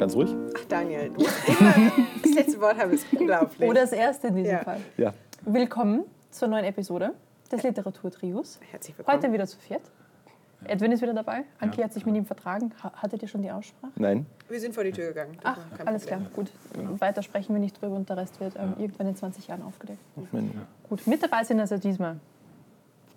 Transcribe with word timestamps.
Ganz 0.00 0.16
ruhig. 0.16 0.34
Ach, 0.56 0.64
Daniel, 0.66 1.10
du 1.10 1.22
das 2.22 2.34
letzte 2.34 2.58
Wort 2.62 2.78
haben, 2.78 2.90
ist 2.90 3.06
unglaublich. 3.12 3.68
Oder 3.68 3.82
das 3.82 3.92
erste 3.92 4.28
in 4.28 4.36
diesem 4.36 4.52
Ja. 4.52 4.58
Fall. 4.64 4.80
Ja. 4.96 5.12
Willkommen 5.44 6.04
zur 6.30 6.48
neuen 6.48 6.64
Episode 6.64 7.12
des 7.52 7.62
Literaturtrios. 7.62 8.58
Herzlich 8.70 8.96
willkommen. 8.96 9.18
Heute 9.18 9.30
wieder 9.30 9.46
zu 9.46 9.58
viert. 9.58 9.82
Edwin 10.64 10.92
ist 10.92 11.02
wieder 11.02 11.12
dabei. 11.12 11.44
Anki 11.58 11.82
hat 11.82 11.92
sich 11.92 12.06
mit 12.06 12.14
ihm 12.16 12.24
vertragen. 12.24 12.72
Ha 12.82 12.92
hattet 12.94 13.20
ihr 13.20 13.28
schon 13.28 13.42
die 13.42 13.50
Aussprache? 13.50 13.92
Nein. 13.96 14.24
Wir 14.48 14.58
sind 14.58 14.74
vor 14.74 14.84
die 14.84 14.92
Tür 14.92 15.08
gegangen. 15.08 15.36
Das 15.42 15.58
Ach, 15.58 15.86
alles 15.86 16.06
klar. 16.06 16.22
Gut. 16.34 16.50
Weiter 16.98 17.22
sprechen 17.22 17.54
wir 17.54 17.60
nicht 17.60 17.78
drüber 17.82 17.96
und 17.96 18.08
der 18.08 18.16
Rest 18.16 18.40
wird 18.40 18.56
ähm, 18.56 18.72
irgendwann 18.78 19.06
in 19.08 19.16
20 19.16 19.48
Jahren 19.48 19.60
aufgedeckt. 19.60 20.00
Ich 20.16 20.32
meine, 20.32 20.48
Gut, 20.88 21.06
mit 21.06 21.22
dabei 21.22 21.44
sind 21.44 21.60
also 21.60 21.76
diesmal 21.76 22.16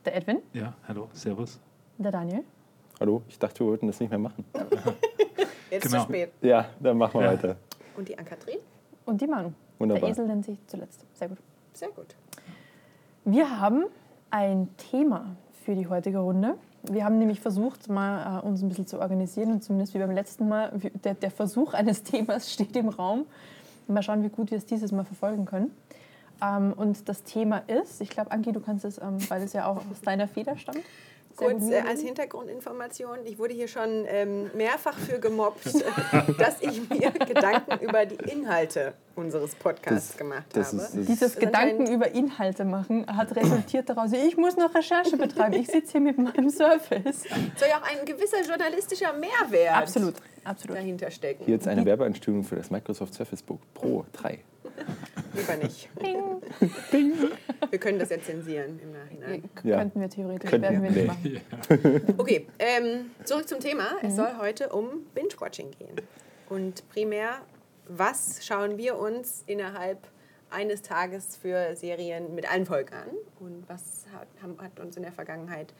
der 0.03 0.17
Edwin, 0.17 0.39
Ja, 0.51 0.73
hallo, 0.85 1.07
servus. 1.13 1.61
der 1.97 2.11
Daniel. 2.11 2.43
Hallo, 3.03 3.21
ich 3.27 3.37
dachte, 3.37 3.59
wir 3.59 3.67
wollten 3.67 3.87
das 3.87 3.99
nicht 3.99 4.09
mehr 4.09 4.17
machen. 4.19 4.45
Jetzt 5.69 5.83
Genau. 5.87 5.97
zu 5.99 6.03
spät. 6.05 6.31
Ja, 6.41 6.67
dann 6.79 6.97
machen 6.97 7.19
wir 7.19 7.25
Ja. 7.27 7.33
weiter. 7.33 7.55
Und 7.97 8.07
die 8.07 8.17
Ankatrin? 8.17 8.55
Und 9.05 9.19
die 9.19 9.27
Manu. 9.27 9.51
Wunderbar. 9.77 10.01
Der 10.03 10.09
Esel 10.09 10.25
nennt 10.25 10.45
sich 10.45 10.57
zuletzt. 10.67 11.05
Sehr 11.13 11.27
gut. 11.27 11.37
Sehr 11.73 11.89
gut. 11.89 12.15
Wir 13.25 13.59
haben 13.59 13.83
ein 14.29 14.69
Thema 14.77 15.35
für 15.65 15.75
die 15.75 15.87
heutige 15.87 16.19
Runde. 16.19 16.55
Wir 16.83 17.03
haben 17.03 17.17
nämlich 17.19 17.41
versucht, 17.41 17.89
mal 17.89 18.39
äh, 18.39 18.45
uns 18.45 18.61
ein 18.61 18.69
bisschen 18.69 18.87
zu 18.87 18.99
organisieren 19.01 19.51
und 19.51 19.63
zumindest 19.65 19.93
wie 19.93 19.99
beim 19.99 20.11
letzten 20.11 20.47
Mal, 20.47 20.71
wie- 20.75 20.89
der, 20.91 21.15
der 21.15 21.31
Versuch 21.31 21.73
eines 21.79 22.03
Themas 22.03 22.53
steht 22.53 22.73
im 22.77 22.87
Raum. 22.87 23.25
Mal 23.89 24.01
schauen, 24.01 24.23
wie 24.23 24.29
gut 24.29 24.49
wir 24.49 24.57
es 24.57 24.65
dieses 24.65 24.93
Mal 24.93 25.03
verfolgen 25.03 25.43
können. 25.43 25.71
Ähm, 26.41 26.71
und 26.77 27.09
das 27.09 27.23
Thema 27.23 27.63
ist, 27.67 27.99
ich 27.99 28.09
glaube, 28.09 28.31
Anki, 28.31 28.53
du 28.53 28.61
kannst 28.61 28.85
es, 28.85 28.97
ähm, 28.97 29.17
weil 29.29 29.41
es 29.43 29.51
ja 29.51 29.65
auch 29.67 29.77
aus 29.91 29.99
deiner 30.05 30.29
Feder 30.29 30.55
stammt. 30.57 30.79
Kurz 31.35 31.69
äh, 31.69 31.81
als 31.87 32.01
Hintergrundinformation, 32.01 33.19
ich 33.25 33.37
wurde 33.39 33.53
hier 33.53 33.67
schon 33.67 34.05
ähm, 34.07 34.51
mehrfach 34.55 34.97
für 34.97 35.19
gemobbt, 35.19 35.65
dass 36.37 36.61
ich 36.61 36.89
mir 36.89 37.11
Gedanken 37.27 37.83
über 37.83 38.05
die 38.05 38.15
Inhalte 38.31 38.93
unseres 39.15 39.55
Podcasts 39.55 40.09
Das- 40.09 40.17
gemacht 40.17 40.45
das 40.53 40.67
habe. 40.73 40.77
ist- 40.83 40.95
das- 40.97 41.05
Dieses 41.05 41.21
ist 41.33 41.39
Gedanken 41.39 41.87
über 41.91 42.09
Inhalte 42.11 42.65
machen 42.65 43.05
hat 43.07 43.35
resultiert 43.35 43.89
daraus, 43.89 44.11
ich 44.13 44.37
muss 44.37 44.55
noch 44.57 44.73
Recherche 44.73 45.17
betreiben. 45.17 45.53
Ich 45.53 45.67
sitze 45.67 45.93
hier 45.93 46.01
mit 46.01 46.17
meinem 46.17 46.49
Surface. 46.49 47.23
soll 47.57 47.67
ja 47.69 47.77
auch 47.81 47.87
ein 47.99 48.05
gewisser 48.05 48.41
journalistischer 48.47 49.13
Mehrwert 49.13 49.75
Absolut, 49.75 50.15
absolut. 50.43 50.77
dahinter 50.77 51.09
stecken. 51.11 51.43
Hier 51.45 51.55
jetzt 51.55 51.67
eine 51.67 51.85
Werbeeinstellung 51.85 52.43
für 52.43 52.55
das 52.55 52.69
Microsoft 52.71 53.13
Surface 53.13 53.41
Book 53.41 53.59
Pro 53.73 54.05
3. 54.13 54.39
Lieber 55.33 55.55
nicht. 55.57 55.89
Wir 57.71 57.79
können 57.79 57.99
das 57.99 58.09
ja 58.09 58.21
zensieren 58.21 58.79
im 58.81 58.91
Nachhinein. 58.91 59.49
Ja. 59.63 59.77
Könnten 59.77 60.01
wir 60.01 60.09
theoretisch, 60.09 60.49
Könnten 60.49 60.61
werden 60.63 60.83
wir 60.83 60.91
nicht 60.91 61.07
machen. 61.07 62.11
Okay, 62.17 62.47
ähm, 62.59 63.11
zurück 63.23 63.47
zum 63.47 63.59
Thema. 63.59 63.93
Es 64.03 64.15
soll 64.15 64.37
heute 64.39 64.69
um 64.69 65.05
Binge-Watching 65.15 65.71
gehen. 65.71 65.95
Und 66.49 66.87
primär, 66.89 67.39
was 67.87 68.45
schauen 68.45 68.77
wir 68.77 68.97
uns 68.97 69.43
innerhalb 69.47 69.97
eines 70.51 70.81
Tages 70.83 71.35
für 71.35 71.75
Serien 71.75 72.35
mit 72.35 72.49
allen 72.51 72.65
Folgen 72.65 72.93
an? 72.93 73.07
Und 73.39 73.63
was 73.67 74.05
hat, 74.13 74.27
haben- 74.41 74.57
hat 74.61 74.79
uns 74.79 74.95
in 74.97 75.03
der 75.03 75.11
Vergangenheit 75.11 75.73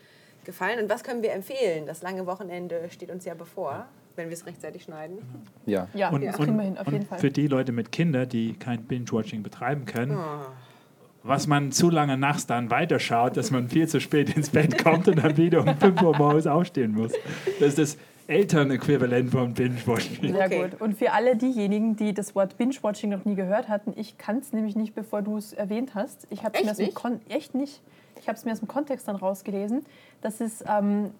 gefallen? 0.45 0.79
Und 0.79 0.89
was 0.89 1.03
können 1.03 1.21
wir 1.21 1.31
empfehlen? 1.33 1.85
Das 1.85 2.01
lange 2.01 2.25
Wochenende 2.25 2.89
steht 2.89 3.11
uns 3.11 3.25
ja 3.25 3.35
bevor, 3.35 3.85
wenn 4.15 4.29
wir 4.29 4.33
es 4.33 4.45
rechtzeitig 4.45 4.83
schneiden. 4.83 5.17
Ja. 5.65 5.87
Ja, 5.93 6.09
Und, 6.09 6.23
das 6.23 6.37
und, 6.37 6.45
kriegen 6.45 6.57
wir 6.57 6.63
hin, 6.65 6.77
auf 6.77 6.87
und 6.87 6.93
jeden 6.93 7.05
Fall. 7.05 7.19
für 7.19 7.31
die 7.31 7.47
Leute 7.47 7.71
mit 7.71 7.91
Kindern, 7.91 8.27
die 8.29 8.53
kein 8.53 8.83
Binge-Watching 8.83 9.43
betreiben 9.43 9.85
können, 9.85 10.15
Oh. 10.17 10.45
was 11.23 11.47
man 11.47 11.71
zu 11.71 11.89
lange 11.89 12.17
nachts 12.17 12.45
dann 12.45 12.69
weiterschaut, 12.69 13.37
dass 13.37 13.49
man 13.51 13.69
viel 13.69 13.87
zu 13.87 13.99
spät 13.99 14.35
ins 14.35 14.49
Bett 14.49 14.83
kommt 14.83 15.07
und 15.07 15.23
dann 15.23 15.37
wieder 15.37 15.61
um 15.61 15.77
5 15.77 16.01
Uhr 16.01 16.17
morgens 16.17 16.47
aufstehen 16.47 16.91
muss. 16.93 17.11
Das 17.59 17.69
ist 17.69 17.79
das 17.79 17.97
Elternäquivalent 18.27 19.31
von 19.31 19.53
Binge-Watching. 19.53 20.33
Sehr 20.33 20.45
Okay. 20.45 20.69
gut. 20.69 20.81
Und 20.81 20.97
für 20.97 21.11
alle 21.13 21.35
diejenigen, 21.35 21.95
die 21.95 22.13
das 22.13 22.35
Wort 22.35 22.57
Binge-Watching 22.57 23.09
noch 23.09 23.25
nie 23.25 23.35
gehört 23.35 23.67
hatten, 23.69 23.93
ich 23.95 24.17
kann 24.17 24.37
es 24.37 24.53
nämlich 24.53 24.75
nicht, 24.75 24.93
bevor 24.95 25.21
du 25.21 25.37
es 25.37 25.53
erwähnt 25.53 25.95
hast. 25.95 26.27
Ich 26.29 26.43
habe 26.43 26.53
es 26.53 26.59
Echt 26.59 26.65
mir 26.65 26.71
aus 26.71 26.77
dem 26.77 26.85
nicht? 26.87 26.95
Kon 26.95 27.21
echt 27.29 27.55
nicht. 27.55 27.81
Ich 28.19 28.27
habe 28.27 28.37
es 28.37 28.45
mir 28.45 28.51
aus 28.51 28.59
dem 28.59 28.67
Kontext 28.67 29.07
dann 29.07 29.15
rausgelesen. 29.15 29.85
Das 30.21 30.39
ist 30.39 30.63
ähm, 30.67 31.11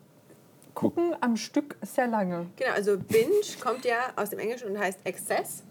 Gucken 0.74 1.16
am 1.22 1.38
Stück 1.38 1.78
sehr 1.82 2.08
lange. 2.08 2.48
Genau, 2.56 2.72
also 2.74 2.98
Binge 2.98 3.42
kommt 3.62 3.86
ja 3.86 4.14
aus 4.16 4.32
dem 4.32 4.40
Englischen 4.40 4.70
und 4.70 4.80
heißt 4.80 5.00
Exzess. 5.04 5.64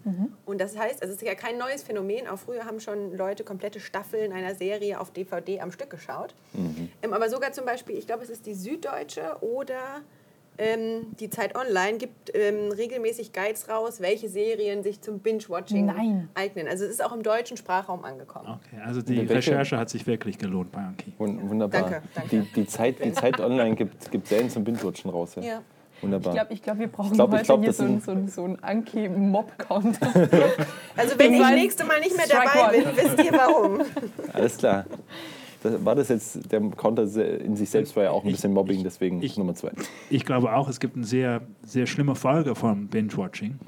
Und 0.46 0.60
das 0.60 0.76
heißt, 0.78 1.02
also 1.02 1.12
es 1.14 1.20
ist 1.20 1.26
ja 1.26 1.34
kein 1.34 1.58
neues 1.58 1.82
Phänomen. 1.82 2.28
Auch 2.28 2.38
früher 2.38 2.64
haben 2.64 2.78
schon 2.80 3.16
Leute 3.16 3.44
komplette 3.44 3.80
Staffeln 3.80 4.32
einer 4.32 4.54
Serie 4.54 5.00
auf 5.00 5.10
DVD 5.10 5.60
am 5.60 5.72
Stück 5.72 5.90
geschaut. 5.90 6.34
Ähm, 7.02 7.12
aber 7.12 7.28
sogar 7.28 7.52
zum 7.52 7.64
Beispiel, 7.64 7.96
ich 7.98 8.06
glaube, 8.06 8.22
es 8.22 8.30
ist 8.30 8.46
die 8.46 8.54
Süddeutsche 8.54 9.36
oder 9.40 10.02
ähm, 10.62 11.06
die 11.18 11.28
Zeit 11.30 11.56
Online 11.56 11.98
gibt 11.98 12.30
ähm, 12.34 12.70
regelmäßig 12.70 13.32
Guides 13.32 13.68
raus, 13.68 14.00
welche 14.00 14.28
Serien 14.28 14.82
sich 14.82 15.00
zum 15.00 15.18
Binge-Watching 15.18 15.86
Nein. 15.86 16.28
eignen. 16.34 16.68
Also 16.68 16.84
es 16.84 16.90
ist 16.90 17.04
auch 17.04 17.12
im 17.12 17.22
deutschen 17.22 17.56
Sprachraum 17.56 18.04
angekommen. 18.04 18.46
Okay, 18.48 18.80
also 18.84 19.02
die 19.02 19.20
Recherche 19.20 19.76
hat 19.76 19.90
sich 19.90 20.06
wirklich 20.06 20.38
gelohnt 20.38 20.70
bei 20.72 20.80
Anki. 20.80 21.12
Wun- 21.18 21.48
Wunderbar. 21.50 21.80
Danke, 21.82 22.02
danke. 22.14 22.28
Die, 22.30 22.40
die, 22.62 22.66
Zeit, 22.66 23.04
die 23.04 23.12
Zeit 23.12 23.40
online 23.40 23.74
gibt, 23.74 24.10
gibt 24.10 24.26
Serien 24.28 24.50
zum 24.50 24.64
Binge-Watchen 24.64 25.10
raus. 25.10 25.34
Ja. 25.36 25.42
Ja. 25.42 25.62
Wunderbar. 26.00 26.32
Ich 26.32 26.38
glaube, 26.38 26.52
ich 26.54 26.62
glaub, 26.62 26.78
wir 26.78 26.88
brauchen 26.88 27.10
Ich 27.12 27.14
glaub- 27.14 27.28
ich 27.32 27.34
heute 27.38 27.44
glaub, 27.46 27.60
hier 27.60 27.68
das 27.68 27.76
so, 27.76 27.84
ein- 27.84 28.00
so, 28.00 28.10
ein- 28.12 28.28
so 28.28 28.44
einen 28.44 28.58
Anki-Mob-Count. 28.62 29.98
Also 30.96 31.18
wenn 31.18 31.34
ich 31.34 31.40
Weil- 31.40 31.54
nächste 31.54 31.84
Mal 31.84 32.00
nicht 32.00 32.16
mehr 32.16 32.26
Strike 32.26 32.50
dabei 32.54 32.78
one. 32.78 32.84
bin, 32.84 32.96
wisst 32.96 33.24
ihr 33.24 33.32
warum. 33.38 33.80
Alles 34.32 34.56
klar. 34.58 34.84
Das, 35.62 35.84
war 35.84 35.94
das 35.94 36.08
jetzt, 36.08 36.50
der 36.52 36.60
Counter 36.76 37.06
se- 37.06 37.22
in 37.22 37.56
sich 37.56 37.70
selbst 37.70 37.94
war 37.96 38.04
ja 38.04 38.10
auch 38.10 38.22
ein 38.22 38.28
Ich- 38.28 38.34
bisschen 38.36 38.52
Mobbing, 38.52 38.82
deswegen 38.82 39.22
ich- 39.22 39.36
Nummer 39.38 39.54
zwei. 39.54 39.70
Ich 40.10 40.24
glaube 40.24 40.52
auch, 40.54 40.68
es 40.68 40.80
gibt 40.80 40.96
eine 40.96 41.04
sehr, 41.04 41.42
sehr 41.64 41.86
schlimme 41.86 42.14
Folge 42.14 42.54
vom 42.54 42.88
Binge-Watching. 42.88 43.58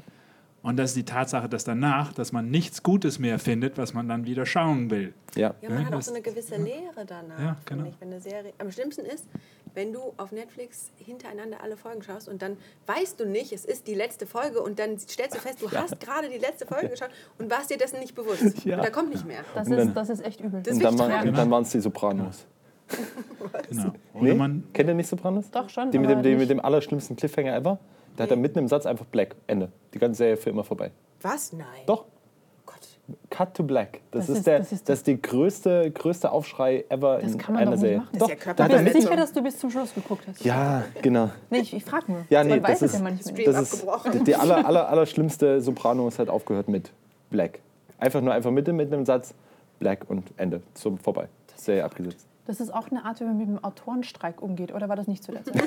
Und 0.64 0.78
das 0.78 0.90
ist 0.90 0.96
die 0.96 1.04
Tatsache, 1.04 1.46
dass 1.46 1.64
danach, 1.64 2.14
dass 2.14 2.32
man 2.32 2.50
nichts 2.50 2.82
Gutes 2.82 3.18
mehr 3.18 3.38
findet, 3.38 3.76
was 3.76 3.92
man 3.92 4.08
dann 4.08 4.24
wieder 4.24 4.46
schauen 4.46 4.88
will. 4.90 5.12
Ja. 5.34 5.54
Ja, 5.60 5.68
man 5.68 5.80
Ja, 5.80 5.86
hat 5.86 5.94
auch 5.94 6.00
so 6.02 6.10
eine 6.10 6.22
gewisse 6.22 6.56
Leere 6.56 7.04
danach. 7.06 7.38
Ja, 7.38 7.56
genau. 7.66 7.84
Ich, 7.84 8.00
wenn 8.00 8.08
eine 8.08 8.20
Serie. 8.20 8.54
Am 8.56 8.70
schlimmsten 8.72 9.04
ist, 9.04 9.26
wenn 9.74 9.92
du 9.92 10.00
auf 10.16 10.32
Netflix 10.32 10.90
hintereinander 10.96 11.58
alle 11.62 11.76
Folgen 11.76 12.02
schaust 12.02 12.30
und 12.30 12.40
dann 12.40 12.56
weißt 12.86 13.20
du 13.20 13.26
nicht, 13.26 13.52
es 13.52 13.66
ist 13.66 13.86
die 13.86 13.94
letzte 13.94 14.26
Folge 14.26 14.62
und 14.62 14.78
dann 14.78 14.98
stellst 14.98 15.36
du 15.36 15.40
fest, 15.40 15.60
du 15.60 15.70
hast 15.70 16.00
gerade 16.00 16.30
die 16.30 16.38
letzte 16.38 16.64
Folge 16.64 16.88
geschaut 16.88 17.10
und 17.38 17.50
warst 17.50 17.68
dir 17.70 17.76
dessen 17.76 18.00
nicht 18.00 18.14
bewusst. 18.14 18.42
Ja. 18.64 18.78
Und 18.78 18.86
da 18.86 18.90
kommt 18.90 19.10
nicht 19.10 19.26
mehr. 19.26 19.44
Das 19.54 19.68
ist, 19.68 19.92
das 19.94 20.08
ist 20.08 20.24
echt 20.24 20.40
übel. 20.40 20.62
Das 20.62 20.74
Und 20.74 20.82
dann, 20.82 20.98
war, 20.98 21.10
ja. 21.10 21.30
dann 21.30 21.50
waren 21.50 21.62
es 21.64 21.70
die 21.70 21.80
Sopranos. 21.80 22.46
Genau. 23.68 23.92
Oder 24.14 24.22
Nee? 24.22 24.34
man, 24.34 24.64
Kennt 24.72 24.88
ihr 24.88 24.94
nicht 24.94 25.08
Sopranos? 25.08 25.50
Doch 25.50 25.68
schon, 25.68 25.90
Die 25.90 25.98
mit 25.98 26.08
dem, 26.08 26.22
die 26.22 26.34
mit 26.36 26.48
dem 26.48 26.60
allerschlimmsten 26.60 27.16
Cliffhanger 27.16 27.54
ever? 27.54 27.78
Da 28.16 28.24
hat 28.24 28.30
er 28.30 28.36
mitten 28.36 28.58
im 28.58 28.68
Satz 28.68 28.86
einfach 28.86 29.04
Black. 29.06 29.34
Ende. 29.46 29.70
Die 29.92 29.98
ganze 29.98 30.18
Serie 30.18 30.36
für 30.36 30.50
immer 30.50 30.64
vorbei. 30.64 30.90
Was? 31.22 31.52
Nein. 31.52 31.64
Doch. 31.86 32.04
Gott. 32.66 32.76
Cut 33.30 33.54
to 33.54 33.62
Black. 33.64 34.00
Das, 34.10 34.26
Das 34.26 34.28
ist, 34.30 34.36
ist- 34.38 34.46
der, 34.46 34.58
das 34.60 34.68
das 34.70 34.80
ist 34.80 34.88
ist, 34.90 35.06
die 35.08 35.20
größte, 35.20 35.90
größte 35.90 36.30
Aufschrei 36.30 36.84
ever 36.88 37.18
Das 37.20 37.32
in 37.32 37.38
kann 37.38 37.54
man 37.54 37.62
einer 37.62 37.70
doch 37.72 37.76
nicht 37.76 37.80
Serie. 37.82 37.98
machen. 37.98 38.08
Das 38.18 38.22
ist 38.30 38.44
ja 38.46 38.52
da 38.54 38.64
hat 38.64 38.70
Ich 38.70 38.76
er 38.76 38.82
bin 38.82 38.84
Körperverletzung. 38.92 39.00
sicher, 39.02 39.16
dass 39.16 39.32
du 39.32 39.42
bis 39.42 39.58
zum 39.58 39.70
Schluss 39.70 39.94
geguckt 39.94 40.24
hast. 40.28 40.44
Ja, 40.44 40.84
genau. 41.02 41.30
Nee, 41.50 41.58
ich, 41.58 41.74
ich 41.74 41.84
frage 41.84 42.12
nur. 42.12 42.24
Ja, 42.30 42.44
nee, 42.44 42.50
Man 42.50 42.62
weiß 42.62 42.78
das 42.80 42.82
es 42.82 42.92
ist, 42.92 42.98
ja 42.98 43.02
manchmal 43.04 43.22
Stream 43.22 43.36
nicht. 43.36 43.48
das 43.48 43.62
ist 43.72 43.74
abgebrochen. 43.88 44.12
die, 44.12 44.24
die 44.24 44.36
aller, 44.36 44.66
aller, 44.66 44.88
aller 44.88 45.06
schlimmste 45.06 45.60
Sopranos 45.60 46.18
hat 46.18 46.28
aufgehört 46.28 46.68
mit 46.68 46.92
Black. 47.30 47.58
Einfach 47.98 48.20
nur 48.20 48.32
einfach 48.32 48.50
mit, 48.50 48.66
mit 48.68 48.92
einem 48.92 49.04
Satz 49.04 49.34
Black 49.80 50.04
und 50.08 50.24
Ende. 50.36 50.62
Zum 50.74 50.98
vorbei. 50.98 51.28
Serie 51.56 51.84
abgesetzt. 51.84 52.26
Das 52.46 52.60
ist 52.60 52.72
auch 52.74 52.90
eine 52.90 53.04
Art, 53.04 53.20
wie 53.20 53.24
man 53.24 53.38
mit 53.38 53.48
dem 53.48 53.62
Autorenstreik 53.62 54.42
umgeht. 54.42 54.72
Oder 54.72 54.88
war 54.88 54.96
das 54.96 55.06
nicht 55.06 55.24
zuletzt? 55.24 55.50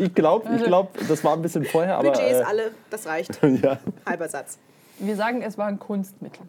Ich 0.00 0.14
glaube, 0.14 0.54
ich 0.54 0.64
glaub, 0.64 0.96
das 1.08 1.24
war 1.24 1.34
ein 1.34 1.42
bisschen 1.42 1.64
vorher, 1.64 1.96
aber. 1.96 2.10
Budget 2.10 2.30
ist 2.30 2.40
äh, 2.40 2.44
alle, 2.44 2.70
das 2.90 3.06
reicht. 3.06 3.40
ja. 3.62 3.78
Halber 4.06 4.28
Satz. 4.28 4.58
Wir 4.98 5.16
sagen, 5.16 5.40
es 5.42 5.56
war 5.56 5.66
ein 5.66 5.78
Kunstmittel. 5.78 6.42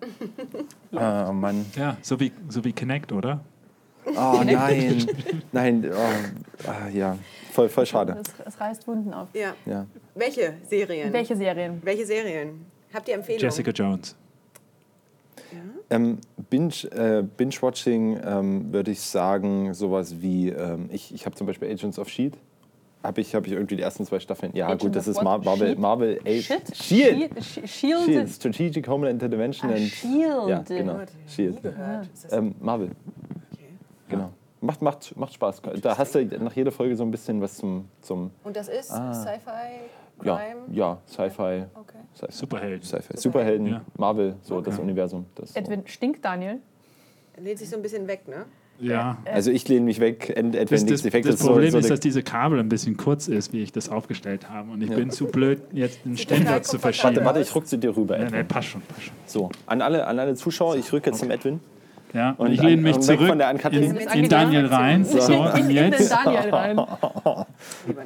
Oh 0.92 0.98
Mann. 1.32 1.66
ja, 1.76 1.96
so 2.02 2.20
wie, 2.20 2.34
so 2.50 2.64
wie 2.66 2.74
Kinect, 2.74 3.12
oder? 3.12 3.40
Oh 4.06 4.42
nein. 4.44 5.06
Nein. 5.52 5.90
Oh, 5.94 6.67
ah, 6.70 6.90
ja. 6.90 7.17
Voll, 7.52 7.70
voll 7.70 7.85
schade. 7.85 8.17
Es, 8.20 8.34
es 8.46 8.59
reißt 8.59 8.88
Wunden 8.88 9.14
auf. 9.14 9.29
Ja. 9.34 9.53
Ja. 9.66 9.85
Welche 10.16 10.56
Serien? 10.67 11.14
Welche 11.14 11.35
Serien? 11.35 11.79
Welche 11.84 12.06
Serien? 12.06 12.66
Habt 12.94 13.08
ihr 13.08 13.16
Empfehlungen? 13.16 13.44
Jessica 13.44 13.72
Jones. 13.72 14.16
Ähm, 15.90 16.20
Binge, 16.50 16.74
äh, 16.92 17.24
Binge-Watching 17.24 18.20
ähm, 18.24 18.74
würde 18.74 18.92
ich 18.92 19.02
sagen, 19.02 19.74
sowas 19.74 20.22
wie, 20.22 20.50
ähm, 20.50 20.90
ich, 20.92 21.14
ich 21.14 21.26
habe 21.26 21.36
zum 21.36 21.48
Beispiel 21.48 21.70
Agents 21.70 22.00
of 22.00 22.08
S.H.I.E.L.D. 22.08 22.38
Habe 23.03 23.20
ich, 23.22 23.34
hab 23.34 23.48
ich 23.48 23.53
irgendwie 23.53 23.78
die 23.78 23.82
ersten 23.82 24.06
zwei 24.06 24.20
Staffeln. 24.20 24.56
Ja, 24.56 24.68
Agents 24.68 24.84
gut, 24.84 24.96
das 24.96 25.08
ist 25.08 25.24
Mar? 25.24 25.40
Marvel. 25.40 25.68
Shield? 25.70 25.80
Marvel 25.80 26.20
A 26.24 26.30
Shit? 26.40 26.76
Shield. 26.78 27.44
Shield? 27.44 27.70
Shield? 27.70 28.06
Shield. 28.06 28.30
Strategic 28.30 28.88
Homeland 28.88 29.24
Intervention. 29.24 29.72
Ah, 29.72 29.74
and, 29.74 29.82
Shield. 29.90 30.48
Ja, 30.48 30.59
genau. 30.68 30.94
Gott, 30.98 31.08
Shield. 31.28 31.58
Das 31.64 32.32
Ähm, 32.32 32.53
Marvel, 32.59 32.92
okay. 33.53 33.64
genau. 34.08 34.30
Macht, 34.64 34.84
macht, 34.84 35.18
macht 35.18 35.34
Spaß. 35.34 35.64
Da 35.82 35.98
hast 35.98 36.14
du 36.14 36.24
nach 36.24 36.56
jeder 36.56 36.72
Folge 36.72 36.96
so 36.96 37.03
ein 37.03 37.09
bisschen 37.09 37.42
was 37.42 37.56
zum. 37.58 37.86
zum 38.02 38.30
Und 38.44 38.56
das 38.56 38.68
ist 38.68 38.92
Ah. 38.92 39.12
Sci-Fi, 39.12 40.24
ja, 40.24 40.38
Crime? 40.38 40.62
ja, 40.72 40.98
Sci-Fi. 41.08 41.66
Okay. 41.74 41.98
Sci-Fi. 42.16 42.31
Superhelden. 42.31 42.81
Sci-Fi. 42.84 43.17
Superhelden, 43.17 43.67
Ja. 43.67 43.81
Marvel, 43.97 44.35
so 44.41 44.61
das 44.61 44.75
Okay. 44.75 44.84
Universum. 44.84 45.25
Das 45.35 45.53
so. 45.53 45.59
Edwin, 45.59 45.84
stinkt 45.85 46.23
Daniel? 46.25 46.58
Lehnt 47.41 47.58
sich 47.59 47.69
so 47.69 47.75
ein 47.78 47.81
bisschen 47.81 48.08
weg, 48.08 48.28
ne? 48.28 48.46
Ja. 48.79 49.17
Also 49.25 49.52
ich 49.52 49.67
lehne 49.67 49.85
mich 49.85 49.99
weg, 49.99 50.28
Das, 50.28 50.35
entweder 50.35 50.66
das, 50.66 50.84
nichts 50.84 51.05
Effekt. 51.05 51.25
das 51.28 51.35
ist 51.35 51.41
so- 51.41 51.47
Problem 51.49 51.69
so 51.72 51.78
ist, 51.78 51.85
eine- 51.85 51.90
dass 51.93 51.99
diese 51.99 52.23
Kabel 52.23 52.59
ein 52.59 52.67
bisschen 52.69 52.97
kurz 52.97 53.28
ist, 53.28 53.53
wie 53.53 53.61
ich 53.61 53.72
das 53.72 53.90
aufgestellt 53.90 54.49
habe. 54.49 54.72
Und 54.72 54.81
ich 54.81 54.90
Ja. 54.90 54.96
bin 54.96 55.11
zu 55.11 55.28
blöd, 55.28 55.61
jetzt 55.72 56.03
den 56.03 56.17
Ständer 56.17 56.61
zu 56.63 56.79
verschieben. 56.79 57.16
Warte, 57.16 57.25
warte, 57.25 57.40
ich 57.41 57.53
ruck 57.55 57.67
sie 57.67 57.78
dir 57.78 57.96
rüber, 57.96 58.17
Ja, 58.17 58.25
Edwin. 58.25 58.40
nee, 58.40 58.43
passt 58.43 58.69
schon, 58.69 58.81
passt 58.81 59.03
schon. 59.03 59.14
So, 59.28 59.49
an 59.67 59.81
alle, 59.81 60.05
an 60.07 60.17
alle 60.19 60.34
Zuschauer, 60.35 60.75
ich 60.78 60.91
rück 60.91 61.05
jetzt 61.05 61.19
zum 61.19 61.29
Edwin. 61.31 61.59
Ja, 62.14 62.31
und, 62.31 62.47
Und 62.47 62.52
ich 62.53 62.59
an- 62.59 62.66
lehne 62.67 62.81
mich 62.81 62.96
weg 62.96 63.03
zurück 63.03 63.28
von 63.28 63.37
der 63.37 63.47
Ann-Kathrin. 63.49 63.84
in, 63.96 63.96
in 64.23 64.29
Daniel 64.29 64.66
rein. 64.66 65.05
So. 65.05 65.19
So, 65.22 65.41
und 65.41 65.57
In 65.59 65.67
den 65.69 65.91
jetzt. 65.91 66.11
Daniel 66.11 66.49
rein. 66.49 66.78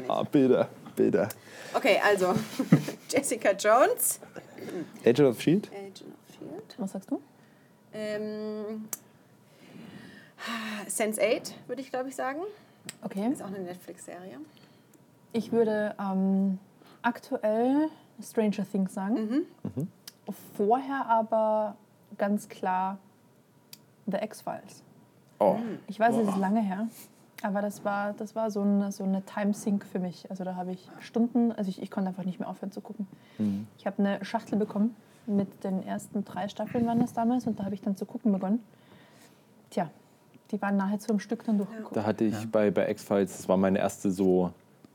Ah, 0.08 0.24
Bilder, 0.32 0.68
Bilder. 0.96 1.30
Okay, 1.76 2.00
also 2.04 2.34
Jessica 3.10 3.52
Jones. 3.52 4.20
Agent 5.06 5.28
of 5.30 5.42
Shield? 5.42 5.70
Agent 5.74 6.02
of 6.04 6.36
Shield. 6.38 6.76
Was 6.78 6.92
sagst 6.94 7.12
du? 7.12 7.22
Ähm, 7.94 8.88
Sense8 10.88 11.52
würde 11.68 11.82
ich 11.82 11.90
glaube 11.92 12.10
ich 12.10 12.16
sagen. 12.16 12.40
Okay. 13.02 13.30
Ist 13.32 13.42
auch 13.42 13.48
eine 13.48 13.60
Netflix-Serie. 13.60 14.38
Ich 15.34 15.52
würde 15.52 15.96
ähm, 16.00 16.60
aktuell 17.02 17.90
Stranger 18.22 18.66
Things 18.70 18.94
sagen. 18.94 19.46
Vorher 20.56 21.06
aber 21.08 21.76
ganz 22.18 22.48
klar 22.48 22.98
The 24.08 24.18
X-Files. 24.18 24.84
Oh, 25.40 25.58
Ich 25.88 26.00
weiß, 26.00 26.16
es 26.16 26.30
ist 26.30 26.38
lange 26.38 26.62
her, 26.62 26.88
aber 27.46 27.62
das 27.62 27.86
war, 27.86 28.14
das 28.14 28.36
war 28.36 28.50
so, 28.50 28.62
eine, 28.62 28.92
so 28.92 29.04
eine 29.04 29.22
Time-Sync 29.24 29.86
für 29.86 30.00
mich. 30.00 30.30
Also 30.32 30.44
da 30.44 30.56
habe 30.56 30.72
ich 30.72 30.90
Stunden, 31.00 31.52
also 31.52 31.70
ich, 31.70 31.80
ich 31.80 31.92
konnte 31.92 32.10
einfach 32.10 32.26
nicht 32.26 32.40
mehr 32.40 32.50
aufhören 32.50 32.72
zu 32.72 32.82
gucken. 32.82 33.06
Ich 33.78 33.86
habe 33.86 34.00
eine 34.00 34.26
Schachtel 34.26 34.58
bekommen 34.58 34.96
mit 35.28 35.64
den 35.64 35.86
ersten 35.86 36.26
drei 36.26 36.48
Staffeln 36.48 36.86
waren 36.88 37.00
das 37.00 37.14
damals 37.14 37.46
und 37.46 37.60
da 37.60 37.66
habe 37.66 37.76
ich 37.76 37.82
dann 37.82 37.96
zu 37.96 38.06
gucken 38.06 38.32
begonnen. 38.32 38.60
Tja, 39.70 39.92
die 40.52 40.62
waren 40.62 40.76
nahezu 40.78 41.12
am 41.12 41.20
Stück 41.20 41.44
dann 41.44 41.58
durchgeguckt. 41.58 41.96
da 41.96 42.04
hatte 42.04 42.24
ich 42.24 42.52
bei, 42.52 42.72
bei 42.72 42.90
X-Files, 42.90 43.38
das 43.38 43.50
war 43.50 43.58
meine 43.58 43.78
erste 43.78 44.10
so 44.10 44.52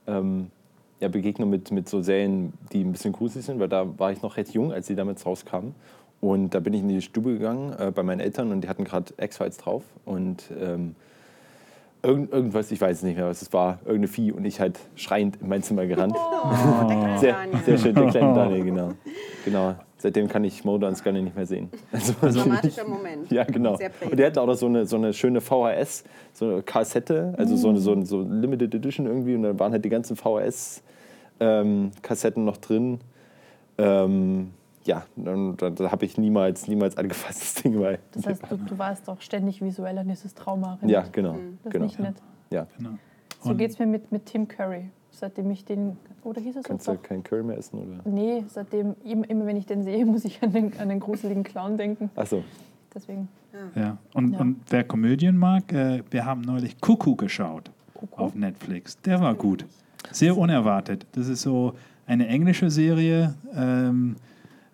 ähm, 0.08 0.50
ja, 0.98 1.08
Begegnung 1.08 1.50
mit, 1.50 1.70
mit 1.70 1.88
so 1.88 2.02
Serien, 2.02 2.52
die 2.72 2.82
ein 2.82 2.92
bisschen 2.92 3.12
gruselig 3.12 3.46
sind, 3.46 3.60
weil 3.60 3.68
da 3.68 3.98
war 3.98 4.10
ich 4.10 4.22
noch 4.22 4.36
recht 4.36 4.50
jung, 4.50 4.72
als 4.72 4.88
sie 4.88 4.96
damit 4.96 5.24
rauskamen. 5.24 5.74
Und 6.20 6.54
da 6.54 6.60
bin 6.60 6.74
ich 6.74 6.80
in 6.80 6.88
die 6.88 7.00
Stube 7.00 7.32
gegangen 7.32 7.72
äh, 7.78 7.92
bei 7.92 8.02
meinen 8.02 8.20
Eltern 8.20 8.52
und 8.52 8.60
die 8.62 8.68
hatten 8.68 8.84
gerade 8.84 9.14
X-Files 9.16 9.56
drauf. 9.56 9.84
Und 10.04 10.50
ähm, 10.60 10.94
irgend, 12.02 12.32
irgendwas, 12.32 12.70
ich 12.70 12.80
weiß 12.80 12.98
es 12.98 13.02
nicht 13.02 13.16
mehr, 13.16 13.26
was 13.26 13.42
es 13.42 13.52
war, 13.52 13.80
irgendeine 13.84 14.06
Vieh 14.08 14.32
und 14.32 14.44
ich 14.44 14.58
halt 14.60 14.78
schreiend 14.96 15.36
in 15.40 15.48
mein 15.48 15.62
Zimmer 15.62 15.86
gerannt. 15.86 16.14
Oh, 16.16 16.48
der 16.88 16.96
kleine 16.96 17.18
Sehr, 17.18 17.32
Daniel. 17.34 17.58
sehr 17.64 17.78
schön, 17.78 17.94
der 17.94 18.06
kleine 18.06 18.34
Daniel, 18.34 18.64
genau. 18.64 18.92
genau. 19.44 19.74
Seitdem 19.98 20.28
kann 20.28 20.42
ich 20.44 20.64
Mulder 20.64 20.88
und 20.88 20.94
Scully 20.96 21.20
nicht 21.20 21.36
mehr 21.36 21.44
sehen. 21.44 21.68
Also, 21.92 22.14
Dramatischer 22.40 22.88
Moment. 22.88 23.30
ja, 23.30 23.44
genau. 23.44 23.76
Und 24.10 24.18
der 24.18 24.28
hatte 24.28 24.40
auch 24.40 24.46
noch 24.46 24.54
so 24.54 24.64
eine, 24.66 24.86
so 24.86 24.96
eine 24.96 25.12
schöne 25.12 25.42
VHS, 25.42 26.04
so 26.32 26.46
eine 26.46 26.62
Kassette, 26.62 27.34
also 27.36 27.54
so, 27.56 27.68
eine, 27.68 27.80
so, 27.80 27.92
eine, 27.92 28.06
so 28.06 28.22
Limited 28.22 28.74
Edition 28.74 29.04
irgendwie. 29.06 29.34
Und 29.34 29.42
da 29.42 29.58
waren 29.58 29.72
halt 29.72 29.84
die 29.84 29.90
ganzen 29.90 30.16
VHS-Kassetten 30.16 32.42
noch 32.44 32.56
drin. 32.56 33.00
Ähm, 33.76 34.52
ja, 34.84 35.04
und 35.16 35.56
da, 35.58 35.70
da 35.70 35.90
habe 35.90 36.04
ich 36.04 36.16
niemals, 36.16 36.66
niemals 36.68 36.96
angefasst, 36.96 37.40
das 37.42 37.54
Ding, 37.62 37.78
weil. 37.80 37.98
Das 38.12 38.26
heißt, 38.26 38.42
du, 38.50 38.56
du 38.56 38.78
warst 38.78 39.08
doch 39.08 39.20
ständig 39.20 39.60
visuell 39.62 39.98
an 39.98 40.08
dieses 40.08 40.34
Trauma. 40.34 40.78
ja, 40.86 41.04
genau. 41.12 41.32
Das 41.32 41.66
ist 41.66 41.70
genau. 41.72 41.84
nicht 41.84 41.98
nett. 41.98 42.16
Ja. 42.50 42.66
Genau. 42.78 42.90
So 43.42 43.54
geht 43.54 43.70
es 43.70 43.78
mir 43.78 43.86
mit, 43.86 44.12
mit 44.12 44.26
Tim 44.26 44.48
Curry. 44.48 44.90
Seitdem 45.10 45.50
ich 45.50 45.64
den, 45.64 45.96
oder 46.22 46.40
hieß 46.40 46.56
es 46.56 46.64
Kannst 46.64 46.86
du 46.88 46.96
keinen 46.96 47.22
Curry 47.22 47.42
mehr 47.42 47.58
essen? 47.58 47.78
Oder? 47.78 48.00
Nee, 48.04 48.44
seitdem, 48.48 48.94
immer, 49.04 49.28
immer 49.28 49.46
wenn 49.46 49.56
ich 49.56 49.66
den 49.66 49.82
sehe, 49.82 50.04
muss 50.06 50.24
ich 50.24 50.42
an 50.42 50.52
den, 50.52 50.78
an 50.78 50.88
den 50.88 51.00
gruseligen 51.00 51.42
Clown 51.42 51.76
denken. 51.76 52.10
Achso. 52.16 52.44
Deswegen. 52.94 53.28
Ja. 53.74 53.98
Und, 54.14 54.32
Ja. 54.32 54.40
und 54.40 54.56
wer 54.68 54.84
Komödien 54.84 55.36
mag, 55.36 55.72
äh, 55.72 56.02
wir 56.10 56.24
haben 56.24 56.40
neulich 56.42 56.80
Kuckuck 56.80 57.18
geschaut 57.18 57.70
auf 58.12 58.34
Netflix. 58.34 59.00
Der 59.02 59.20
war 59.20 59.34
gut. 59.34 59.66
Sehr 60.10 60.36
unerwartet. 60.36 61.06
Das 61.12 61.28
ist 61.28 61.42
so 61.42 61.74
eine 62.06 62.26
englische 62.26 62.70
Serie 62.70 63.34
ähm, 63.54 64.16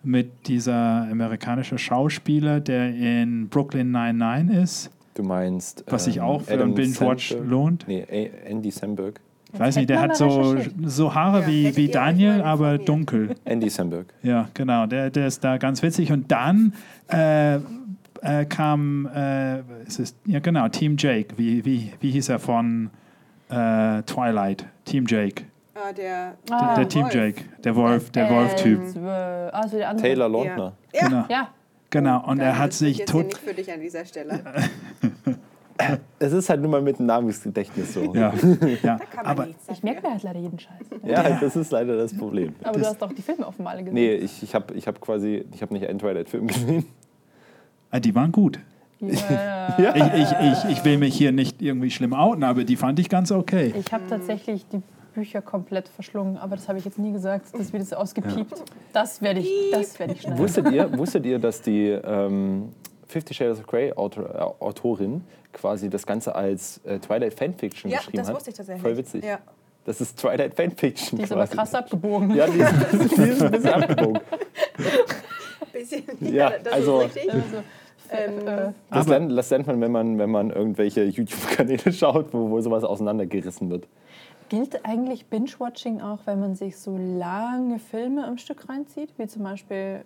mit 0.07 0.47
dieser 0.47 1.07
amerikanischen 1.11 1.77
Schauspieler, 1.77 2.59
der 2.61 2.89
in 2.95 3.49
Brooklyn 3.49 3.91
99 3.91 4.57
ist, 4.57 4.91
Du 5.13 5.23
meinst. 5.23 5.83
was 5.87 6.05
sich 6.05 6.17
ähm, 6.17 6.23
auch 6.23 6.41
für 6.43 6.53
Adam 6.53 6.69
ein 6.69 6.75
Binge-Watch 6.75 7.35
lohnt. 7.45 7.85
Nee, 7.87 8.05
Andy 8.45 8.71
Samberg. 8.71 9.19
Ich 9.53 9.59
weiß 9.59 9.75
nicht, 9.77 9.89
der 9.89 10.01
hat 10.01 10.15
so, 10.15 10.57
so 10.83 11.13
Haare 11.15 11.41
Ja, 11.41 11.47
wie, 11.47 11.75
wie 11.77 11.87
Daniel, 11.87 12.41
aber 12.41 12.77
dunkel. 12.77 13.35
Andy 13.45 13.69
Samberg. 13.69 14.07
Ja, 14.21 14.49
genau, 14.53 14.85
der, 14.85 15.09
der 15.09 15.27
ist 15.27 15.43
da 15.43 15.57
ganz 15.57 15.81
witzig. 15.81 16.11
Und 16.11 16.31
dann 16.31 16.73
äh, 17.11 17.55
äh, 17.55 18.45
kam, 18.47 19.07
äh, 19.13 19.59
es 19.87 19.99
ist, 19.99 20.17
ja 20.25 20.39
genau, 20.39 20.67
Team 20.67 20.95
Jake. 20.97 21.37
Wie, 21.37 21.63
wie, 21.65 21.91
wie 21.99 22.11
hieß 22.11 22.29
er 22.29 22.39
von 22.39 22.89
äh, 23.49 24.03
Twilight? 24.03 24.65
Team 24.85 25.05
Jake. 25.07 25.43
Ah, 25.79 25.93
der, 25.93 26.35
Der, 26.49 26.57
Ah, 26.57 26.75
der 26.75 26.87
Team 26.89 27.03
Wolf. 27.03 27.13
Jake, 27.13 27.41
der 27.63 27.75
Wolf, 27.75 28.09
der 28.11 28.29
Wolf-Typ. 28.29 28.81
Äh, 28.95 28.99
also 29.51 29.77
der 29.77 29.89
andere. 29.89 30.07
Taylor 30.07 30.29
Lautner. 30.29 30.73
Ja. 30.93 31.01
ja. 31.01 31.07
Genau, 31.07 31.25
Ja, 31.29 31.47
genau. 31.89 32.25
Und 32.27 32.37
Geil, 32.39 32.47
er 32.47 32.57
hat 32.57 32.69
das 32.69 32.79
sich 32.79 33.05
tot. 33.05 33.25
nicht 33.25 33.37
für 33.37 33.53
dich 33.53 33.71
an 33.71 33.79
dieser 33.81 34.05
Stelle. 34.05 34.39
Es 36.17 36.33
ist 36.33 36.49
halt 36.49 36.59
nur 36.61 36.71
mal 36.71 36.81
mit 36.81 36.97
dem 36.97 37.05
Namensgedächtnis 37.05 37.93
so. 37.93 38.11
Ja, 38.15 38.33
ja. 38.81 38.97
Kann 39.11 39.17
man 39.17 39.25
aber 39.27 39.45
nichts 39.45 39.63
ich 39.71 39.83
merke 39.83 40.01
mir 40.01 40.13
halt 40.13 40.23
leider 40.23 40.39
jeden 40.39 40.57
Scheiß. 40.57 40.87
Ja, 41.03 41.37
das 41.39 41.55
ist 41.55 41.71
leider 41.71 41.95
das 41.95 42.17
Problem. 42.17 42.55
Aber 42.63 42.79
du 42.79 42.83
hast 42.85 43.01
auch 43.03 43.13
die 43.13 43.21
Filme 43.21 43.45
offenbar 43.45 43.73
alle 43.73 43.83
gesehen. 43.83 43.93
Nee, 43.93 44.15
ich, 44.15 44.41
ich 44.41 44.55
habe 44.55 44.73
ich 44.73 44.87
hab 44.87 44.99
quasi, 44.99 45.45
ich 45.53 45.61
habe 45.61 45.75
nicht 45.75 45.87
einen 45.87 45.99
Twilight-Film 45.99 46.47
gesehen. 46.47 46.85
äh, 47.91 48.01
die 48.01 48.15
waren 48.15 48.31
gut. 48.31 48.59
Ja. 48.99 49.75
Ja. 49.77 49.95
Ich, 49.95 50.23
ich, 50.23 50.31
ich, 50.65 50.77
ich 50.79 50.83
will 50.85 50.97
mich 50.97 51.15
hier 51.15 51.31
nicht 51.31 51.61
irgendwie 51.61 51.91
schlimm 51.91 52.13
outen, 52.13 52.43
aber 52.43 52.63
die 52.63 52.75
fand 52.75 52.97
ich 52.97 53.07
ganz 53.09 53.31
okay. 53.31 53.71
Ich 53.77 53.93
habe 53.93 54.03
tatsächlich 54.09 54.65
die 54.69 54.81
Bücher 55.17 55.41
komplett 55.41 55.87
verschlungen, 55.89 56.37
aber 56.37 56.55
das 56.57 56.67
habe 56.69 56.77
ich 56.77 56.85
jetzt 56.85 56.99
nie 56.99 57.11
gesagt. 57.11 57.47
Das 57.53 57.73
wird 57.73 57.81
jetzt 57.81 57.95
ausgepiept. 57.95 58.53
Das 58.93 59.19
werde 59.19 59.39
ich, 59.39 59.49
das 59.71 59.97
werde 59.99 60.13
ich 60.13 60.21
schneiden. 60.21 60.37
Wusstet 60.37 60.71
ihr, 60.71 60.95
wusstet 60.95 61.25
ihr 61.25 61.39
dass 61.39 61.59
die 61.63 61.87
ähm, 61.89 62.69
Fifty 63.07 63.33
Shades 63.33 63.59
of 63.59 63.65
Grey 63.65 63.91
Autor, 63.93 64.25
äh, 64.29 64.63
Autorin 64.63 65.23
quasi 65.53 65.89
das 65.89 66.05
Ganze 66.05 66.35
als 66.35 66.79
äh, 66.85 66.99
Twilight 66.99 67.33
Fanfiction 67.33 67.89
Ja, 67.89 67.97
geschrieben 67.97 68.17
das 68.19 68.27
hat? 68.27 68.35
wusste 68.35 68.51
ich 68.51 68.55
tatsächlich. 68.57 68.83
Voll 68.83 68.97
witzig. 68.97 69.23
Ja. 69.23 69.39
Das 69.85 70.01
ist 70.01 70.19
Twilight 70.19 70.53
Fanfiction. 70.53 71.17
Die 71.17 71.23
ist 71.23 71.31
aber 71.31 71.41
quasi. 71.45 71.55
krass 71.57 71.73
abgebogen. 71.73 72.35
Ja, 72.35 72.45
die 72.45 72.59
ist, 72.59 73.17
die 73.17 73.21
ist 73.23 73.41
ein 73.41 73.51
bisschen 73.51 73.69
abgebogen. 73.73 74.19
Bisschen, 75.73 76.03
Ja, 76.21 76.51
das 76.63 76.73
also- 76.73 77.01
ist 77.01 77.15
richtig. 77.15 77.33
Also, 77.33 77.63
Ähm, 78.09 78.39
äh, 78.47 78.71
Das 78.89 79.05
Aber- 79.05 79.09
lernt, 79.19 79.37
das 79.37 79.49
lernt 79.49 79.67
man, 79.67 79.81
wenn 79.81 79.91
man, 79.91 80.17
wenn 80.17 80.29
man 80.31 80.49
irgendwelche 80.51 81.03
YouTube-Kanäle 81.03 81.91
schaut, 81.91 82.33
wo, 82.33 82.49
wo 82.49 82.61
sowas 82.61 82.85
auseinandergerissen 82.85 83.69
wird. 83.69 83.85
Gilt 84.49 84.85
eigentlich 84.85 85.25
Binge-Watching 85.27 86.01
auch, 86.01 86.19
wenn 86.25 86.39
man 86.39 86.55
sich 86.55 86.77
so 86.77 86.97
lange 86.97 87.79
Filme 87.79 88.25
am 88.25 88.37
Stück 88.37 88.67
reinzieht, 88.69 89.09
wie 89.17 89.27
zum 89.27 89.43
Beispiel 89.43 90.01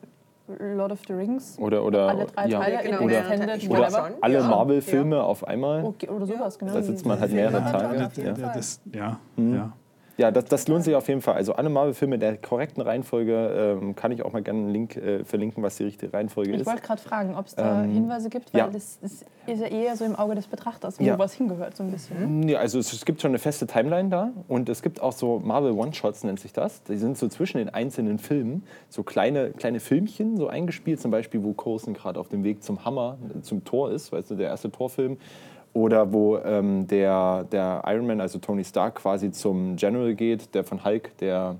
Lord 0.59 0.91
of 0.91 0.99
the 1.07 1.13
Rings? 1.13 1.57
Oder, 1.59 1.83
oder, 1.83 2.09
Alle 2.09 2.25
drei 2.25 2.47
ja. 2.47 2.59
Teile 2.59 2.75
Ja, 2.75 2.81
genau, 2.81 2.99
in 3.03 3.09
ja. 3.09 3.19
Extended, 3.19 3.69
oder 3.69 4.11
alle 4.21 4.33
Ja. 4.39 4.47
Marvel-Filme 4.47 5.23
auf 5.23 5.47
einmal. 5.47 5.85
Okay, 5.85 6.09
oder 6.09 6.25
sowas, 6.25 6.59
genau. 6.59 6.73
Da 6.73 6.81
sitzt 6.81 7.05
man 7.05 7.19
halt 7.19 7.31
mehrere 7.31 7.57
Ja, 7.61 7.71
Tage. 7.71 7.97
ja, 8.17 8.23
Ja. 8.23 8.33
ja. 8.37 8.53
Das, 8.53 8.81
ja, 8.93 9.19
Mhm. 9.37 9.55
ja. 9.55 9.73
Ja, 10.17 10.29
das, 10.29 10.45
das 10.45 10.67
lohnt 10.67 10.83
sich 10.83 10.93
auf 10.95 11.07
jeden 11.07 11.21
Fall. 11.21 11.35
Also 11.35 11.53
alle 11.53 11.69
Marvel-Filme 11.69 12.15
in 12.15 12.21
der 12.21 12.37
korrekten 12.37 12.81
Reihenfolge 12.81 13.77
ähm, 13.81 13.95
kann 13.95 14.11
ich 14.11 14.23
auch 14.23 14.33
mal 14.33 14.41
gerne 14.43 14.59
einen 14.59 14.69
Link 14.69 14.95
äh, 14.97 15.23
verlinken, 15.23 15.63
was 15.63 15.77
die 15.77 15.83
richtige 15.85 16.13
Reihenfolge 16.13 16.51
Ich 16.51 16.61
ist. 16.61 16.67
wollte 16.67 16.81
gerade 16.81 17.01
fragen, 17.01 17.35
ob 17.35 17.47
es 17.47 17.55
da 17.55 17.83
Ähm, 17.83 17.91
Hinweise 17.91 18.29
gibt, 18.29 18.53
weil 18.53 18.59
ja. 18.59 18.67
das 18.67 18.97
ist, 19.01 19.25
ist 19.47 19.59
ja 19.61 19.67
eher 19.67 19.95
so 19.95 20.05
im 20.05 20.15
Auge 20.15 20.35
des 20.35 20.47
Betrachters, 20.47 20.99
wo 20.99 21.03
Ja. 21.03 21.17
was 21.17 21.33
hingehört, 21.33 21.75
so 21.75 21.83
ein 21.83 21.91
bisschen. 21.91 22.47
Ja, 22.47 22.59
also 22.59 22.77
es, 22.77 22.91
es 22.93 23.05
gibt 23.05 23.21
schon 23.21 23.31
eine 23.31 23.39
feste 23.39 23.65
Timeline 23.67 24.09
da 24.09 24.31
und 24.47 24.69
es 24.69 24.81
gibt 24.81 25.01
auch 25.01 25.13
so 25.13 25.39
Marvel 25.39 25.71
One-Shots, 25.71 26.23
nennt 26.25 26.39
sich 26.39 26.53
das. 26.53 26.83
Die 26.83 26.97
sind 26.97 27.17
so 27.17 27.27
zwischen 27.27 27.57
den 27.57 27.69
einzelnen 27.69 28.19
Filmen, 28.19 28.63
so 28.89 29.03
kleine, 29.03 29.51
kleine 29.51 29.79
Filmchen 29.79 30.37
so 30.37 30.47
eingespielt, 30.47 30.99
zum 31.01 31.11
Beispiel, 31.11 31.41
wo 31.43 31.53
Coulson 31.53 31.93
gerade 31.93 32.19
auf 32.19 32.27
dem 32.27 32.43
Weg 32.43 32.63
zum 32.63 32.85
Hammer, 32.85 33.17
äh, 33.35 33.41
zum 33.41 33.63
Tor 33.63 33.91
ist, 33.91 34.11
weißt 34.11 34.31
du, 34.31 34.35
der 34.35 34.47
erste 34.49 34.69
Torfilm. 34.71 35.17
Oder 35.73 36.11
wo 36.11 36.37
ähm, 36.37 36.85
der, 36.87 37.45
der 37.51 37.81
Iron 37.87 38.05
Man, 38.07 38.19
also 38.19 38.39
Tony 38.39 38.63
Stark, 38.63 38.95
quasi 38.95 39.31
zum 39.31 39.77
General 39.77 40.13
geht, 40.15 40.53
der 40.53 40.63
von 40.65 40.83
Hulk, 40.83 41.17
der. 41.19 41.55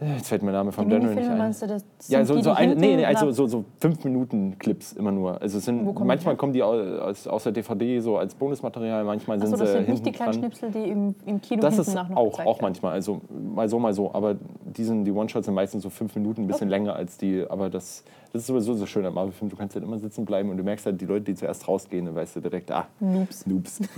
Jetzt 0.00 0.28
fällt 0.28 0.42
mir 0.44 0.52
der 0.52 0.60
Name 0.60 0.70
Die 0.70 0.76
vom 0.76 0.88
General 0.88 1.12
nicht 1.12 1.28
ein. 1.28 1.38
meinst 1.38 1.60
du, 1.60 1.66
das 1.66 1.84
Ja, 2.06 2.24
so, 2.24 2.36
die, 2.36 2.42
so 2.42 2.50
die 2.50 2.56
ein, 2.56 2.76
nee, 2.76 2.94
nee, 2.94 3.04
also 3.04 3.32
so, 3.32 3.48
so 3.48 3.64
fünf 3.80 4.04
Minuten 4.04 4.56
Clips 4.56 4.92
immer 4.92 5.10
nur. 5.10 5.42
Also 5.42 5.58
sind, 5.58 5.78
kommen 5.86 5.96
die 5.96 6.04
manchmal 6.04 6.34
her? 6.34 6.38
kommen 6.38 6.52
die 6.52 6.62
au- 6.62 6.98
aus, 7.00 7.26
aus 7.26 7.42
der 7.42 7.50
DVD 7.50 7.98
so 7.98 8.16
als 8.16 8.32
Bonusmaterial, 8.36 9.02
manchmal 9.02 9.40
sind 9.40 9.48
Achso, 9.52 9.56
das 9.64 9.72
sie 9.72 9.78
sind 9.78 9.88
nicht 9.88 10.06
die 10.06 10.12
kleinen 10.12 10.32
dran. 10.34 10.40
Schnipsel, 10.40 10.70
die 10.70 10.88
im, 10.88 11.16
im 11.26 11.40
Kino 11.40 11.60
Das 11.62 11.74
hinten 11.74 11.88
ist 11.90 11.94
nach 11.96 12.08
noch 12.10 12.16
auch, 12.16 12.38
auch 12.46 12.60
manchmal, 12.60 12.92
also 12.92 13.20
mal 13.28 13.68
so, 13.68 13.80
mal 13.80 13.92
so. 13.92 14.14
Aber 14.14 14.36
die, 14.76 14.84
sind, 14.84 15.04
die 15.04 15.10
One-Shots 15.10 15.46
sind 15.46 15.54
meistens 15.54 15.82
so 15.82 15.90
fünf 15.90 16.14
Minuten, 16.14 16.42
ein 16.42 16.46
bisschen 16.46 16.68
länger 16.68 16.94
als 16.94 17.18
die. 17.18 17.44
Aber 17.48 17.68
das, 17.68 18.04
das 18.32 18.42
ist 18.42 18.46
sowieso 18.48 18.74
so 18.74 18.86
schön 18.86 19.04
am 19.06 19.14
Marvel-Film. 19.14 19.50
Du 19.50 19.56
kannst 19.56 19.74
halt 19.74 19.84
immer 19.84 19.98
sitzen 19.98 20.24
bleiben 20.24 20.50
und 20.50 20.56
du 20.58 20.62
merkst 20.62 20.84
halt, 20.86 21.00
die 21.00 21.06
Leute, 21.06 21.24
die 21.26 21.34
zuerst 21.34 21.66
rausgehen, 21.66 22.04
dann 22.06 22.14
weißt 22.14 22.36
du 22.36 22.40
direkt, 22.40 22.70
ah, 22.70 22.86
Noobs. 23.00 23.46
Noobs. 23.46 23.78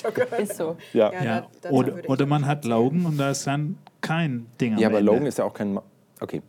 schon 0.00 0.14
gehört. 0.14 0.40
Ist 0.40 0.56
so. 0.56 0.76
Ja, 0.92 1.12
Ja, 1.12 1.24
Ja. 1.24 1.46
da- 1.62 1.70
Oder, 1.70 2.08
oder 2.08 2.26
man 2.26 2.46
hat. 2.46 2.64
Logan 2.64 3.06
und 3.06 3.18
da 3.18 3.30
ist 3.30 3.46
dann 3.46 3.78
kein 4.00 4.46
Ding 4.60 4.74
am 4.74 4.78
ja 4.80 4.88
aber 4.88 4.98
Ende. 4.98 5.10
Logan 5.10 5.26
ist 5.26 5.38
ja 5.38 5.44
auch 5.44 5.54
kein. 5.54 5.74
Ma 5.74 5.82
okay. 6.20 6.42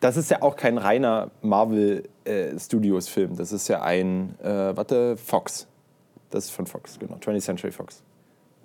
Das 0.00 0.16
ist 0.16 0.30
ja 0.30 0.40
auch 0.40 0.56
kein 0.56 0.78
reiner 0.78 1.30
Marvel 1.42 2.04
äh, 2.24 2.58
Studios 2.58 3.06
Film. 3.08 3.36
Das 3.36 3.52
ist 3.52 3.68
ja 3.68 3.82
ein, 3.82 4.34
äh, 4.42 4.74
warte, 4.76 5.16
Fox. 5.18 5.66
Das 6.30 6.44
ist 6.46 6.50
von 6.52 6.66
Fox, 6.66 6.98
genau. 6.98 7.16
20th 7.16 7.40
Century 7.42 7.70
Fox. 7.70 8.02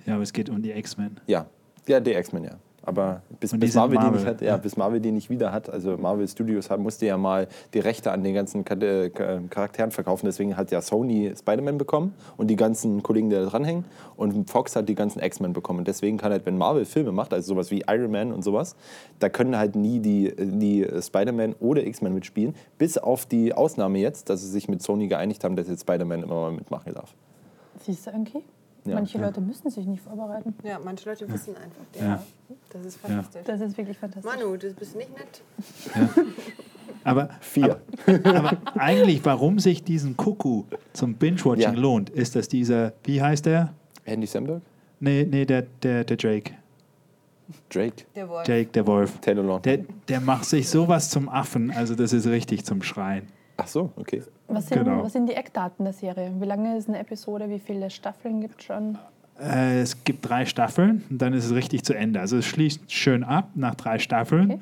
Ja, 0.05 0.13
aber 0.13 0.23
es 0.23 0.31
geht 0.31 0.49
um 0.49 0.61
die 0.61 0.71
X-Men. 0.71 1.19
Ja, 1.27 1.45
ja, 1.87 1.99
die 1.99 2.13
X-Men, 2.13 2.45
ja. 2.45 2.51
Aber 2.85 3.21
bis, 3.39 3.51
bis, 3.57 3.73
sind 3.73 3.79
Marvel 3.79 3.97
Die 3.97 4.03
Marvel, 4.03 4.19
nicht 4.19 4.27
hat, 4.27 4.41
ja, 4.41 4.47
ja. 4.47 4.57
bis 4.57 4.77
Marvel 4.77 4.99
die 4.99 5.11
nicht 5.11 5.29
wieder 5.29 5.51
hat, 5.51 5.69
also 5.69 5.97
Marvel 5.97 6.27
Studios 6.27 6.69
hat, 6.69 6.79
musste 6.79 7.05
ja 7.07 7.17
mal 7.17 7.47
die 7.73 7.79
Rechte 7.79 8.11
an 8.11 8.23
den 8.23 8.33
ganzen 8.35 8.65
äh, 8.65 9.09
Ka- 9.09 9.41
Charakteren 9.49 9.91
verkaufen. 9.91 10.27
Deswegen 10.27 10.55
hat 10.55 10.71
ja 10.71 10.81
Sony 10.81 11.33
Spider-Man 11.35 11.77
bekommen 11.77 12.13
und 12.37 12.47
die 12.47 12.55
ganzen 12.55 13.01
Kollegen, 13.01 13.29
die 13.29 13.35
da 13.35 13.45
dranhängen. 13.45 13.85
Und 14.15 14.49
Fox 14.49 14.75
hat 14.75 14.87
die 14.87 14.95
ganzen 14.95 15.19
X-Men 15.21 15.53
bekommen. 15.53 15.79
Und 15.79 15.87
deswegen 15.87 16.17
kann 16.17 16.31
halt, 16.31 16.45
wenn 16.45 16.57
Marvel 16.57 16.85
Filme 16.85 17.11
macht, 17.11 17.33
also 17.33 17.53
sowas 17.53 17.71
wie 17.71 17.83
Iron 17.87 18.11
Man 18.11 18.31
und 18.31 18.43
sowas, 18.43 18.75
da 19.19 19.29
können 19.29 19.57
halt 19.57 19.75
nie 19.75 19.99
die, 19.99 20.33
die 20.37 20.87
Spider-Man 21.01 21.55
oder 21.59 21.85
X-Men 21.85 22.13
mitspielen. 22.13 22.55
Bis 22.77 22.97
auf 22.97 23.25
die 23.25 23.53
Ausnahme 23.53 23.99
jetzt, 23.99 24.29
dass 24.29 24.41
sie 24.41 24.49
sich 24.49 24.69
mit 24.69 24.81
Sony 24.81 25.07
geeinigt 25.07 25.43
haben, 25.43 25.55
dass 25.55 25.67
jetzt 25.67 25.81
Spider-Man 25.81 26.23
immer 26.23 26.35
mal 26.35 26.51
mitmachen 26.51 26.93
darf. 26.93 27.13
Siehst 27.83 28.07
du 28.07 28.11
irgendwie? 28.11 28.43
Ja. 28.85 28.95
Manche 28.95 29.17
Leute 29.17 29.41
müssen 29.41 29.69
sich 29.71 29.85
nicht 29.85 30.03
vorbereiten. 30.03 30.53
Ja, 30.63 30.79
manche 30.83 31.09
Leute 31.09 31.27
wissen 31.31 31.55
einfach. 31.55 31.99
Ja. 31.99 32.23
Das 32.71 32.85
ist 32.85 32.97
fantastisch. 32.97 33.41
Das 33.45 33.59
ist 33.61 33.77
wirklich 33.77 33.97
fantastisch. 33.97 34.31
Manu, 34.31 34.55
du 34.57 34.71
bist 34.73 34.95
nicht 34.95 35.09
nett. 35.17 35.41
Aber, 37.03 37.29
Vier. 37.39 37.79
aber 38.23 38.57
eigentlich, 38.75 39.23
warum 39.25 39.59
sich 39.59 39.83
diesen 39.83 40.17
Kuckuck 40.17 40.65
zum 40.93 41.15
Binge-Watching 41.15 41.73
Ja. 41.75 41.79
lohnt, 41.79 42.09
ist, 42.09 42.35
dass 42.35 42.47
dieser, 42.47 42.93
wie 43.03 43.21
heißt 43.21 43.45
der? 43.45 43.73
Andy 44.05 44.27
Samberg? 44.27 44.61
Nee, 44.99 45.27
nee, 45.29 45.45
der, 45.45 45.63
der, 45.83 46.03
der 46.03 46.17
Jake. 46.19 46.53
Drake? 47.69 48.05
Der 48.15 48.27
Wolf. 48.27 48.47
Jake, 48.47 48.69
der 48.71 48.87
Wolf. 48.87 49.19
Taylor 49.19 49.43
Lautner? 49.43 49.77
Der, 49.77 49.85
der 50.07 50.19
macht 50.19 50.45
sich 50.45 50.67
sowas 50.67 51.09
zum 51.11 51.29
Affen, 51.29 51.69
also 51.71 51.93
das 51.93 52.11
ist 52.13 52.25
richtig 52.25 52.65
zum 52.65 52.81
Schreien. 52.81 53.27
Ach 53.57 53.67
so, 53.67 53.91
okay. 53.95 54.21
Was 54.47 54.67
sind, 54.67 54.83
Genau. 54.83 55.03
was 55.03 55.13
sind 55.13 55.27
die 55.29 55.33
Eckdaten 55.33 55.85
der 55.85 55.93
Serie? 55.93 56.31
Wie 56.39 56.45
lange 56.45 56.77
ist 56.77 56.87
eine 56.89 56.99
Episode? 56.99 57.49
Wie 57.49 57.59
viele 57.59 57.89
Staffeln 57.89 58.41
gibt 58.41 58.59
es 58.59 58.65
schon? 58.67 58.97
Äh, 59.39 59.79
es 59.81 60.03
gibt 60.03 60.27
drei 60.27 60.45
Staffeln 60.45 61.03
und 61.09 61.21
dann 61.21 61.33
ist 61.33 61.45
es 61.45 61.53
richtig 61.53 61.83
zu 61.83 61.93
Ende. 61.93 62.19
Also 62.19 62.37
es 62.37 62.45
schließt 62.45 62.91
schön 62.91 63.23
ab 63.23 63.49
nach 63.55 63.75
drei 63.75 63.99
Staffeln, 63.99 64.51
Okay. 64.51 64.59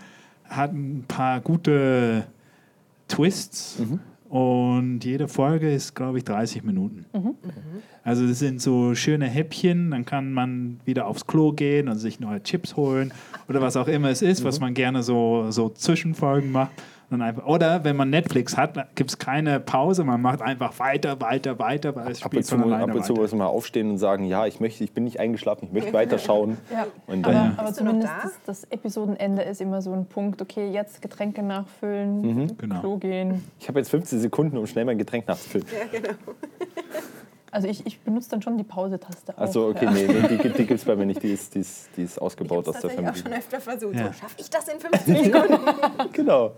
hat 0.49 0.73
ein 0.73 1.05
paar 1.07 1.41
gute 1.41 2.25
Twists 3.07 3.81
und 4.29 5.01
jede 5.05 5.27
Folge 5.27 5.71
ist, 5.71 5.93
glaube 5.95 6.17
ich, 6.19 6.23
30 6.23 6.63
Minuten. 6.63 7.05
Also 8.03 8.27
das 8.27 8.39
sind 8.39 8.61
so 8.61 8.95
schöne 8.95 9.25
Häppchen, 9.27 9.91
dann 9.91 10.05
kann 10.05 10.33
man 10.33 10.79
wieder 10.85 11.05
aufs 11.07 11.27
Klo 11.27 11.51
gehen 11.51 11.87
und 11.87 11.97
sich 11.97 12.19
neue 12.19 12.41
Chips 12.41 12.75
holen 12.75 13.13
oder 13.47 13.61
was 13.61 13.77
auch 13.77 13.87
immer 13.87 14.09
es 14.09 14.21
ist, 14.21 14.43
was 14.43 14.59
man 14.59 14.73
gerne 14.73 15.03
so, 15.03 15.51
so 15.51 15.69
Zwischenfolgen 15.69 16.51
macht. 16.51 16.71
Einfach, 17.21 17.45
oder 17.45 17.83
wenn 17.83 17.95
man 17.95 18.09
Netflix 18.09 18.57
hat, 18.57 18.73
gibt 18.95 19.09
es 19.11 19.17
keine 19.17 19.59
Pause, 19.59 20.03
man 20.03 20.21
macht 20.21 20.41
einfach 20.41 20.77
weiter, 20.79 21.19
weiter, 21.21 21.59
weiter, 21.59 21.95
weil 21.95 22.11
es 22.11 22.21
Ab 22.23 22.29
spielt 22.31 22.43
und 22.43 22.45
zu, 22.45 22.55
von 22.57 22.63
alleine 22.73 22.91
ab 22.91 22.95
und 22.95 23.05
zu 23.05 23.13
muss 23.13 23.31
man 23.31 23.39
mal 23.39 23.45
aufstehen 23.47 23.91
und 23.91 23.97
sagen, 23.97 24.25
ja, 24.25 24.45
ich 24.45 24.59
möchte, 24.59 24.83
ich 24.83 24.93
bin 24.93 25.03
nicht 25.03 25.19
eingeschlafen, 25.19 25.65
ich 25.67 25.71
möchte 25.73 25.93
weiterschauen. 25.93 26.57
Ja. 26.71 26.87
Und 27.07 27.23
Aber, 27.25 27.33
dann, 27.33 27.51
aber 27.57 27.71
du 27.71 27.83
noch 27.83 27.91
zumindest 27.91 28.13
da? 28.13 28.21
das, 28.23 28.33
das 28.45 28.63
Episodenende 28.71 29.43
ist 29.43 29.61
immer 29.61 29.81
so 29.81 29.93
ein 29.93 30.05
Punkt, 30.05 30.41
okay, 30.41 30.69
jetzt 30.71 31.01
Getränke 31.01 31.43
nachfüllen, 31.43 32.55
Genau. 32.57 32.79
Klo 32.79 32.97
gehen. 32.97 33.43
ich 33.59 33.67
habe 33.67 33.79
jetzt 33.79 33.89
15 33.89 34.19
Sekunden, 34.19 34.57
um 34.57 34.65
schnell 34.65 34.85
mein 34.85 34.97
Getränk 34.97 35.27
nachzufüllen. 35.27 35.67
Ja, 35.91 35.99
genau. 35.99 36.13
Also 37.51 37.67
ich, 37.67 37.85
ich 37.85 37.99
benutze 37.99 38.31
dann 38.31 38.41
schon 38.41 38.57
die 38.57 38.63
Pause-Taste. 38.63 39.37
Achso, 39.37 39.69
okay, 39.69 39.85
ja. 39.85 39.91
nee, 39.91 40.07
nee, 40.07 40.27
die, 40.27 40.37
gibt- 40.39 40.57
die 40.57 40.65
gibt 40.65 40.79
es 40.79 40.85
bei 40.85 40.95
mir 40.95 41.05
nicht, 41.05 41.21
die 41.21 41.33
ist, 41.33 41.53
die 41.53 41.59
ist, 41.59 41.87
die 41.95 42.01
ist 42.01 42.15
Ich 42.15 42.21
ausgebaut 42.21 42.65
habe 42.65 42.69
aus 42.75 42.81
der 42.81 42.89
tatsächlich 42.89 43.07
auch 43.09 43.13
schon 43.15 43.23
Familie. 43.25 43.39
öfter 43.43 43.61
versucht. 43.61 43.95
Ja. 43.95 44.07
So, 44.07 44.13
schaffe 44.13 44.35
ich 44.39 44.49
das 44.49 44.67
in 44.69 44.79
15 44.79 45.15
Sekunden? 45.25 45.59
Genau, 46.13 46.51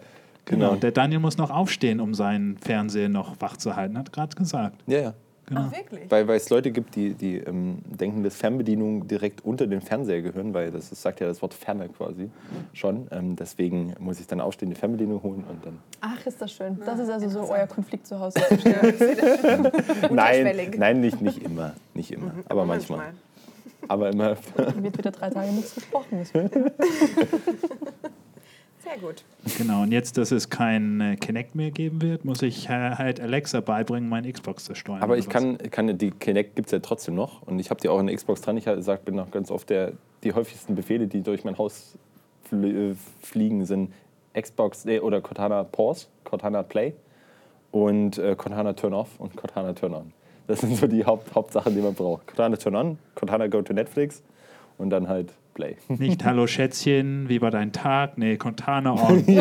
Genau, 0.45 0.69
genau. 0.69 0.79
der 0.79 0.91
Daniel 0.91 1.19
muss 1.19 1.37
noch 1.37 1.49
aufstehen, 1.49 1.99
um 1.99 2.13
seinen 2.13 2.57
Fernseher 2.57 3.09
noch 3.09 3.35
wach 3.39 3.57
zu 3.57 3.75
halten, 3.75 3.97
hat 3.97 4.13
gerade 4.13 4.35
gesagt. 4.35 4.83
Ja, 4.87 4.99
ja. 4.99 5.13
Genau. 5.47 5.65
Ach, 5.67 5.77
wirklich? 5.77 6.09
Weil, 6.09 6.27
weil 6.27 6.37
es 6.37 6.49
Leute 6.49 6.71
gibt, 6.71 6.95
die, 6.95 7.13
die 7.13 7.37
ähm, 7.37 7.77
denken, 7.85 8.23
dass 8.23 8.35
Fernbedienungen 8.35 9.07
direkt 9.07 9.45
unter 9.45 9.67
den 9.67 9.81
Fernseher 9.81 10.23
gehören, 10.23 10.55
weil 10.55 10.71
das 10.71 10.91
ist, 10.91 11.03
sagt 11.03 11.19
ja 11.19 11.27
das 11.27 11.39
Wort 11.41 11.53
Ferne 11.53 11.87
quasi 11.89 12.31
schon. 12.73 13.07
Ähm, 13.11 13.35
deswegen 13.35 13.93
muss 13.99 14.19
ich 14.19 14.25
dann 14.25 14.41
aufstehen, 14.41 14.69
die 14.69 14.75
Fernbedienung 14.75 15.21
holen 15.21 15.43
und 15.47 15.63
dann. 15.63 15.77
Ach, 16.01 16.25
ist 16.25 16.41
das 16.41 16.51
schön. 16.51 16.79
Das 16.83 16.97
ist 16.99 17.09
also 17.09 17.29
so 17.29 17.51
euer 17.51 17.67
Konflikt 17.67 18.07
zu 18.07 18.19
Hause. 18.19 18.39
Nein, 20.11 20.71
nein, 20.77 21.01
nicht, 21.01 21.21
nicht 21.21 21.43
immer. 21.43 21.73
Nicht 21.93 22.11
immer. 22.11 22.31
Aber 22.49 22.65
manchmal. 22.65 23.13
Aber 23.87 24.09
immer. 24.09 24.35
Wird 24.77 24.97
wieder 24.97 25.11
drei 25.11 25.29
Tage 25.29 25.51
nichts 25.51 25.75
gesprochen. 25.75 26.25
Sehr 28.85 28.97
gut. 28.99 29.23
Genau, 29.57 29.81
und 29.81 29.91
jetzt, 29.91 30.17
dass 30.17 30.31
es 30.31 30.49
kein 30.49 31.01
äh, 31.01 31.15
Kinect 31.15 31.55
mehr 31.55 31.71
geben 31.71 32.01
wird, 32.03 32.23
muss 32.23 32.43
ich 32.43 32.69
äh, 32.69 32.91
halt 32.91 33.19
Alexa 33.19 33.59
beibringen, 33.61 34.07
mein 34.07 34.31
Xbox 34.31 34.65
zu 34.65 34.75
steuern. 34.75 35.01
Aber 35.01 35.17
ich 35.17 35.27
kann, 35.27 35.57
kann 35.71 35.97
die 35.97 36.11
Kinect 36.11 36.55
gibt 36.55 36.67
es 36.67 36.71
ja 36.71 36.79
trotzdem 36.79 37.15
noch. 37.15 37.41
Und 37.43 37.57
ich 37.57 37.71
habe 37.71 37.81
die 37.81 37.89
auch 37.89 37.99
in 37.99 38.07
der 38.07 38.15
Xbox 38.15 38.41
dran. 38.41 38.57
Ich 38.57 38.65
sag, 38.79 39.03
bin 39.03 39.19
auch 39.19 39.31
ganz 39.31 39.49
oft 39.49 39.71
der, 39.71 39.93
die 40.23 40.33
häufigsten 40.33 40.75
Befehle, 40.75 41.07
die 41.07 41.21
durch 41.21 41.43
mein 41.43 41.57
Haus 41.57 41.97
fl 42.43 42.91
äh, 42.91 42.95
fliegen, 43.21 43.65
sind 43.65 43.91
Xbox 44.39 44.85
nee, 44.85 44.99
oder 44.99 45.19
Cortana 45.19 45.63
Pause, 45.63 46.07
Cortana 46.23 46.61
Play 46.61 46.93
und 47.71 48.19
äh, 48.19 48.35
Cortana 48.35 48.73
Turn 48.73 48.93
Off 48.93 49.19
und 49.19 49.35
Cortana 49.35 49.73
Turn 49.73 49.95
On. 49.95 50.11
Das 50.47 50.61
sind 50.61 50.77
so 50.77 50.85
die 50.85 51.03
Haupt, 51.03 51.33
Hauptsachen, 51.33 51.73
die 51.73 51.81
man 51.81 51.95
braucht. 51.95 52.27
Cortana 52.27 52.55
Turn 52.55 52.75
On, 52.75 52.99
Cortana 53.15 53.47
Go 53.47 53.63
to 53.63 53.73
Netflix 53.73 54.21
und 54.77 54.91
dann 54.91 55.07
halt 55.07 55.33
Play. 55.55 55.77
Nicht 55.87 56.23
Hallo 56.23 56.45
Schätzchen, 56.45 57.27
wie 57.29 57.41
war 57.41 57.49
dein 57.49 57.71
Tag? 57.71 58.19
Nee, 58.19 58.37
Contana 58.37 58.91
on. 58.93 59.25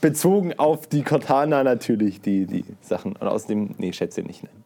Bezogen 0.00 0.56
auf 0.58 0.86
die 0.86 1.02
Cortana 1.02 1.64
natürlich 1.64 2.20
die, 2.20 2.46
die 2.46 2.64
Sachen. 2.80 3.16
Und 3.16 3.26
außerdem, 3.26 3.74
nee, 3.78 3.92
Schätze 3.92 4.22
nicht 4.22 4.44
nennen. 4.44 4.62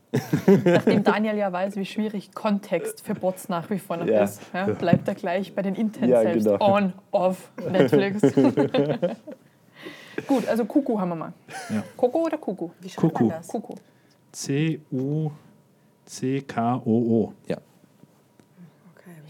Nachdem 0.67 1.05
Daniel 1.05 1.37
ja 1.39 1.51
weiß, 1.51 1.77
wie 1.77 1.87
schwierig 1.87 2.35
Kontext 2.35 3.01
für 3.01 3.15
Bots 3.15 3.49
nach 3.49 3.71
wie 3.71 3.79
vor 3.79 3.97
noch 3.97 4.05
Ja. 4.07 4.25
ist, 4.25 4.43
ja, 4.53 4.67
bleibt 4.67 5.09
er 5.09 5.15
gleich 5.15 5.55
bei 5.55 5.63
den 5.63 5.75
Intents 5.75 6.11
Ja, 6.11 6.21
selbst. 6.21 6.45
genau. 6.45 6.61
On, 6.61 6.93
off, 7.13 7.51
Netflix. 7.71 8.21
Gut, 10.27 10.47
also 10.47 10.67
Kuku 10.67 11.01
haben 11.01 11.09
wir 11.09 11.17
mal. 11.17 11.33
Ja. 11.71 11.83
Koko 11.97 12.27
oder 12.27 12.37
Kuku? 12.37 12.69
Wie 12.83 12.91
schreibt 12.91 13.01
Kuckuck. 13.15 13.29
man 13.29 13.39
das? 13.39 13.49
Kuku. 13.49 13.75
C-U-C-K-O-O. 16.05 17.33
Ja. 17.49 17.57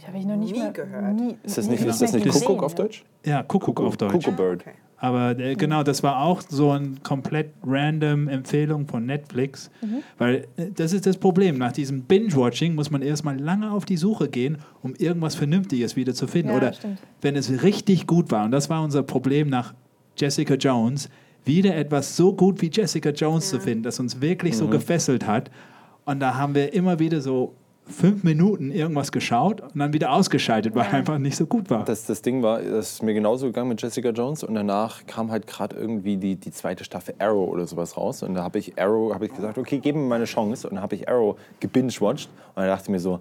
Das 0.03 0.09
habe 0.09 0.19
ich 0.19 0.27
noch 0.27 0.35
nicht 0.35 0.53
nie 0.53 0.59
mehr 0.59 0.73
gehört. 0.73 1.15
Nie, 1.15 1.37
Ist 1.45 1.59
das 1.59 1.69
nicht, 1.69 1.81
nie 1.81 1.89
ist 1.89 2.03
das 2.03 2.13
nicht 2.13 2.27
Kuckuck 2.27 2.43
gesehen, 2.43 2.61
auf 2.61 2.73
ja. 2.73 2.77
Deutsch? 2.77 3.05
Ja, 3.25 3.43
Kuckuck 3.45 3.81
auf 3.81 3.97
Deutsch. 3.97 4.13
Kuckuck 4.13 4.37
Bird. 4.37 4.63
Okay. 4.63 4.75
Aber 4.97 5.39
äh, 5.39 5.55
genau, 5.55 5.85
das 5.85 6.03
war 6.03 6.23
auch 6.23 6.43
so 6.49 6.73
eine 6.73 6.95
komplett 7.05 7.53
random 7.65 8.27
Empfehlung 8.27 8.89
von 8.89 9.07
Netflix. 9.07 9.71
Weil 10.19 10.49
äh, 10.57 10.71
das 10.75 10.93
ist 10.93 11.07
das 11.07 11.17
Problem. 11.17 11.57
Nach 11.57 11.71
diesem 11.71 12.03
Binge-Watching 12.03 12.75
muss 12.75 12.91
man 12.91 13.01
erstmal 13.01 13.39
lange 13.39 13.71
auf 13.71 13.85
die 13.85 13.97
Suche 13.97 14.29
gehen, 14.29 14.59
um 14.83 14.97
irgendwas 14.97 15.37
Vernünftiges 15.37 15.95
wieder 15.95 16.15
zu 16.15 16.27
finden. 16.27 16.51
Ja, 16.51 16.57
Oder 16.57 16.73
stimmt. 16.73 16.99
wenn 17.21 17.37
es 17.37 17.63
richtig 17.63 18.09
gut 18.09 18.33
war, 18.33 18.45
und 18.45 18.51
das 18.51 18.69
war 18.69 18.83
unser 18.83 19.05
Problem 19.05 19.49
nach 19.49 19.73
Jessica 20.17 20.55
Jones, 20.55 21.11
wieder 21.45 21.77
etwas 21.77 22.17
so 22.17 22.33
gut 22.33 22.61
wie 22.61 22.71
Jessica 22.73 23.11
Jones 23.11 23.51
zu 23.51 23.61
finden, 23.61 23.85
das 23.85 24.01
uns 24.01 24.21
wirklich 24.21 24.57
so 24.57 24.67
gefesselt 24.67 25.29
hat. 25.29 25.49
Und 26.05 26.19
da 26.19 26.35
haben 26.35 26.57
wir 26.57 26.75
immer 26.75 26.99
wieder 26.99 27.21
so 27.21 27.55
fünf 27.87 28.23
Minuten 28.23 28.71
irgendwas 28.71 29.13
geschaut 29.13 29.61
und 29.61 29.79
dann 29.79 29.93
wieder 29.93 30.13
ausgeschaltet, 30.13 30.75
weil 30.75 30.87
einfach 30.87 31.19
nicht 31.19 31.37
so 31.37 31.47
gut 31.47 31.69
war. 31.71 31.85
Das, 31.85 32.07
das 32.07 32.23
Ding 32.23 32.43
war, 32.43 32.63
das 32.63 32.93
ist 32.93 33.03
mir 33.03 33.15
genauso 33.15 33.47
gegangen 33.47 33.69
mit 33.69 33.83
Jessica 33.83 34.11
Jones 34.11 34.45
und 34.45 34.55
danach 34.55 35.07
kam 35.07 35.31
halt 35.31 35.47
gerade 35.47 35.77
irgendwie 35.77 36.17
die, 36.17 36.37
die 36.37 36.53
zweite 36.53 36.85
Staffel 36.85 37.15
Arrow 37.19 37.49
oder 37.49 37.67
sowas 37.67 37.97
raus 37.97 38.23
und 38.23 38.35
da 38.35 38.43
habe 38.43 38.59
ich 38.59 38.79
Arrow, 38.79 39.13
habe 39.13 39.27
ich 39.27 39.35
gesagt, 39.35 39.59
okay, 39.59 39.79
gib 39.79 39.97
mir 39.97 40.03
mal 40.03 40.17
eine 40.17 40.25
Chance 40.25 40.69
und 40.69 40.77
dann 40.77 40.83
habe 40.83 40.95
ich 40.95 41.09
Arrow 41.09 41.37
gebingewatcht 41.61 42.31
und 42.55 42.57
dann 42.57 42.67
dachte 42.67 42.85
ich 42.85 42.91
mir 42.91 43.01
so, 43.01 43.21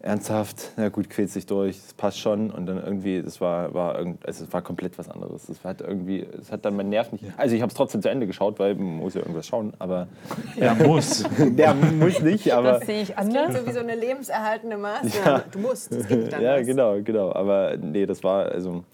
ernsthaft, 0.00 0.72
na 0.76 0.88
gut, 0.88 1.10
quält 1.10 1.30
sich 1.30 1.46
durch, 1.46 1.80
das 1.80 1.94
passt 1.94 2.18
schon 2.18 2.50
und 2.50 2.66
dann 2.66 2.82
irgendwie, 2.82 3.22
das 3.22 3.40
war, 3.40 3.74
war, 3.74 3.98
irgend, 3.98 4.24
also 4.24 4.44
es 4.44 4.52
war 4.52 4.62
komplett 4.62 4.98
was 4.98 5.08
anderes. 5.08 5.46
Das 5.46 5.64
hat 5.64 5.80
irgendwie, 5.80 6.26
es 6.40 6.52
hat 6.52 6.64
dann 6.64 6.76
meinen 6.76 6.90
Nerv 6.90 7.12
nicht, 7.12 7.24
also 7.36 7.54
ich 7.54 7.62
habe 7.62 7.70
es 7.70 7.76
trotzdem 7.76 8.02
zu 8.02 8.08
Ende 8.08 8.26
geschaut, 8.26 8.58
weil 8.58 8.74
man 8.74 8.98
muss 8.98 9.14
ja 9.14 9.20
irgendwas 9.20 9.46
schauen, 9.46 9.72
aber 9.78 10.06
Er 10.56 10.74
muss. 10.74 11.24
der 11.38 11.74
muss 11.74 12.20
nicht, 12.20 12.52
aber... 12.52 12.72
Das 12.72 12.86
sehe 12.86 13.02
ich 13.02 13.18
anders. 13.18 13.56
so 13.56 13.66
wie 13.66 13.72
so 13.72 13.80
eine 13.80 13.94
lebenserhaltende 13.94 14.76
Maßnahme. 14.76 15.44
Du 15.50 15.58
musst, 15.58 15.92
es 15.92 16.06
gibt 16.06 16.32
dann 16.32 16.42
Ja, 16.42 16.62
genau, 16.62 17.00
genau. 17.02 17.32
Aber 17.32 17.76
nee, 17.76 18.06
das 18.06 18.22
war, 18.22 18.46
also, 18.46 18.84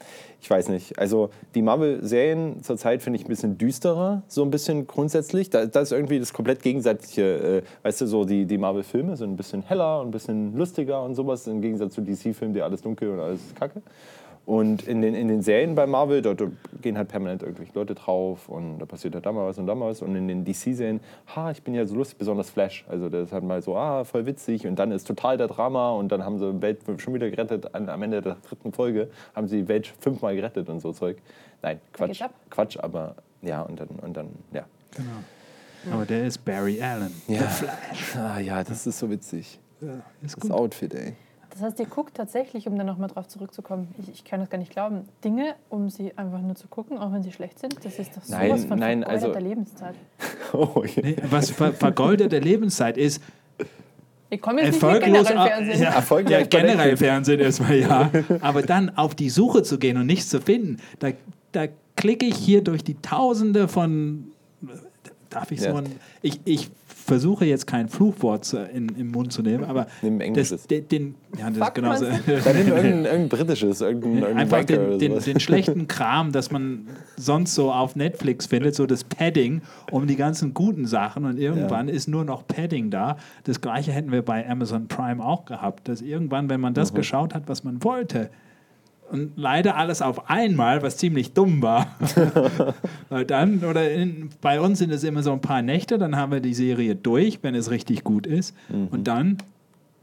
ich 0.43 0.51
weiß 0.51 0.71
nicht. 0.71 0.99
Also, 0.99 1.31
die 1.55 1.63
Marvel-Serien 1.63 2.65
zurzeit 2.65 3.01
finde 3.01 3.21
ich 3.21 3.25
ein 3.25 3.29
bisschen 3.29 3.59
düsterer, 3.59 4.25
so 4.27 4.43
ein 4.43 4.51
bisschen 4.51 4.89
grundsätzlich. 4.89 5.51
Da, 5.51 5.67
da 5.67 5.81
ist 5.81 5.93
irgendwie 5.93 6.19
das 6.19 6.33
komplett 6.33 6.63
gegenseitige, 6.63 7.23
äh, 7.23 7.63
weißt 7.85 8.01
du, 8.01 8.07
so 8.07 8.25
die, 8.25 8.45
die 8.45 8.59
Marvel-Filme 8.59 9.17
sind 9.17 9.31
ein 9.31 9.37
bisschen 9.37 9.63
heller 9.63 10.01
und 10.01 10.09
ein 10.09 10.11
bisschen 10.11 10.57
lustiger 10.57 11.05
und 11.05 11.15
sowas, 11.15 11.47
im 11.47 11.63
Gegensatz 11.63 11.95
zu 11.95 12.01
DC-Filmen, 12.01 12.55
die 12.55 12.61
alles 12.61 12.83
dunkel 12.83 13.11
und 13.11 13.21
alles 13.21 13.41
kacke. 13.55 13.83
Und 14.45 14.89
in 14.89 15.03
den, 15.03 15.15
in 15.15 15.29
den 15.29 15.41
Serien 15.41 15.77
bei 15.77 15.87
Marvel, 15.87 16.21
dort 16.21 16.43
gehen 16.81 16.99
halt 16.99 17.09
permanent 17.09 17.43
irgendwelche 17.43 17.73
Leute 17.75 17.95
drauf 17.95 18.49
und 18.49 18.81
da 18.81 18.87
passiert 18.87 19.15
halt 19.15 19.25
da 19.25 19.31
mal 19.31 19.47
was 19.47 19.57
und 19.59 19.69
da 19.69 19.75
mal 19.77 19.91
was. 19.91 20.03
Und 20.03 20.17
in 20.17 20.27
den 20.27 20.45
DC-Serien, 20.45 21.01
ha, 21.37 21.53
ich 21.53 21.63
bin 21.63 21.75
ja 21.75 21.87
so 21.87 21.95
lustig, 21.95 22.19
besonders 22.19 22.51
Flash. 22.51 22.85
Also 22.89 23.09
der 23.09 23.23
ist 23.23 23.33
halt 23.33 23.45
mal 23.45 23.63
so, 23.63 23.77
ah, 23.77 24.03
voll 24.03 24.27
witzig 24.27 24.67
und 24.67 24.77
dann 24.81 24.91
ist 24.91 25.07
total 25.07 25.37
der 25.37 25.47
Drama 25.47 25.91
und 25.93 26.11
dann 26.11 26.25
haben 26.25 26.39
sie 26.41 26.53
die 26.53 26.61
Welt 26.61 26.81
schon 26.97 27.15
wieder 27.15 27.31
gerettet. 27.31 27.73
Am 27.73 28.03
Ende 28.03 28.21
der 28.21 28.37
dritten 28.49 28.73
Folge 28.73 29.11
haben 29.37 29.47
sie 29.47 29.63
die 29.63 29.69
Welt 29.69 29.87
fünfmal 30.01 30.35
gerettet 30.35 30.69
und 30.69 30.81
so 30.81 30.93
Zeug. 30.93 31.19
Nein, 31.63 31.81
Quatsch. 31.93 32.21
Quatsch, 32.51 32.77
aber 32.79 33.15
ja, 33.43 33.63
und 33.63 33.79
dann, 33.79 33.89
und 33.89 34.17
dann 34.17 34.29
ja. 34.53 34.65
Genau. 34.97 35.95
Aber 35.95 36.05
der 36.05 36.27
ist 36.27 36.45
Barry 36.45 36.83
Allen. 36.83 37.13
Ja. 37.29 37.49
Ah, 38.17 38.39
ja, 38.41 38.63
das 38.65 38.87
ist 38.87 38.99
so 38.99 39.09
witzig. 39.11 39.59
Ist 39.81 40.35
Das 40.35 40.37
gut. 40.41 40.51
Outfit, 40.51 40.95
ey. 40.95 41.15
Das 41.53 41.61
heißt, 41.63 41.79
ihr 41.81 41.87
guckt 41.87 42.15
tatsächlich, 42.17 42.67
um 42.67 42.77
dann 42.79 42.87
nochmal 42.87 43.09
drauf 43.09 43.29
zurückzukommen, 43.29 43.89
ich, 44.03 44.09
ich 44.11 44.25
kann 44.25 44.41
das 44.41 44.49
gar 44.49 44.59
nicht 44.59 44.73
glauben, 44.73 45.03
Dinge, 45.25 45.55
um 45.69 45.91
sie 45.91 46.17
einfach 46.17 46.41
nur 46.41 46.55
zu 46.55 46.67
gucken, 46.69 46.99
auch 46.99 47.13
wenn 47.13 47.23
sie 47.23 47.31
schlecht 47.33 47.59
sind. 47.59 47.77
Das 47.85 47.99
ist 47.99 48.17
doch 48.17 48.23
sowas 48.23 48.39
Nein, 48.41 48.59
von 48.69 48.79
nein, 48.79 49.03
vergeudeter 49.03 49.29
also- 49.37 49.49
Lebenszeit. 49.49 49.95
Oh, 50.55 50.85
ja. 50.85 51.03
Nee, 51.03 51.17
was 51.31 51.51
ver 51.51 51.73
vergoldete 51.73 52.39
Lebenszeit 52.39 52.99
ist, 52.99 53.23
Ich 54.29 54.41
komme 54.41 54.61
jetzt 54.63 54.75
erfolglos. 54.83 55.27
generell 55.27 55.47
Fernsehen. 55.49 55.83
Ja, 55.83 56.39
ja, 56.41 56.47
generell. 56.47 56.97
Fernsehen 56.99 57.41
erstmal, 57.41 57.79
ja. 57.79 58.11
Aber 58.43 58.61
dann 58.63 58.91
auf 58.97 59.15
die 59.15 59.31
Suche 59.31 59.63
zu 59.63 59.79
gehen 59.79 59.97
und 59.97 60.07
nichts 60.07 60.29
zu 60.29 60.41
finden, 60.43 60.77
da, 60.99 61.09
da 61.53 61.67
klicke 61.97 62.27
ich 62.27 62.37
hier 62.37 62.63
durch 62.63 62.85
die 62.85 62.95
Tausende 63.01 63.67
von. 63.69 64.29
Darf 65.31 65.51
ich 65.53 65.61
Ja. 65.61 65.71
so 65.71 65.77
ein. 65.79 65.87
Ich, 66.21 66.41
ich 66.45 66.71
versuche 67.13 67.45
jetzt 67.45 67.67
kein 67.67 67.91
Fluchwort 67.91 68.55
in, 68.55 68.89
im 68.97 69.11
Mund 69.11 69.35
zu 69.35 69.43
nehmen, 69.43 69.65
aber. 69.65 69.87
Nimm 70.03 70.19
Englisches. 70.23 70.63
Das, 70.63 70.67
den, 70.67 70.89
den, 70.89 71.15
ja, 71.39 71.49
das 71.49 71.59
ist 71.59 71.65
Fuck, 71.65 71.75
genauso. 71.75 72.07
Dann 72.27 72.57
nimm 72.57 72.69
irgendein, 72.69 73.05
irgendein 73.05 73.29
britisches, 73.29 73.83
irgendein, 73.83 74.13
irgendein 74.13 74.39
Einfach 74.39 74.65
den, 74.65 74.81
oder 74.81 74.97
den, 74.97 75.11
sowas. 75.11 75.25
den 75.25 75.41
schlechten 75.47 75.89
Kram, 75.89 76.33
das 76.33 76.51
man 76.51 76.87
sonst 77.19 77.55
so 77.55 77.71
auf 77.71 77.97
Netflix 77.97 78.47
findet, 78.47 78.75
so 78.75 78.87
das 78.87 79.05
Padding 79.05 79.61
um 79.91 80.07
die 80.07 80.17
ganzen 80.17 80.55
guten 80.55 80.87
Sachen 80.87 81.27
und 81.27 81.39
irgendwann 81.39 81.89
ist 81.89 82.09
nur 82.09 82.25
noch 82.25 82.47
Padding 82.47 82.91
da. 82.91 83.19
Das 83.45 83.61
gleiche 83.61 83.93
hätten 83.93 84.11
wir 84.11 84.23
bei 84.23 84.49
Amazon 84.49 84.89
Prime 84.89 85.23
auch 85.23 85.45
gehabt, 85.45 85.89
dass 85.89 86.01
irgendwann, 86.01 86.49
wenn 86.49 86.63
man 86.63 86.73
das 86.73 86.95
geschaut 86.95 87.35
hat, 87.35 87.43
was 87.47 87.63
man 87.63 87.85
wollte, 87.85 88.31
und 89.13 89.33
leider 89.37 89.77
alles 89.77 90.03
auf 90.03 90.29
einmal, 90.31 90.83
was 90.83 90.97
ziemlich 90.97 91.33
dumm 91.33 91.63
war. 91.63 91.95
Weil 93.09 93.25
dann, 93.25 93.63
oder 93.65 93.91
in, 93.91 94.31
bei 94.41 94.61
uns 94.61 94.79
sind 94.79 94.91
es 94.91 95.05
immer 95.05 95.23
so 95.23 95.33
ein 95.33 95.41
paar 95.41 95.63
Nächte, 95.63 95.99
dann 95.99 96.17
haben 96.17 96.33
wir 96.33 96.41
die 96.41 96.55
Serie 96.55 96.97
durch, 96.97 97.39
wenn 97.43 97.55
es 97.55 97.71
richtig 97.71 98.05
gut 98.05 98.27
ist. 98.27 98.55
Und 98.91 99.07
dann 99.07 99.39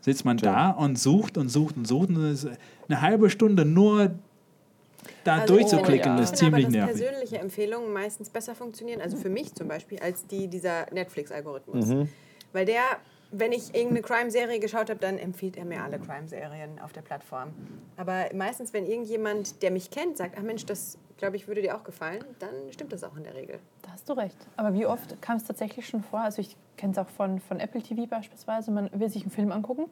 sitzt 0.02 0.26
man 0.26 0.38
da 0.38 0.70
und 0.70 0.98
sucht 0.98 1.38
und 1.38 1.50
sucht 1.50 1.76
und 1.76 1.86
sucht. 1.86 2.10
Und 2.10 2.48
eine 2.88 3.02
halbe 3.02 3.30
Stunde 3.30 3.66
nur 3.66 4.12
da 5.24 5.40
Also 5.40 5.56
durchzuklicken, 5.56 6.14
oh 6.14 6.16
ja. 6.16 6.24
Ich 6.24 6.24
ist 6.24 6.30
aber, 6.30 6.38
ziemlich 6.38 6.66
dass 6.66 6.74
nervig. 6.74 7.02
persönliche 7.02 7.38
Empfehlungen 7.40 7.94
meistens 7.94 8.30
besser 8.30 8.56
funktionieren, 8.56 9.02
also 9.02 9.18
für 9.18 9.30
mich 9.30 9.54
zum 9.54 9.68
Beispiel, 9.68 10.00
als 10.00 10.26
die 10.28 10.48
dieser 10.48 10.86
Netflix-Algorithmus. 10.92 11.86
Mhm. 11.88 12.10
Weil 12.54 12.66
der, 12.66 12.82
wenn 13.32 13.52
ich 13.52 13.76
irgendeine 13.76 14.02
Crime-Serie 14.02 14.60
geschaut 14.60 14.90
habe, 14.90 15.00
dann 15.00 15.18
empfiehlt 15.18 15.58
er 15.58 15.66
mir 15.66 15.84
alle 15.84 16.00
Crime-Serien 16.00 16.80
auf 16.80 16.94
der 16.94 17.02
Plattform. 17.02 17.50
Aber 17.98 18.26
meistens, 18.34 18.74
wenn 18.74 18.86
irgendjemand, 18.86 19.62
der 19.62 19.72
mich 19.72 19.92
kennt, 19.92 20.18
sagt, 20.18 20.36
ach 20.38 20.42
Mensch, 20.42 20.66
das 20.66 20.98
glaube 21.18 21.36
ich 21.36 21.48
würde 21.48 21.62
dir 21.62 21.76
auch 21.76 21.84
gefallen, 21.84 22.24
dann 22.40 22.50
stimmt 22.72 22.94
das 22.94 23.04
auch 23.04 23.16
in 23.16 23.24
der 23.24 23.36
Regel. 23.36 23.60
Da 23.84 23.92
hast 23.92 24.10
du 24.10 24.14
recht. 24.14 24.38
Aber 24.56 24.74
wie 24.74 24.86
oft 24.86 25.22
kam 25.22 25.38
es 25.38 25.44
tatsächlich 25.44 25.88
schon 25.88 26.02
vor? 26.02 26.22
Also 26.22 26.42
ich 26.42 26.56
kenne 26.78 26.94
es 26.94 26.98
auch 26.98 27.10
von, 27.10 27.40
von 27.40 27.60
Apple 27.60 27.82
TV 27.82 28.06
beispielsweise. 28.06 28.72
Man 28.72 28.90
will 28.94 29.10
sich 29.10 29.24
einen 29.24 29.32
Film 29.32 29.52
angucken 29.52 29.86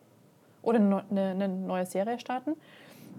oder 0.64 0.80
eine, 0.80 1.04
eine, 1.12 1.30
eine 1.32 1.48
neue 1.48 1.86
Serie 1.86 2.20
starten, 2.20 2.54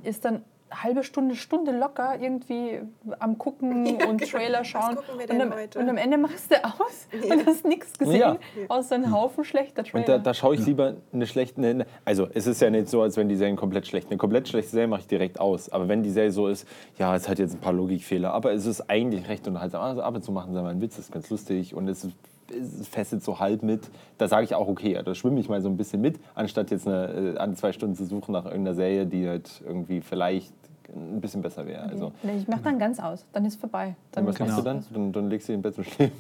ist 0.03 0.25
dann 0.25 0.43
halbe 0.71 1.03
Stunde, 1.03 1.35
Stunde 1.35 1.73
locker 1.77 2.19
irgendwie 2.21 2.81
am 3.19 3.39
Gucken 3.39 3.87
Ja, 3.99 4.09
und 4.09 4.19
genau. 4.19 4.31
Trailer 4.31 4.61
Was 4.61 4.67
schauen. 4.69 4.97
gucken 4.97 5.15
wir 5.19 5.23
und, 5.23 5.31
denn 5.31 5.41
am, 5.43 5.55
heute? 5.55 5.79
und 5.79 5.89
am 5.89 5.97
Ende 5.97 6.19
machst 6.19 6.51
du 6.51 6.57
aus 6.65 7.09
und 7.13 7.47
hast 7.47 7.65
nichts 7.65 7.99
gesehen, 7.99 8.21
Ja. 8.21 8.37
außer 8.69 8.95
einen 8.97 9.13
Haufen 9.13 9.45
schlechter 9.45 9.85
Trailer. 9.85 9.99
Und 10.05 10.09
da, 10.09 10.19
da 10.19 10.35
schaue 10.35 10.55
ich 10.55 10.67
lieber 10.67 10.95
eine 11.13 11.27
schlechte. 11.27 11.61
Eine, 11.63 11.87
also, 12.05 12.27
es 12.35 12.47
ist 12.47 12.61
ja 12.61 12.71
nicht 12.71 12.89
so, 12.89 13.03
als 13.03 13.17
wenn 13.17 13.29
die 13.29 13.37
Serien 13.37 13.57
komplett 13.57 13.87
schlecht. 13.87 14.09
Eine 14.11 14.19
komplett 14.19 14.49
schlechte 14.49 14.71
Serie 14.71 14.89
mache 14.89 15.01
ich 15.01 15.07
direkt 15.07 15.41
aus. 15.41 15.69
Aber 15.71 15.89
wenn 15.89 16.03
die 16.03 16.11
Serie 16.11 16.31
so 16.33 16.49
ist, 16.49 16.67
ja, 16.99 17.15
es 17.17 17.29
hat 17.29 17.39
jetzt 17.39 17.55
ein 17.55 17.61
paar 17.61 17.73
Logikfehler, 17.73 18.33
aber 18.33 18.53
es 18.53 18.67
ist 18.67 18.89
eigentlich 18.91 19.29
recht 19.29 19.47
unterhaltsam. 19.49 19.83
Also, 19.83 20.03
ab 20.03 20.15
und 20.15 20.23
zu 20.23 20.33
machen 20.33 20.53
sie 20.55 20.61
mal 20.63 20.69
einen 20.71 20.81
Witz, 20.81 20.97
das 20.97 21.07
ist 21.07 21.13
ganz 21.13 21.31
lustig 21.31 21.75
und 21.75 21.89
es, 21.89 22.05
ist- 22.05 22.17
es 22.51 22.89
fesselt 22.89 23.23
so 23.23 23.41
halb 23.41 23.63
mit. 23.63 23.91
Da 24.17 24.27
sage 24.27 24.45
ich 24.45 24.55
auch, 24.55 24.69
okay, 24.69 24.95
ja, 24.95 25.03
da 25.03 25.15
schwimme 25.15 25.39
ich 25.39 25.51
mal 25.51 25.61
so 25.61 25.69
ein 25.69 25.77
bisschen 25.77 26.01
mit, 26.01 26.19
anstatt 26.35 26.71
jetzt 26.71 26.87
eine, 26.89 27.35
äh, 27.35 27.39
an 27.39 27.55
zwei 27.57 27.73
Stunden 27.73 27.95
zu 27.95 28.07
suchen 28.07 28.33
nach 28.33 28.47
irgendeiner 28.47 28.75
Serie, 28.75 29.05
die 29.05 29.29
halt 29.29 29.63
irgendwie 29.67 30.01
vielleicht 30.01 30.55
ein 30.95 31.21
bisschen 31.21 31.43
besser 31.43 31.67
wäre. 31.67 31.83
Also, 31.83 32.13
Nee, 32.23 32.37
ich 32.39 32.49
mache 32.49 32.63
dann 32.63 32.79
ganz 32.79 32.99
aus, 33.01 33.25
dann 33.33 33.45
ist 33.45 33.61
vorbei. 33.61 33.95
Dann 34.13 34.27
was 34.27 34.39
machst 34.39 34.59
du 34.59 34.63
dann? 34.63 34.85
dann? 34.93 35.13
Dann 35.13 35.31
legst 35.31 35.49
du 35.49 35.53
dich 35.53 35.57
im 35.57 35.63
Bett 35.63 35.75
zum 35.75 35.85
Schlafen. 35.85 36.13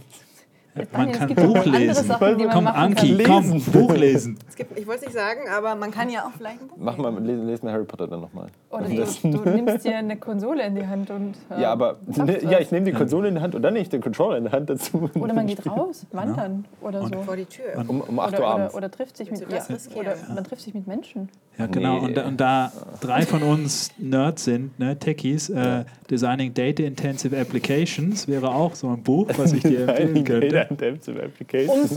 Man 0.93 1.12
kann 1.12 1.35
Buch 1.35 1.57
andere 1.57 1.79
lesen. 1.79 2.05
Sachen, 2.07 2.38
die 2.38 2.45
man 2.45 2.55
Komm, 2.55 2.64
machen 2.64 2.77
Anki, 2.77 3.19
kann. 3.19 3.51
komm, 3.51 3.62
Buch 3.62 3.95
lesen. 3.97 4.38
Es 4.49 4.57
gibt, 4.57 4.79
ich 4.79 4.87
wollte 4.87 5.01
es 5.01 5.07
nicht 5.07 5.14
sagen, 5.14 5.41
aber 5.57 5.75
man 5.75 5.91
kann 5.91 6.11
ja 6.11 6.25
auch 6.27 6.33
vielleicht 6.37 6.61
ein 6.62 6.69
Buch 6.69 6.77
Mach 6.79 6.97
mal, 6.97 7.12
lese, 7.23 7.43
lese 7.45 7.64
mal 7.64 7.73
Harry 7.73 7.85
Potter 7.85 8.07
dann 8.07 8.21
nochmal. 8.21 8.47
Oder 8.71 8.85
du, 8.88 9.05
du 9.31 9.51
nimmst 9.51 9.85
dir 9.85 9.97
eine 9.97 10.17
Konsole 10.17 10.64
in 10.67 10.75
die 10.75 10.87
Hand 10.87 11.11
und. 11.11 11.35
äh, 11.51 11.62
Ja, 11.62 11.73
aber 11.73 11.97
zockst 12.12 12.43
ja, 12.43 12.59
ich 12.61 12.71
nehme 12.71 12.87
die 12.87 12.93
Konsole 12.93 13.29
in 13.29 13.35
die 13.37 13.41
Hand 13.41 13.55
und 13.55 13.62
dann 13.62 13.73
nehme 13.73 13.83
ich 13.83 13.88
den 13.88 14.01
Controller 14.01 14.38
in 14.38 14.45
die 14.45 14.51
Hand 14.51 14.69
dazu. 14.71 15.11
Oder 15.14 15.35
man 15.35 15.47
geht 15.47 15.67
raus, 15.67 16.07
wandern 16.12 16.64
oder 16.81 17.03
so. 17.07 17.23
vor 17.23 17.37
die 17.37 17.45
Tür. 17.47 17.64
Um, 17.88 18.01
um 18.01 18.19
8 18.19 18.29
Oder, 18.29 18.38
Uhr 18.41 18.45
oder, 18.45 18.55
abends. 18.55 18.75
oder 18.75 18.91
trifft 18.91 19.17
sich 19.17 19.31
mit 19.31 19.41
ja, 19.41 19.47
oder 19.95 20.14
man 20.35 20.45
trifft 20.45 20.62
sich 20.62 20.75
mit 20.75 20.87
Menschen. 20.87 21.29
Ja, 21.59 21.67
genau. 21.67 21.99
Nee. 22.01 22.07
Und, 22.07 22.17
da- 22.17 22.27
und 22.27 22.41
da 22.41 22.73
drei 23.01 23.23
von 23.23 23.43
uns 23.43 23.91
Nerds 23.99 24.45
sind, 24.45 24.79
ne, 24.79 24.97
Techies, 24.99 25.49
äh, 25.51 25.85
Designing 26.09 26.55
Data 26.55 26.85
Intensive 26.85 27.37
Applications 27.37 28.29
wäre 28.29 28.51
auch 28.55 28.75
so 28.77 28.88
ein 28.88 29.03
Buch, 29.03 29.29
was 29.37 29.53
ich 29.53 29.62
dir 29.62 29.88
empfehlen 29.88 30.25
könnte. 30.25 30.67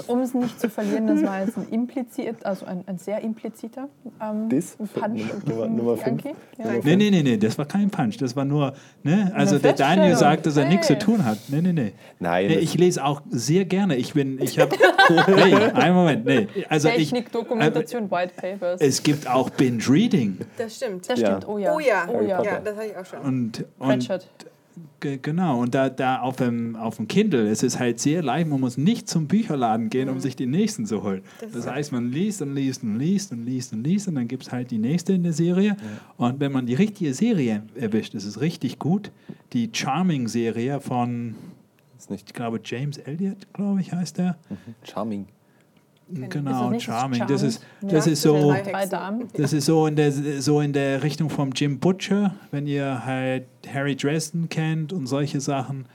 Um 0.07 0.19
es 0.21 0.33
nicht 0.33 0.59
zu 0.59 0.69
verlieren, 0.69 1.07
das 1.07 1.23
war 1.23 1.41
jetzt 1.43 1.57
ein 1.57 1.67
implizit, 1.71 2.45
also 2.45 2.65
ein, 2.65 2.83
ein 2.87 2.97
sehr 2.97 3.21
impliziter 3.21 3.89
ähm, 4.21 4.49
Dis? 4.49 4.75
Punch. 4.75 5.21
Nummer- 5.45 5.67
Nummer 5.67 5.97
fünf? 5.97 6.23
Ja. 6.25 6.33
Nee, 6.83 6.95
nee, 6.95 7.09
nee, 7.11 7.23
nee, 7.23 7.37
das 7.37 7.57
war 7.57 7.65
kein 7.65 7.89
Punch. 7.89 8.17
Das 8.17 8.35
war 8.35 8.45
nur, 8.45 8.73
ne? 9.03 9.31
Also 9.35 9.57
der. 9.59 9.73
Daniel 9.73 10.15
sagt, 10.15 10.45
dass 10.45 10.57
er 10.57 10.65
nichts 10.67 10.87
zu 10.87 10.93
Hey. 10.93 10.99
tun 10.99 11.25
hat. 11.25 11.37
Nee, 11.47 11.61
nee, 11.61 11.73
nee. 11.73 11.93
Nein, 12.19 12.47
nee 12.47 12.55
ich 12.59 12.77
lese 12.77 13.03
auch 13.03 13.21
sehr 13.29 13.65
gerne. 13.65 13.95
Ich 13.95 14.13
bin, 14.13 14.41
ich 14.41 14.59
habe, 14.59 14.75
hey, 15.25 15.53
einen 15.73 15.95
Moment, 15.95 16.25
nee. 16.25 16.47
Also 16.69 16.89
ich, 16.89 16.95
Technik, 16.95 17.31
Dokumentation, 17.31 18.09
White 18.11 18.33
Papers. 18.35 18.81
es 18.81 19.01
gibt 19.03 19.27
auch 19.29 19.49
Binge-Reading. 19.49 20.39
Das 20.57 20.75
stimmt. 20.75 21.09
das 21.09 21.19
Ja. 21.19 21.27
stimmt, 21.27 21.47
oh 21.47 21.57
ja. 21.57 21.73
Oh 21.73 21.79
ja, 21.79 22.07
Oh 22.11 22.21
ja. 22.21 22.43
ja, 22.43 22.59
das 22.59 22.75
habe 22.75 22.87
ich 22.87 22.97
auch 22.97 23.05
schon. 23.05 23.19
Und, 23.19 23.65
und 23.79 23.87
Pratchett. 23.87 24.27
Ge- 24.99 25.19
Genau, 25.21 25.59
und 25.61 25.73
da, 25.75 25.89
da 25.89 26.19
auf, 26.21 26.35
dem, 26.37 26.75
auf 26.75 26.97
dem 26.97 27.07
Kindle 27.07 27.49
ist 27.49 27.63
es 27.63 27.79
halt 27.79 27.99
sehr 27.99 28.21
leicht, 28.23 28.47
man 28.47 28.59
muss 28.59 28.77
nicht 28.77 29.07
zum 29.09 29.27
Bücherladen 29.27 29.89
gehen, 29.89 30.09
um 30.09 30.19
sich 30.19 30.35
die 30.35 30.45
nächsten 30.45 30.85
zu 30.85 31.03
holen. 31.03 31.21
Das, 31.53 31.67
heißt, 31.67 31.91
man 31.91 32.11
liest 32.11 32.41
und 32.41 32.53
liest 32.55 32.83
und 32.83 32.97
liest 32.97 33.31
und 33.31 33.45
liest 33.45 33.73
und 33.73 33.83
liest 33.83 34.07
und 34.07 34.15
dann 34.15 34.27
gibt 34.27 34.43
es 34.43 34.51
halt 34.51 34.71
die 34.71 34.77
nächste 34.77 35.13
in 35.13 35.23
der 35.23 35.33
Serie. 35.33 35.75
Und 36.17 36.39
wenn 36.39 36.51
man 36.51 36.65
die 36.65 36.75
richtige 36.75 37.13
Serie 37.13 37.63
erwischt, 37.75 38.13
ist 38.15 38.25
es 38.25 38.39
richtig 38.41 38.79
gut. 38.79 39.11
Die 39.53 39.69
Charming-Serie 39.73 40.79
von, 40.79 41.35
ist 41.97 42.09
nicht 42.09 42.27
ich 42.27 42.33
glaube, 42.33 42.59
James 42.63 42.97
Elliott, 42.97 43.51
glaube 43.53 43.81
ich, 43.81 43.91
heißt 43.93 44.17
der. 44.17 44.37
charming. 44.83 45.25
Genau, 46.13 46.69
nicht 46.69 46.87
das 46.87 46.95
Charming. 46.95 47.23
Das 47.27 47.41
ist, 47.41 47.63
das 47.81 48.05
Ja. 48.05 48.11
ist 48.11 48.21
so. 48.21 48.53
Das 49.33 49.53
ist 49.53 49.65
so 49.65 49.87
in 49.87 49.95
der, 49.95 50.11
so 50.11 50.61
in 50.61 50.73
der 50.73 51.03
Richtung 51.03 51.29
vom 51.29 51.51
Jim 51.55 51.79
Butcher, 51.79 52.35
wenn 52.51 52.67
ihr 52.67 53.05
halt 53.05 53.45
Harry 53.73 53.95
Dresden 53.95 54.49
kennt 54.49 54.91
und 54.93 55.07
solche 55.07 55.39
Sachen. 55.39 55.85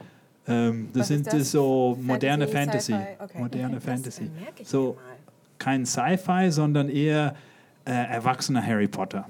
Ähm, 0.48 0.88
das 0.92 1.00
Was 1.02 1.08
sind 1.08 1.18
ist 1.20 1.26
das? 1.28 1.34
das 1.40 1.50
so 1.50 1.98
moderne 2.00 2.46
Fantasy, 2.46 2.92
Fantasy. 2.92 3.16
Okay. 3.24 3.38
Moderne 3.38 3.74
Das, 3.76 3.84
Fantasy. 3.84 4.30
So 4.64 4.96
kein 5.58 5.84
Sci-Fi, 5.84 6.50
sondern 6.50 6.88
eher 6.88 7.34
äh, 7.84 7.90
erwachsener 7.92 8.64
Harry 8.64 8.86
Potter. 8.88 9.26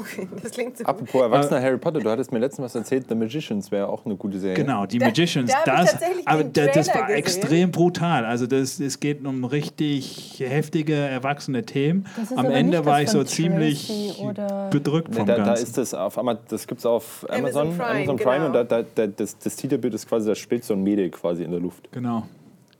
Okay, 0.00 0.26
das 0.42 0.52
klingt 0.52 0.78
so 0.78 0.84
gut. 0.84 0.88
Apropos 0.88 1.22
Erwachsener 1.22 1.60
Harry 1.60 1.76
Potter, 1.76 2.00
du 2.00 2.08
hattest 2.10 2.32
mir 2.32 2.38
letztens 2.38 2.64
was 2.64 2.74
erzählt, 2.74 3.06
The 3.08 3.14
Magicians 3.14 3.70
wäre 3.70 3.88
auch 3.88 4.06
eine 4.06 4.16
gute 4.16 4.38
Serie. 4.38 4.54
Genau, 4.56 4.86
die 4.86 4.98
Da- 4.98 5.06
Magicians, 5.06 5.52
da 5.64 5.76
das, 5.82 5.96
aber 6.24 6.44
da- 6.44 6.66
das 6.68 6.88
war 6.88 7.02
gesehen. 7.02 7.16
extrem 7.16 7.70
brutal. 7.70 8.24
Also 8.24 8.46
das, 8.46 8.80
es 8.80 8.98
geht 9.00 9.26
um 9.26 9.44
richtig 9.44 10.36
heftige, 10.38 10.94
erwachsene 10.94 11.64
Themen. 11.64 12.06
Am 12.36 12.46
Ende 12.46 12.84
war 12.86 13.02
ich 13.02 13.10
so 13.10 13.22
ziemlich 13.24 13.88
bedrückt 14.70 15.10
Nee, 15.10 15.16
vom 15.18 15.26
da, 15.26 15.36
da 15.36 15.44
Ganzen. 15.44 15.62
ist 15.64 15.76
das 15.78 15.94
auf 15.94 16.18
das 16.48 16.66
gibt 16.66 16.80
es 16.80 16.86
auf 16.86 17.26
Amazon, 17.28 17.68
Amazon 17.68 17.76
Prime, 17.78 17.90
Amazon 17.90 18.16
Prime 18.16 18.34
genau. 18.36 18.46
und 18.46 18.52
da, 18.54 18.64
da, 18.64 18.82
da, 18.94 19.06
das, 19.06 19.38
das 19.38 19.56
Titelbild 19.56 19.94
ist 19.94 20.08
quasi, 20.08 20.28
da 20.28 20.34
spielt 20.34 20.64
so 20.64 20.74
ein 20.74 20.82
Mädel 20.82 21.10
quasi 21.10 21.42
in 21.44 21.50
der 21.50 21.60
Luft. 21.60 21.90
genau. 21.92 22.22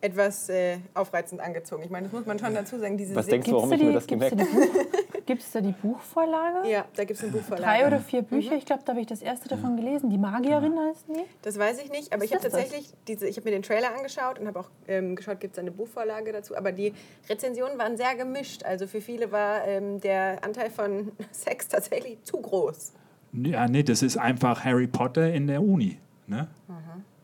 Etwas 0.02 0.48
äh, 0.48 0.78
aufreizend 0.94 1.42
angezogen. 1.42 1.82
Ich 1.84 1.90
meine, 1.90 2.04
das 2.06 2.14
muss 2.14 2.24
man 2.24 2.38
schon 2.38 2.54
dazu 2.54 2.78
sagen. 2.78 2.96
Diese 2.96 3.14
Was 3.14 3.26
denkst 3.26 3.46
du, 3.50 3.54
warum 3.56 3.68
Gibt's 3.68 3.82
ich 3.82 3.86
da 3.86 3.92
mir 3.92 3.92
das 3.92 4.06
gibt's 4.06 4.30
gemerkt 4.30 4.40
da 4.40 4.58
Buch- 4.58 5.09
Gibt 5.30 5.42
es 5.42 5.52
da 5.52 5.60
die 5.60 5.70
Buchvorlage? 5.70 6.68
Ja, 6.68 6.86
da 6.96 7.04
gibt 7.04 7.16
es 7.16 7.22
eine 7.22 7.30
Buchvorlage. 7.30 7.62
Drei 7.62 7.86
oder 7.86 8.00
vier 8.00 8.22
Bücher, 8.22 8.56
ich 8.56 8.64
glaube, 8.64 8.82
da 8.84 8.90
habe 8.90 9.00
ich 9.00 9.06
das 9.06 9.22
erste 9.22 9.48
davon 9.48 9.76
gelesen. 9.76 10.10
Die 10.10 10.18
Magierin 10.18 10.76
heißt 10.76 11.04
die. 11.06 11.22
Das 11.42 11.56
weiß 11.56 11.80
ich 11.84 11.88
nicht, 11.92 12.12
aber 12.12 12.22
Was 12.22 12.30
ich 12.30 12.34
habe 12.34 12.42
tatsächlich 12.42 12.92
diese, 13.06 13.28
ich 13.28 13.36
habe 13.36 13.44
mir 13.48 13.52
den 13.52 13.62
Trailer 13.62 13.94
angeschaut 13.96 14.40
und 14.40 14.48
habe 14.48 14.58
auch 14.58 14.68
ähm, 14.88 15.14
geschaut, 15.14 15.38
gibt 15.38 15.52
es 15.54 15.60
eine 15.60 15.70
Buchvorlage 15.70 16.32
dazu. 16.32 16.56
Aber 16.56 16.72
die 16.72 16.92
Rezensionen 17.28 17.78
waren 17.78 17.96
sehr 17.96 18.16
gemischt. 18.16 18.64
Also 18.64 18.88
für 18.88 19.00
viele 19.00 19.30
war 19.30 19.64
ähm, 19.68 20.00
der 20.00 20.42
Anteil 20.44 20.68
von 20.68 21.12
Sex 21.30 21.68
tatsächlich 21.68 22.20
zu 22.24 22.38
groß. 22.40 22.92
Ja, 23.32 23.68
nee, 23.68 23.84
das 23.84 24.02
ist 24.02 24.16
einfach 24.16 24.64
Harry 24.64 24.88
Potter 24.88 25.32
in 25.32 25.46
der 25.46 25.62
Uni. 25.62 25.96
Ne? 26.26 26.48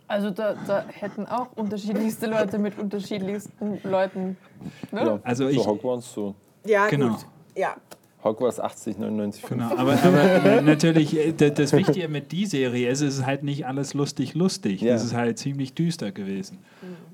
Also 0.06 0.30
da, 0.30 0.54
da 0.68 0.84
hätten 0.92 1.26
auch 1.26 1.48
unterschiedlichste 1.56 2.26
Leute 2.28 2.58
mit 2.60 2.78
unterschiedlichsten 2.78 3.80
Leuten. 3.82 4.36
Ne? 4.92 5.00
Ja, 5.04 5.18
Also 5.24 5.48
ich- 5.48 5.58
so 5.60 5.66
Hogwarts, 5.66 6.12
so 6.12 6.36
Ja, 6.64 6.86
Genau. 6.86 7.08
gut. 7.08 7.26
Ja. 7.56 7.74
Hogwarts 8.26 8.60
80, 8.60 8.98
99, 8.98 9.42
5. 9.42 9.50
Genau, 9.62 9.76
aber, 9.80 9.94
aber 10.02 10.60
natürlich, 10.62 11.16
äh, 11.16 11.32
das 11.32 11.72
Wichtige 11.72 12.08
mit 12.08 12.32
die 12.32 12.44
Serie 12.46 12.90
ist, 12.90 13.00
es 13.00 13.18
ist 13.20 13.26
halt 13.26 13.42
nicht 13.42 13.66
alles 13.66 13.94
lustig, 13.94 14.34
lustig. 14.34 14.80
Ja. 14.82 14.94
Es 14.94 15.04
ist 15.04 15.14
halt 15.14 15.38
ziemlich 15.38 15.72
düster 15.74 16.12
gewesen. 16.12 16.58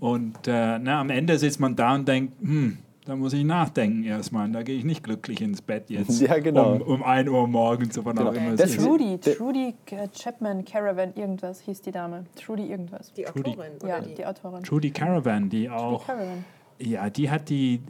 Und 0.01 0.49
äh, 0.49 0.79
na, 0.79 1.01
am 1.01 1.11
Ende 1.11 1.39
sitzt 1.39 1.61
man 1.61 1.77
da 1.77 1.95
und 1.95 2.09
denkt, 2.09 2.35
hm, 2.41 2.79
da 3.05 3.17
muss 3.17 3.33
ich 3.33 3.43
nachdenken 3.45 4.05
erstmal. 4.05 4.49
Da 4.51 4.63
gehe 4.63 4.77
ich 4.77 4.85
nicht 4.85 5.03
glücklich 5.03 5.41
ins 5.41 5.61
Bett 5.61 5.91
jetzt. 5.91 6.21
Ja, 6.21 6.39
genau. 6.39 6.75
Um, 6.75 6.83
um 6.83 7.03
1 7.03 7.29
Uhr 7.29 7.47
morgens, 7.49 7.99
wann 8.05 8.17
auch 8.19 8.33
Genau. 8.33 8.45
immer 8.47 8.53
es 8.55 8.61
Das 8.61 8.77
Trudy, 8.77 9.19
Trudy 9.19 9.75
äh, 9.91 10.09
Chapman 10.17 10.65
Caravan, 10.65 11.13
irgendwas 11.17 11.61
hieß 11.63 11.83
die 11.83 11.91
Dame. 11.91 12.25
Trudy 12.37 12.71
irgendwas. 12.71 13.13
Die 13.13 13.25
Trudy. 13.25 13.51
Autorin. 13.51 13.73
Oder 13.81 13.89
Ja, 13.89 14.01
die, 14.01 14.15
die 14.15 14.25
Autorin. 14.25 14.63
Trudy 14.63 14.91
Caravan, 14.93 15.49
die 15.51 15.67
Trudy 15.67 15.69
auch, 15.71 16.07
Caravan. 16.07 16.45
ja, 16.81 17.11
die 17.11 17.29
hat 17.29 17.49
die, 17.49 17.81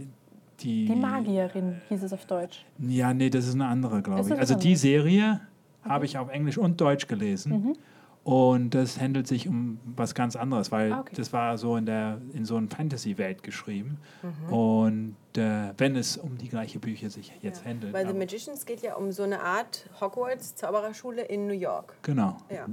die, 0.62 0.86
Die 0.86 0.94
Magierin 0.94 1.80
hieß 1.88 2.02
es 2.02 2.12
auf 2.12 2.24
Deutsch. 2.26 2.64
Ja, 2.78 3.12
nee, 3.14 3.30
das 3.30 3.46
ist 3.46 3.54
eine 3.54 3.66
andere, 3.66 4.02
glaube 4.02 4.28
ich. 4.28 4.38
Also 4.38 4.54
die? 4.54 4.76
Serie 4.76 5.40
habe 5.82 6.04
ich 6.04 6.16
auf 6.18 6.28
Englisch 6.30 6.58
und 6.58 6.80
Deutsch 6.80 7.06
gelesen. 7.08 7.52
Mhm. 7.52 7.76
Und 8.24 8.70
das 8.76 9.00
handelt 9.00 9.26
sich 9.26 9.48
um 9.48 9.80
was 9.96 10.14
ganz 10.14 10.36
anderes, 10.36 10.70
weil 10.70 10.92
Ah, 10.92 11.00
okay. 11.00 11.12
das 11.16 11.32
war 11.32 11.58
so 11.58 11.76
in 11.76 11.86
der 11.86 12.20
in 12.34 12.44
so 12.44 12.54
einer 12.56 12.68
Fantasy-Welt 12.68 13.42
geschrieben. 13.42 13.98
Mhm. 14.22 14.52
Und 14.52 15.16
äh, 15.36 15.72
wenn 15.76 15.96
es 15.96 16.18
um 16.18 16.38
die 16.38 16.48
gleiche 16.48 16.78
Bücher 16.78 17.10
sich 17.10 17.32
jetzt 17.42 17.64
handelt. 17.64 17.92
Weil 17.92 18.06
The 18.06 18.14
Magicians 18.14 18.64
geht 18.64 18.80
ja 18.82 18.94
um 18.94 19.10
so 19.10 19.24
eine 19.24 19.40
Art 19.42 19.90
Hogwarts 20.00 20.54
Zaubererschule 20.54 21.22
in 21.22 21.48
New 21.48 21.52
York. 21.54 21.94
genau, 22.02 22.36
Ja. 22.48 22.66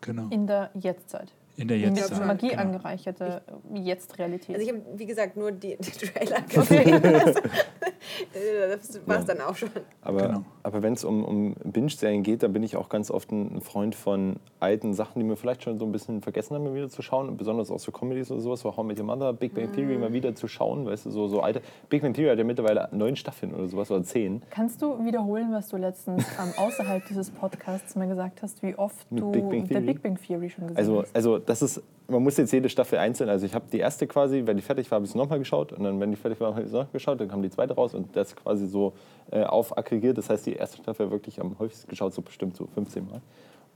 genau. 0.00 0.28
In 0.30 0.46
der 0.46 0.70
Jetztzeit. 0.74 1.34
In 1.58 1.68
der 1.68 1.76
In 1.76 1.94
der 1.94 2.04
Jetztzeit. 2.04 2.26
Magie 2.26 2.48
genau. 2.48 2.62
angereicherte 2.62 3.42
Jetzt-Realität. 3.74 4.56
Also 4.56 4.66
ich 4.66 4.72
habe, 4.72 4.82
wie 4.96 5.06
gesagt, 5.06 5.36
nur 5.36 5.50
die, 5.52 5.76
die 5.76 5.90
Trailer 5.90 6.40
gesehen. 6.48 7.02
das 8.70 9.00
war 9.06 9.18
es 9.20 9.24
dann 9.26 9.40
auch 9.40 9.54
schon. 9.56 9.70
Aber, 10.02 10.22
Genau. 10.22 10.42
aber 10.62 10.82
wenn 10.82 10.92
es 10.94 11.04
um, 11.04 11.24
um 11.24 11.54
Binge-Serien 11.64 12.22
geht, 12.22 12.42
dann 12.42 12.52
bin 12.52 12.62
ich 12.62 12.76
auch 12.76 12.88
ganz 12.88 13.10
oft 13.10 13.30
ein 13.32 13.60
Freund 13.60 13.94
von 13.94 14.36
alten 14.60 14.94
Sachen, 14.94 15.20
die 15.20 15.28
wir 15.28 15.36
vielleicht 15.36 15.62
schon 15.62 15.78
so 15.78 15.84
ein 15.84 15.92
bisschen 15.92 16.22
vergessen 16.22 16.54
haben, 16.54 16.74
wieder 16.74 16.88
zu 16.88 17.02
schauen. 17.02 17.28
Und 17.28 17.36
besonders 17.36 17.70
auch 17.70 17.78
so 17.78 17.92
Comedies 17.92 18.30
oder 18.30 18.40
sowas, 18.40 18.60
so 18.60 18.76
How 18.76 18.84
I 18.84 18.88
Met 18.88 18.98
Your 18.98 19.06
Mother, 19.06 19.32
Big 19.32 19.54
Bang 19.54 19.72
Theory 19.72 19.94
Mhm. 19.94 20.00
mal 20.00 20.12
wieder 20.12 20.34
zu 20.34 20.48
schauen. 20.48 20.86
Weißt 20.86 21.06
du, 21.06 21.10
so, 21.10 21.28
so 21.28 21.40
alte. 21.40 21.60
Big 21.88 22.02
Bang 22.02 22.12
Theory 22.14 22.30
hat 22.30 22.38
ja 22.38 22.44
mittlerweile 22.44 22.88
neun 22.92 23.16
Staffeln 23.16 23.54
oder 23.54 23.68
sowas 23.68 23.90
oder 23.90 24.02
zehn. 24.02 24.42
Kannst 24.50 24.80
du 24.82 25.04
wiederholen, 25.04 25.52
was 25.52 25.68
du 25.68 25.76
letztens 25.76 26.24
ähm, 26.40 26.52
außerhalb 26.56 27.04
dieses 27.08 27.30
Podcasts 27.30 27.94
mal 27.96 28.08
gesagt 28.08 28.42
hast, 28.42 28.62
wie 28.62 28.74
oft 28.76 29.10
Mit 29.10 29.22
du 29.22 29.30
Big? 29.30 29.68
Big 29.68 30.02
Bang 30.02 30.16
Theory 30.20 30.50
schon 30.50 30.68
gesehen 30.68 30.76
Also, 30.78 31.02
hast? 31.02 31.14
also 31.16 31.38
das 31.48 31.62
ist, 31.62 31.82
man 32.08 32.22
muss 32.22 32.36
jetzt 32.36 32.52
jede 32.52 32.68
Staffel 32.68 32.98
einzeln, 32.98 33.28
also 33.30 33.46
ich 33.46 33.54
habe 33.54 33.64
die 33.72 33.78
erste 33.78 34.06
quasi, 34.06 34.42
wenn 34.44 34.56
die 34.56 34.62
fertig 34.62 34.90
war, 34.90 34.96
habe 34.96 35.06
ich 35.06 35.12
sie 35.12 35.18
nochmal 35.18 35.38
geschaut 35.38 35.72
und 35.72 35.84
dann, 35.84 35.98
wenn 36.00 36.10
die 36.10 36.16
fertig 36.16 36.40
war, 36.40 36.50
habe 36.54 36.62
ich 36.62 36.68
sie 36.70 36.74
noch 36.76 36.90
geschaut, 36.92 37.20
dann 37.20 37.28
kam 37.28 37.42
die 37.42 37.50
zweite 37.50 37.74
raus 37.74 37.94
und 37.94 38.14
das 38.16 38.34
quasi 38.36 38.66
so 38.66 38.92
äh, 39.30 39.42
aufaggregiert. 39.42 40.16
Das 40.18 40.28
heißt, 40.30 40.46
die 40.46 40.54
erste 40.54 40.78
Staffel 40.78 41.10
wirklich 41.10 41.40
am 41.40 41.58
häufigsten 41.58 41.88
geschaut, 41.88 42.12
so 42.14 42.22
bestimmt 42.22 42.56
so 42.56 42.66
15 42.74 43.06
Mal. 43.06 43.20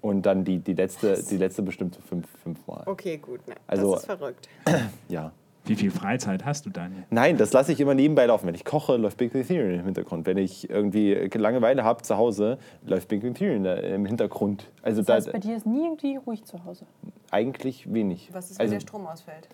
Und 0.01 0.23
dann 0.27 0.45
die, 0.45 0.59
die, 0.59 0.73
letzte, 0.75 1.23
die 1.23 1.37
letzte 1.37 1.63
bestimmt 1.63 1.95
so 1.95 2.01
fünf, 2.01 2.27
fünf 2.43 2.67
Mal. 2.67 2.83
Okay, 2.87 3.19
gut. 3.19 3.41
Na, 3.47 3.55
Also- 3.67 3.93
das 3.93 4.01
ist 4.01 4.07
verrückt. 4.07 4.49
Ja. 5.09 5.33
Wie 5.65 5.77
viel 5.77 5.93
Freizeit 5.93 6.45
hast 6.45 6.67
du, 6.67 6.71
Daniel? 6.71 7.05
Nein, 7.09 7.37
das 7.37 7.53
lasse 7.53 7.71
ich 7.71 7.79
immer 7.79 7.95
nebenbei 7.95 8.27
laufen. 8.27 8.49
Wenn 8.49 8.55
ich 8.57 8.65
koche, 8.65 8.97
läuft 8.97 9.17
Big 9.19 9.33
Bang 9.33 9.47
Theory 9.47 9.77
im 9.77 9.85
Hintergrund. 9.85 10.27
Wenn 10.27 10.37
ich 10.39 10.69
irgendwie 10.69 11.15
Langeweile 11.35 11.85
habe 11.85 12.03
zu 12.03 12.17
Hause, 12.17 12.59
läuft 12.85 13.07
Big 13.07 13.23
Bang 13.23 13.35
Theory 13.35 13.55
in 13.55 13.63
der- 13.63 13.85
im 13.95 14.05
Hintergrund. 14.05 14.69
Also 14.83 15.03
Das 15.03 15.07
da 15.07 15.15
heißt, 15.15 15.31
bei 15.33 15.39
dir 15.39 15.57
ist 15.57 15.65
nie 15.65 15.85
irgendwie 15.85 16.17
ruhig 16.17 16.43
zu 16.45 16.65
Hause. 16.65 16.85
Eigentlich 17.33 17.93
wenig. 17.93 18.31
Was 18.33 18.51
ist, 18.51 18.59
wenn 18.59 18.65
also 18.65 18.75
der 18.75 18.81
Strom 18.81 19.07
ausfällt? 19.07 19.49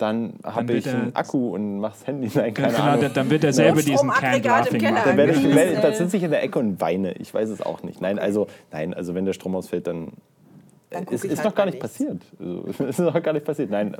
dann 0.00 0.34
habe 0.42 0.72
ich 0.74 0.88
einen 0.88 1.14
Akku 1.14 1.54
und 1.54 1.78
mache 1.78 1.92
das 1.92 2.06
Handy 2.06 2.28
rein, 2.38 2.54
keine 2.54 2.72
genau, 2.72 2.84
Ahnung. 2.84 3.10
dann, 3.12 3.30
wird 3.30 3.44
er 3.44 3.52
selber 3.52 3.82
diesen. 3.82 3.96
Dann, 3.96 4.06
machen. 4.06 4.32
werde 5.16 5.32
ich, 5.32 5.38
Riesel. 5.38 5.54
werde, 5.54 5.80
dann 5.80 5.94
sitze 5.94 6.16
ich 6.16 6.22
in 6.22 6.30
der 6.30 6.42
Ecke 6.42 6.58
und 6.58 6.80
weine. 6.80 7.12
Ich 7.12 7.32
weiß 7.32 7.50
es 7.50 7.60
auch 7.60 7.82
nicht. 7.82 8.00
Nein, 8.00 8.18
also, 8.18 8.46
nein, 8.72 8.94
also 8.94 9.14
wenn 9.14 9.24
der 9.24 9.32
Strom 9.32 9.54
ausfällt, 9.54 9.86
dann. 9.86 10.12
Dann 10.90 11.04
ist, 11.04 11.24
ist 11.24 11.38
halt 11.38 11.46
doch 11.46 11.54
gar 11.54 11.66
nicht 11.66 11.74
nichts. 11.74 11.98
passiert. 11.98 12.22
Also, 12.38 12.84
ist 12.84 12.98
doch 12.98 13.22
gar 13.22 13.32
nicht 13.32 13.44
passiert. 13.44 13.70
Nein. 13.70 13.96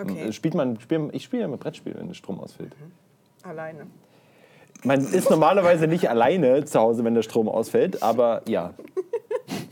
Okay. 0.00 0.28
Äh, 0.28 0.32
Spielt 0.32 0.54
man, 0.54 0.80
spiel, 0.80 1.08
ich 1.12 1.24
spiele 1.24 1.42
ja 1.42 1.48
immer 1.48 1.56
Brettspiele, 1.56 1.96
wenn 1.98 2.06
der 2.06 2.14
Strom 2.14 2.40
ausfällt. 2.40 2.74
Alleine. 3.42 3.86
Man 4.84 5.00
ist 5.00 5.30
normalerweise 5.30 5.86
nicht 5.86 6.08
alleine 6.10 6.64
zu 6.64 6.78
Hause, 6.78 7.04
wenn 7.04 7.14
der 7.14 7.22
Strom 7.22 7.48
ausfällt, 7.48 8.02
aber 8.02 8.42
ja, 8.46 8.74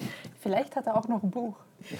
Vielleicht 0.43 0.75
hat 0.75 0.87
er 0.89 0.97
auch 0.97 1.07
noch 1.07 1.23
ein 1.23 1.31
Buch. 1.31 1.55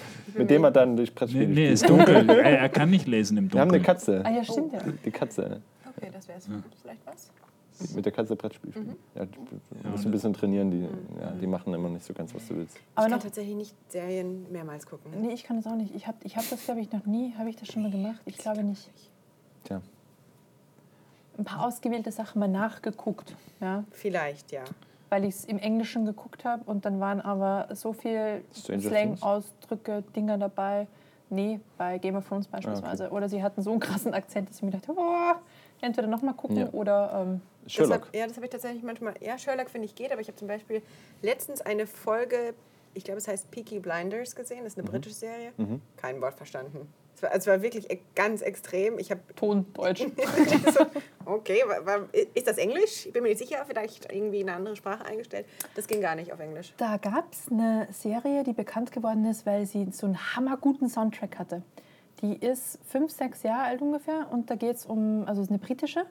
mit 0.37 0.49
dem 0.49 0.61
man 0.61 0.73
dann 0.73 0.95
durch 0.95 1.09
Nee, 1.09 1.15
Brettspiele 1.15 1.47
nee, 1.47 1.53
spielt. 1.53 1.71
ist 1.73 1.89
dunkel. 1.89 2.29
er, 2.29 2.59
er 2.59 2.69
kann 2.69 2.89
nicht 2.89 3.07
lesen 3.07 3.37
im 3.37 3.51
Wir 3.51 3.61
haben 3.61 3.69
eine 3.69 3.79
Dunkeln. 3.79 3.95
Katze. 3.97 4.21
Ah 4.25 4.31
ja, 4.31 4.43
stimmt 4.43 4.73
ja. 4.73 4.79
Die 5.05 5.11
Katze. 5.11 5.61
Okay, 5.95 6.09
das 6.11 6.27
wäre 6.27 6.39
vielleicht 6.81 7.05
was. 7.05 7.31
Mit 7.95 8.05
der 8.05 8.11
Katze 8.11 8.35
Brettspiel 8.35 8.71
spielen. 8.71 8.95
Ja, 9.15 9.25
du 9.25 9.89
musst 9.89 10.05
ein 10.05 10.11
bisschen 10.11 10.33
trainieren. 10.33 10.69
Die, 10.71 10.81
ja, 11.19 11.31
die 11.31 11.47
machen 11.47 11.73
immer 11.73 11.89
nicht 11.89 12.05
so 12.05 12.13
ganz, 12.13 12.33
was 12.33 12.47
du 12.47 12.55
willst. 12.55 12.77
Aber 12.95 13.05
ich 13.07 13.09
kann 13.11 13.17
noch, 13.19 13.23
tatsächlich 13.23 13.55
nicht 13.55 13.75
Serien 13.89 14.45
mehrmals 14.51 14.85
gucken. 14.85 15.11
nee, 15.19 15.33
ich 15.33 15.43
kann 15.43 15.57
das 15.57 15.65
auch 15.67 15.75
nicht. 15.75 15.93
Ich 15.95 16.05
habe 16.07 16.17
ich 16.23 16.37
hab 16.37 16.47
das, 16.49 16.63
glaube 16.65 16.81
ich, 16.81 16.91
noch 16.91 17.05
nie. 17.05 17.33
Habe 17.37 17.49
ich 17.49 17.55
das 17.55 17.67
schon 17.69 17.81
mal 17.81 17.91
gemacht? 17.91 18.21
Ich 18.25 18.37
glaube 18.37 18.63
nicht. 18.63 18.89
Tja. 19.65 19.81
Ein 21.37 21.45
paar 21.45 21.65
ausgewählte 21.65 22.11
Sachen 22.11 22.39
mal 22.39 22.47
nachgeguckt. 22.47 23.35
Ja, 23.59 23.83
Vielleicht, 23.91 24.51
ja. 24.51 24.63
Weil 25.13 25.25
ich 25.25 25.35
es 25.35 25.45
im 25.45 25.59
Englischen 25.59 26.05
geguckt 26.05 26.43
habe 26.43 26.63
und 26.65 26.85
dann 26.85 26.99
waren 26.99 27.21
aber 27.21 27.67
so 27.75 27.93
viel 27.93 28.43
Stranger 28.57 28.81
Slang, 28.81 28.93
Things? 29.09 29.21
Ausdrücke, 29.21 30.03
Dinger 30.15 30.39
dabei. 30.39 30.87
Nee, 31.29 31.59
bei 31.77 31.99
Game 31.99 32.15
of 32.15 32.25
Ah, 32.25 32.29
Thrones 32.29 32.47
beispielsweise. 32.47 33.09
Oder 33.11 33.29
sie 33.29 33.43
hatten 33.43 33.61
so 33.61 33.69
einen 33.71 33.79
krassen 33.79 34.13
Akzent, 34.15 34.49
dass 34.49 34.55
ich 34.57 34.63
mir 34.63 34.71
dachte, 34.71 34.91
oh, 34.95 35.33
entweder 35.81 36.07
nochmal 36.07 36.33
gucken 36.33 36.57
Ja. 36.57 36.69
oder 36.71 37.25
ähm, 37.27 37.41
Sherlock. 37.67 37.99
Das 37.99 38.07
hab, 38.07 38.15
ja, 38.15 38.25
das 38.27 38.35
habe 38.37 38.45
ich 38.47 38.51
tatsächlich 38.51 38.81
manchmal. 38.83 39.13
Ja, 39.21 39.37
Sherlock 39.37 39.69
finde 39.69 39.85
ich 39.85 39.93
geht, 39.93 40.11
aber 40.11 40.19
ich 40.21 40.27
habe 40.27 40.35
zum 40.37 40.47
Beispiel 40.47 40.81
letztens 41.21 41.61
eine 41.61 41.85
Folge, 41.85 42.55
ich 42.95 43.03
glaube, 43.03 43.19
es 43.19 43.27
heißt 43.27 43.51
Peaky 43.51 43.79
Blinders 43.79 44.35
gesehen. 44.35 44.63
Das 44.63 44.73
ist 44.73 44.77
Mhm. 44.77 44.83
eine 44.85 44.91
britische 44.91 45.15
Serie. 45.15 45.51
Kein 45.97 46.21
Wort 46.21 46.33
verstanden. 46.35 46.91
Es 47.15 47.21
war, 47.21 47.35
es 47.35 47.45
war 47.47 47.61
wirklich 47.61 47.89
e- 47.91 47.99
ganz 48.15 48.41
extrem. 48.41 48.97
Ich 48.97 49.11
habe 49.11 49.21
Ton 49.35 49.65
Deutsch. 49.73 50.01
so, 50.73 50.85
okay, 51.25 51.61
ist 52.33 52.47
das 52.47 52.57
Englisch? 52.57 53.05
Ich 53.05 53.13
bin 53.13 53.23
mir 53.23 53.29
nicht 53.29 53.39
sicher, 53.39 53.63
vielleicht 53.67 54.11
irgendwie 54.11 54.41
in 54.41 54.49
eine 54.49 54.57
andere 54.57 54.75
Sprache 54.75 55.05
eingestellt. 55.05 55.45
Das 55.75 55.87
ging 55.87 56.01
gar 56.01 56.15
nicht 56.15 56.31
auf 56.33 56.39
Englisch. 56.39 56.73
Da 56.77 56.97
gab 56.97 57.31
es 57.33 57.51
eine 57.51 57.87
Serie, 57.91 58.43
die 58.43 58.53
bekannt 58.53 58.91
geworden 58.91 59.25
ist, 59.25 59.45
weil 59.45 59.65
sie 59.65 59.87
so 59.91 60.05
einen 60.05 60.17
hammerguten 60.35 60.89
Soundtrack 60.89 61.39
hatte. 61.39 61.61
Die 62.21 62.35
ist 62.37 62.79
fünf, 62.87 63.11
sechs 63.11 63.43
Jahre 63.43 63.63
alt 63.63 63.81
ungefähr 63.81 64.27
und 64.31 64.49
da 64.49 64.55
geht 64.55 64.77
es 64.77 64.85
um, 64.85 65.23
also 65.27 65.41
es 65.41 65.47
ist 65.47 65.51
eine 65.51 65.59
britische 65.59 66.05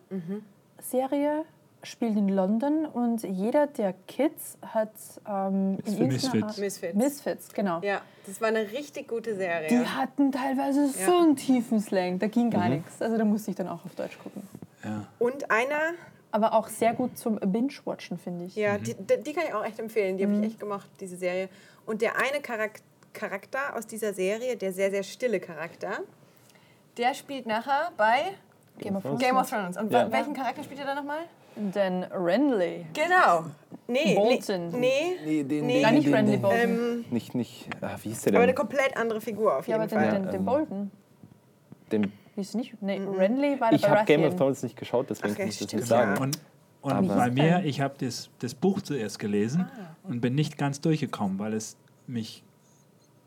Serie, 0.81 1.45
spielt 1.85 2.17
in 2.17 2.29
London 2.29 2.87
und 2.87 3.23
jeder 3.25 3.67
der 3.67 3.93
Kids 4.07 4.57
hat 4.63 4.93
ähm, 5.29 5.79
in 5.85 5.93
irgendeiner 5.95 6.07
Misfits. 6.13 6.43
Art- 6.45 6.59
Misfits. 6.59 6.95
Misfits, 6.95 7.53
genau. 7.55 7.81
Ja, 7.83 8.03
das 8.27 8.41
war 8.41 8.49
eine 8.49 8.71
richtig 8.71 9.09
gute 9.09 9.35
Serie. 9.35 9.69
Die 9.69 9.79
hatten 9.87 10.31
teilweise 10.31 10.89
so 10.89 11.01
Ja. 11.11 11.19
einen 11.23 11.35
tiefen 11.37 11.81
Slang, 11.81 12.19
da 12.21 12.29
ging 12.29 12.47
Mhm. 12.47 12.51
gar 12.51 12.69
nichts. 12.69 13.01
Also 13.03 13.17
da 13.19 13.25
musste 13.25 13.51
ich 13.51 13.57
dann 13.57 13.69
auch 13.69 13.85
auf 13.85 13.95
Deutsch 13.97 14.19
gucken. 14.23 14.43
Ja. 14.85 15.07
Und 15.19 15.51
einer, 15.51 15.93
Aber 16.31 16.55
auch 16.55 16.69
sehr 16.69 16.95
gut 16.95 17.19
zum 17.19 17.37
Binge-Watchen, 17.39 18.19
finde 18.19 18.47
ich. 18.47 18.57
ja, 18.57 18.79
die, 18.79 18.95
die 18.95 19.23
die 19.23 19.33
kann 19.35 19.45
ich 19.47 19.55
auch 19.55 19.65
echt 19.65 19.79
empfehlen. 19.79 20.17
Die 20.17 20.25
habe 20.25 20.35
Mhm. 20.35 20.43
ich 20.45 20.51
echt 20.53 20.61
gemacht, 20.61 20.89
diese 21.01 21.17
Serie. 21.17 21.49
Und 21.87 22.01
der 22.03 22.17
eine 22.17 22.41
Charak 22.43 22.81
Charakter 23.13 23.77
aus 23.77 23.87
dieser 23.87 24.15
Serie, 24.15 24.57
der 24.57 24.73
sehr, 24.73 24.91
sehr 24.91 25.03
stille 25.03 25.39
Charakter, 25.41 25.99
der 26.97 27.13
spielt 27.15 27.47
nachher 27.47 27.93
bei 27.99 28.33
Game 28.79 28.97
of 28.97 29.03
Thrones. 29.03 29.21
Game 29.21 29.37
of 29.37 29.51
Thrones. 29.51 29.77
Und 29.77 29.93
Ja. 29.93 30.11
welchen 30.11 30.33
Charakter 30.33 30.63
spielt 30.65 30.81
er 30.81 30.87
da 30.87 30.95
nochmal? 30.95 31.21
Denn 31.55 32.05
Renly. 32.05 32.87
Genau. 32.95 33.45
Nee, 33.87 34.15
Bolton. 34.15 34.71
Nee, 34.81 35.19
Nee, 35.23 35.45
den, 35.45 35.67
Nee. 35.67 35.83
Gar 35.83 35.91
nicht 35.93 36.09
Renly 36.11 36.39
Bolton. 36.39 36.61
ähm, 36.63 37.05
Nicht, 37.11 37.35
nicht. 37.35 37.69
Ah, 37.83 37.97
wie 38.03 38.09
hieß 38.09 38.23
der 38.23 38.33
aber 38.33 38.39
eine 38.39 38.47
denn? 38.49 38.57
komplett 38.57 38.97
andere 38.97 39.21
Figur 39.21 39.59
auf 39.59 39.69
ja, 39.69 39.77
jeden 39.77 39.83
aber 39.83 40.01
den, 40.01 40.11
Fall. 40.11 40.21
den, 40.23 40.27
den 40.31 40.35
ähm, 40.37 40.45
Bolton. 40.47 40.91
den 41.93 42.13
Hieß 42.35 42.55
nicht? 42.55 42.81
Nee, 42.83 42.99
Renly 43.01 43.61
war 43.61 43.71
der 43.71 43.79
ich 43.79 43.89
habe 43.89 44.05
Game 44.07 44.25
of. 44.25 44.37
Thrones 44.37 44.63
nicht 44.63 44.77
geschaut, 44.77 45.11
deswegen 45.11 45.35
Ach, 45.35 45.39
kann 45.39 45.49
ich 45.49 45.59
das 45.59 45.73
nicht 45.73 45.87
sagen. 45.87 46.15
ja. 46.17 46.23
Und, 46.23 46.39
und 46.81 47.09
bei 47.09 47.31
mir, 47.31 47.63
ich 47.65 47.81
habe 47.81 47.95
das, 47.99 48.31
das 48.41 48.55
Buch 48.55 48.81
zuerst 48.83 49.19
gelesen 49.19 49.67
Ah, 49.79 49.95
und 50.09 50.21
bin 50.21 50.35
nicht 50.35 50.57
ganz 50.59 50.81
durchgekommen, 50.81 51.39
weil 51.39 51.53
es 51.55 51.77
mich 52.07 52.43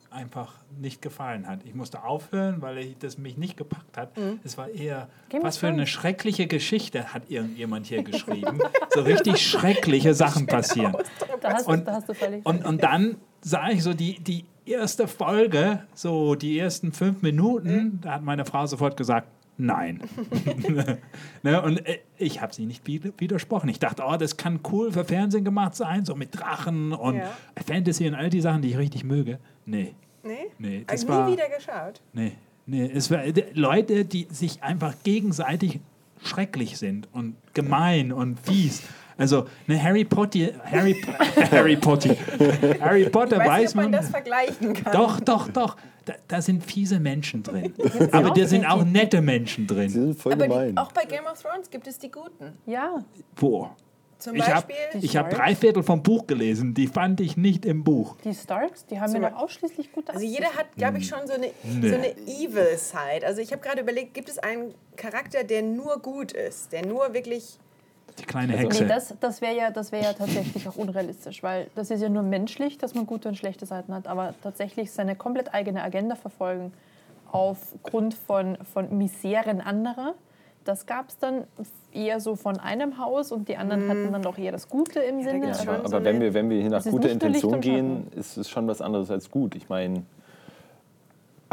einfach 0.10 0.54
nicht 0.80 1.02
gefallen 1.02 1.46
hat. 1.48 1.60
Ich 1.66 1.76
musste 1.76 2.04
aufhören, 2.04 2.62
weil 2.62 2.78
ich, 2.80 2.98
das 2.98 3.18
mich 3.18 3.38
nicht 3.38 3.58
gepackt 3.58 3.98
hat. 3.98 4.18
Mhm. 4.18 4.40
Es 4.46 4.58
war 4.58 4.70
eher, 4.70 5.10
Game 5.30 5.44
was 5.44 5.58
für 5.58 5.68
eine 5.68 5.86
schreckliche 5.88 6.48
Geschichte 6.48 7.14
hat 7.14 7.30
irgendjemand 7.30 7.86
hier 7.88 8.02
geschrieben. 8.12 8.60
so 8.94 9.02
richtig 9.02 9.46
schreckliche 9.46 10.14
Sachen 10.14 10.48
passieren. 10.48 10.96
Da 11.42 11.54
hast, 11.54 11.68
Und- 11.68 11.86
da 11.88 11.94
hast 11.96 12.08
du 12.10 12.14
völlig 12.14 12.46
Und, 12.46 12.66
und 12.66 12.82
dann 12.82 13.18
sah 13.42 13.70
ich 13.70 13.84
so 13.84 13.94
die, 13.94 14.20
die 14.20 14.46
erste 14.66 15.08
Folge, 15.08 15.84
so 15.94 16.36
die 16.36 16.58
ersten 16.60 16.92
fünf 16.92 17.22
Minuten, 17.22 18.00
da 18.02 18.14
hat 18.14 18.24
meine 18.24 18.46
Frau 18.46 18.66
sofort 18.66 18.98
gesagt, 18.98 19.28
Nein. 19.58 20.02
ne, 21.44 21.62
und 21.62 21.86
äh, 21.88 22.00
ich 22.18 22.42
habe 22.42 22.54
sie 22.54 22.66
nicht 22.66 22.86
widersprochen. 22.88 23.70
Ich 23.70 23.80
dachte, 23.80 24.04
oh, 24.06 24.18
das 24.18 24.36
kann 24.36 24.60
cool 24.72 24.92
für 24.92 25.06
Fernsehen 25.06 25.46
gemacht 25.46 25.76
sein, 25.76 26.04
so 26.04 26.14
mit 26.14 26.38
Drachen 26.38 26.92
und 26.92 27.16
Ja. 27.16 27.32
Fantasy 27.66 28.06
und 28.08 28.16
all 28.16 28.30
die 28.30 28.42
Sachen, 28.42 28.62
die 28.62 28.72
ich 28.72 28.78
richtig 28.78 29.06
möge. 29.06 29.40
Nee. 29.66 29.96
Nee? 30.24 30.52
Nee, 30.58 30.84
das 30.88 31.04
ich 31.04 31.10
war. 31.10 31.28
nie 31.28 31.34
wieder 31.34 31.48
geschaut. 31.48 32.02
Nee, 32.12 32.34
nee. 32.66 32.92
Es 32.94 33.10
war 33.12 33.24
äh, 33.24 33.46
Leute, 33.54 34.04
die 34.04 34.28
sich 34.30 34.62
einfach 34.62 34.94
gegenseitig 35.04 35.80
schrecklich 36.24 36.78
sind 36.78 37.08
und 37.14 37.36
gemein 37.54 38.12
und 38.12 38.40
fies. 38.40 38.84
Also, 39.18 39.46
ne, 39.68 39.82
Harry 39.82 40.04
Potter, 40.04 40.50
Harry, 40.64 41.02
Harry 41.52 41.76
Potter, 41.78 42.16
Harry 42.82 43.10
Potter 43.10 43.38
Ich 43.38 43.42
weiß 43.42 43.48
weiß 43.48 43.60
nicht, 43.62 43.70
ob 43.70 43.76
man 43.76 43.84
man. 43.86 43.92
das 43.94 44.10
vergleichen 44.10 44.74
kann. 44.74 44.94
Doch, 44.94 45.20
doch, 45.22 45.48
doch. 45.50 45.78
Da, 46.06 46.14
da 46.28 46.42
sind 46.42 46.64
fiese 46.64 47.00
Menschen 47.00 47.42
drin. 47.42 47.74
Aber 48.12 48.30
da 48.32 48.46
sind 48.46 48.66
auch 48.66 48.84
nette 48.84 49.22
Menschen 49.22 49.68
Sie 49.68 49.74
drin. 49.74 49.90
sind 49.90 50.20
voll 50.22 50.34
Aber 50.34 50.48
gemein. 50.48 50.72
die, 50.76 50.78
auch 50.78 50.92
bei 50.92 51.06
Game 51.06 51.26
of 51.26 51.42
Thrones 51.42 51.70
gibt 51.70 51.88
es 51.88 51.98
die 51.98 52.12
Guten. 52.12 52.54
Ja, 52.66 53.04
Wo? 53.38 53.70
Zum 54.20 54.36
Ich 54.36 54.44
habe 54.48 54.68
Beispiel. 54.68 55.04
ich 55.04 55.18
hab 55.18 55.30
drei 55.30 55.56
Viertel 55.56 55.84
vom 55.84 56.02
Buch 56.04 56.26
gelesen. 56.28 56.74
Die 56.74 56.88
fand 56.88 57.20
ich 57.22 57.38
nicht 57.38 57.66
im 57.66 57.84
Buch. 57.84 58.16
die 58.24 58.34
Starks, 58.34 58.86
die 58.86 59.00
haben 59.00 59.12
Zum 59.12 59.22
ja 59.24 59.30
noch 59.32 59.38
ausschließlich 59.40 59.92
gute 59.92 60.14
Also 60.14 60.26
jeder 60.26 60.48
hat, 60.56 60.68
glaube 60.78 61.00
ich, 61.00 61.08
schon 61.08 61.26
so 61.28 61.34
eine, 61.34 61.48
Nee. 61.64 61.90
so 61.90 61.96
eine 61.96 62.12
Evil 62.28 62.78
Side. 62.78 63.26
Also 63.26 63.42
ich 63.42 63.52
habe 63.52 63.62
gerade 63.62 63.82
überlegt, 63.82 64.14
gibt 64.14 64.30
es 64.30 64.38
einen 64.40 64.74
Charakter, 64.96 65.44
der 65.44 65.64
nur 65.64 66.00
gut 66.02 66.32
ist, 66.32 66.72
der 66.72 66.86
nur 66.86 67.14
wirklich 67.14 67.60
Die 68.20 68.24
kleine 68.26 68.54
Also- 68.54 68.64
Hexe. 68.66 68.84
Nee, 68.84 68.90
das, 68.90 69.14
das 69.20 69.42
wäre 69.42 69.56
ja, 69.56 69.72
das 69.72 69.92
wär 69.92 70.02
ja 70.02 70.14
tatsächlich 70.14 70.68
auch 70.68 70.76
unrealistisch, 70.78 71.44
weil 71.44 71.68
das 71.76 71.92
ist 71.92 72.02
ja 72.02 72.10
nur 72.10 72.24
menschlich, 72.24 72.78
dass 72.78 72.96
man 72.96 73.06
gute 73.06 73.28
und 73.28 73.36
schlechte 73.36 73.66
Seiten 73.66 73.94
hat, 73.94 74.08
aber 74.08 74.34
tatsächlich 74.42 74.92
seine 74.92 75.16
komplett 75.16 75.54
eigene 75.54 75.84
Agenda 75.84 76.16
verfolgen 76.16 76.72
aufgrund 77.32 78.14
von, 78.14 78.58
von 78.74 78.98
Miseren 78.98 79.60
anderer, 79.62 80.14
das 80.64 80.86
gab 80.86 81.10
es 81.10 81.18
dann 81.20 81.44
eher 81.92 82.20
so 82.20 82.36
von 82.36 82.60
einem 82.60 82.98
Haus 82.98 83.32
und 83.32 83.50
die 83.50 83.58
anderen 83.58 83.88
hatten 83.90 84.12
dann 84.12 84.22
doch 84.24 84.38
eher 84.38 84.52
das 84.52 84.68
Gute 84.70 85.00
im 85.00 85.24
da 85.24 85.30
Sinne. 85.32 85.52
aber- 85.60 85.72
aber 85.80 85.90
so 85.90 85.96
aber 85.98 86.06
wenn, 86.06 86.22
wir, 86.22 86.34
wenn 86.34 86.50
wir 86.50 86.60
hier 86.62 86.70
nach 86.72 86.84
guter 86.84 87.10
Intention 87.12 87.60
gehen, 87.62 88.08
ist 88.16 88.38
es 88.38 88.50
schon 88.50 88.68
was 88.68 88.82
anderes 88.82 89.12
als 89.12 89.30
gut. 89.30 89.56
Ich 89.56 89.70
meine, 89.70 90.04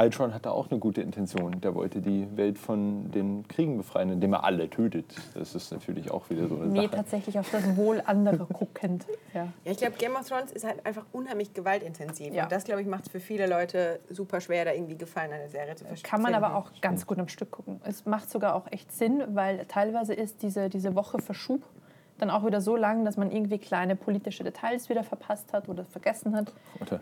Ultron 0.02 0.34
hatte 0.34 0.50
auch 0.52 0.70
eine 0.70 0.78
gute 0.80 1.00
Intention. 1.00 1.60
Der 1.60 1.74
wollte 1.74 2.00
die 2.00 2.26
Welt 2.36 2.58
von 2.58 3.10
den 3.10 3.46
Kriegen 3.48 3.76
befreien, 3.76 4.10
indem 4.10 4.32
er 4.32 4.44
alle 4.44 4.68
tötet. 4.68 5.06
Das 5.34 5.54
ist 5.54 5.72
natürlich 5.72 6.10
auch 6.10 6.28
wieder 6.30 6.48
so 6.48 6.56
eine 6.56 6.66
Nee, 6.66 6.82
Sache. 6.82 6.90
tatsächlich 6.96 7.38
auf 7.38 7.50
das 7.50 7.76
Wohl 7.76 8.02
anderer 8.04 8.46
guckend. 8.46 9.06
Ja. 9.34 9.44
Ja, 9.64 9.72
ich 9.72 9.78
glaube, 9.78 9.94
Game 9.98 10.14
of 10.16 10.28
Thrones 10.28 10.52
ist 10.52 10.64
halt 10.64 10.84
einfach 10.84 11.04
unheimlich 11.12 11.54
gewaltintensiv. 11.54 12.34
Ja. 12.34 12.44
Und 12.44 12.52
das, 12.52 12.64
glaube 12.64 12.80
ich, 12.82 12.86
macht 12.86 13.06
es 13.06 13.12
für 13.12 13.20
viele 13.20 13.46
Leute 13.46 14.00
super 14.10 14.40
schwer, 14.40 14.64
da 14.64 14.72
irgendwie 14.72 14.96
Gefallen 14.96 15.32
an 15.32 15.38
der 15.38 15.48
Serie 15.50 15.74
zu 15.76 15.84
verstehen. 15.84 16.10
Kann 16.10 16.22
man 16.22 16.34
aber 16.34 16.56
auch 16.56 16.70
ganz 16.80 17.06
gut 17.06 17.18
am 17.18 17.28
Stück 17.28 17.50
gucken. 17.50 17.80
Es 17.84 18.04
macht 18.04 18.30
sogar 18.30 18.54
auch 18.54 18.66
echt 18.70 18.92
Sinn, 18.92 19.22
weil 19.28 19.64
teilweise 19.66 20.14
ist 20.14 20.42
diese, 20.42 20.68
diese 20.68 20.94
Woche 20.94 21.18
Verschub 21.20 21.62
dann 22.18 22.30
auch 22.30 22.44
wieder 22.46 22.60
so 22.60 22.76
lang, 22.76 23.04
dass 23.04 23.16
man 23.16 23.32
irgendwie 23.32 23.58
kleine 23.58 23.96
politische 23.96 24.44
Details 24.44 24.88
wieder 24.88 25.02
verpasst 25.02 25.52
hat 25.52 25.68
oder 25.68 25.84
vergessen 25.84 26.36
hat. 26.36 26.52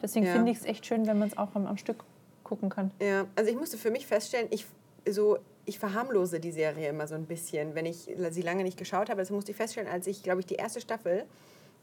Deswegen 0.03 0.25
Ja. 0.27 0.33
finde 0.33 0.51
ich 0.53 0.59
es 0.59 0.65
echt 0.65 0.87
schön, 0.87 1.07
wenn 1.07 1.19
man 1.19 1.29
es 1.29 1.37
auch 1.37 1.55
am, 1.55 1.67
am 1.67 1.77
Stück 1.77 2.05
gucken 2.51 2.69
kann. 2.69 2.91
Ja, 3.01 3.27
also 3.37 3.49
ich 3.51 3.57
musste 3.57 3.79
für 3.79 3.93
mich 3.93 4.07
feststellen, 4.07 4.49
ich, 4.51 4.67
so, 5.09 5.39
ich 5.67 5.79
verharmlose 5.79 6.41
die 6.41 6.51
Serie 6.51 6.89
immer 6.89 7.07
so 7.07 7.15
ein 7.15 7.25
bisschen, 7.27 7.77
wenn 7.77 7.87
ich 7.87 8.09
sie 8.31 8.43
lange 8.43 8.65
nicht 8.65 8.77
geschaut 8.77 9.09
habe. 9.09 9.21
Das 9.21 9.31
musste 9.31 9.53
ich 9.53 9.57
feststellen, 9.57 9.89
als 9.89 10.07
ich, 10.09 10.23
glaube 10.25 10.41
ich, 10.41 10.47
die 10.47 10.57
erste 10.57 10.81
Staffel 10.81 11.25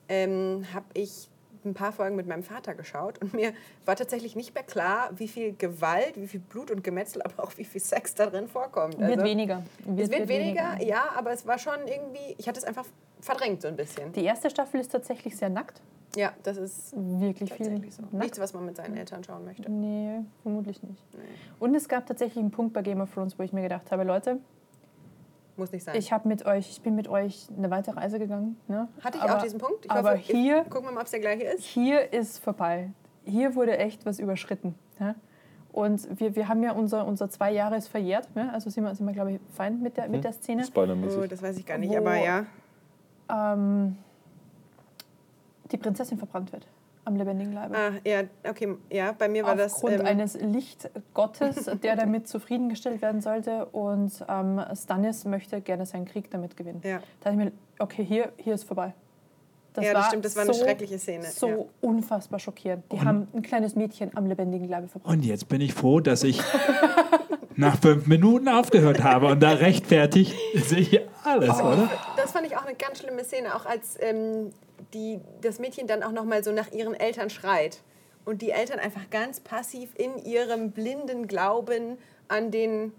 ähm, 0.10 0.66
habe 0.74 0.86
ich 0.94 1.30
ein 1.66 1.74
paar 1.74 1.92
Folgen 1.92 2.16
mit 2.16 2.28
meinem 2.28 2.44
Vater 2.44 2.76
geschaut 2.76 3.20
und 3.22 3.34
mir 3.34 3.54
war 3.86 3.96
tatsächlich 3.96 4.36
nicht 4.36 4.54
mehr 4.54 4.64
klar, 4.64 5.10
wie 5.16 5.28
viel 5.28 5.54
Gewalt, 5.54 6.14
wie 6.16 6.28
viel 6.28 6.40
Blut 6.40 6.70
und 6.70 6.84
Gemetzel, 6.84 7.22
aber 7.22 7.44
auch 7.44 7.52
wie 7.58 7.66
viel 7.66 7.82
Sex 7.82 8.14
da 8.14 8.26
drin 8.28 8.48
vorkommt. 8.48 9.00
Wird 9.00 9.12
Also, 9.12 9.24
weniger. 9.24 9.64
Es 9.98 10.10
wird 10.10 10.28
weniger, 10.28 10.82
ja, 10.82 11.10
aber 11.16 11.32
es 11.32 11.46
war 11.48 11.58
schon 11.58 11.80
irgendwie, 11.88 12.36
ich 12.38 12.48
hatte 12.48 12.60
es 12.60 12.66
einfach 12.66 12.86
verdrängt 13.22 13.62
so 13.62 13.68
ein 13.68 13.76
bisschen. 13.76 14.12
Die 14.14 14.24
erste 14.24 14.50
Staffel 14.50 14.80
ist 14.80 14.92
tatsächlich 14.92 15.36
sehr 15.36 15.50
nackt. 15.50 15.82
Ja, 16.18 16.34
das 16.42 16.58
ist 16.58 16.94
Wirklich 16.96 17.54
viel 17.54 17.66
so. 17.92 18.04
Nichts, 18.12 18.40
was 18.40 18.52
man 18.54 18.66
mit 18.66 18.76
seinen 18.76 18.98
Eltern 18.98 19.24
schauen 19.24 19.46
möchte. 19.46 19.72
Nee, 19.72 20.22
vermutlich 20.42 20.82
nicht. 20.82 21.04
Und 21.60 21.76
es 21.76 21.88
gab 21.88 22.08
tatsächlich 22.08 22.40
einen 22.40 22.50
Punkt 22.50 22.74
bei 22.74 22.82
Game 22.82 23.02
of 23.02 23.14
Thrones, 23.14 23.38
wo 23.38 23.44
ich 23.44 23.54
mir 23.54 23.62
gedacht 23.62 23.92
habe, 23.92 24.04
Leute, 24.04 24.40
Muss 25.58 25.72
nicht 25.72 25.84
sein. 25.84 25.96
ich, 25.96 26.12
hab 26.12 26.26
mit 26.26 26.44
euch, 26.48 26.72
ich 26.72 26.82
bin 26.82 26.96
mit 26.96 27.08
euch 27.08 27.48
eine 27.56 27.70
weite 27.70 27.96
Reise 27.96 28.18
gegangen. 28.18 28.58
Ne? 28.68 28.88
Hatte 29.04 29.18
ich 29.20 29.24
aber, 29.24 29.38
auch 29.38 29.44
diesen 29.44 29.60
Punkt? 29.60 29.86
Ich 29.86 29.92
aber 29.92 30.14
hoffe, 30.14 30.20
hier, 30.22 30.64
gucken 30.64 30.86
wir 30.90 30.92
mal, 30.92 31.02
ob 31.02 31.06
es 31.06 31.12
der 31.12 31.20
gleiche 31.20 31.44
ist. 31.44 31.64
hier 31.64 32.12
ist 32.12 32.40
vorbei. 32.40 32.90
Hier 33.24 33.54
wurde 33.54 33.78
echt 33.78 34.04
was 34.08 34.20
überschritten. 34.20 34.74
Ja? 35.00 35.14
Und 35.72 36.20
wir, 36.20 36.36
wir 36.36 36.48
haben 36.48 36.64
ja 36.64 36.72
unser, 36.72 37.06
unser 37.06 37.30
zwei 37.30 37.52
Jahre 37.52 37.78
ist 37.78 37.90
verjährt. 37.90 38.28
Ja? 38.34 38.50
Also 38.50 38.72
sind 38.72 38.84
wir, 38.84 38.96
sind 38.96 39.06
wir 39.06 39.14
glaube 39.14 39.34
ich, 39.34 39.40
fein 39.54 39.82
mit 39.84 39.98
der, 39.98 40.10
mit 40.10 40.24
der 40.24 40.34
Szene. 40.34 40.64
Spoilermäßig. 40.66 41.20
Oh, 41.20 41.28
das 41.28 41.44
weiß 41.44 41.58
ich 41.60 41.66
gar 41.68 41.78
nicht, 41.78 41.92
Wo- 41.92 41.98
aber 41.98 42.16
ja. 42.16 42.46
Ähm, 43.30 43.98
die 45.72 45.78
Prinzessin 45.78 46.18
verbrannt 46.18 46.52
wird 46.52 46.68
am 47.08 47.16
lebendigen 47.16 47.54
Leibe. 47.54 47.76
Ah, 47.76 47.92
ja, 48.04 48.24
okay, 48.48 48.76
ja, 48.92 49.14
bei 49.14 49.30
mir 49.30 49.46
war 49.46 49.56
das. 49.56 49.76
Aufgrund 49.76 50.02
ähm, 50.02 50.06
eines 50.06 50.34
Lichtgottes, 50.40 51.70
der 51.84 51.96
damit 51.96 52.28
zufriedengestellt 52.28 53.02
werden 53.02 53.22
sollte. 53.22 53.66
Und 53.68 54.12
ähm, 54.28 54.62
Stannis 54.76 55.24
möchte 55.24 55.62
gerne 55.62 55.86
seinen 55.86 56.06
Krieg 56.06 56.30
damit 56.30 56.58
gewinnen. 56.58 56.82
Ja. 56.84 56.98
Da 57.22 57.32
dachte 57.32 57.40
ich 57.40 57.46
mir, 57.46 57.52
okay, 57.80 58.04
hier, 58.04 58.34
hier 58.36 58.54
ist 58.54 58.66
vorbei. 58.66 58.94
Das 59.74 59.86
Ja, 59.86 59.94
das 59.94 60.08
stimmt, 60.08 60.26
das 60.26 60.36
war 60.36 60.44
eine 60.44 60.54
schreckliche 60.54 61.00
Szene, 61.00 61.24
So 61.26 61.48
ja. 61.48 61.58
unfassbar 61.82 62.40
schockierend. 62.40 62.84
Die 62.92 63.00
haben 63.00 63.28
ein 63.34 63.42
kleines 63.42 63.76
Mädchen 63.76 64.12
am 64.18 64.26
lebendigen 64.26 64.68
Leibe 64.68 64.88
verbrannt. 64.88 65.18
Und 65.18 65.24
jetzt 65.24 65.48
bin 65.48 65.62
ich 65.62 65.74
froh, 65.74 66.00
dass 66.02 66.24
ich 66.24 66.42
nach 67.56 67.80
fünf 67.80 68.08
Minuten 68.08 68.50
aufgehört 68.50 69.04
habe. 69.04 69.28
Und 69.28 69.42
da 69.42 69.52
rechtfertigt 69.52 70.36
sich 70.56 71.00
alles, 71.24 71.62
oder? 71.62 71.90
Das 72.18 72.32
fand 72.32 72.48
ich 72.48 72.58
auch 72.58 72.66
eine 72.66 72.76
ganz 72.76 73.00
schlimme 73.00 73.24
Szene, 73.24 73.56
auch 73.56 73.66
als 73.66 73.98
ähm, 74.02 74.52
die, 74.93 75.19
das 75.41 75.60
Mädchen 75.60 75.88
dann 75.88 76.04
auch 76.04 76.12
noch 76.12 76.26
mal 76.26 76.43
so 76.43 76.52
nach 76.52 76.71
ihren 76.71 76.93
Eltern 76.93 77.30
schreit. 77.30 77.82
Und 78.26 78.41
die 78.41 78.52
Eltern 78.52 78.80
einfach 78.80 79.10
ganz 79.10 79.39
passiv 79.39 79.93
in 79.95 80.17
ihrem 80.26 80.71
blinden 80.71 81.28
Glauben 81.28 81.97
an 82.28 82.52
den. 82.52 82.91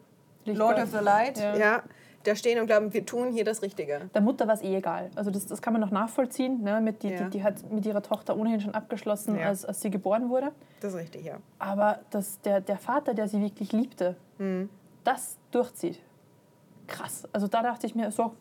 Lord 0.46 0.78
of 0.78 0.90
the 0.90 0.98
Light 1.04 1.36
Ja. 1.38 1.56
ja. 1.56 1.82
da 2.24 2.34
stehen 2.34 2.58
und 2.58 2.66
glauben, 2.66 2.94
wir 2.94 3.04
tun 3.04 3.32
hier 3.32 3.44
das 3.44 3.60
Richtige. 3.60 4.08
Der 4.14 4.22
Mutter 4.22 4.46
war 4.46 4.54
es 4.54 4.62
eh 4.62 4.74
egal. 4.76 5.10
Also 5.14 5.30
das, 5.30 5.44
das 5.44 5.60
kann 5.60 5.74
man 5.74 5.82
noch 5.82 5.90
nachvollziehen. 5.90 6.62
Ne? 6.62 6.80
Mit 6.80 7.02
die, 7.02 7.10
Ja. 7.10 7.24
die, 7.24 7.30
die 7.38 7.42
hat 7.44 7.70
mit 7.70 7.84
ihrer 7.84 8.00
Tochter 8.02 8.34
ohnehin 8.38 8.60
schon 8.62 8.74
abgeschlossen, 8.74 9.38
Ja. 9.38 9.48
als, 9.48 9.66
als 9.66 9.82
sie 9.82 9.90
geboren 9.90 10.30
wurde. 10.30 10.52
Das 10.80 10.94
ist 10.94 10.98
richtig, 11.00 11.26
ja. 11.26 11.36
Aber 11.58 11.98
dass 12.10 12.40
der, 12.40 12.62
der 12.62 12.78
Vater, 12.78 13.12
der 13.12 13.28
sie 13.28 13.42
wirklich 13.42 13.72
liebte, 13.72 14.16
Hm. 14.38 14.70
das 15.04 15.36
durchzieht. 15.50 16.00
Krass. 16.86 17.28
Also 17.34 17.46
da 17.48 17.62
dachte 17.62 17.86
ich 17.86 17.94
mir, 17.94 18.10
so 18.10 18.32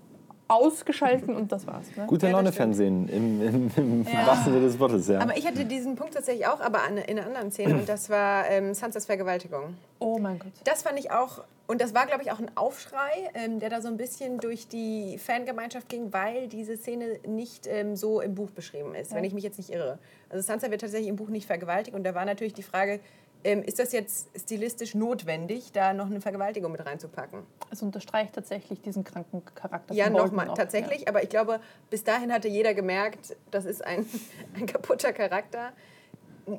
ausgeschalten 0.48 1.36
und 1.36 1.52
das 1.52 1.68
war's. 1.68 1.86
Ne? 1.96 2.06
Gute 2.08 2.28
Ja, 2.28 2.34
Laune. 2.34 2.52
Fernsehen 2.52 3.08
im, 3.10 3.42
im, 3.42 3.72
im 3.76 4.06
wahrsten 4.06 4.54
Sinne 4.54 4.66
des 4.66 4.80
Wortes, 4.80 5.08
ja. 5.08 5.20
Aber 5.20 5.38
ich 5.38 5.46
hatte 5.46 5.66
diesen 5.66 5.96
Punkt 5.96 6.14
tatsächlich 6.14 6.48
auch, 6.48 6.62
aber 6.62 6.84
an, 6.84 6.98
in 6.98 7.18
einer 7.18 7.28
anderen 7.28 7.52
Szene. 7.52 7.76
Und 7.76 7.90
das 7.90 8.10
war 8.10 8.50
ähm, 8.50 8.74
Sansas 8.74 9.06
Vergewaltigung. 9.06 9.76
Oh 10.00 10.18
mein 10.20 10.40
Gott. 10.40 10.52
Das 10.64 10.84
fand 10.84 11.00
ich 11.00 11.12
auch, 11.12 11.44
und 11.68 11.82
das 11.82 11.94
war, 11.94 12.06
glaube 12.06 12.24
ich, 12.24 12.32
auch 12.32 12.40
ein 12.40 12.50
Aufschrei, 12.56 13.30
ähm, 13.34 13.60
der 13.60 13.70
da 13.70 13.82
so 13.82 13.88
ein 13.90 13.98
bisschen 13.98 14.40
durch 14.40 14.68
die 14.68 15.18
Fangemeinschaft 15.18 15.90
ging, 15.90 16.14
weil 16.14 16.48
diese 16.48 16.78
Szene 16.78 17.20
nicht 17.28 17.68
ähm, 17.68 17.96
so 17.96 18.22
im 18.22 18.36
Buch 18.36 18.52
beschrieben 18.52 18.96
ist, 18.96 19.14
wenn 19.14 19.24
ich 19.24 19.34
mich 19.34 19.44
jetzt 19.44 19.58
nicht 19.58 19.70
irre. 19.72 19.98
Also 20.30 20.46
Sansa 20.46 20.72
wird 20.72 20.82
tatsächlich 20.82 21.10
im 21.10 21.16
Buch 21.18 21.30
nicht 21.30 21.48
vergewaltigt 21.48 21.96
und 21.96 22.04
da 22.04 22.16
war 22.16 22.26
natürlich 22.26 22.54
die 22.54 22.64
Frage, 22.64 23.00
ähm, 23.44 23.64
ist 23.64 23.80
das 23.80 23.92
jetzt 23.92 24.28
stilistisch 24.40 24.96
notwendig, 24.96 25.72
da 25.72 25.94
noch 25.94 26.08
eine 26.08 26.22
Vergewaltigung 26.22 26.72
mit 26.72 26.86
reinzupacken? 26.86 27.44
Es 27.72 27.82
unterstreicht 27.82 28.34
tatsächlich 28.34 28.82
diesen 28.82 29.04
kranken 29.04 29.44
Charakter. 29.56 29.94
Ja, 29.94 30.10
nochmal, 30.10 30.54
tatsächlich. 30.56 31.08
Aber 31.08 31.24
ich 31.24 31.30
glaube, 31.30 31.60
bis 31.90 32.04
dahin 32.04 32.32
hatte 32.34 32.48
jeder 32.48 32.74
gemerkt, 32.74 33.36
das 33.52 33.66
ist 33.66 33.86
ein, 33.86 34.06
ein 34.56 34.66
kaputter 34.66 35.14
Charakter. 35.14 35.72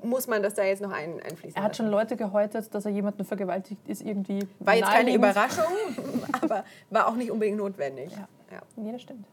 Muss 0.02 0.26
man 0.26 0.42
das 0.42 0.52
da 0.54 0.64
jetzt 0.64 0.82
noch 0.82 0.92
ein, 0.92 1.14
einfließen 1.22 1.56
Er 1.56 1.62
hat 1.62 1.70
lassen? 1.70 1.84
schon 1.84 1.90
Leute 1.90 2.16
gehäutet, 2.16 2.74
dass 2.74 2.84
er 2.84 2.90
jemanden 2.90 3.24
vergewaltigt, 3.24 3.88
ist 3.88 4.02
irgendwie. 4.02 4.46
War 4.60 4.74
jetzt 4.74 4.90
keine. 4.90 5.14
Überraschung, 5.14 5.64
aber 6.42 6.64
war 6.90 7.08
auch 7.08 7.14
nicht 7.14 7.30
unbedingt 7.30 7.56
notwendig. 7.56 8.12
Ja. 8.12 8.28
Ja. 8.52 8.60
Nee, 8.76 8.92
das 8.92 9.02
stimmt. 9.02 9.24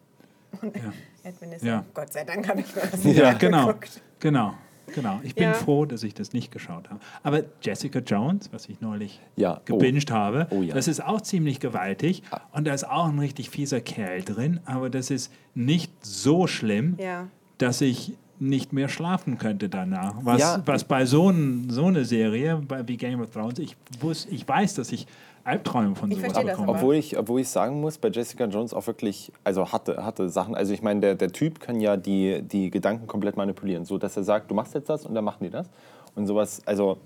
Edwin 1.23 1.51
ist 1.51 1.63
Ja. 1.63 1.84
Gott 1.93 2.13
sei 2.13 2.23
Dank 2.23 2.47
habe 2.47 2.62
ich 2.62 2.73
mir 2.75 2.81
das 2.84 3.03
Ja, 3.03 3.34
genau. 3.38 3.60
angeguckt. 3.63 4.01
Genau. 4.19 4.53
Genau. 4.93 5.19
Ich 5.24 5.36
bin 5.36 5.45
Ja. 5.45 5.54
froh, 5.54 5.86
dass 5.86 6.04
ich 6.04 6.13
das 6.13 6.34
nicht 6.34 6.52
geschaut 6.52 6.89
habe. 6.89 7.00
Aber 7.24 7.43
Jessica 7.62 8.00
Jones, 8.00 8.50
was 8.52 8.69
ich 8.69 8.82
neulich 8.82 9.19
Ja. 9.36 9.58
Oh. 9.58 9.62
gebinged 9.65 10.12
habe, 10.12 10.48
Oh 10.52 10.62
ja. 10.62 10.74
das 10.74 10.88
ist 10.88 11.04
auch 11.04 11.21
ziemlich 11.21 11.60
gewaltig. 11.60 12.24
Und 12.52 12.67
da 12.67 12.74
ist 12.74 12.88
auch 12.88 13.08
ein 13.08 13.19
richtig 13.19 13.50
fieser 13.50 13.82
Kerl 13.82 14.21
drin. 14.21 14.60
Aber 14.65 14.89
das 14.89 15.10
ist 15.12 15.32
nicht 15.54 15.91
so 16.06 16.48
schlimm, 16.48 16.95
Ja. 17.00 17.28
dass 17.58 17.82
ich 17.82 18.13
nicht 18.38 18.74
mehr 18.74 18.89
schlafen 18.89 19.38
könnte 19.38 19.69
danach. 19.69 20.13
Was, 20.21 20.41
Ja. 20.41 20.62
was 20.65 20.84
bei 20.84 21.06
so, 21.06 21.30
ein, 21.30 21.69
so 21.69 21.86
einer 21.86 22.04
Serie 22.04 22.58
bei, 22.67 22.86
wie 22.88 22.98
Game 22.98 23.21
of 23.21 23.32
Thrones, 23.32 23.60
ich, 23.60 23.78
wus, 24.02 24.28
ich 24.30 24.45
weiß, 24.48 24.76
dass 24.76 24.91
ich 24.91 25.08
Albträume 25.45 25.95
von 25.95 26.10
Ich 26.12 26.17
sowas 26.17 26.31
verstehe 26.34 26.49
das 26.49 26.58
bekomme. 26.58 26.69
aber. 26.77 26.79
Obwohl 26.79 26.95
ich, 26.95 27.17
obwohl 27.17 27.39
ich 27.41 27.47
sagen 27.49 27.79
muss, 27.79 27.97
bei 27.97 28.10
Jessica 28.10 28.45
Jones 28.45 28.73
auch 28.73 28.86
wirklich, 28.88 29.31
also 29.43 29.71
hatte, 29.71 30.03
hatte 30.03 30.27
Sachen, 30.29 30.55
also 30.55 30.73
ich 30.73 30.81
meine, 30.81 30.99
der, 30.99 31.15
der 31.15 31.31
Typ 31.31 31.60
kann 31.60 31.79
ja 31.79 31.95
die, 31.97 32.41
die 32.41 32.69
Gedanken 32.71 33.08
komplett 33.08 33.38
manipulieren, 33.38 33.86
so 33.86 33.97
dass 33.97 34.17
er 34.17 34.23
sagt, 34.23 34.49
du 34.51 34.55
machst 34.55 34.73
jetzt 34.73 34.89
das 34.89 35.05
und 35.05 35.13
dann 35.15 35.23
machen 35.23 35.43
die 35.43 35.49
das. 35.51 35.69
Und 36.15 36.27
sowas, 36.27 36.62
also 36.65 36.97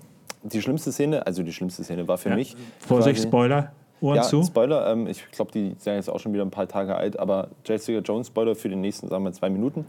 die 0.42 0.60
schlimmste 0.62 0.90
Szene, 0.90 1.26
also 1.26 1.42
die 1.42 1.52
schlimmste 1.52 1.84
Szene 1.84 2.08
war 2.08 2.16
für 2.18 2.30
Ja. 2.30 2.34
mich. 2.34 2.56
Vorsicht, 2.80 3.16
quasi- 3.18 3.28
Spoiler. 3.28 3.72
Ohren 4.02 4.16
ja, 4.16 4.22
zu. 4.22 4.42
Spoiler, 4.42 4.90
ähm, 4.90 5.06
ich 5.06 5.30
glaube, 5.30 5.52
die 5.52 5.74
sind 5.76 5.92
jetzt 5.96 6.08
auch 6.08 6.18
schon 6.18 6.32
wieder 6.32 6.42
ein 6.42 6.50
paar 6.50 6.66
Tage 6.66 6.94
alt, 6.96 7.18
aber 7.18 7.48
Jessica 7.66 7.98
Jones 7.98 8.28
Spoiler 8.28 8.54
für 8.54 8.70
die 8.70 8.76
nächsten, 8.76 9.08
sagen 9.08 9.22
wir, 9.24 9.32
zwei 9.32 9.50
Minuten. 9.50 9.84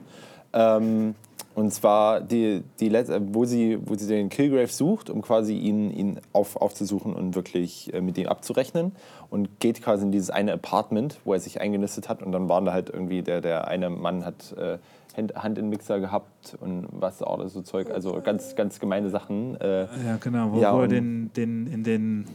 Ähm, 0.54 1.16
und 1.54 1.74
zwar, 1.74 2.22
die, 2.22 2.64
die 2.80 2.88
letzte, 2.88 3.22
wo, 3.34 3.44
sie, 3.44 3.78
wo 3.86 3.96
sie 3.96 4.08
den 4.08 4.30
Kilgrave 4.30 4.68
sucht, 4.68 5.10
um 5.10 5.22
quasi 5.22 5.58
ihn, 5.58 5.92
ihn 5.92 6.20
auf, 6.32 6.56
aufzusuchen 6.56 7.14
und 7.14 7.36
wirklich 7.36 7.94
äh, 7.94 8.00
mit 8.00 8.18
ihm 8.18 8.28
abzurechnen. 8.28 8.94
Und 9.30 9.60
geht 9.60 9.82
quasi 9.82 10.06
in 10.06 10.12
dieses 10.12 10.30
eine 10.30 10.54
Apartment, 10.54 11.20
wo 11.26 11.34
er 11.34 11.40
sich 11.40 11.60
eingenistet 11.60 12.08
hat. 12.10 12.24
Und 12.24 12.32
dann 12.32 12.48
waren 12.48 12.66
da 12.66 12.74
halt 12.74 12.90
irgendwie, 12.90 13.22
der, 13.22 13.42
der 13.42 13.68
eine 13.68 13.90
Mann 13.90 14.26
hat 14.26 14.56
äh, 14.58 14.78
Hand, 15.18 15.58
in 15.58 15.66
den 15.66 15.70
Mixer 15.70 16.00
gehabt 16.00 16.58
und 16.62 16.88
was 16.92 17.22
auch 17.22 17.46
so 17.50 17.62
Zeug. 17.62 17.92
Also 17.92 18.22
ganz, 18.24 18.56
ganz 18.56 18.80
gemeine 18.80 19.10
Sachen. 19.10 19.60
Äh, 19.60 19.82
Ja, 20.06 20.18
genau, 20.22 20.54
wo, 20.54 20.60
Ja, 20.60 20.74
wo 20.74 20.82
er 20.82 20.88
den, 20.88 21.32
den, 21.34 21.68
in 21.68 21.84
den, 21.84 22.26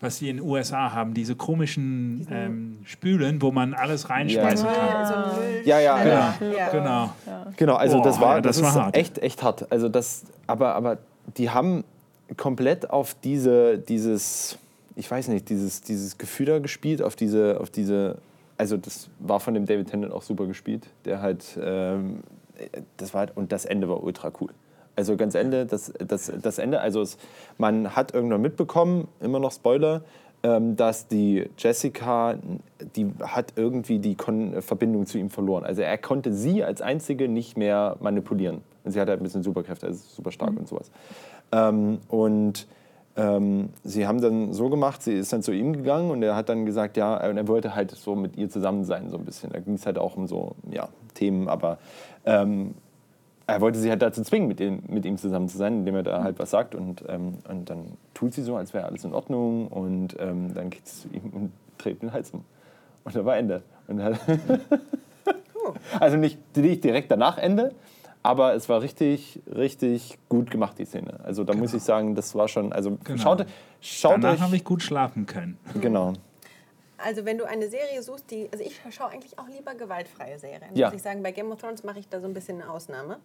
was 0.00 0.18
die 0.18 0.28
in 0.28 0.36
den 0.36 0.46
USA 0.46 0.92
haben, 0.92 1.14
diese 1.14 1.36
komischen 1.36 2.26
ähm, 2.30 2.78
Spülen, 2.84 3.40
wo 3.40 3.50
man 3.50 3.72
alles 3.74 4.10
reinschmeißen 4.10 4.68
Ja. 4.68 4.74
kann. 4.74 5.34
Ja, 5.64 5.80
ja, 5.80 5.98
schneller. 5.98 6.34
Genau, 6.38 6.56
Ja. 6.56 6.68
genau. 6.70 7.12
Genau, 7.56 7.74
also 7.76 7.96
Boah, 7.98 8.04
das 8.04 8.20
war, 8.20 8.34
ja, 8.36 8.40
das 8.42 8.56
das 8.56 8.62
war 8.64 8.70
ist 8.70 8.76
hart. 8.84 8.96
echt, 8.96 9.18
echt 9.18 9.42
hart. 9.42 9.72
Also 9.72 9.88
das, 9.88 10.24
aber, 10.46 10.74
aber 10.74 10.98
die 11.38 11.48
haben 11.50 11.84
komplett 12.36 12.90
auf 12.90 13.16
diese, 13.24 13.78
dieses, 13.78 14.58
ich 14.96 15.10
weiß 15.10 15.28
nicht, 15.28 15.48
dieses, 15.48 15.80
dieses 15.80 16.18
Gefühl 16.18 16.46
da 16.46 16.58
gespielt, 16.58 17.00
auf 17.02 17.16
diese, 17.16 17.58
auf 17.60 17.70
diese, 17.70 18.18
also 18.58 18.76
das 18.76 19.08
war 19.18 19.40
von 19.40 19.54
dem 19.54 19.64
David 19.64 19.90
Tennant 19.90 20.12
auch 20.12 20.22
super 20.22 20.46
gespielt, 20.46 20.86
der 21.06 21.22
halt, 21.22 21.44
ähm, 21.62 22.20
das 22.98 23.14
war 23.14 23.20
halt, 23.20 23.36
und 23.36 23.50
das 23.52 23.64
Ende 23.64 23.88
war 23.88 24.02
ultra 24.02 24.30
cool. 24.40 24.50
Also 24.96 25.16
ganz 25.16 25.34
Ende, 25.34 25.66
das, 25.66 25.92
das, 25.98 26.32
das 26.40 26.58
Ende, 26.58 26.80
also 26.80 27.02
es, 27.02 27.18
man 27.58 27.94
hat 27.94 28.14
irgendwann 28.14 28.40
mitbekommen, 28.40 29.08
immer 29.20 29.38
noch 29.38 29.52
Spoiler, 29.52 30.02
ähm, 30.42 30.76
dass 30.76 31.06
die 31.06 31.48
Jessica, 31.58 32.36
die 32.94 33.12
hat 33.22 33.52
irgendwie 33.56 33.98
die 33.98 34.14
Kon 34.14 34.60
Verbindung 34.62 35.06
zu 35.06 35.18
ihm 35.18 35.30
verloren. 35.30 35.64
Also 35.64 35.82
er 35.82 35.98
konnte 35.98 36.32
sie 36.32 36.64
als 36.64 36.82
Einzige 36.82 37.28
nicht 37.28 37.56
mehr 37.56 37.96
manipulieren. 38.00 38.62
Und 38.84 38.92
sie 38.92 39.00
hat 39.00 39.08
halt 39.08 39.20
ein 39.20 39.24
bisschen 39.24 39.42
Superkräfte, 39.42 39.86
also 39.86 40.02
super 40.08 40.32
stark 40.32 40.56
und 40.56 40.68
sowas. 40.68 40.90
Ähm, 41.52 41.98
und 42.08 42.66
ähm, 43.16 43.70
sie 43.82 44.06
haben 44.06 44.20
dann 44.20 44.52
so 44.52 44.68
gemacht, 44.68 45.02
sie 45.02 45.14
ist 45.14 45.32
dann 45.32 45.42
zu 45.42 45.52
ihm 45.52 45.72
gegangen 45.72 46.10
und 46.10 46.22
er 46.22 46.36
hat 46.36 46.48
dann 46.48 46.66
gesagt, 46.66 46.96
ja, 46.96 47.28
und 47.28 47.36
er 47.36 47.48
wollte 47.48 47.74
halt 47.74 47.90
so 47.90 48.14
mit 48.14 48.36
ihr 48.36 48.50
zusammen 48.50 48.84
sein, 48.84 49.10
so 49.10 49.16
ein 49.16 49.24
bisschen. 49.24 49.50
Da 49.52 49.60
ging 49.60 49.74
es 49.74 49.86
halt 49.86 49.98
auch 49.98 50.16
um 50.16 50.26
so, 50.26 50.54
ja, 50.70 50.88
Themen, 51.14 51.48
aber 51.48 51.78
ähm, 52.24 52.74
er 53.46 53.60
wollte 53.60 53.78
sie 53.78 53.90
halt 53.90 54.02
dazu 54.02 54.22
zwingen, 54.22 54.48
mit 54.48 54.60
ihm, 54.60 54.82
mit 54.88 55.04
ihm 55.04 55.18
zusammen 55.18 55.48
zu 55.48 55.56
sein, 55.56 55.74
indem 55.78 55.94
er 55.96 56.02
da 56.02 56.22
halt 56.24 56.38
was 56.38 56.50
sagt. 56.50 56.74
Und, 56.74 57.04
ähm, 57.08 57.38
und 57.48 57.70
dann 57.70 57.96
tut 58.12 58.34
sie 58.34 58.42
so, 58.42 58.56
als 58.56 58.74
wäre 58.74 58.86
alles 58.86 59.04
in 59.04 59.14
Ordnung. 59.14 59.68
Und 59.68 60.16
ähm, 60.18 60.52
dann 60.54 60.70
geht 60.70 60.86
sie 60.86 61.08
zu 61.08 61.14
ihm 61.14 61.30
und 61.32 61.52
dreht 61.78 62.02
den 62.02 62.12
Hals 62.12 62.30
um. 62.32 62.44
Und 63.04 63.14
da 63.14 63.24
war 63.24 63.36
Ende. 63.36 63.62
Und 63.86 63.98
dann, 63.98 64.18
also 66.00 66.16
nicht, 66.16 66.38
nicht 66.56 66.82
direkt 66.82 67.10
danach 67.10 67.38
Ende, 67.38 67.72
aber 68.24 68.54
es 68.54 68.68
war 68.68 68.82
richtig, 68.82 69.40
richtig 69.54 70.18
gut 70.28 70.50
gemacht, 70.50 70.78
die 70.78 70.84
Szene. 70.84 71.20
Also 71.22 71.44
da 71.44 71.54
muss 71.54 71.72
ich 71.72 71.84
sagen, 71.84 72.16
das 72.16 72.34
war 72.34 72.48
schon. 72.48 72.72
Also 72.72 72.98
Genau. 73.04 73.22
schaut, 73.22 73.46
schaut 73.80 74.24
Danach 74.24 74.40
habe 74.40 74.56
ich 74.56 74.64
gut 74.64 74.82
schlafen 74.82 75.26
können. 75.26 75.56
Genau. 75.80 76.14
Also 77.06 77.24
wenn 77.24 77.38
du 77.38 77.44
eine 77.44 77.68
Serie 77.68 78.02
suchst, 78.02 78.28
die, 78.32 78.48
also 78.50 78.64
ich 78.64 78.80
schaue 78.90 79.10
eigentlich 79.10 79.38
auch 79.38 79.46
lieber 79.46 79.76
gewaltfreie 79.76 80.40
Serien. 80.40 80.74
Ja. 80.74 80.88
Muss 80.88 80.96
ich 80.96 81.02
sagen, 81.02 81.22
bei 81.22 81.30
Game 81.30 81.52
of 81.52 81.60
Thrones 81.60 81.84
mache 81.84 82.00
ich 82.00 82.08
da 82.08 82.20
so 82.20 82.26
ein 82.26 82.34
bisschen 82.34 82.60
eine 82.60 82.68
Ausnahme. 82.68 83.20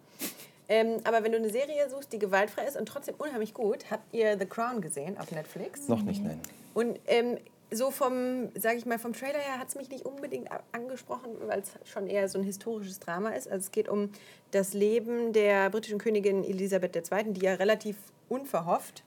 Ähm, 0.68 0.98
aber 1.02 1.24
wenn 1.24 1.32
du 1.32 1.38
eine 1.38 1.50
Serie 1.50 1.90
suchst, 1.90 2.12
die 2.12 2.20
gewaltfrei 2.20 2.62
ist 2.62 2.76
und 2.76 2.86
trotzdem 2.86 3.16
unheimlich 3.18 3.54
gut, 3.54 3.90
habt 3.90 4.14
ihr 4.14 4.38
The 4.38 4.46
Crown 4.46 4.82
gesehen 4.82 5.18
auf 5.18 5.32
Netflix? 5.32 5.88
Noch 5.88 6.00
nicht, 6.02 6.22
nein. 6.22 6.40
Und 6.74 7.00
ähm, 7.08 7.38
so 7.72 7.90
vom, 7.90 8.50
sage 8.54 8.76
ich 8.76 8.86
mal, 8.86 9.00
vom 9.00 9.14
Trailer 9.14 9.40
her 9.40 9.58
hat 9.58 9.66
es 9.66 9.74
mich 9.74 9.90
nicht 9.90 10.06
unbedingt 10.06 10.48
angesprochen, 10.70 11.32
weil 11.48 11.58
es 11.58 11.72
schon 11.90 12.06
eher 12.06 12.28
so 12.28 12.38
ein 12.38 12.44
historisches 12.44 13.00
Drama 13.00 13.30
ist. 13.30 13.48
Also 13.48 13.64
es 13.64 13.72
geht 13.72 13.88
um 13.88 14.10
das 14.52 14.74
Leben 14.74 15.32
der 15.32 15.70
britischen 15.70 15.98
Königin 15.98 16.44
Elisabeth 16.44 16.94
II., 16.94 17.32
die 17.32 17.40
ja 17.46 17.54
relativ 17.54 17.96
unverhofft 18.28 19.02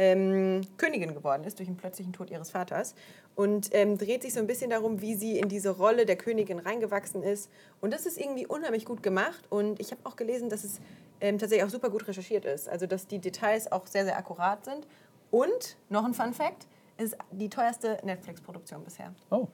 ähm, 0.00 0.62
Königin 0.78 1.14
geworden 1.14 1.44
ist 1.44 1.58
durch 1.58 1.68
den 1.68 1.76
plötzlichen 1.76 2.14
Tod 2.14 2.30
ihres 2.30 2.50
Vaters 2.50 2.94
und 3.40 3.70
ähm, 3.72 3.96
dreht 3.96 4.20
sich 4.20 4.34
so 4.34 4.40
ein 4.40 4.46
bisschen 4.46 4.68
darum, 4.68 5.00
wie 5.00 5.14
sie 5.14 5.38
in 5.38 5.48
diese 5.48 5.70
Rolle 5.70 6.04
der 6.04 6.16
Königin 6.16 6.58
reingewachsen 6.58 7.22
ist. 7.22 7.48
Und 7.80 7.90
das 7.94 8.04
ist 8.04 8.20
irgendwie 8.20 8.46
unheimlich 8.46 8.84
gut 8.84 9.02
gemacht 9.02 9.42
und 9.48 9.80
ich 9.80 9.92
habe 9.92 10.02
auch 10.04 10.16
gelesen, 10.16 10.50
dass 10.50 10.62
es 10.62 10.78
ähm, 11.22 11.38
tatsächlich 11.38 11.66
auch 11.66 11.70
super 11.70 11.88
gut 11.88 12.06
recherchiert 12.06 12.44
ist. 12.44 12.68
Also 12.68 12.86
dass 12.86 13.06
die 13.06 13.18
Details 13.18 13.72
auch 13.72 13.86
sehr, 13.86 14.04
sehr 14.04 14.18
akkurat 14.18 14.66
sind. 14.66 14.86
Und 15.30 15.78
noch 15.88 16.04
ein 16.04 16.12
Fun 16.12 16.34
Fact, 16.34 16.66
es 16.98 17.12
ist 17.12 17.16
die 17.30 17.48
teuerste 17.48 17.96
Netflix-Produktion 18.04 18.84
bisher. 18.84 19.14
Oh. 19.30 19.46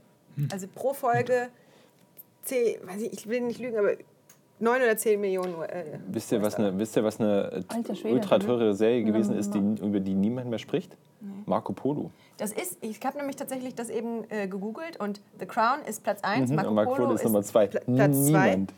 Also 0.51 0.66
pro 0.75 0.92
Folge, 0.92 1.49
10, 2.42 2.88
weiß 2.88 3.03
ich, 3.03 3.12
ich 3.12 3.29
will 3.29 3.42
nicht 3.42 3.61
lügen, 3.61 3.79
aber 3.79 3.92
9 4.59 4.83
oder 4.83 4.96
10 4.96 5.20
Millionen. 5.20 5.62
Äh, 5.62 6.01
Wisst 6.09 6.33
ihr, 6.33 6.42
was 6.42 6.57
eine, 6.57 6.77
wisst 6.77 6.96
ihr, 6.96 7.05
was 7.05 7.20
eine 7.20 7.64
ultra 8.03 8.40
teure 8.40 8.75
Serie 8.75 9.05
gewesen 9.05 9.35
Ja, 9.35 9.38
ist, 9.38 9.55
die, 9.55 9.59
über 9.59 10.01
die 10.01 10.14
niemand 10.14 10.51
mehr 10.51 10.59
spricht? 10.59 10.96
Marco 11.44 11.72
Polo. 11.72 12.11
Das 12.38 12.53
ist, 12.53 12.77
ich 12.83 13.01
habe 13.05 13.16
nämlich 13.16 13.37
tatsächlich 13.37 13.75
das 13.75 13.88
eben 13.88 14.25
äh, 14.31 14.46
gegoogelt 14.46 14.99
und 15.01 15.20
The 15.40 15.46
Crown 15.46 15.79
ist 15.88 16.03
Platz 16.03 16.20
1, 16.22 16.51
Mhm, 16.51 16.57
Marco, 16.57 16.68
und 16.68 16.75
Marco 16.75 16.90
Polo, 16.90 17.05
Polo 17.05 17.14
ist 17.14 17.25
Nummer 17.25 17.42
zwei. 17.42 17.66
Pla 17.66 17.81
Platz 17.81 18.27
2 18.27 18.27
Niemand. 18.27 18.72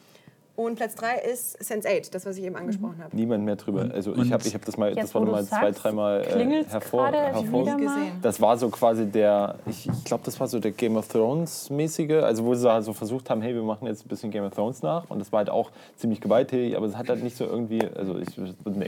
und 0.55 0.75
Platz 0.77 0.95
3 0.95 1.19
ist 1.33 1.59
Sense8, 1.61 2.13
das, 2.13 2.25
was 2.25 2.37
ich 2.37 2.45
eben 2.45 2.55
angesprochen 2.55 2.99
habe. 3.03 3.17
Niemand 3.17 3.45
mehr 3.45 3.57
drüber. 3.57 3.91
Also 3.93 4.15
ich 4.15 4.33
habe 4.33 4.47
ich 4.47 4.55
hab 4.55 4.65
das 4.65 4.77
mal, 4.77 4.91
Jetzt, 4.91 5.03
das 5.03 5.15
war 5.15 5.23
wo 5.23 5.27
noch 5.27 5.33
du 5.33 5.39
mal 5.39 5.45
zwei, 5.45 5.71
dreimal 5.73 6.21
äh, 6.23 6.65
hervor, 6.69 7.11
hervor. 7.11 7.79
Das 8.23 8.41
war 8.41 8.57
so 8.59 8.69
quasi 8.69 9.07
der, 9.07 9.57
ich, 9.67 9.89
ich 9.89 10.05
glaube, 10.05 10.23
das 10.25 10.39
war 10.39 10.47
so 10.47 10.61
der 10.61 10.71
Game 10.71 10.97
of 10.97 11.09
Thrones 11.09 11.69
mäßige, 11.69 12.23
also 12.23 12.45
wo 12.45 12.55
sie 12.55 12.71
also 12.71 12.93
versucht 12.93 13.29
haben, 13.29 13.43
hey, 13.43 13.55
wir 13.55 13.63
machen 13.65 13.89
jetzt 13.89 14.05
ein 14.05 14.09
bisschen 14.09 14.31
Game 14.31 14.45
of 14.45 14.55
Thrones 14.55 14.83
nach 14.83 15.11
und 15.11 15.19
das 15.19 15.33
war 15.33 15.39
halt 15.39 15.51
auch 15.51 15.73
ziemlich 15.97 16.21
gewalttätig, 16.21 16.77
aber 16.77 16.87
es 16.87 16.97
hat 16.97 17.09
halt 17.09 17.25
nicht 17.25 17.37
so 17.37 17.45
irgendwie, 17.45 17.85
also 17.97 18.17
ich, 18.19 18.29
nee. 18.37 18.87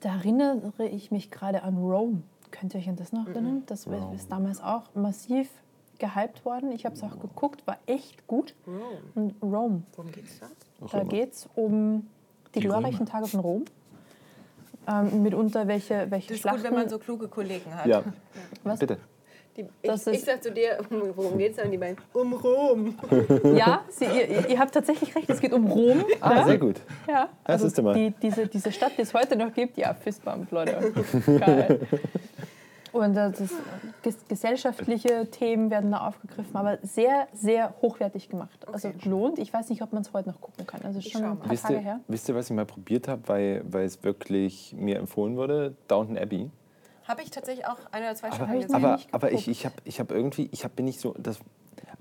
Da 0.00 0.14
erinnere 0.16 0.60
ich 0.90 1.10
mich 1.10 1.30
gerade 1.32 1.62
an 1.64 1.76
Rome. 1.78 2.22
Könnt 2.52 2.74
ihr 2.74 2.80
euch 2.80 2.88
an 2.88 2.96
das 2.96 3.12
noch 3.12 3.26
erinnern? 3.26 3.64
Das 3.66 3.86
ist 4.14 4.30
damals 4.30 4.62
auch 4.62 4.84
massiv 4.94 5.48
gehypt 5.98 6.44
worden. 6.44 6.70
Ich 6.72 6.84
habe 6.84 6.94
es 6.94 7.02
auch 7.02 7.18
geguckt, 7.18 7.66
war 7.66 7.78
echt 7.86 8.26
gut. 8.28 8.54
Und 9.14 9.34
Rome, 9.42 9.82
Worum 9.96 10.12
geht's 10.12 10.38
da? 10.40 10.46
da 10.98 11.04
geht 11.04 11.32
es 11.32 11.48
um 11.56 12.06
die, 12.54 12.60
Die 12.60 12.66
glorreichen 12.66 12.98
Römer. 13.06 13.10
Tage 13.10 13.26
von 13.26 13.40
Rom. 13.40 13.64
Ähm, 14.88 15.22
mitunter 15.22 15.66
welche, 15.68 16.10
welche 16.10 16.28
Das 16.28 16.36
ist 16.36 16.40
Schlachten. 16.42 16.62
gut, 16.62 16.70
wenn 16.70 16.74
man 16.78 16.88
so 16.88 16.98
kluge 16.98 17.28
Kollegen 17.28 17.72
hat. 17.74 17.86
Ja, 17.86 18.02
Was? 18.64 18.80
bitte. 18.80 18.98
Die, 19.56 19.66
Das 19.82 20.06
ich, 20.06 20.14
ich 20.14 20.24
sag 20.24 20.42
zu 20.42 20.50
dir, 20.50 20.78
worum 21.14 21.36
geht's 21.38 21.56
da? 21.58 21.64
Und 21.64 21.70
die 21.72 21.78
beiden, 21.78 21.98
um 22.14 22.32
Rom. 22.32 22.94
Ja, 23.54 23.82
sie, 23.90 24.06
ihr, 24.06 24.48
ihr 24.48 24.58
habt 24.58 24.72
tatsächlich 24.74 25.14
recht, 25.14 25.28
es 25.30 25.40
geht 25.40 25.52
um 25.52 25.66
Rom. 25.66 26.04
Ah, 26.20 26.44
sehr 26.46 26.58
gut. 26.58 26.80
Ja, 27.06 27.28
Das 27.44 27.54
also 27.62 27.66
ist 27.66 27.78
immer. 27.78 27.92
die, 27.94 28.12
diese, 28.22 28.46
diese 28.48 28.72
Stadt, 28.72 28.92
die 28.96 29.02
es 29.02 29.12
heute 29.14 29.36
noch 29.36 29.52
gibt, 29.52 29.76
ja, 29.76 29.92
Fistbump, 29.94 30.50
Leute. 30.50 30.92
Geil. 31.38 31.80
Und 32.92 33.16
äh, 33.16 33.30
das, 33.30 33.50
ges 34.02 34.16
gesellschaftliche 34.28 35.30
Themen 35.30 35.70
werden 35.70 35.90
da 35.92 36.06
aufgegriffen, 36.06 36.54
aber 36.54 36.78
sehr, 36.82 37.26
sehr 37.32 37.74
hochwertig 37.80 38.28
gemacht. 38.28 38.66
Also 38.70 38.92
lohnt. 39.04 39.38
Ich 39.38 39.52
weiß 39.52 39.70
nicht, 39.70 39.82
ob 39.82 39.92
man 39.92 40.02
es 40.02 40.12
heute 40.12 40.28
noch 40.28 40.40
gucken 40.40 40.66
kann. 40.66 40.82
Also 40.82 41.00
schon 41.00 41.12
schau 41.12 41.18
ein 41.18 41.28
mal. 41.30 41.36
paar 41.36 41.50
Wisst 41.50 41.62
Tage 41.64 41.74
ihr, 41.74 41.80
her. 41.80 42.00
wisst 42.08 42.28
ihr, 42.28 42.34
was 42.34 42.50
ich 42.50 42.56
mal 42.56 42.66
probiert 42.66 43.08
habe, 43.08 43.22
weil, 43.26 43.64
weil 43.68 43.84
es 43.84 44.02
wirklich 44.04 44.74
mir 44.78 44.98
empfohlen 44.98 45.36
wurde? 45.36 45.74
Downton 45.88 46.18
Abbey. 46.18 46.50
Habe 47.08 47.22
ich 47.22 47.30
tatsächlich 47.30 47.66
auch 47.66 47.78
ein 47.90 48.02
oder 48.02 48.14
zwei 48.14 48.28
Aber, 48.28 48.36
Staffeln 48.36 48.60
gesehen. 48.60 48.74
aber, 48.76 49.00
aber 49.10 49.32
ich, 49.32 49.48
ich 49.48 49.64
habe 49.64 49.74
ich 49.84 49.98
hab 49.98 50.12
irgendwie, 50.12 50.48
ich 50.52 50.64
hab, 50.64 50.76
bin 50.76 50.84
nicht 50.84 51.00
so, 51.00 51.14
das, 51.18 51.40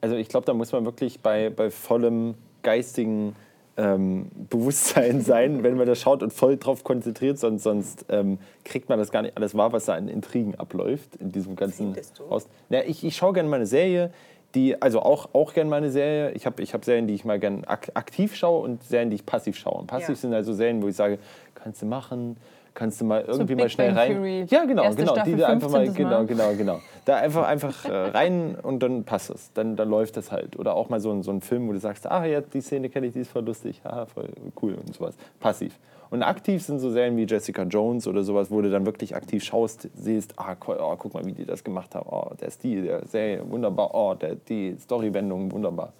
also 0.01 0.15
ich 0.15 0.27
glaube, 0.29 0.45
da 0.45 0.53
muss 0.53 0.71
man 0.71 0.85
wirklich 0.85 1.21
bei, 1.21 1.49
bei 1.49 1.71
vollem 1.71 2.35
geistigen 2.61 3.35
ähm, 3.77 4.29
Bewusstsein 4.49 5.21
sein, 5.21 5.63
wenn 5.63 5.77
man 5.77 5.87
das 5.87 6.01
schaut 6.01 6.23
und 6.23 6.33
voll 6.33 6.57
drauf 6.57 6.83
konzentriert, 6.83 7.39
sonst, 7.39 7.63
sonst 7.63 8.05
ähm, 8.09 8.39
kriegt 8.65 8.89
man 8.89 8.99
das 8.99 9.11
gar 9.11 9.21
nicht 9.21 9.37
alles 9.37 9.55
wahr, 9.55 9.71
was 9.73 9.85
da 9.85 9.93
an 9.95 10.07
Intrigen 10.07 10.55
abläuft 10.55 11.15
in 11.17 11.31
diesem 11.31 11.55
ganzen? 11.55 11.95
Haus. 12.29 12.47
Ja, 12.69 12.81
ich, 12.85 13.03
ich 13.03 13.15
schaue 13.15 13.33
gerne 13.33 13.49
mal 13.49 13.57
eine 13.57 13.65
Serie, 13.65 14.11
die, 14.55 14.81
also 14.81 15.01
auch, 15.01 15.29
auch 15.33 15.53
gerne 15.53 15.69
mal 15.69 15.77
eine 15.77 15.91
Serie. 15.91 16.31
Ich 16.31 16.45
habe 16.45 16.61
ich 16.61 16.73
hab 16.73 16.83
Serien, 16.83 17.07
die 17.07 17.13
ich 17.13 17.23
mal 17.23 17.39
gerne 17.39 17.67
ak 17.67 17.91
aktiv 17.93 18.35
schaue 18.35 18.61
und 18.63 18.83
Serien, 18.83 19.09
die 19.09 19.15
ich 19.15 19.25
passiv 19.25 19.57
schaue. 19.57 19.79
Und 19.79 19.87
passiv 19.87 20.09
Ja. 20.09 20.15
sind 20.15 20.33
also 20.33 20.53
Serien, 20.53 20.81
wo 20.81 20.87
ich 20.89 20.95
sage, 20.95 21.19
kannst 21.55 21.81
du 21.81 21.85
machen, 21.85 22.37
kannst 22.73 23.01
du 23.01 23.05
mal 23.05 23.21
irgendwie 23.21 23.55
Big 23.55 23.59
mal 23.59 23.69
schnell 23.69 23.89
Bang 23.89 23.97
rein. 23.97 24.11
Theory, 24.13 24.45
ja, 24.49 24.65
genau, 24.65 24.83
erste 24.83 25.01
genau. 25.01 25.13
Staffel, 25.13 25.33
die 25.33 25.39
da 25.39 25.47
einfach 25.47 25.69
mal, 25.69 25.85
15. 25.85 26.05
genau, 26.05 26.25
genau, 26.25 26.53
genau. 26.55 26.79
Da 27.05 27.17
einfach, 27.17 27.47
einfach 27.47 27.85
äh, 27.85 27.91
rein 27.91 28.55
und 28.61 28.81
dann 28.83 29.03
passt 29.03 29.29
es. 29.29 29.51
Dann, 29.53 29.75
dann 29.75 29.89
läuft 29.89 30.17
das 30.17 30.31
halt. 30.31 30.57
Oder 30.57 30.75
auch 30.75 30.89
mal 30.89 30.99
so 30.99 31.11
ein, 31.11 31.23
so 31.23 31.31
ein 31.31 31.41
Film, 31.41 31.67
wo 31.67 31.73
du 31.73 31.79
sagst, 31.79 32.09
ah 32.09 32.25
ja, 32.25 32.41
die 32.41 32.61
Szene 32.61 32.89
kenne 32.89 33.07
ich, 33.07 33.13
die 33.13 33.19
ist 33.21 33.31
voll 33.31 33.43
lustig, 33.43 33.81
ah, 33.83 34.05
voll 34.05 34.29
cool 34.61 34.75
und 34.75 34.93
sowas. 34.95 35.15
Passiv. 35.39 35.77
Und 36.11 36.23
aktiv 36.23 36.61
sind 36.61 36.79
so 36.79 36.91
Serien 36.91 37.15
wie 37.15 37.25
Jessica 37.25 37.63
Jones 37.63 38.05
oder 38.05 38.23
sowas, 38.23 38.51
wo 38.51 38.61
du 38.61 38.69
dann 38.69 38.85
wirklich 38.85 39.15
aktiv 39.15 39.43
schaust, 39.45 39.87
siehst, 39.95 40.33
ah, 40.37 40.57
cool, 40.67 40.77
oh, 40.77 40.95
guck 40.97 41.13
mal, 41.13 41.25
wie 41.25 41.31
die 41.31 41.45
das 41.45 41.63
gemacht 41.63 41.95
haben. 41.95 42.07
Oh, 42.09 42.31
der 42.39 42.51
Stil 42.51 42.83
der 42.83 43.07
Serie, 43.07 43.49
wunderbar. 43.49 43.91
Oh, 43.93 44.13
der, 44.13 44.35
die 44.35 44.75
Storywendung, 44.77 45.51
wunderbar. 45.51 45.93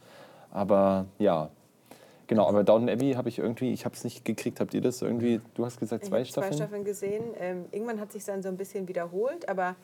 Aber 0.52 1.06
ja, 1.18 1.50
genau. 2.32 2.48
Aber 2.48 2.64
Downton 2.64 2.90
Abbey 2.90 3.14
habe 3.14 3.28
ich 3.30 3.40
irgendwie, 3.40 3.74
ich 3.74 3.84
habe 3.84 3.94
es 3.94 4.04
nicht 4.06 4.24
gekriegt. 4.24 4.60
Habt 4.62 4.74
ihr 4.74 4.82
das 4.82 5.02
irgendwie, 5.02 5.42
du 5.54 5.66
hast 5.66 5.80
gesagt 5.80 6.04
Ich 6.04 6.10
zwei 6.10 6.20
habe 6.20 6.26
zwei 6.26 6.32
Staffeln? 6.32 6.54
Staffeln 6.58 6.84
gesehen. 6.86 7.24
Ähm, 7.38 7.66
irgendwann 7.72 8.00
hat 8.00 8.12
sich 8.12 8.24
dann 8.24 8.42
so 8.42 8.48
ein 8.48 8.58
bisschen 8.58 8.88
wiederholt, 8.88 9.50
aber 9.50 9.76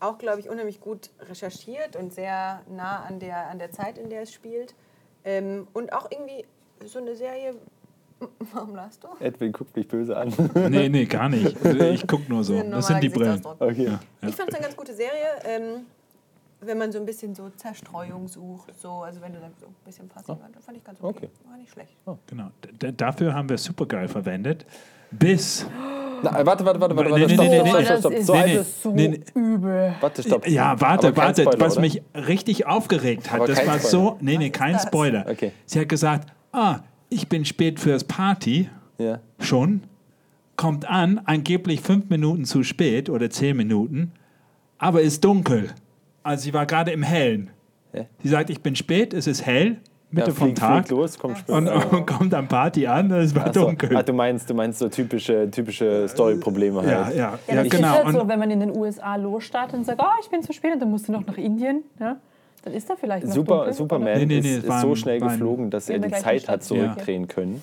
auch, 0.00 0.16
glaube 0.16 0.40
ich, 0.40 0.48
unheimlich 0.48 0.80
gut 0.80 1.10
recherchiert 1.28 1.94
und 1.94 2.12
sehr 2.12 2.62
nah 2.74 3.04
an 3.04 3.20
der, 3.20 3.48
an 3.50 3.58
der 3.58 3.70
Zeit, 3.70 3.98
in 3.98 4.08
der 4.08 4.22
es 4.22 4.32
spielt. 4.32 4.74
Ähm, 5.24 5.68
und 5.74 5.92
auch 5.92 6.10
irgendwie 6.10 6.46
so 6.86 6.98
eine 6.98 7.14
Serie. 7.14 7.54
Warum 8.54 8.74
lachst 8.74 9.04
du? 9.04 9.08
Edwin 9.22 9.52
guckt 9.52 9.76
mich 9.76 9.86
böse 9.86 10.16
an. 10.16 10.32
Nee, 10.70 10.88
nee, 10.88 11.04
gar 11.04 11.28
nicht. 11.28 11.54
Ich 11.64 12.06
gucke 12.06 12.24
nur 12.30 12.44
so. 12.44 12.62
Das 12.62 12.86
sind 12.86 13.02
die 13.02 13.10
Brillen. 13.10 13.42
Okay. 13.58 13.84
Ja. 13.84 14.00
Ich 14.26 14.34
fand 14.34 14.48
es 14.48 14.54
eine 14.54 14.64
ganz 14.64 14.76
gute 14.76 14.94
Serie, 14.94 15.26
ähm, 15.44 15.86
wenn 16.66 16.78
man 16.78 16.92
so 16.92 16.98
ein 16.98 17.06
bisschen 17.06 17.34
so 17.34 17.50
Zerstreuung 17.50 18.28
sucht. 18.28 18.78
So, 18.80 18.90
also 19.02 19.20
wenn 19.20 19.32
du 19.32 19.40
dann 19.40 19.52
so 19.60 19.66
ein 19.66 19.74
bisschen 19.84 20.08
passiv 20.08 20.28
warst, 20.28 20.64
fand 20.64 20.76
ich 20.78 20.84
ganz 20.84 20.98
okay. 21.02 21.16
Okay. 21.26 21.28
War 21.48 21.56
nicht 21.56 21.72
schlecht. 21.72 21.96
Genau. 22.26 22.50
D 22.80 22.92
dafür 22.92 23.34
haben 23.34 23.48
wir 23.48 23.58
Supergeil 23.58 24.08
verwendet. 24.08 24.66
Bis. 25.10 25.66
Na, 26.22 26.44
warte, 26.46 26.64
warte, 26.64 26.80
warte, 26.80 26.96
warte, 26.96 27.10
Nee, 27.12 27.20
warte, 27.20 27.34
nee, 27.36 27.48
nee, 27.48 27.58
stopp, 27.60 27.78
nee, 27.78 27.84
stopp, 27.84 27.98
stopp, 27.98 28.12
stopp. 28.12 28.12
ist 28.14 28.26
So 28.26 28.34
Nee, 28.34 28.44
nee. 28.46 28.54
ist- 28.56 28.82
so 28.82 28.90
Nee, 28.92 29.08
nee. 29.08 29.40
übel. 29.40 29.94
Warte, 30.00 30.22
stopp. 30.22 30.48
Ja, 30.48 30.80
warte, 30.80 31.16
warte. 31.16 31.42
Spoiler, 31.42 31.60
was 31.60 31.72
oder? 31.74 31.80
mich 31.82 32.02
richtig 32.14 32.66
aufgeregt 32.66 33.30
hat, 33.30 33.42
das 33.48 33.58
war 33.66 33.78
Spoiler. 33.78 33.80
so. 33.80 34.16
Nee, 34.20 34.38
nee, 34.38 34.50
kein? 34.50 34.78
Spoiler. 34.78 35.26
Okay. 35.28 35.52
Sie 35.66 35.78
hat 35.80 35.88
gesagt: 35.88 36.32
Ah, 36.52 36.80
ich 37.10 37.28
bin 37.28 37.44
spät 37.44 37.78
fürs 37.78 38.04
Party. 38.04 38.68
Ja. 38.98 39.20
Schon. 39.38 39.82
Kommt 40.56 40.88
an, 40.88 41.20
angeblich 41.24 41.80
fünf 41.80 42.08
Minuten 42.10 42.44
zu 42.44 42.62
spät 42.62 43.10
oder 43.10 43.28
zehn 43.28 43.56
Minuten, 43.56 44.12
aber 44.78 45.02
ist 45.02 45.24
dunkel. 45.24 45.70
Also 46.24 46.42
sie 46.44 46.54
war 46.54 46.66
gerade 46.66 46.90
im 46.90 47.02
Hellen. 47.02 47.50
Hä? 47.92 48.06
Sie 48.22 48.28
sagt, 48.28 48.50
ich 48.50 48.60
bin 48.60 48.74
spät, 48.74 49.14
es 49.14 49.26
ist 49.26 49.46
hell, 49.46 49.76
Mitte 50.10 50.28
ja, 50.28 50.34
vom 50.34 50.54
Tag. 50.54 50.88
Los, 50.90 51.18
komm 51.18 51.36
später. 51.36 51.58
Und, 51.58 51.68
und 51.68 52.06
kommt 52.06 52.34
am 52.34 52.48
Party 52.48 52.86
an, 52.86 53.10
es 53.10 53.34
war 53.34 53.52
so. 53.52 53.66
dunkel. 53.66 53.96
Ah, 53.96 54.02
du 54.02 54.12
meinst, 54.12 54.48
du 54.48 54.54
meinst 54.54 54.78
so 54.78 54.88
typische, 54.88 55.50
typische 55.50 56.08
Story-Probleme 56.08 56.80
halt. 56.80 56.88
ja, 56.88 57.10
ja, 57.10 57.16
Ja, 57.16 57.38
ja, 57.46 57.54
das 57.56 57.64
ist 57.64 57.70
genau. 57.70 57.88
halt 58.04 58.12
so, 58.12 58.28
wenn 58.28 58.38
man 58.38 58.50
in 58.50 58.60
den 58.60 58.76
USA 58.76 59.16
losstartet 59.16 59.76
und 59.76 59.84
sagt, 59.84 60.00
oh, 60.00 60.20
ich 60.20 60.28
bin 60.28 60.42
zu 60.42 60.52
spät 60.52 60.72
und 60.72 60.80
dann 60.80 60.90
musst 60.90 61.08
du 61.08 61.12
noch 61.12 61.26
nach 61.26 61.36
Indien, 61.36 61.82
ja, 62.00 62.16
dann 62.62 62.72
ist 62.72 62.88
da 62.88 62.96
vielleicht 62.96 63.26
noch 63.26 63.34
Super, 63.34 63.56
dunkel, 63.56 63.72
Superman? 63.74 64.18
Nee, 64.18 64.26
nee, 64.26 64.40
nee, 64.40 64.56
ist, 64.56 64.64
ist 64.64 64.80
so 64.80 64.94
schnell 64.94 65.20
geflogen, 65.20 65.70
dass 65.70 65.88
er 65.90 65.98
die 65.98 66.10
Zeit 66.10 66.48
hat 66.48 66.62
zurückdrehen 66.62 67.28
können. 67.28 67.62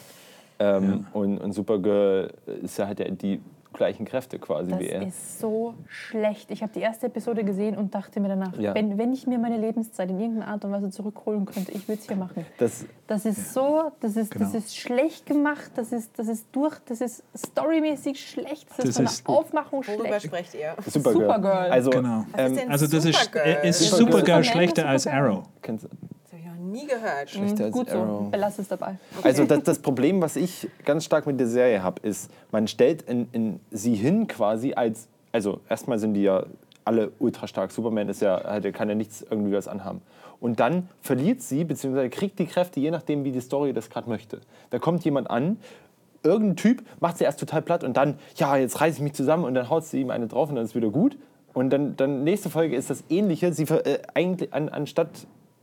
Ähm, 0.60 1.08
und, 1.14 1.40
und 1.40 1.54
Supergirl 1.54 2.32
ist 2.62 2.78
ja 2.78 2.86
halt 2.86 3.00
ja 3.00 3.10
die 3.10 3.42
gleichen 3.74 4.06
Kräfte 4.06 4.38
quasi 4.40 4.72
Das 4.72 4.80
wie 4.80 4.88
er. 4.88 5.08
ist 5.08 5.40
so 5.40 5.74
schlecht. 5.88 6.52
Ich 6.52 6.62
habe 6.62 6.72
die 6.74 6.82
erste 6.82 7.08
Episode 7.08 7.44
gesehen 7.44 7.78
und 7.78 7.96
dachte 7.96 8.20
mir 8.20 8.28
danach, 8.28 8.58
Ja. 8.58 8.76
wenn, 8.76 8.98
wenn 8.98 9.14
ich 9.14 9.28
mir 9.28 9.40
meine 9.40 9.58
Lebenszeit 9.58 10.10
in 10.10 10.20
irgendeiner 10.20 10.52
Art 10.52 10.66
und 10.66 10.72
Weise 10.72 10.90
zurückholen 10.90 11.46
könnte, 11.46 11.72
ich 11.72 11.88
würde 11.88 12.02
es 12.02 12.08
hier 12.08 12.18
machen. 12.18 12.46
Das, 12.58 12.86
Das 13.08 13.26
ist 13.26 13.54
so, 13.54 13.92
das 14.00 14.16
ist, 14.16 14.34
das 14.36 14.40
Genau. 14.52 14.58
ist 14.58 14.78
schlecht 14.78 15.26
gemacht, 15.26 15.72
das 15.76 15.92
ist, 15.92 16.18
das 16.18 16.28
ist 16.28 16.48
durch, 16.52 16.78
das 16.86 17.02
ist 17.02 17.24
storymäßig 17.36 18.20
schlecht, 18.30 18.70
das, 18.70 18.78
Das 18.78 18.86
ist 18.90 18.96
von 18.98 19.06
ist- 19.06 19.28
der 19.28 19.36
Aufmachung 19.36 19.86
Worüber 19.88 20.08
schlecht. 20.20 20.26
sprecht 20.26 20.54
ihr? 20.56 20.76
Supergirl. 20.86 21.22
Supergirl. 21.24 21.72
Also, 21.72 21.90
genau. 21.90 22.26
Was 22.32 22.42
ist 22.42 22.50
ähm, 22.52 22.56
denn 22.58 22.72
Also 22.72 22.88
das 22.88 23.06
ist, 23.06 23.24
Supergirl? 23.24 23.66
ist 23.66 23.80
Supergirl. 23.80 24.12
Supergirl 24.12 24.44
schlechter 24.44 24.88
als. 24.88 25.08
Arrow. 25.08 25.44
kennst- 25.62 25.88
nie 26.62 26.88
gehört. 26.88 27.30
schlechter 27.30 27.66
als 27.66 27.74
Gut 27.74 27.90
so, 27.90 27.98
Arrow. 27.98 28.32
belass 28.32 28.60
es 28.60 28.68
dabei. 28.68 28.98
Also 29.24 29.46
das, 29.46 29.64
das 29.64 29.80
Problem, 29.80 30.22
was 30.22 30.36
ich 30.36 30.68
ganz 30.86 31.06
stark 31.06 31.26
mit 31.28 31.40
der 31.40 31.48
Serie 31.48 31.84
habe, 31.84 32.06
ist, 32.08 32.32
man 32.52 32.68
stellt 32.68 33.04
in, 33.04 33.28
in 33.32 33.60
sie 33.72 33.96
hin 33.96 34.28
quasi 34.28 34.74
als, 34.74 35.08
also 35.32 35.60
erstmal 35.70 36.00
sind 36.00 36.14
die 36.14 36.24
ja 36.24 36.46
alle 36.86 37.12
ultra 37.20 37.48
stark. 37.48 37.72
Superman 37.72 38.10
ist 38.10 38.22
ja, 38.22 38.44
halt, 38.44 38.74
kann 38.74 38.90
ja 38.90 38.96
nichts 38.96 39.26
irgendwie 39.30 39.54
was 39.54 39.68
anhaben. 39.68 40.02
Und 40.40 40.60
dann 40.60 40.90
verliert 41.02 41.42
sie, 41.42 41.64
beziehungsweise 41.64 42.10
kriegt 42.10 42.40
die 42.40 42.48
Kräfte, 42.48 42.80
je 42.80 42.92
nachdem, 42.92 43.24
wie 43.24 43.32
die 43.32 43.42
Story 43.42 43.74
das 43.74 43.90
gerade 43.90 44.10
möchte. 44.10 44.42
Da 44.72 44.80
kommt 44.80 45.06
jemand 45.06 45.30
an, 45.30 45.58
irgendein 46.24 46.56
Typ 46.56 46.84
macht 47.00 47.18
sie 47.18 47.24
erst 47.24 47.40
total 47.40 47.62
platt 47.62 47.84
und 47.84 47.98
dann, 47.98 48.18
ja, 48.36 48.56
jetzt 48.58 48.82
reiße 48.82 48.98
ich 48.98 49.04
mich 49.04 49.14
zusammen 49.14 49.44
und 49.44 49.54
dann 49.54 49.70
haut 49.70 49.86
sie 49.86 50.02
ihm 50.02 50.10
eine 50.10 50.28
drauf 50.28 50.50
und 50.50 50.56
dann 50.56 50.66
ist 50.66 50.76
wieder 50.76 50.90
gut. 50.90 51.18
Und 51.54 51.70
dann, 51.72 51.96
dann 51.98 52.24
nächste 52.24 52.50
Folge 52.50 52.76
ist 52.76 52.90
das 52.90 53.04
Ähnliche. 53.10 53.54
Sie 53.54 53.64
äh, 53.64 54.00
eigentlich 54.14 54.54
an, 54.54 54.70
anstatt, 54.70 55.10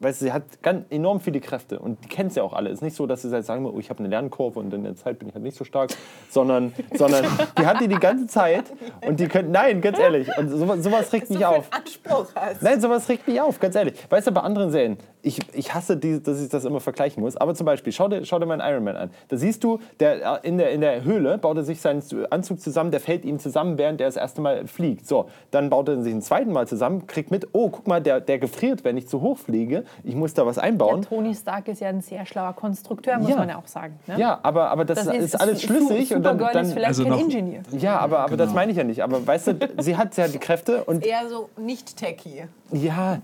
weißt 0.01 0.21
du, 0.21 0.27
sie 0.27 0.33
hat 0.33 0.63
ganz 0.63 0.87
enorm 0.91 1.21
viele 1.21 1.41
Kräfte 1.41 1.79
und 1.79 2.05
die 2.05 2.09
kennt 2.09 2.33
sie 2.33 2.41
auch 2.41 2.53
alle. 2.53 2.71
Es 2.71 2.77
ist 2.77 2.83
nicht 2.83 2.97
so, 2.97 3.07
dass 3.07 3.23
sie 3.23 3.31
halt 3.31 3.45
sagen, 3.45 3.67
oh, 3.67 3.79
ich 3.79 3.91
habe 3.91 4.01
eine 4.01 4.09
Lernkurve 4.09 4.59
und 4.61 4.73
in 4.73 4.85
der 4.85 4.97
Zeit 4.97 5.19
bin 5.19 5.29
ich 5.29 5.35
halt 5.35 5.43
nicht 5.43 5.57
so 5.57 5.65
stark, 5.65 5.91
sondern, 6.29 6.73
sondern 6.95 7.25
die 7.59 7.67
hat 7.67 7.81
die 7.81 7.89
die 7.89 7.99
ganze 7.99 8.27
Zeit 8.27 8.65
und 9.07 9.19
die 9.21 9.29
können, 9.29 9.51
nein, 9.51 9.81
ganz 9.81 9.99
ehrlich, 9.99 10.29
und 10.39 10.49
sowas, 10.49 10.83
sowas 10.83 11.13
regt 11.13 11.31
mich 11.31 11.41
so 11.41 11.47
auf. 11.47 11.67
Anspruch 11.71 12.27
hast. 12.35 12.63
Nein, 12.63 12.81
sowas 12.81 13.09
regt 13.09 13.27
mich 13.27 13.41
auf, 13.41 13.59
ganz 13.59 13.75
ehrlich. 13.75 13.95
Weißt 14.09 14.27
du, 14.27 14.33
bei 14.33 14.41
anderen 14.41 14.71
Serien, 14.71 14.99
ich, 15.23 15.39
ich 15.53 15.75
hasse, 15.75 15.97
die, 15.97 16.23
dass 16.23 16.41
ich 16.41 16.49
das 16.49 16.65
immer 16.65 16.81
vergleichen 16.81 17.23
muss, 17.23 17.37
aber 17.37 17.55
zum 17.55 17.67
Beispiel, 17.67 17.93
schau 17.93 18.09
dir, 18.09 18.25
schau 18.25 18.39
dir 18.39 18.47
mal 18.47 18.61
einen 18.61 18.73
Iron 18.73 18.85
Man 18.85 18.97
an. 18.97 19.11
Da 19.29 19.37
siehst 19.37 19.65
du, 19.65 19.81
der, 20.01 20.43
äh, 20.45 20.49
in, 20.49 20.59
der, 20.59 20.71
in 20.71 20.81
der 20.81 21.03
Höhle 21.05 21.39
baut 21.39 21.57
er 21.57 21.65
sich 21.65 21.81
seinen 21.81 22.03
Anzug 22.31 22.61
zusammen, 22.61 22.91
der 22.91 23.01
fällt 23.01 23.25
ihm 23.25 23.39
zusammen, 23.39 23.79
während 23.79 24.01
er 24.01 24.07
das 24.07 24.17
erste 24.17 24.41
Mal 24.41 24.67
fliegt. 24.67 25.07
So, 25.07 25.29
dann 25.51 25.71
baut 25.71 25.89
er 25.89 26.01
sich 26.03 26.15
ein 26.15 26.23
zweites 26.23 26.53
Mal 26.53 26.69
zusammen, 26.69 27.07
kriegt 27.07 27.31
mit, 27.31 27.49
oh, 27.53 27.69
guck 27.69 27.87
mal, 27.89 28.01
der, 28.01 28.21
der 28.21 28.39
gefriert, 28.39 28.85
wenn 28.85 28.97
ich 28.97 29.09
zu 29.09 29.21
hoch 29.21 29.39
fliege, 29.39 29.85
ich 30.05 30.15
muss 30.15 30.35
da 30.35 30.47
was 30.47 30.57
Ja, 30.57 30.63
einbauen. 30.63 31.03
Tony 31.03 31.35
Stark 31.35 31.69
ist 31.69 31.81
ja 31.81 31.89
ein 31.89 32.01
sehr 32.01 32.25
schlauer 32.25 32.53
Konstrukteur, 32.53 33.19
muss 33.19 33.31
Ja. 33.31 33.37
man 33.37 33.49
ja 33.49 33.59
auch 33.59 33.67
sagen. 33.67 33.99
Ne? 34.07 34.19
Ja, 34.19 34.39
aber, 34.43 34.71
aber 34.71 34.85
das, 34.85 35.05
Das 35.05 35.17
ist, 35.17 35.41
alles 35.41 35.63
schlüssig. 35.63 36.15
Und 36.15 36.23
dann, 36.23 36.39
dann, 36.39 36.65
ist 36.65 36.73
vielleicht 36.73 36.89
Also 36.89 37.03
kein 37.03 37.13
noch- 37.13 37.21
Ingenieur. 37.21 37.63
ja, 37.73 37.99
aber, 37.99 38.21
aber 38.21 38.37
das 38.37 38.49
Genau. 38.49 38.55
meine 38.61 38.71
ich 38.73 38.79
ja 38.79 38.85
nicht. 38.85 39.03
Aber 39.03 39.27
weißt 39.27 39.47
du, 39.49 39.55
sie 39.79 39.97
hat 39.97 40.17
ja 40.17 40.29
die 40.29 40.39
Kräfte 40.39 40.85
und 40.85 41.05
Eher 41.05 41.29
so 41.29 41.49
nicht 41.57 41.97
techy. 41.97 42.45
Ja, 42.73 43.21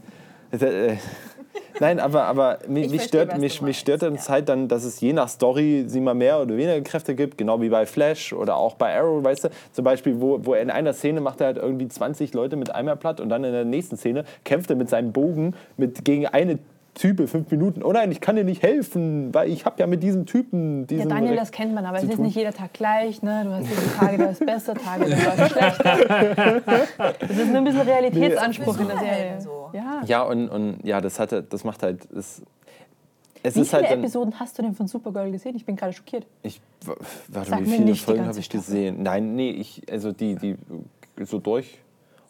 äh, 0.51 0.97
nein, 1.81 2.01
aber, 2.01 2.25
aber 2.25 2.59
mich, 2.69 2.87
Ich 2.87 2.91
mich 2.91 3.01
verstehe, 3.01 3.23
stört, 3.23 3.39
mich, 3.39 3.63
mich 3.63 3.79
stört 3.79 4.03
dann 4.03 4.19
halt 4.19 4.49
dann, 4.49 4.69
dass 4.69 4.85
es 4.85 5.01
je 5.01 5.13
nach 5.13 5.29
Story 5.29 5.85
sie 5.87 6.01
mal 6.01 6.15
mehr 6.15 6.41
oder 6.41 6.57
weniger 6.57 6.81
Kräfte 6.83 7.15
gibt, 7.15 7.39
genau 7.39 7.61
wie 7.61 7.69
bei 7.69 7.87
Flash 7.87 8.33
oder 8.33 8.57
auch 8.57 8.75
bei 8.75 8.97
Arrow, 8.97 9.23
weißt 9.23 9.45
du, 9.45 9.49
zum 9.73 9.85
Beispiel, 9.85 10.21
wo, 10.21 10.45
wo 10.45 10.55
er 10.55 10.63
in 10.63 10.71
einer 10.71 10.93
Szene 10.93 11.21
macht 11.21 11.41
er 11.41 11.49
halt 11.49 11.57
irgendwie 11.57 11.89
20 11.89 12.35
Leute 12.35 12.57
mit 12.57 12.75
einmal 12.75 12.97
platt 12.97 13.21
und 13.21 13.29
dann 13.29 13.45
in 13.45 13.53
der 13.53 13.65
nächsten 13.65 13.97
Szene 13.97 14.25
kämpft 14.45 14.71
er 14.71 14.77
mit 14.77 14.89
seinem 14.89 15.13
Bogen 15.13 15.55
mit, 15.77 16.05
gegen 16.05 16.27
eine 16.27 16.59
Type 16.95 17.27
fünf 17.27 17.51
Minuten. 17.51 17.83
Oh 17.83 17.93
nein, 17.93 18.11
ich 18.13 18.21
kann 18.21 18.37
dir 18.37 18.45
nicht 18.45 18.63
helfen, 18.63 19.35
weil 19.35 19.51
ich 19.51 19.65
habe 19.65 19.77
ja 19.81 19.87
mit 19.87 20.03
diesem 20.03 20.27
Typen 20.27 20.83
Ja, 20.83 20.87
diesen 20.87 21.09
Daniel, 21.09 21.37
das 21.37 21.51
kennt 21.51 21.75
man, 21.75 21.85
aber 21.85 21.99
es 21.99 22.05
ist 22.05 22.15
tun. 22.15 22.25
nicht 22.25 22.37
jeder 22.37 22.53
Tag 22.53 22.73
gleich. 22.73 23.23
Ne? 23.23 23.43
Du 23.45 23.51
hast 23.51 23.67
diese 23.69 23.97
Tage, 23.99 24.19
da 24.19 24.25
ist 24.27 24.47
besser, 24.47 24.75
Tage, 24.75 25.11
da 25.11 25.45
ist 25.45 25.53
schlechter. 25.53 26.61
Das 27.19 27.31
ist 27.31 27.49
nur 27.49 27.57
ein 27.57 27.65
bisschen 27.65 27.81
Realitätsanspruch 27.81 28.79
in 28.81 28.89
der 28.89 28.99
Serie. 28.99 29.41
So. 29.41 29.71
Ja. 29.73 30.03
Ja, 30.07 30.23
und, 30.23 30.49
und 30.49 30.79
ja, 30.85 31.01
das, 31.01 31.19
hatte, 31.19 31.43
das 31.43 31.65
macht 31.65 31.83
halt. 31.83 32.07
Das, 32.13 32.43
es 33.43 33.57
Wie 33.57 33.61
ist 33.61 33.71
viele 33.71 33.83
halt 33.83 33.93
dann, 33.93 33.99
Episoden 33.99 34.41
hast 34.41 34.57
du 34.57 34.63
denn 34.63 34.75
von 34.75 34.87
Supergirl 34.87 35.31
gesehen? 35.31 35.55
Ich 35.57 35.67
bin 35.67 35.77
gerade 35.77 35.93
schockiert. 35.93 36.27
Ich, 36.43 36.61
warte, 37.31 37.51
Sag 37.51 37.61
wie 37.61 37.71
viele 37.71 37.95
Folgen 37.95 38.27
habe 38.27 38.39
ich 38.39 38.49
gesehen? 38.49 39.03
Nein, 39.03 39.35
nee, 39.35 39.51
ich, 39.51 39.83
also 39.91 40.13
die, 40.13 40.37
die 40.37 40.57
so 41.25 41.39
durch 41.41 41.79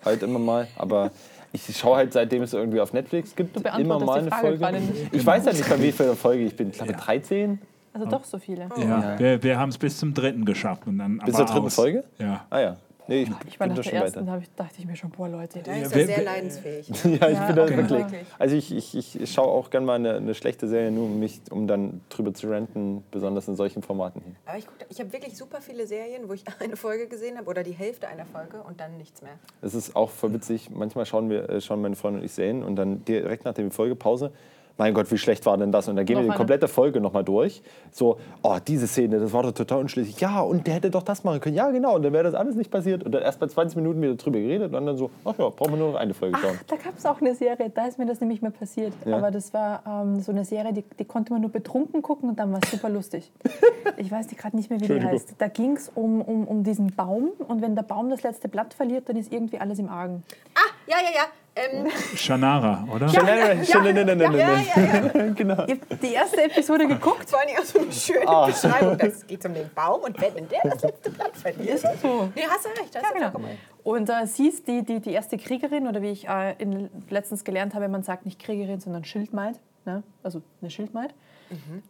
halt 0.05 0.23
immer 0.23 0.39
mal, 0.39 0.69
aber 0.77 1.11
ich 1.55 1.77
schaue 1.77 1.97
halt 1.97 2.13
seitdem 2.13 2.43
es 2.43 2.53
irgendwie 2.53 2.81
auf 2.81 2.93
Netflix 2.93 3.35
gibt, 3.35 3.57
Du 3.57 3.61
immer 3.79 4.01
mal 4.01 4.19
eine 4.19 4.31
Folge. 4.31 4.83
Ich 5.13 5.25
weiß 5.25 5.47
ja 5.47 5.53
nicht, 5.53 5.69
bei 5.69 5.81
wie 5.81 5.93
viel 5.93 6.15
Folge 6.15 6.45
ich 6.45 6.57
bin. 6.57 6.71
Ich 6.71 6.77
glaube 6.77 6.93
13. 6.93 7.61
Also 7.93 8.07
doch 8.07 8.25
so 8.25 8.39
viele. 8.39 8.69
Ja, 8.77 9.17
wir, 9.19 9.43
wir 9.43 9.59
haben 9.59 9.69
es 9.69 9.79
bis 9.79 9.99
zum 9.99 10.13
dritten 10.15 10.45
geschafft. 10.45 10.89
Und 10.89 10.99
dann 10.99 11.19
Bis 11.19 11.37
zur 11.37 11.45
dritten 11.45 11.67
aus. 11.67 11.77
Folge? 11.77 12.03
Ja. 12.19 12.45
Ah 12.51 12.61
ja. 12.61 12.77
Nee, 13.07 13.23
ich, 13.23 13.29
Ich 13.47 13.61
war 13.61 13.67
bin 13.67 13.77
nach 13.77 13.83
da 13.85 13.91
der 13.91 13.91
schon 13.91 13.93
ersten, 14.25 14.43
ich, 14.43 14.51
dachte 14.57 14.75
ich 14.79 14.87
mir 14.87 14.97
schon, 14.97 15.11
boah 15.11 15.29
Leute. 15.29 15.61
Da 15.63 15.75
ist 15.75 15.95
er 15.95 16.07
sehr 16.07 16.23
leidensfähig. 16.23 16.89
Ja, 17.05 17.29
ich 17.29 17.35
Ja, 17.35 17.47
bin 17.47 17.57
da 17.57 17.63
okay. 17.65 17.77
wirklich. 17.77 18.01
Wirklich. 18.05 18.27
Also 18.39 18.57
ich, 18.57 18.75
ich, 18.75 19.21
ich, 19.21 19.33
schaue 19.33 19.49
auch 19.49 19.69
gerne 19.69 19.87
mal 19.87 19.95
eine, 19.97 20.15
eine 20.17 20.35
schlechte 20.35 20.67
Serie, 20.69 20.91
nur 20.91 21.05
um 21.05 21.19
mich, 21.19 21.41
um 21.51 21.67
dann 21.67 22.01
drüber 22.09 22.33
zu 22.33 22.49
ranten, 22.49 23.05
besonders 23.11 23.47
in 23.47 23.57
solchen 23.57 23.83
Formaten 23.83 24.23
hier. 24.25 24.35
Aber 24.47 24.57
ich, 24.59 24.67
guck- 24.67 24.87
ich 24.89 24.99
habe 25.01 25.13
wirklich 25.13 25.37
super 25.37 25.61
viele 25.61 25.87
Serien, 25.87 26.29
wo 26.29 26.33
ich 26.33 26.45
eine 26.61 26.77
Folge 26.77 27.07
gesehen 27.07 27.37
habe 27.37 27.49
oder 27.51 27.63
die 27.63 27.73
Hälfte 27.73 28.09
einer 28.09 28.25
Folge 28.25 28.63
und 28.63 28.81
dann 28.81 28.97
nichts 28.97 29.21
mehr. 29.21 29.35
Es 29.61 29.75
ist 29.75 29.95
auch 29.95 30.09
voll 30.11 30.33
witzig. 30.33 30.71
Manchmal 30.71 31.05
schauen 31.05 31.29
wir, 31.29 31.49
äh, 31.51 31.61
schauen 31.61 31.83
meine 31.83 31.97
Freundin 31.97 32.21
und 32.21 32.27
ich 32.27 32.33
Serien 32.33 32.63
und 32.63 32.77
dann 32.77 33.05
direkt 33.05 33.45
nach 33.45 33.53
der 33.55 33.71
Folgepause. 33.71 34.33
Mein 34.77 34.93
Gott, 34.93 35.11
wie 35.13 35.19
schlecht 35.19 35.47
war 35.47 35.57
denn 35.57 35.71
das? 35.71 35.87
Und 35.87 35.97
dann 35.97 36.05
gehen 36.05 36.17
Noch 36.17 36.25
wir 36.25 36.31
die 36.33 36.37
komplette 36.37 36.67
Folge 36.67 37.01
nochmal 37.01 37.23
durch. 37.23 37.63
So, 37.93 38.19
oh, 38.43 38.57
diese 38.67 38.89
Szene, 38.89 39.21
das 39.21 39.33
war 39.33 39.45
doch 39.45 39.53
total 39.53 39.79
unschlüssig. 39.79 40.21
Ja, 40.21 40.41
und 40.41 40.67
der 40.67 40.75
hätte 40.75 40.91
doch 40.91 41.05
das 41.05 41.23
machen 41.23 41.41
können. 41.41 41.55
Ja, 41.55 41.71
genau. 41.71 41.95
Und 41.95 42.03
dann 42.03 42.13
wäre 42.13 42.25
das 42.25 42.35
alles 42.35 42.57
nicht 42.57 42.73
passiert. 42.73 43.05
Und 43.05 43.13
dann 43.13 43.23
erst 43.23 43.39
bei 43.39 43.47
20 43.47 43.77
Minuten 43.77 44.03
wieder 44.03 44.15
drüber 44.17 44.41
geredet 44.41 44.75
und 44.75 44.87
dann 44.87 44.97
so, 44.97 45.11
ach 45.25 45.39
ja, 45.39 45.49
brauchen 45.49 45.73
wir 45.73 45.79
nur 45.79 45.93
noch 45.93 45.99
eine 45.99 46.13
Folge 46.13 46.37
schauen. 46.39 46.59
Ach, 46.61 46.65
da 46.67 46.77
gab 46.77 46.99
es 46.99 47.07
auch 47.07 47.21
eine 47.21 47.37
Serie, 47.37 47.71
da 47.71 47.87
ist 47.87 47.99
mir 47.99 48.07
das 48.07 48.21
nämlich 48.21 48.43
mal 48.43 48.51
passiert. 48.51 48.93
Ja. 49.05 49.17
Aber 49.17 49.31
das 49.31 49.55
war 49.55 49.83
ähm, 49.87 50.21
so 50.21 50.33
eine 50.33 50.45
Serie, 50.45 50.73
die, 50.73 50.85
die 50.99 51.05
konnte 51.05 51.33
man 51.33 51.43
nur 51.43 51.53
betrunken 51.53 52.03
gucken 52.03 52.29
und 52.31 52.39
dann 52.41 52.53
war 52.53 52.61
es 52.63 52.71
super 52.71 52.89
lustig. 52.89 53.33
Ich 53.97 54.11
weiß 54.11 54.27
die 54.27 54.35
gerade 54.35 54.57
nicht 54.57 54.71
mehr, 54.71 54.81
wie 54.81 54.87
die 54.87 55.01
heißt. 55.01 55.35
Da 55.39 55.47
ging 55.47 55.77
es 55.77 55.91
um, 55.95 56.21
um, 56.21 56.49
um 56.49 56.65
diesen 56.65 56.95
Baum 56.97 57.31
und 57.47 57.63
wenn 57.63 57.77
der 57.77 57.85
Baum 57.85 58.11
das 58.11 58.23
letzte 58.23 58.49
Blatt 58.49 58.75
verliert, 58.75 59.09
dann 59.09 59.17
ist 59.17 59.33
irgendwie 59.33 59.59
alles 59.59 59.79
im 59.79 59.89
Argen. 59.89 60.25
Ah, 60.55 60.73
ja, 60.89 60.97
ja, 60.97 61.15
ja. 61.15 61.44
Ähm, 61.57 61.89
Shannara, 62.17 62.85
oder? 62.93 63.07
Nein, 63.07 63.25
nein, 63.25 63.67
nein, 63.95 63.95
nein, 63.95 64.07
nein, 64.07 64.19
nein, 64.19 64.33
ja, 64.39 64.49
nein, 64.49 64.67
ja, 64.75 64.83
ja, 64.83 65.25
ja. 65.27 65.33
Genau. 65.35 65.67
Ihr 65.67 65.79
habt 65.81 66.03
die 66.03 66.13
erste 66.13 66.43
Episode 66.43 66.89
geguckt? 66.89 67.31
Vor 67.31 67.39
allem 67.41 67.51
auch 67.61 67.65
so 67.65 67.79
eine 67.79 67.93
schöne 67.93 68.27
Ah. 68.29 68.47
Beschreibung. 68.47 68.99
Es 69.01 69.25
geht 69.27 69.45
um 69.47 69.55
den 69.55 69.71
Baum 69.73 70.01
und 70.03 70.21
wenn 70.21 70.49
der 70.49 70.61
das 70.65 70.83
letzte 70.83 71.11
Blatt 71.11 71.37
verliert. 71.37 71.77
Ist 71.77 71.87
so. 72.03 72.29
Nee, 72.35 72.43
hast 72.49 72.65
du 72.65 72.69
recht. 72.71 72.97
Hast 72.97 73.05
Ja, 73.21 73.31
du 73.31 73.39
genau. 73.39 73.49
Und 73.85 74.11
äh, 74.11 74.27
sie 74.27 74.49
ist 74.49 74.67
die, 74.67 74.83
die, 74.85 74.99
die 75.01 75.13
erste 75.13 75.37
Kriegerin, 75.39 75.87
oder 75.87 76.03
wie 76.03 76.11
ich 76.11 76.27
äh, 76.29 76.55
in, 76.59 76.91
letztens 77.11 77.45
gelernt 77.45 77.75
habe, 77.75 77.89
man 77.89 78.03
sagt 78.03 78.25
nicht 78.25 78.41
Kriegerin, 78.41 78.81
sondern 78.81 79.05
Schildmaid. 79.05 79.61
Ne? 79.85 80.03
Also 80.23 80.43
eine 80.61 80.71
Schildmaid. 80.71 81.15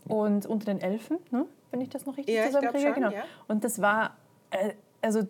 Und 0.06 0.44
unter 0.44 0.66
den 0.66 0.80
Elfen, 0.82 1.16
ne? 1.30 1.46
wenn 1.70 1.80
ich 1.80 1.88
das 1.88 2.04
noch 2.04 2.18
richtig 2.18 2.34
Ja, 2.34 2.46
zusammenkriege. 2.46 2.84
schon, 2.86 2.94
genau. 2.94 3.10
ja. 3.12 3.22
Und 3.48 3.64
das 3.64 3.80
war, 3.80 4.14
äh, 4.50 4.72
also 5.00 5.22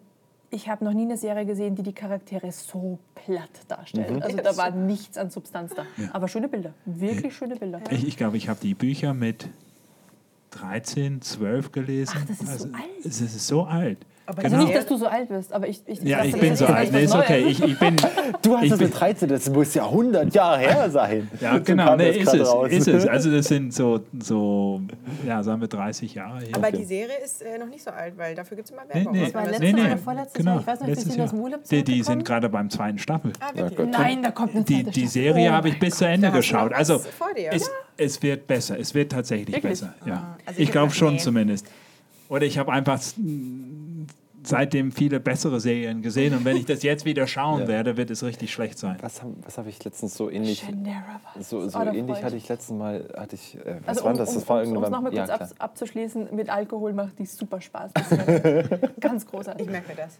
Ich 0.54 0.68
habe 0.68 0.84
noch 0.84 0.92
nie 0.92 1.02
eine 1.02 1.16
Serie 1.16 1.44
gesehen, 1.44 1.74
die 1.74 1.82
die 1.82 1.92
Charaktere 1.92 2.52
so 2.52 3.00
platt 3.16 3.50
darstellt. 3.66 4.10
Mhm. 4.10 4.22
Also 4.22 4.36
Ja, 4.36 4.42
da 4.44 4.56
war 4.56 4.70
nichts 4.70 5.18
an 5.18 5.28
Substanz 5.30 5.72
da. 5.74 5.84
Aber 6.12 6.28
schöne 6.28 6.48
Bilder. 6.48 6.72
Wirklich 6.84 7.36
schöne 7.36 7.56
Bilder. 7.56 7.80
Ich, 7.90 8.06
ich 8.06 8.16
glaube, 8.16 8.36
ich 8.36 8.48
habe 8.48 8.60
die 8.60 8.74
Bücher 8.74 9.14
mit 9.14 9.48
13, 10.50 11.20
12 11.20 11.72
gelesen. 11.72 12.16
Ach, 12.16 12.26
das 12.26 12.40
ist 12.40 12.58
so 12.60 12.68
alt. 12.68 13.04
Es 13.04 13.20
ist 13.20 13.46
so 13.46 13.64
alt. 13.64 13.98
Aber 14.26 14.42
Also 14.42 14.56
genau. 14.56 14.66
nicht, 14.66 14.76
dass 14.78 14.86
du 14.86 14.96
so 14.96 15.06
alt 15.06 15.28
bist, 15.28 15.52
aber 15.52 15.68
ich... 15.68 15.82
ich 15.86 16.00
Ja, 16.02 16.24
ich 16.24 16.32
das 16.32 16.40
bin 16.40 16.56
so 16.56 16.66
alt. 16.66 16.90
Nee, 16.92 17.04
ist 17.04 17.14
okay. 17.14 17.40
Ich, 17.46 17.62
ich 17.62 17.78
bin. 17.78 17.96
Du 18.42 18.54
hast 18.56 18.64
ich 18.64 18.70
das 18.70 18.78
bin, 18.78 18.88
mit 18.88 19.00
13, 19.00 19.28
das 19.28 19.48
muss 19.50 19.72
ja 19.74 19.84
100 19.84 20.34
Jahre 20.34 20.58
her 20.58 20.90
sein. 20.90 21.30
Ja, 21.40 21.58
genau, 21.58 21.96
nee, 21.96 22.08
das 22.22 22.34
ist 22.34 22.40
es, 22.42 22.48
raus. 22.52 22.68
ist 22.70 22.88
es. 22.88 23.06
Also 23.06 23.30
das 23.34 23.46
sind 23.46 23.72
so, 23.72 24.00
so 24.18 24.82
ja, 25.26 25.42
sagen 25.42 25.60
wir 25.62 25.68
30 25.68 26.14
Jahre 26.14 26.40
her. 26.40 26.48
Aber 26.54 26.68
Okay. 26.68 26.76
die 26.78 26.84
Serie 26.84 27.16
ist 27.24 27.42
äh, 27.42 27.58
noch 27.58 27.66
nicht 27.66 27.82
so 27.82 27.90
alt, 27.90 28.16
weil 28.18 28.34
dafür 28.34 28.56
gibt 28.56 28.68
es 28.68 28.72
immer 28.72 28.82
Nee, 28.86 28.94
Werbung. 28.96 29.12
nee, 29.12 29.24
Das 29.24 29.34
war 29.34 29.44
letztes 29.44 29.60
nee, 29.60 29.72
nee. 29.72 29.80
oder 29.86 29.98
vorletztes 29.98 30.34
genau, 30.34 30.50
Jahr. 30.52 30.60
Ich 30.60 30.66
weiß 30.66 30.80
noch, 30.80 30.86
wie 30.86 30.90
letztes 30.90 31.16
Jahr. 31.16 31.34
Urlaub 31.34 31.64
Die, 31.64 31.84
die 31.84 32.02
sind 32.02 32.24
gerade 32.24 32.48
beim 32.48 32.70
zweiten 32.70 32.98
Staffel. 32.98 33.32
Ah, 33.40 33.50
Ja. 33.54 33.84
Nein, 33.86 34.22
da 34.22 34.30
kommt 34.30 34.54
eine 34.54 34.64
Die, 34.64 34.84
die. 34.84 35.06
Serie 35.06 35.50
Oh 35.50 35.52
habe 35.52 35.68
ich 35.68 35.78
bis 35.78 35.96
zu 35.96 36.06
Ende 36.06 36.30
geschaut. 36.30 36.72
Also 36.72 37.00
es, 37.50 37.70
es 37.96 38.22
wird 38.22 38.46
besser. 38.46 38.78
Es 38.78 38.94
wird 38.94 39.12
tatsächlich 39.12 39.60
besser. 39.62 39.94
Ja. 40.06 40.36
also 40.44 40.60
ich 40.60 40.70
glaube 40.70 40.92
schon 40.92 41.14
nee. 41.14 41.18
zumindest. 41.20 41.66
Oder 42.28 42.46
ich 42.46 42.58
habe 42.58 42.72
einfach 42.72 42.98
seitdem 44.46 44.92
viele 44.92 45.20
bessere 45.20 45.60
Serien 45.60 46.02
gesehen 46.02 46.34
und 46.34 46.44
wenn 46.44 46.56
ich 46.56 46.64
das 46.66 46.82
jetzt 46.82 47.04
wieder 47.04 47.26
schauen 47.26 47.60
Ja. 47.64 47.68
werde, 47.68 47.96
wird 47.96 48.10
es 48.10 48.22
richtig 48.22 48.52
schlecht 48.52 48.78
sein. 48.78 48.96
Was 49.00 49.22
habe 49.22 49.34
was 49.42 49.58
hab 49.58 49.66
ich 49.66 49.82
letztens 49.84 50.14
so 50.16 50.30
ähnlich. 50.30 50.64
So, 51.40 51.68
so 51.68 51.78
Oh, 51.78 51.82
ähnlich 51.82 52.18
ich 52.18 52.24
hatte 52.24 52.36
ich 52.36 52.48
letztes 52.48 52.76
Mal, 52.76 53.08
hatte 53.16 53.34
ich, 53.36 53.56
äh, 53.56 53.76
was 53.84 53.88
Also 53.98 54.04
war 54.04 54.12
um, 54.12 54.18
das? 54.18 54.28
um, 54.30 54.34
Das 54.36 54.48
war 54.48 54.56
um, 54.56 54.62
irgendwann. 54.62 54.84
es 54.84 54.90
nochmal 54.90 55.12
kurz 55.12 55.28
ja, 55.28 55.34
ab, 55.34 55.48
abzuschließen, 55.58 56.28
mit 56.34 56.48
Alkohol 56.50 56.92
macht 56.92 57.18
die 57.18 57.26
super 57.26 57.60
Spaß. 57.60 57.92
Ganz 59.00 59.26
großartig. 59.26 59.66
Ich 59.66 59.70
merke 59.72 59.88
mir 59.88 59.96
das. 59.96 60.18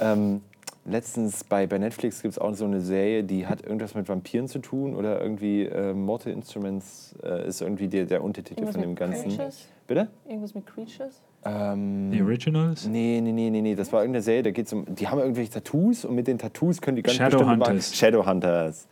Ähm, 0.00 0.42
letztens 0.84 1.42
bei, 1.44 1.66
bei 1.66 1.78
Netflix 1.78 2.22
gibt 2.22 2.32
es 2.32 2.38
auch 2.38 2.54
so 2.54 2.64
eine 2.64 2.80
Serie, 2.80 3.24
die 3.24 3.46
hat 3.46 3.62
irgendwas 3.62 3.94
mit 3.94 4.08
Vampiren 4.08 4.48
zu 4.48 4.60
tun 4.60 4.94
oder 4.94 5.20
irgendwie 5.20 5.64
äh, 5.64 5.92
Mortal 5.92 6.32
Instruments 6.32 7.14
äh, 7.22 7.46
ist 7.48 7.60
irgendwie 7.60 7.88
der, 7.88 8.04
der 8.06 8.22
Untertitel 8.22 8.60
Irgendwas 8.60 8.74
von 8.74 8.82
dem 8.82 8.90
mit 8.90 8.98
Ganzen. 8.98 9.28
Creatures? 9.28 9.66
Bitte? 9.86 10.08
Irgendwas 10.28 10.54
mit 10.54 10.66
Creatures? 10.66 11.22
Ähm, 11.46 12.10
Die 12.10 12.22
Originals? 12.22 12.86
Nee, 12.86 13.20
nee, 13.22 13.32
nee, 13.32 13.50
nee, 13.50 13.62
nee, 13.62 13.74
das 13.74 13.92
war 13.92 14.00
irgendeine 14.00 14.22
Serie, 14.22 14.42
da 14.42 14.50
geht's 14.50 14.72
um, 14.72 14.84
die 14.94 15.08
haben 15.08 15.18
irgendwelche 15.20 15.50
Tattoos 15.50 16.04
und 16.04 16.14
mit 16.14 16.26
den 16.26 16.38
Tattoos 16.38 16.80
können 16.80 16.96
die 16.96 17.02
ganz 17.02 17.16
bestimmte 17.18 17.38
Shadowhunters. 17.38 17.96
Shadowhunters. 17.96 18.88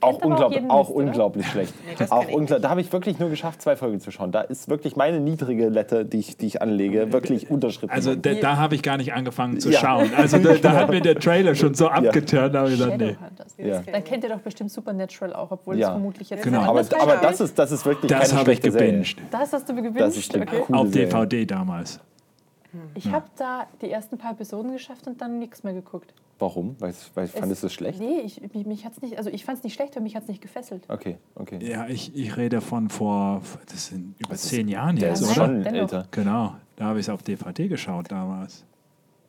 Auch, 0.00 0.24
unglaublich, 0.24 0.60
jeden 0.60 0.70
auch 0.70 0.88
Mist, 0.88 0.96
oder? 0.96 1.04
unglaublich 1.06 1.46
schlecht. 1.48 1.74
Nee, 2.00 2.06
auch 2.08 2.26
ungla 2.32 2.58
da 2.58 2.70
habe 2.70 2.80
ich 2.80 2.90
wirklich 2.94 3.18
nur 3.18 3.28
geschafft, 3.28 3.60
zwei 3.60 3.76
Folgen 3.76 4.00
zu 4.00 4.10
schauen. 4.10 4.32
Da 4.32 4.40
ist 4.40 4.70
wirklich 4.70 4.96
meine 4.96 5.20
niedrige 5.20 5.68
Letter, 5.68 6.04
die 6.04 6.18
ich, 6.20 6.38
die 6.38 6.46
ich 6.46 6.62
anlege, 6.62 7.12
wirklich 7.12 7.50
unterschritten. 7.50 7.92
Also 7.92 8.14
da, 8.14 8.32
da 8.32 8.56
habe 8.56 8.74
ich 8.74 8.82
gar 8.82 8.96
nicht 8.96 9.12
angefangen 9.12 9.60
zu 9.60 9.68
Ja. 9.70 9.80
schauen. 9.80 10.10
Also 10.16 10.38
da, 10.38 10.54
da 10.54 10.72
hat 10.76 10.88
mir 10.90 11.02
der 11.02 11.16
Trailer 11.16 11.54
schon 11.54 11.74
so 11.74 11.88
abgeturnt, 11.88 12.54
da 12.54 12.60
habe 12.60 12.70
ich 12.70 12.78
gesagt, 12.78 12.96
nee. 12.98 13.16
Ja. 13.62 13.78
Das 13.78 13.86
Dann 13.86 14.04
kennt 14.04 14.24
ihr 14.24 14.30
doch 14.30 14.40
bestimmt 14.40 14.70
Supernatural 14.70 15.34
auch, 15.34 15.50
obwohl 15.50 15.78
Ja. 15.78 15.88
es 15.88 15.92
vermutlich 15.92 16.30
jetzt 16.30 16.42
Genau. 16.44 16.60
aber, 16.62 16.80
aber 17.00 17.16
das 17.16 17.40
ist, 17.40 17.58
das 17.58 17.72
ist 17.72 17.84
wirklich 17.86 18.10
Das 18.10 18.34
habe 18.34 18.52
ich 18.52 18.60
gebinged. 18.60 19.16
Das 19.30 19.52
hast 19.52 19.68
du 19.68 19.74
gewünscht? 19.74 20.00
Das 20.00 20.16
ist 20.16 20.34
eine 20.34 20.46
okay. 20.46 20.72
Auf. 20.72 20.90
DVD 20.90 21.46
damals. 21.46 22.00
Ich 22.94 23.10
habe 23.10 23.26
da 23.36 23.66
die 23.82 23.90
ersten 23.90 24.16
paar 24.16 24.32
Episoden 24.32 24.72
geschafft 24.72 25.06
und 25.06 25.20
dann 25.20 25.38
nichts 25.38 25.62
mehr 25.62 25.74
geguckt. 25.74 26.14
Warum? 26.38 26.74
Weil, 26.80 26.94
weil 27.14 27.28
fandest 27.28 27.62
du 27.62 27.66
es 27.68 27.72
schlecht? 27.74 28.00
Nee, 28.00 28.20
ich, 28.24 28.40
mich, 28.54 28.66
mich 28.66 28.84
hat's 28.84 29.00
nicht, 29.02 29.16
also 29.18 29.30
ich 29.30 29.44
fand 29.44 29.58
es 29.58 29.64
nicht 29.64 29.74
schlecht, 29.74 29.94
aber 29.94 30.02
mich 30.02 30.16
hat 30.16 30.22
es 30.22 30.28
nicht 30.28 30.40
gefesselt. 30.40 30.82
Okay, 30.88 31.18
okay. 31.36 31.58
Ja, 31.60 31.86
ich, 31.86 32.16
ich 32.16 32.36
rede 32.36 32.60
von 32.60 32.88
vor, 32.88 33.42
das 33.70 33.86
sind 33.88 34.14
über 34.18 34.34
zehn 34.34 34.66
Jahren 34.68 34.96
Der 34.96 35.10
jetzt, 35.10 35.22
oder? 35.22 35.34
schon 35.34 35.62
dennoch. 35.62 35.80
älter. 35.82 36.06
Genau, 36.10 36.54
da 36.76 36.86
habe 36.86 36.98
ich 36.98 37.06
es 37.06 37.10
auf 37.10 37.22
DVD 37.22 37.68
geschaut 37.68 38.10
damals. 38.10 38.64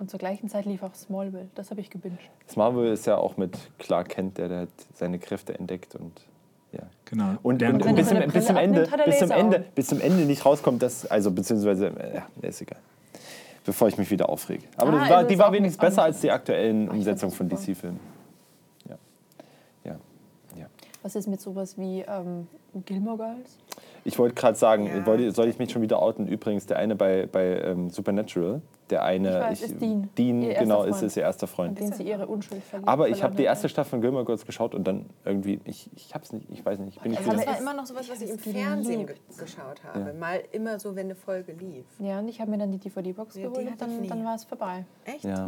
Und 0.03 0.09
zur 0.09 0.19
gleichen 0.19 0.49
Zeit 0.49 0.65
lief 0.65 0.83
auch 0.83 0.93
Smallville. 0.93 1.47
Das 1.55 1.71
habe 1.71 1.79
ich 1.79 1.89
gewünscht. 1.89 2.29
Smallville 2.49 2.91
ist 2.91 3.05
ja 3.05 3.15
auch 3.15 3.37
mit 3.37 3.57
Clark 3.79 4.09
Kent, 4.09 4.37
der, 4.37 4.49
der 4.49 4.67
seine 4.93 5.17
Kräfte 5.17 5.57
entdeckt 5.57 5.95
und 5.95 6.11
ja. 6.73 6.81
Genau. 7.05 7.35
Und, 7.41 7.61
Der- 7.61 7.69
und, 7.73 7.85
und 7.85 7.95
bis, 7.95 8.09
zum, 8.09 8.19
bis, 8.19 8.45
zum 8.47 8.57
Ende, 8.57 8.81
abnimmt, 8.81 8.99
hat 9.01 9.05
bis, 9.05 9.19
zum. 9.19 9.31
Ende, 9.31 9.63
bis 9.73 9.87
zum 9.87 10.01
Ende 10.01 10.25
nicht 10.25 10.45
rauskommt, 10.45 10.81
dass, 10.83 11.05
also 11.05 11.31
beziehungsweise, 11.31 11.93
ja, 12.41 12.49
ist 12.49 12.61
egal. 12.61 12.79
Bevor 13.63 13.87
ich 13.87 13.97
mich 13.97 14.11
wieder 14.11 14.27
aufrege. 14.27 14.63
Aber 14.75 14.91
Ah, 14.91 14.99
das 14.99 15.09
war, 15.09 15.17
also 15.19 15.29
die 15.29 15.39
war 15.39 15.53
wenigstens 15.53 15.79
besser 15.79 16.03
als 16.03 16.19
die 16.19 16.29
aktuellen 16.29 16.87
fand 16.87 16.97
Umsetzungen 16.97 17.31
von. 17.31 17.47
DC-Filmen. 17.47 17.99
Ja. 18.89 18.97
Ja. 19.85 19.95
ja. 20.57 20.65
Was 21.01 21.15
ist 21.15 21.27
mit 21.29 21.39
sowas 21.39 21.77
wie 21.77 22.01
ähm, 22.01 22.49
Gilmore 22.85 23.15
Girls? 23.15 23.57
Ich 24.03 24.19
wollte 24.19 24.35
gerade 24.35 24.57
sagen, 24.57 24.87
Ja. 24.87 25.31
soll 25.31 25.47
ich 25.47 25.59
mich 25.59 25.71
schon 25.71 25.81
wieder 25.81 26.01
outen? 26.01 26.27
Übrigens, 26.27 26.65
der 26.65 26.75
eine 26.75 26.97
bei, 26.97 27.25
bei 27.31 27.61
ähm, 27.61 27.89
Supernatural, 27.89 28.61
der 28.93 29.03
eine. 29.03 29.29
Ich 29.29 29.43
weiß, 29.43 29.61
ist 29.63 29.81
Dean. 29.81 30.09
Dean, 30.17 30.41
Ihr 30.41 30.53
genau, 30.53 30.83
ist, 30.83 30.91
Freund. 30.97 31.03
ist 31.03 31.17
ihr 31.17 31.23
erster 31.23 31.47
Freund. 31.47 31.79
denen 31.79 31.93
sie 31.93 32.03
ihre 32.03 32.27
Unschuld 32.27 32.63
verlieren. 32.63 32.87
Aber 32.87 33.09
ich 33.09 33.23
habe 33.23 33.35
die 33.35 33.43
erste 33.43 33.67
Staffel 33.69 33.89
von 33.91 34.01
Gilmore 34.01 34.23
Girls 34.25 34.45
geschaut 34.45 34.73
und 34.75 34.85
dann 34.85 35.05
irgendwie, 35.25 35.59
ich, 35.65 35.89
ich 35.95 36.13
hab's 36.13 36.31
nicht, 36.31 36.47
ich 36.49 36.65
weiß 36.65 36.79
nicht, 36.79 36.95
ich 36.97 37.01
bin 37.01 37.11
nicht 37.11 37.19
Also 37.19 37.31
das 37.31 37.41
wieder. 37.41 37.51
war 37.51 37.59
immer 37.59 37.73
noch 37.73 37.85
sowas, 37.85 38.09
was 38.09 38.21
ich 38.21 38.29
im 38.29 38.39
Fernsehen 38.39 39.05
ge 39.07 39.15
geschaut 39.37 39.83
habe. 39.83 40.13
Mal 40.13 40.43
immer 40.51 40.79
so, 40.79 40.95
wenn 40.95 41.05
eine 41.07 41.15
Folge 41.15 41.53
lief. 41.53 41.85
Ja, 41.99 42.19
und 42.19 42.27
ich 42.27 42.39
habe 42.39 42.51
mir 42.51 42.57
dann 42.59 42.71
die 42.71 42.77
DVD-Box 42.79 43.35
Ja, 43.35 43.43
geholt 43.49 43.57
und 43.65 43.67
ich 43.73 43.77
dann, 43.77 44.07
dann 44.07 44.23
war 44.25 44.35
es 44.35 44.43
vorbei. 44.45 44.85
Echt? 45.05 45.25
Ja. 45.25 45.47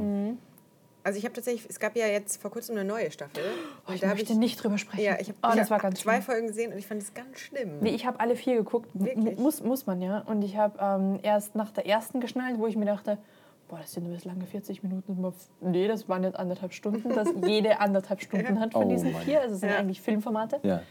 Also 1.03 1.19
ich 1.19 1.25
habe 1.25 1.35
tatsächlich, 1.35 1.67
es 1.69 1.79
gab 1.79 1.95
ja 1.95 2.07
jetzt 2.07 2.41
vor 2.41 2.49
kurzem 2.49 2.75
eine 2.75 2.83
neue 2.83 3.11
Staffel. 3.11 3.43
Oh, 3.87 3.91
ich 3.93 4.01
da 4.01 4.07
habe 4.07 4.17
möchte 4.17 4.33
ich, 4.33 4.39
nicht 4.39 4.63
drüber 4.63 4.79
sprechen. 4.79 5.03
ja, 5.03 5.19
ich 5.19 5.27
habe 5.27 5.37
oh, 5.43 5.49
das 5.55 5.65
ich 5.65 5.69
war 5.69 5.77
hab 5.77 5.83
ganz 5.83 5.99
zwei 5.99 6.13
schlimm. 6.13 6.23
Folgen 6.23 6.47
gesehen 6.47 6.71
und 6.73 6.79
ich 6.79 6.87
fand 6.87 6.99
es 6.99 7.13
ganz 7.13 7.37
schlimm. 7.39 7.77
Nee, 7.79 7.91
ich 7.91 8.07
habe 8.07 8.19
alle 8.19 8.35
vier 8.35 8.55
geguckt. 8.55 8.89
Wirklich? 8.95 9.37
Muss, 9.37 9.61
muss 9.61 9.85
man 9.85 10.01
ja. 10.01 10.21
Und 10.21 10.41
ich 10.41 10.57
habe 10.57 10.79
ähm, 10.81 11.19
erst 11.21 11.53
nach 11.53 11.69
der 11.69 11.85
ersten 11.85 12.21
geschnallt, 12.21 12.57
wo 12.57 12.65
ich 12.65 12.75
mir 12.75 12.85
dachte, 12.85 13.19
boah, 13.67 13.79
das 13.79 13.93
sind 13.93 14.03
nur 14.03 14.13
bis 14.13 14.25
lange 14.25 14.45
40 14.45 14.83
Minuten. 14.83 15.17
Nee, 15.61 15.87
das 15.87 16.07
waren 16.07 16.23
jetzt 16.23 16.37
anderthalb 16.37 16.73
Stunden. 16.73 17.09
Das 17.09 17.29
jede 17.45 17.79
anderthalb 17.79 18.21
Stunden 18.21 18.59
hat 18.59 18.73
von 18.73 18.85
Oh 18.85 18.89
diesen 18.89 19.13
vier. 19.15 19.41
Also 19.41 19.55
es 19.55 19.59
sind 19.61 19.69
Ja. 19.69 19.77
eigentlich 19.77 20.01
Filmformate. 20.01 20.59
Ja. 20.63 20.81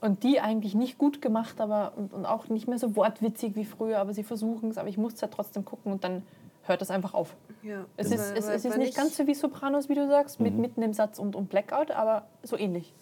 Und 0.00 0.22
die 0.22 0.40
eigentlich 0.40 0.74
nicht 0.74 0.96
gut 0.96 1.20
gemacht, 1.20 1.60
aber 1.60 1.92
und, 1.96 2.12
und 2.14 2.24
auch 2.24 2.48
nicht 2.48 2.66
mehr 2.66 2.78
so 2.78 2.96
wortwitzig 2.96 3.54
wie 3.54 3.64
früher, 3.66 3.98
aber 3.98 4.14
sie 4.14 4.22
versuchen 4.24 4.70
es. 4.70 4.78
Aber 4.78 4.88
ich 4.88 4.96
musste 4.96 5.26
ja 5.26 5.28
trotzdem 5.28 5.64
gucken 5.64 5.92
und 5.92 6.02
dann 6.04 6.22
hört 6.62 6.80
das 6.80 6.90
einfach 6.90 7.12
auf. 7.14 7.36
ja, 7.62 7.84
Es 7.96 8.10
ist, 8.10 8.36
es, 8.36 8.46
es 8.48 8.64
ist 8.64 8.78
nicht 8.78 8.96
ganz 8.96 9.16
so 9.16 9.26
wie 9.26 9.34
Sopranos, 9.34 9.88
wie 9.88 9.94
du 9.94 10.06
sagst, 10.08 10.40
mit 10.40 10.54
Mhm. 10.54 10.60
mitten 10.60 10.82
im 10.82 10.92
Satz 10.94 11.18
und, 11.18 11.36
und 11.36 11.48
Blackout, 11.50 11.90
aber 11.90 12.26
so 12.42 12.56
ähnlich. 12.56 12.94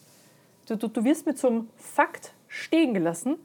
Du, 0.66 0.76
du, 0.76 0.88
du 0.88 1.04
wirst 1.04 1.24
mit 1.26 1.38
so 1.38 1.48
einem 1.48 1.68
Fakt 1.76 2.34
stehen 2.46 2.94
gelassen 2.94 3.36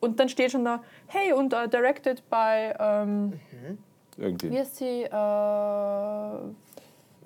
und 0.00 0.20
dann 0.20 0.28
steht 0.28 0.52
schon 0.52 0.64
da, 0.64 0.82
hey, 1.06 1.32
und 1.32 1.54
uh, 1.54 1.66
directed 1.66 2.28
by, 2.28 2.72
ähm, 2.78 3.40
Irgendwie. 4.18 4.50
wie 4.50 4.58
heißt 4.58 4.76
sie, 4.76 5.02
äh, 5.02 5.10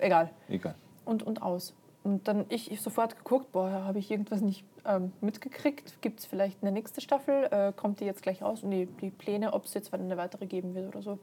egal, 0.05 0.29
Egal. 0.49 0.75
und, 1.05 1.23
und 1.23 1.41
aus. 1.41 1.73
Und 2.03 2.27
dann 2.27 2.45
ich, 2.49 2.71
ich 2.71 2.81
sofort 2.81 3.15
geguckt, 3.17 3.51
boah, 3.51 3.69
habe 3.69 3.99
ich 3.99 4.09
irgendwas 4.09 4.41
nicht 4.41 4.63
ähm, 4.85 5.11
mitgekriegt? 5.21 6.01
Gibt 6.01 6.19
es 6.19 6.25
vielleicht 6.25 6.57
eine 6.61 6.71
nächste 6.71 6.99
Staffel? 6.99 7.47
Äh, 7.51 7.73
kommt 7.75 7.99
die 7.99 8.05
jetzt 8.05 8.23
gleich 8.23 8.41
raus? 8.41 8.63
Und 8.63 8.71
die, 8.71 8.87
die 8.87 9.11
Pläne, 9.11 9.53
ob 9.53 9.65
es 9.65 9.73
jetzt 9.75 9.93
eine 9.93 10.17
weitere 10.17 10.47
geben 10.47 10.73
wird 10.73 10.87
oder 10.87 11.03
so? 11.03 11.19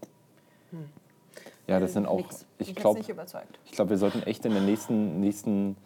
Ja, 1.66 1.80
das 1.80 1.94
sind 1.94 2.06
auch, 2.06 2.18
Nix. 2.18 2.46
ich 2.58 2.74
glaube, 2.74 2.98
nicht 2.98 3.08
überzeugt. 3.08 3.58
ich 3.64 3.72
glaub, 3.72 3.90
wir 3.90 3.98
sollten 3.98 4.22
echt 4.22 4.44
in 4.44 4.52
der 4.52 4.62
nächsten, 4.62 5.20
nächsten 5.20 5.76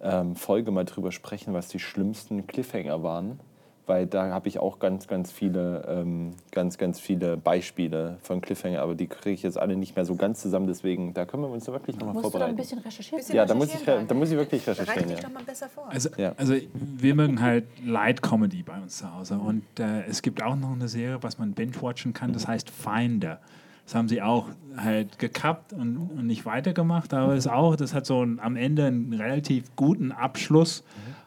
ähm, 0.00 0.34
Folge 0.36 0.70
mal 0.70 0.84
drüber 0.84 1.12
sprechen, 1.12 1.52
was 1.52 1.68
die 1.68 1.78
schlimmsten 1.78 2.46
Cliffhanger 2.46 3.02
waren. 3.02 3.40
Weil 3.86 4.06
da 4.06 4.30
habe 4.30 4.46
ich 4.46 4.58
auch 4.60 4.78
ganz, 4.78 5.08
ganz 5.08 5.32
viele, 5.32 5.84
ähm, 5.88 6.34
ganz, 6.52 6.78
ganz 6.78 7.00
viele 7.00 7.36
Beispiele 7.36 8.18
von 8.22 8.40
Cliffhanger, 8.40 8.80
aber 8.82 8.94
die 8.94 9.08
kriege 9.08 9.30
ich 9.34 9.42
jetzt 9.42 9.58
alle 9.58 9.76
nicht 9.76 9.96
mehr 9.96 10.04
so 10.04 10.14
ganz 10.14 10.40
zusammen, 10.42 10.66
deswegen 10.68 11.12
da 11.12 11.24
können 11.24 11.42
wir 11.42 11.50
uns 11.50 11.66
wirklich 11.66 11.96
nochmal 11.96 12.14
Musst 12.14 12.26
du 12.34 12.38
da 12.38 12.44
ein 12.46 12.50
vorbereiten. 12.50 12.56
bisschen 12.56 12.78
recherchieren? 12.78 13.18
Bisschen 13.18 13.34
Ja, 13.36 13.46
da 13.46 13.54
muss, 13.54 13.74
ich, 13.74 13.82
da 13.84 14.14
muss 14.14 14.30
ich 14.30 14.36
wirklich 14.36 14.64
Bereite 14.64 14.82
recherchieren. 14.82 15.08
dich 15.08 15.18
Ja. 15.18 15.28
doch 15.28 15.34
mal 15.34 15.42
besser 15.42 15.68
vor. 15.68 15.88
Also, 15.88 16.08
Ja. 16.18 16.32
also 16.36 16.54
wir 16.72 17.14
mögen 17.16 17.40
halt 17.40 17.64
Light 17.84 18.22
Comedy 18.22 18.62
bei 18.62 18.80
uns 18.80 18.98
zu 18.98 19.12
Hause. 19.12 19.38
Und 19.38 19.64
äh, 19.80 20.02
es 20.08 20.22
gibt 20.22 20.40
auch 20.42 20.54
noch 20.56 20.72
eine 20.72 20.86
Serie, 20.86 21.18
was 21.22 21.38
man 21.38 21.52
binge-watchen 21.54 22.12
kann, 22.12 22.32
das 22.32 22.46
heißt 22.46 22.70
Finder. 22.70 23.40
Das 23.86 23.96
haben 23.96 24.08
sie 24.08 24.22
auch 24.22 24.46
halt 24.76 25.18
gekappt 25.18 25.72
und, 25.72 25.96
und 25.96 26.26
nicht 26.26 26.46
weitergemacht, 26.46 27.12
aber 27.12 27.34
es 27.34 27.48
auch, 27.48 27.74
das 27.74 27.92
hat 27.92 28.06
so 28.06 28.22
ein, 28.24 28.38
am 28.38 28.54
Ende 28.54 28.86
einen 28.86 29.12
relativ 29.14 29.74
guten 29.74 30.12
Abschluss, 30.12 30.84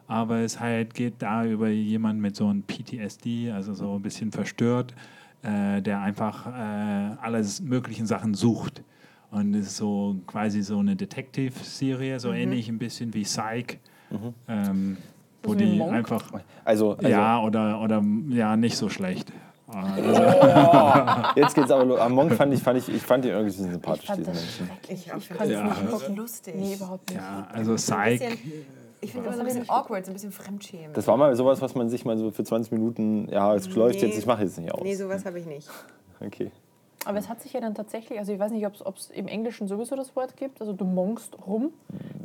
aber 0.07 0.39
es 0.39 0.59
halt 0.59 0.93
geht 0.93 1.15
da 1.19 1.45
über 1.45 1.69
jemanden 1.69 2.21
mit 2.21 2.35
so 2.35 2.47
einem 2.47 2.63
PTSD, 2.63 3.51
also 3.51 3.73
so 3.73 3.95
ein 3.95 4.01
bisschen 4.01 4.31
verstört, 4.31 4.93
äh, 5.43 5.81
der 5.81 6.01
einfach 6.01 6.47
äh, 6.47 7.15
alles 7.21 7.61
möglichen 7.61 8.05
Sachen 8.05 8.33
sucht. 8.33 8.83
Und 9.31 9.55
es 9.55 9.67
ist 9.67 9.77
so 9.77 10.15
quasi 10.27 10.61
so 10.61 10.77
eine 10.79 10.95
Detective-Serie, 10.95 12.19
so 12.19 12.31
ähnlich 12.31 12.69
ein 12.69 12.77
bisschen 12.77 13.13
wie 13.15 13.23
Psych, 13.23 13.79
ähm, 14.47 14.97
wo 15.41 15.55
die 15.55 15.77
Monk? 15.77 15.91
einfach 15.91 16.31
Also, 16.63 16.91
also 16.97 17.07
ja, 17.09 17.41
oder, 17.41 17.81
oder 17.81 18.03
ja, 18.29 18.55
nicht 18.55 18.77
so 18.77 18.89
schlecht. 18.89 19.31
Also, 19.73 20.21
jetzt 21.35 21.55
geht's 21.55 21.71
aber 21.71 21.83
los. 21.85 21.99
Am 21.99 22.11
Monk 22.11 22.31
fand 22.35 22.53
ich, 22.53 22.61
fand 22.61 22.77
ich, 22.77 22.89
ich 22.93 23.01
fand 23.01 23.25
ihn 23.25 23.31
irgendwie 23.31 23.49
sympathisch, 23.49 24.03
Ich 24.03 24.07
fand 24.07 24.19
diesen 24.19 24.33
das 24.33 24.43
Menschen. 24.43 24.67
schrecklich. 24.67 24.99
Ich 25.07 25.11
auch. 25.13 25.17
Ich 25.17 25.29
konnte 25.29 25.43
es 25.45 25.49
Ja. 25.51 25.63
nicht 25.63 25.89
gucken. 25.89 26.15
lustig. 26.15 26.53
Nee, 26.55 26.73
überhaupt 26.75 27.09
nicht. 27.09 27.19
ja, 27.19 27.47
also 27.51 27.73
Psych. 27.75 28.21
Ich 29.03 29.11
finde 29.11 29.27
Das 29.29 29.35
immer 29.37 29.43
so 29.45 29.51
ein 29.51 29.59
bisschen 29.61 29.69
awkward, 29.69 30.05
so 30.05 30.11
ein 30.11 30.13
bisschen 30.13 30.31
Fremdschämen. 30.31 30.93
Das 30.93 31.07
war 31.07 31.17
mal 31.17 31.35
sowas, 31.35 31.61
was 31.61 31.75
man 31.75 31.89
sich 31.89 32.05
mal 32.05 32.17
so 32.17 32.31
für 32.31 32.43
20 32.43 32.71
Minuten, 32.71 33.27
ja, 33.29 33.53
es 33.55 33.73
läuft 33.75 33.95
Nee. 34.01 34.07
jetzt, 34.07 34.17
ich 34.17 34.25
mache 34.25 34.43
jetzt 34.43 34.57
nicht 34.59 34.71
aus. 34.73 34.81
Nee, 34.81 34.95
sowas 34.95 35.25
habe 35.25 35.39
ich 35.39 35.45
nicht. 35.45 35.69
Okay. 36.25 36.51
Aber 37.05 37.17
es 37.17 37.27
hat 37.27 37.41
sich 37.41 37.51
ja 37.51 37.59
dann 37.59 37.75
tatsächlich, 37.75 38.17
also 38.17 38.31
ich 38.31 38.39
weiß 38.39 38.53
nicht, 38.53 38.65
ob 38.65 38.95
es 38.95 39.09
im 39.09 39.27
Englischen 39.27 39.67
sowieso 39.67 39.97
das 39.97 40.15
Wort 40.15 40.37
gibt, 40.37 40.61
also 40.61 40.71
du 40.71 40.85
monkst 40.85 41.35
rum, 41.45 41.73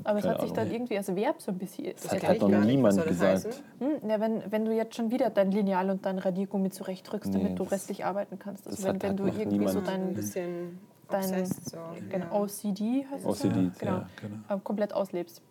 aber 0.05 0.21
es 0.21 0.25
hat 0.25 0.37
sich 0.41 0.53
Ahnung. 0.53 0.55
dann 0.55 0.71
irgendwie 0.71 0.97
als 0.97 1.13
Verb 1.17 1.43
so 1.43 1.51
ein 1.51 1.59
bisschen... 1.59 1.87
Das 2.01 2.13
hat 2.13 2.21
kenn 2.21 2.29
halt 2.29 2.41
noch 2.43 2.49
nicht. 2.49 2.65
Niemand 2.67 2.97
das 2.97 3.05
gesagt. 3.07 3.63
Hm, 3.81 4.09
ja, 4.09 4.21
wenn, 4.21 4.41
wenn 4.53 4.65
du 4.65 4.73
jetzt 4.73 4.95
schon 4.95 5.11
wieder 5.11 5.31
dein 5.31 5.51
Lineal 5.51 5.91
und 5.91 6.07
dein 6.07 6.19
Radiergummi 6.21 6.71
zurechtdrückst, 6.71 7.33
Nee, 7.33 7.39
damit 7.43 7.59
du 7.59 7.65
das- 7.65 7.73
restlich 7.73 8.05
arbeiten 8.05 8.39
kannst. 8.39 8.69
Also 8.69 8.77
das 8.77 8.85
wenn, 8.87 8.95
hat 8.95 9.03
wenn 9.03 9.09
halt 9.09 9.19
du 9.19 9.41
irgendwie 9.41 9.67
so 9.69 9.81
dein, 9.81 10.15
bisschen 10.15 10.79
dein 11.09 11.23
obsessed, 11.25 11.71
so. 11.71 11.79
genau, 12.09 12.27
Ja. 12.27 12.41
OCD 12.41 13.05
heißt 13.11 13.25
es 13.25 13.45
OCD, 13.45 13.55
so? 13.55 13.59
ja, 13.59 13.71
genau, 13.81 14.03
genau. 14.21 14.57
äh, 14.57 14.61
komplett 14.63 14.93
auslebst. 14.93 15.43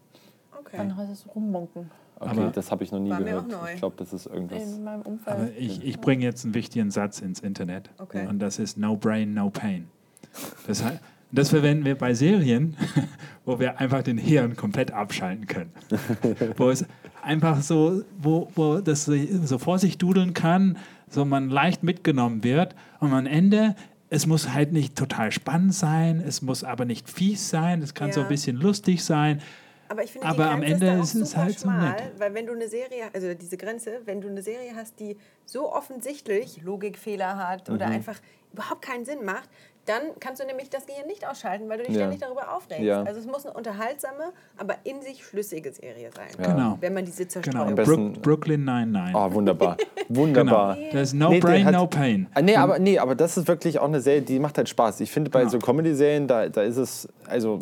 Okay. 0.60 0.78
Dann 0.78 0.96
heißt 0.98 1.12
es 1.12 1.26
rummonken 1.36 1.90
Okay, 2.20 2.30
Aber- 2.32 2.48
das 2.50 2.72
habe 2.72 2.84
ich 2.84 2.92
noch 2.92 3.00
nie 3.00 3.12
War 3.12 3.20
mir 3.20 3.26
gehört. 3.26 3.54
auch 3.54 3.62
neu. 3.62 3.74
Ich 3.74 3.80
glaube, 3.80 3.96
das 4.00 4.12
ist 4.12 4.26
irgendwas. 4.26 4.64
in 4.64 4.84
meinem 4.84 5.02
Umfeld. 5.04 5.36
Aber 5.38 5.50
ich, 5.56 5.84
ich 5.84 6.00
bringe 6.00 6.24
jetzt 6.24 6.44
einen 6.46 6.56
wichtigen 6.56 6.90
Satz 6.90 7.20
ins 7.20 7.42
Internet. 7.42 7.92
Okay. 8.00 8.26
Und 8.28 8.40
das 8.40 8.58
ist 8.58 8.76
No 8.78 8.96
Brain, 8.96 9.36
No 9.36 9.52
Pain. 9.52 9.88
Das, 10.66 10.84
das 11.32 11.50
verwenden 11.50 11.86
wir 11.86 11.96
bei 11.96 12.16
Serien, 12.16 12.76
wo 13.46 13.60
wir 13.60 13.80
einfach 13.80 14.02
den 14.02 14.18
Hirn 14.18 14.56
komplett 14.56 14.92
abschalten 14.92 15.46
können. 15.46 15.72
wo 16.58 16.72
es 16.72 16.86
einfach 17.22 17.62
so, 17.62 18.02
wo, 18.18 18.50
wo 18.56 18.80
das 18.80 19.06
so 19.06 19.14
so 19.44 19.60
vor 19.60 19.78
sich 19.78 20.00
dudeln 20.00 20.34
kann, 20.34 20.78
so 21.10 21.24
man 21.24 21.50
leicht 21.52 21.84
mitgenommen 21.84 22.44
wird 22.44 22.74
und 23.00 23.14
am 23.14 23.28
Ende, 23.28 23.76
es 24.10 24.26
muss 24.26 24.54
halt 24.54 24.74
nicht 24.74 24.96
total 24.96 25.32
spannend 25.32 25.74
sein, 25.76 26.20
es 26.26 26.42
muss 26.42 26.64
aber 26.64 26.86
nicht 26.86 27.10
fies 27.10 27.50
sein, 27.50 27.82
es 27.84 27.94
kann 27.94 28.12
so 28.12 28.22
ein 28.22 28.26
Ja. 28.26 28.30
bisschen 28.30 28.58
lustig 28.58 29.04
sein. 29.04 29.40
Aber 29.90 30.04
ich 30.04 30.12
finde, 30.12 30.28
Aber 30.28 30.44
die 30.44 30.50
am 30.50 30.62
Grenze 30.62 30.86
Ende 30.88 31.02
ist, 31.04 31.16
ist 31.16 31.22
es 31.22 31.30
super 31.32 31.44
halt 31.44 31.60
so 31.60 31.62
schmal, 31.70 31.92
nett. 31.94 32.12
weil 32.18 32.34
wenn 32.34 32.46
du 32.46 32.54
eine 32.54 32.68
Serie, 32.68 33.06
also 33.14 33.34
diese 33.34 33.58
Grenze, 33.58 34.02
wenn 34.06 34.22
du 34.22 34.28
eine 34.28 34.42
Serie 34.42 34.72
hast, 34.76 35.00
die 35.00 35.18
so 35.46 35.72
offensichtlich 35.74 36.62
Logikfehler 36.64 37.38
hat 37.38 37.70
Mhm. 37.70 37.76
oder 37.76 37.86
einfach 37.88 38.16
überhaupt 38.54 38.82
keinen 38.82 39.06
Sinn 39.06 39.24
macht, 39.26 39.50
dann 39.86 40.02
kannst 40.20 40.42
du 40.42 40.46
nämlich 40.46 40.70
das 40.70 40.86
Gehirn 40.86 41.08
nicht 41.08 41.26
ausschalten, 41.26 41.70
weil 41.70 41.78
du 41.78 41.84
dich 41.86 41.94
Ja. 41.96 42.02
ständig 42.02 42.20
darüber 42.20 42.54
aufregst. 42.54 42.84
Ja. 42.84 43.04
Also 43.04 43.22
es 43.22 43.26
muss 43.26 43.46
eine 43.46 43.56
unterhaltsame, 43.56 44.34
aber 44.58 44.76
in 44.84 45.02
sich 45.02 45.24
schlüssige 45.26 45.72
Serie 45.72 46.10
sein. 46.14 46.28
Ja. 46.38 46.52
Genau. 46.54 46.78
Wenn 46.82 46.94
man 46.94 47.06
diese 47.06 47.26
Genau. 47.26 47.64
Am 47.64 47.76
besten- 47.76 48.12
Brook, 48.14 48.22
Brooklyn 48.22 48.66
Nine-Nine. 48.66 49.12
Oh, 49.16 49.32
wunderbar. 49.34 49.78
Wunderbar. 50.10 50.76
Genau. 50.76 50.92
Das 50.92 51.02
ist 51.10 51.14
No 51.14 51.30
Nee, 51.30 51.40
Brain, 51.40 51.66
hat- 51.66 51.74
No 51.74 51.88
Pain. 51.88 52.28
Ah, 52.34 52.42
nee, 52.42 52.56
aber, 52.58 52.80
nee, 52.80 53.00
aber 53.00 53.16
das 53.16 53.38
ist 53.38 53.48
wirklich 53.48 53.80
auch 53.80 53.86
eine 53.86 54.02
Serie, 54.02 54.22
die 54.22 54.40
macht 54.40 54.58
halt 54.58 54.68
Spaß. 54.68 55.00
Ich 55.02 55.12
finde, 55.12 55.30
bei 55.30 55.40
Genau. 55.40 55.52
so 55.52 55.60
Comedy-Serien, 55.60 56.28
da, 56.28 56.50
da 56.50 56.64
ist 56.64 56.78
es, 56.78 57.08
also, 57.26 57.60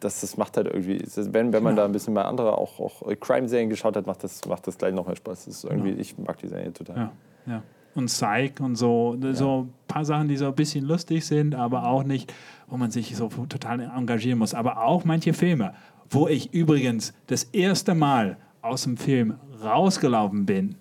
das, 0.00 0.20
das 0.20 0.36
macht 0.36 0.56
halt 0.56 0.68
irgendwie, 0.68 1.02
wenn, 1.32 1.52
wenn 1.52 1.62
man 1.62 1.76
da 1.76 1.84
ein 1.84 1.92
bisschen 1.92 2.14
mal 2.14 2.22
andere, 2.22 2.56
auch, 2.58 2.78
auch 2.80 3.02
Crime-Serien 3.20 3.68
geschaut 3.68 3.96
hat, 3.96 4.06
macht 4.06 4.22
das, 4.22 4.44
macht 4.46 4.66
das 4.66 4.78
gleich 4.78 4.94
noch 4.94 5.06
mehr 5.06 5.16
Spaß. 5.16 5.46
Das 5.46 5.56
ist 5.56 5.64
irgendwie, 5.64 5.92
Ich 5.92 6.16
mag 6.18 6.38
die 6.38 6.48
Serie 6.48 6.72
total. 6.72 6.96
Ja, 6.96 7.12
ja. 7.46 7.62
Und 7.94 8.06
Psych 8.06 8.60
und 8.60 8.74
so, 8.74 9.16
so 9.32 9.62
ein 9.62 9.72
paar 9.86 10.04
Sachen, 10.04 10.26
die 10.26 10.36
so 10.36 10.46
ein 10.46 10.54
bisschen 10.54 10.84
lustig 10.84 11.24
sind, 11.24 11.54
aber 11.54 11.86
auch 11.86 12.02
nicht, 12.02 12.32
wo 12.66 12.76
man 12.76 12.90
sich 12.90 13.14
so 13.16 13.28
total 13.28 13.80
engagieren 13.80 14.40
muss. 14.40 14.52
Aber 14.52 14.82
auch 14.82 15.04
manche 15.04 15.32
Filme, 15.32 15.74
wo 16.10 16.26
ich 16.26 16.52
übrigens 16.52 17.12
das 17.28 17.44
erste 17.44 17.94
Mal 17.94 18.36
aus 18.62 18.82
dem 18.82 18.96
Film 18.96 19.34
rausgelaufen 19.62 20.44
bin, 20.46 20.76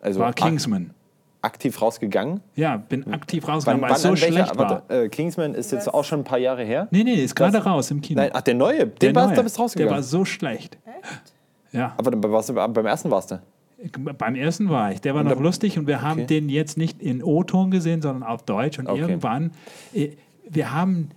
Also 0.00 0.20
war 0.20 0.32
Kingsman. 0.32 0.92
Aktiv 1.42 1.80
rausgegangen. 1.82 2.40
Ja, 2.54 2.76
bin 2.76 3.12
aktiv 3.12 3.46
rausgegangen, 3.46 3.82
weil 3.82 3.92
es 3.92 4.02
so 4.02 4.08
an 4.08 4.14
welcher- 4.14 4.26
schlecht 4.32 4.56
war. 4.58 4.70
warte, 4.88 5.04
äh, 5.04 5.08
Kingsman 5.08 5.54
ist 5.54 5.72
jetzt 5.72 5.86
Was? 5.88 5.94
auch 5.94 6.04
schon 6.04 6.20
ein 6.20 6.24
paar 6.24 6.38
Jahre 6.38 6.64
her. 6.64 6.88
Nee, 6.90 7.04
nee, 7.04 7.14
ist 7.14 7.34
gerade 7.34 7.58
raus 7.58 7.90
im 7.90 8.00
Kino. 8.00 8.20
Nein, 8.20 8.30
ach, 8.32 8.40
der 8.42 8.54
neue, 8.54 8.86
Der 8.86 9.10
den 9.10 9.14
warst, 9.14 9.28
neue, 9.28 9.36
da 9.36 9.42
bist 9.42 9.56
du 9.56 9.58
der 9.58 9.62
rausgegangen. 9.64 9.94
war 9.94 10.02
so 10.02 10.24
schlecht. 10.24 10.78
Ja, 11.72 11.94
aber 11.96 12.10
dann 12.12 12.22
warst 12.32 12.48
du, 12.48 12.54
beim 12.54 12.86
ersten 12.86 13.10
warst 13.10 13.30
du. 13.32 13.40
beim 14.16 14.34
ersten 14.36 14.68
war 14.68 14.92
ich. 14.92 15.00
Der 15.00 15.14
war 15.14 15.22
Und 15.22 15.28
noch 15.28 15.36
da- 15.36 15.42
lustig 15.42 15.78
und 15.78 15.86
wir 15.88 16.02
haben 16.02 16.20
Okay. 16.20 16.26
den 16.26 16.48
jetzt 16.48 16.78
nicht 16.78 17.02
in 17.02 17.22
O-Ton 17.22 17.70
gesehen, 17.72 18.00
sondern 18.02 18.22
auf 18.22 18.44
Deutsch. 18.44 18.78
Und 18.78 18.86
Okay. 18.88 19.00
irgendwann, 19.00 19.50
äh, 19.94 20.10
wir 20.48 20.72
haben, 20.72 21.08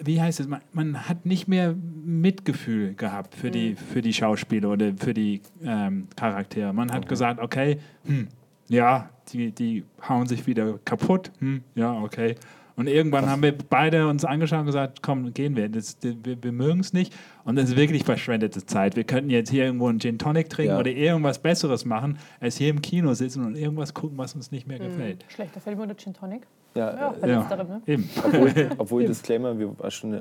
wie 0.00 0.20
heißt 0.20 0.40
es, 0.40 0.48
man, 0.48 0.60
man 0.72 1.08
hat 1.08 1.24
nicht 1.26 1.46
mehr 1.46 1.74
Mitgefühl 2.04 2.94
gehabt 2.94 3.34
für, 3.36 3.50
die, 3.52 3.76
für 3.76 4.02
die 4.02 4.12
Schauspieler 4.12 4.70
oder 4.70 4.92
für 4.96 5.14
die 5.14 5.42
ähm, 5.64 6.08
Charaktere. 6.16 6.72
Man 6.72 6.90
hat 6.92 7.08
gesagt, 7.08 7.40
okay, 7.40 7.78
hm, 8.04 8.26
ja, 8.68 9.10
die, 9.32 9.52
die 9.52 9.84
hauen 10.08 10.26
sich 10.26 10.46
wieder 10.46 10.78
kaputt. 10.84 11.30
Hm, 11.40 11.62
ja, 11.74 11.92
okay. 12.00 12.34
Und 12.76 12.88
irgendwann 12.88 13.26
haben 13.30 13.40
wir 13.42 13.54
beide 13.56 14.08
uns 14.08 14.24
angeschaut 14.24 14.58
und 14.60 14.66
gesagt, 14.66 15.00
komm, 15.00 15.32
gehen 15.32 15.54
wir. 15.54 15.68
Das, 15.68 15.96
wir 16.02 16.42
wir 16.42 16.50
mögen 16.50 16.80
es 16.80 16.92
nicht. 16.92 17.14
Und 17.44 17.54
das 17.56 17.66
ist 17.70 17.76
wirklich 17.76 18.02
verschwendete 18.02 18.66
Zeit. 18.66 18.96
Wir 18.96 19.04
könnten 19.04 19.30
jetzt 19.30 19.50
hier 19.50 19.64
irgendwo 19.66 19.86
einen 19.86 20.00
Gin 20.00 20.18
Tonic 20.18 20.50
trinken 20.50 20.72
Ja. 20.72 20.80
oder 20.80 20.90
irgendwas 20.90 21.38
Besseres 21.38 21.84
machen, 21.84 22.18
als 22.40 22.56
hier 22.56 22.70
im 22.70 22.82
Kino 22.82 23.14
sitzen 23.14 23.44
und 23.44 23.56
irgendwas 23.56 23.94
gucken, 23.94 24.18
was 24.18 24.34
uns 24.34 24.50
nicht 24.50 24.66
mehr 24.66 24.80
gefällt. 24.80 25.24
Schlechter 25.28 25.60
Film 25.60 25.78
oder 25.78 25.94
Gin 25.96 26.14
Tonic? 26.14 26.48
Ja, 26.74 26.92
Ja, 26.96 27.10
äh, 27.12 27.18
verletztere, 27.20 27.64
ne? 27.64 27.82
Eben. 27.86 28.10
obwohl, 28.24 28.70
obwohl 28.78 29.04
Disclaimer, 29.06 29.56
wir 29.56 29.68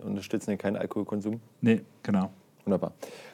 unterstützen 0.05 0.51
ja 0.51 0.57
keinen 0.57 0.75
Alkoholkonsum. 0.75 1.39
Nee, 1.61 1.81
genau. 2.03 2.29
Wunderbar. 2.65 2.93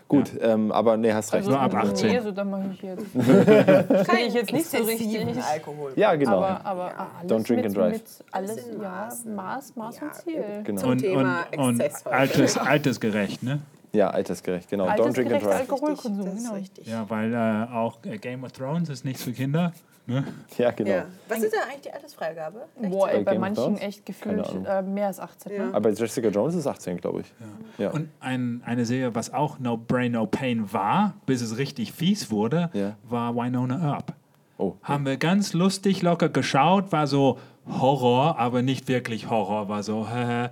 Gut, 0.10 0.32
ähm, 0.42 0.72
aber 0.72 0.98
nee, 0.98 1.14
hast 1.14 1.32
recht. 1.34 1.48
Nur 1.48 1.60
ab 1.60 1.72
18. 1.74 2.10
Nee, 2.10 2.18
also 2.18 2.32
da 2.32 2.44
mache 2.44 2.64
ich 2.74 2.82
jetzt. 2.82 3.06
Verstehe 3.14 4.26
ich 4.28 4.34
jetzt 4.34 4.52
nicht 4.52 4.66
so 4.66 4.78
richtig. 4.84 5.44
Alkohol. 5.54 5.92
Ja, 5.96 6.16
genau. 6.16 6.38
Aber, 6.38 6.66
aber 6.66 6.92
alles 7.20 7.32
Don't 7.32 7.48
drink 7.48 7.58
mit, 7.58 7.66
and 7.68 7.78
drive. 7.78 7.92
mit 7.94 8.04
alles, 8.32 8.56
ja. 8.82 9.10
Maß, 9.36 9.76
Maß 9.76 10.00
Ja, 10.00 10.08
und 10.08 10.16
Ziel. 10.16 10.44
genau. 10.64 10.82
Zum 10.82 10.90
Und, 10.90 10.98
Thema 10.98 11.46
und, 11.52 11.60
und 11.60 11.80
Exzess 11.80 12.06
heute. 12.06 12.16
altes, 12.16 12.58
altersgerecht, 12.58 13.44
ne? 13.44 13.60
Ja, 13.92 14.10
altersgerecht, 14.10 14.70
genau. 14.70 14.88
Don't 14.88 15.14
drink 15.14 15.32
and 15.34 15.44
drive. 15.44 15.60
Alkoholkonsum, 15.62 16.26
das 16.26 16.36
genau. 16.36 16.54
richtig. 16.54 16.88
Ja, 16.88 17.10
weil 17.10 17.34
äh, 17.34 17.74
auch 17.74 17.98
äh, 18.06 18.18
Game 18.18 18.44
of 18.44 18.52
Thrones 18.52 18.90
ist 18.90 19.04
nichts 19.06 19.24
für 19.24 19.32
Kinder. 19.34 19.74
Ne? 20.06 20.24
Ja, 20.58 20.72
genau. 20.72 20.90
Ja. 20.90 21.06
Was 21.28 21.44
ist 21.44 21.54
denn 21.54 21.60
eigentlich 21.68 21.82
die 21.82 21.92
Altersfreigabe? 21.92 22.66
Boah, 22.82 23.10
ey, 23.12 23.18
Bei 23.20 23.24
bei 23.26 23.34
of 23.34 23.40
manchen 23.42 23.64
Thrones? 23.64 23.82
echt 23.82 24.06
gefühlt 24.06 24.48
äh, 24.68 24.82
mehr 24.82 25.08
als 25.08 25.20
18. 25.20 25.52
Ja. 25.52 25.66
Ne? 25.68 25.74
Aber 25.74 25.92
Jessica 25.92 26.30
Jones 26.30 26.56
ist 26.56 26.66
18, 26.66 26.98
glaube 26.98 27.22
ich. 27.22 27.34
Ja. 27.78 27.92
Und 27.92 28.10
ein, 28.20 28.64
eine 28.66 28.86
Serie, 28.86 29.14
was 29.14 29.32
auch 29.32 29.60
No 29.60 29.78
Brain, 29.78 30.14
No 30.14 30.26
Pain 30.26 30.74
war, 30.74 31.14
bis 31.28 31.42
es 31.42 31.58
richtig 31.58 31.92
fies 31.94 32.32
wurde, 32.32 32.72
Ja. 32.74 32.96
war 33.04 33.36
Winona 33.36 33.80
Earp. 33.84 34.14
Oh. 34.58 34.74
Haben 34.82 35.06
wir 35.06 35.18
ganz 35.18 35.54
lustig, 35.54 36.02
locker 36.02 36.30
geschaut, 36.30 36.92
war 36.92 37.06
so 37.06 37.38
Horror, 37.68 38.40
aber 38.40 38.62
nicht 38.64 38.88
wirklich 38.88 39.30
Horror, 39.30 39.70
war 39.70 39.84
so 39.84 40.06
äh, 40.06 40.50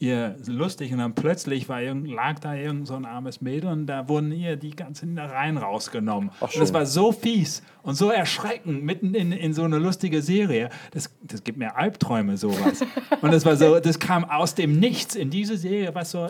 ihr 0.00 0.34
lustig 0.46 0.92
und 0.92 0.98
dann 0.98 1.14
plötzlich 1.14 1.68
war 1.68 1.82
irgend, 1.82 2.08
lag 2.08 2.38
da 2.38 2.54
irgend 2.54 2.86
so 2.86 2.94
ein 2.94 3.04
armes 3.04 3.42
Mädel 3.42 3.70
und 3.70 3.86
da 3.86 4.08
wurden 4.08 4.32
ihr 4.32 4.56
die 4.56 4.70
ganzen 4.70 5.18
Reihen 5.18 5.58
rausgenommen. 5.58 6.30
Ach, 6.40 6.52
und 6.52 6.58
das 6.58 6.72
war 6.72 6.86
so 6.86 7.12
fies 7.12 7.62
und 7.82 7.96
so 7.96 8.10
erschreckend 8.10 8.82
mitten 8.82 9.14
in, 9.14 9.30
in 9.30 9.52
so 9.52 9.62
eine 9.62 9.76
lustige 9.76 10.22
Serie. 10.22 10.70
Das, 10.92 11.10
das 11.22 11.44
gibt 11.44 11.58
mir 11.58 11.76
Albträume, 11.76 12.38
sowas. 12.38 12.80
und 13.20 13.30
das 13.30 13.44
war 13.44 13.56
so, 13.56 13.78
das 13.78 13.98
kam 13.98 14.24
aus 14.24 14.54
dem 14.54 14.80
Nichts 14.80 15.14
in 15.14 15.28
diese 15.28 15.58
Serie, 15.58 15.94
was 15.94 16.12
so 16.12 16.28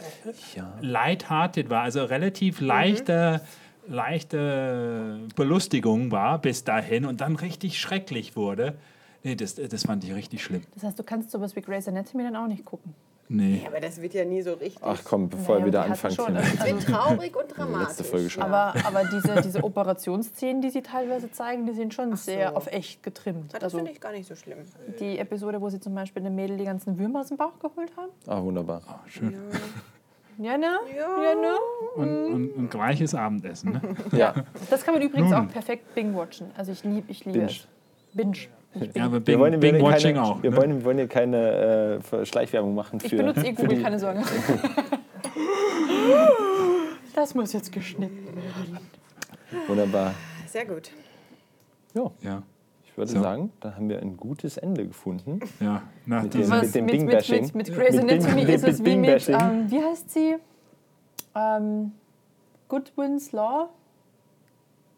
lighthearted 0.80 1.70
war, 1.70 1.82
also 1.82 2.02
relativ 2.04 2.60
leichte, 2.60 3.40
leichte 3.86 5.28
Belustigung 5.36 6.10
war 6.10 6.40
bis 6.40 6.64
dahin 6.64 7.04
und 7.04 7.20
dann 7.20 7.36
richtig 7.36 7.78
schrecklich 7.78 8.34
wurde. 8.34 8.76
Nee, 9.22 9.36
das, 9.36 9.54
das 9.54 9.84
fand 9.84 10.02
ich 10.02 10.12
richtig 10.12 10.42
schlimm. 10.42 10.62
Das 10.74 10.82
heißt, 10.82 10.98
du 10.98 11.04
kannst 11.04 11.30
sowas 11.30 11.54
wie 11.54 11.60
Grey's 11.60 11.86
Anatomy 11.86 12.24
dann 12.24 12.34
auch 12.34 12.48
nicht 12.48 12.64
gucken. 12.64 12.94
Nee. 13.32 13.62
Aber 13.64 13.78
das 13.78 14.02
wird 14.02 14.12
ja 14.12 14.24
nie 14.24 14.42
so 14.42 14.54
richtig. 14.54 14.82
Ach 14.82 15.00
komm, 15.04 15.28
bevor 15.28 15.54
Naja, 15.54 15.60
er 15.60 15.66
wieder 15.68 15.84
anfängt. 15.84 16.14
schon, 16.14 16.36
also- 16.36 16.48
es 16.52 16.66
wird 16.66 16.84
traurig 16.84 17.36
und 17.36 17.46
dramatisch. 17.56 17.86
letzte 17.88 18.04
Folge 18.04 18.28
schon. 18.28 18.42
Aber, 18.42 18.74
aber 18.84 19.04
diese, 19.04 19.40
diese 19.40 19.62
Operationsszenen, 19.62 20.60
die 20.60 20.70
sie 20.70 20.82
teilweise 20.82 21.30
zeigen, 21.30 21.64
die 21.64 21.72
sind 21.72 21.94
schon 21.94 22.16
sehr 22.16 22.48
so. 22.50 22.56
auf 22.56 22.66
echt 22.66 23.04
getrimmt. 23.04 23.52
Ja, 23.52 23.60
das 23.60 23.66
Also 23.66 23.78
finde 23.78 23.92
ich 23.92 24.00
gar 24.00 24.10
nicht 24.10 24.26
so 24.26 24.34
schlimm. 24.34 24.58
die 24.98 25.16
Episode, 25.18 25.60
wo 25.60 25.68
sie 25.70 25.78
zum 25.78 25.94
Beispiel 25.94 26.24
dem 26.24 26.34
Mädel 26.34 26.56
die 26.56 26.64
ganzen 26.64 26.98
Würmer 26.98 27.20
aus 27.20 27.28
dem 27.28 27.36
Bauch 27.36 27.56
geholt 27.60 27.92
haben. 27.96 28.10
Ah, 28.26 28.42
wunderbar. 28.42 28.82
Schön. 29.06 29.36
Ja, 30.42 30.56
ne? 30.56 30.78
Ja. 30.96 31.22
Ja, 31.22 31.34
ne? 31.34 31.54
Und, 31.96 32.32
und, 32.32 32.48
und 32.56 32.70
gleiches 32.70 33.14
Abendessen. 33.14 33.72
Ne? 33.72 33.80
Ja, 34.12 34.32
Das 34.70 34.82
kann 34.86 34.94
man 34.94 35.02
übrigens 35.02 35.30
Nun. 35.30 35.46
auch 35.48 35.52
perfekt 35.52 35.94
binge-watchen. 35.94 36.46
Also 36.56 36.72
ich 36.72 36.82
liebe 36.82 37.10
ich 37.12 37.26
liebe 37.26 37.40
Binge. 37.40 37.50
es. 37.50 37.66
Binge. 38.14 38.36
Ja, 38.74 38.86
Bing. 38.86 39.02
aber 39.02 39.26
wir 39.26 39.38
wollen, 39.38 39.58
Bing, 39.58 39.72
Bing-Watching 39.74 40.14
keine, 40.14 40.24
auch. 40.26 40.42
Wir 40.42 40.50
ne? 40.50 40.56
wollen, 40.56 40.76
wir 40.78 40.84
wollen 40.84 40.98
hier 40.98 41.08
keine 41.08 42.00
äh, 42.12 42.24
Schleichwerbung 42.24 42.74
machen 42.74 43.00
für. 43.00 43.06
Ich 43.06 43.16
benutze 43.16 43.40
eh 43.46 43.54
für 43.54 43.62
Google, 43.66 43.82
keine 43.82 43.98
Sorge. 43.98 44.22
Das 47.14 47.34
muss 47.34 47.52
jetzt 47.52 47.72
geschnitten 47.72 48.26
werden. 48.26 48.78
Wunderbar. 49.66 50.14
Sehr 50.46 50.64
gut. 50.64 50.90
Ja, 51.94 52.10
Ja, 52.22 52.42
ich 52.84 52.96
würde 52.96 53.10
So. 53.10 53.20
sagen, 53.20 53.52
da 53.60 53.74
haben 53.74 53.88
wir 53.88 54.00
ein 54.00 54.16
gutes 54.16 54.56
Ende 54.56 54.86
gefunden. 54.86 55.40
ja. 55.58 55.82
Nach 56.06 56.22
Mit 56.22 56.34
dem- 56.34 56.42
dem 56.42 56.50
mit, 56.60 56.74
mit, 56.74 56.86
Bing-Bashing. 56.86 57.42
mit, 57.46 57.54
mit 57.54 57.74
Grey's 57.74 57.96
Mit 57.96 58.06
Bing- 58.06 58.20
Anatomy 58.24 58.42
ist 58.42 58.64
es 58.66 58.84
wie 58.84 58.96
mit, 58.96 59.28
ähm, 59.28 59.70
wie 59.70 59.82
heißt 59.82 60.10
sie? 60.10 60.36
Ähm, 61.34 61.92
Goodwin's 62.68 63.32
Law. 63.32 63.68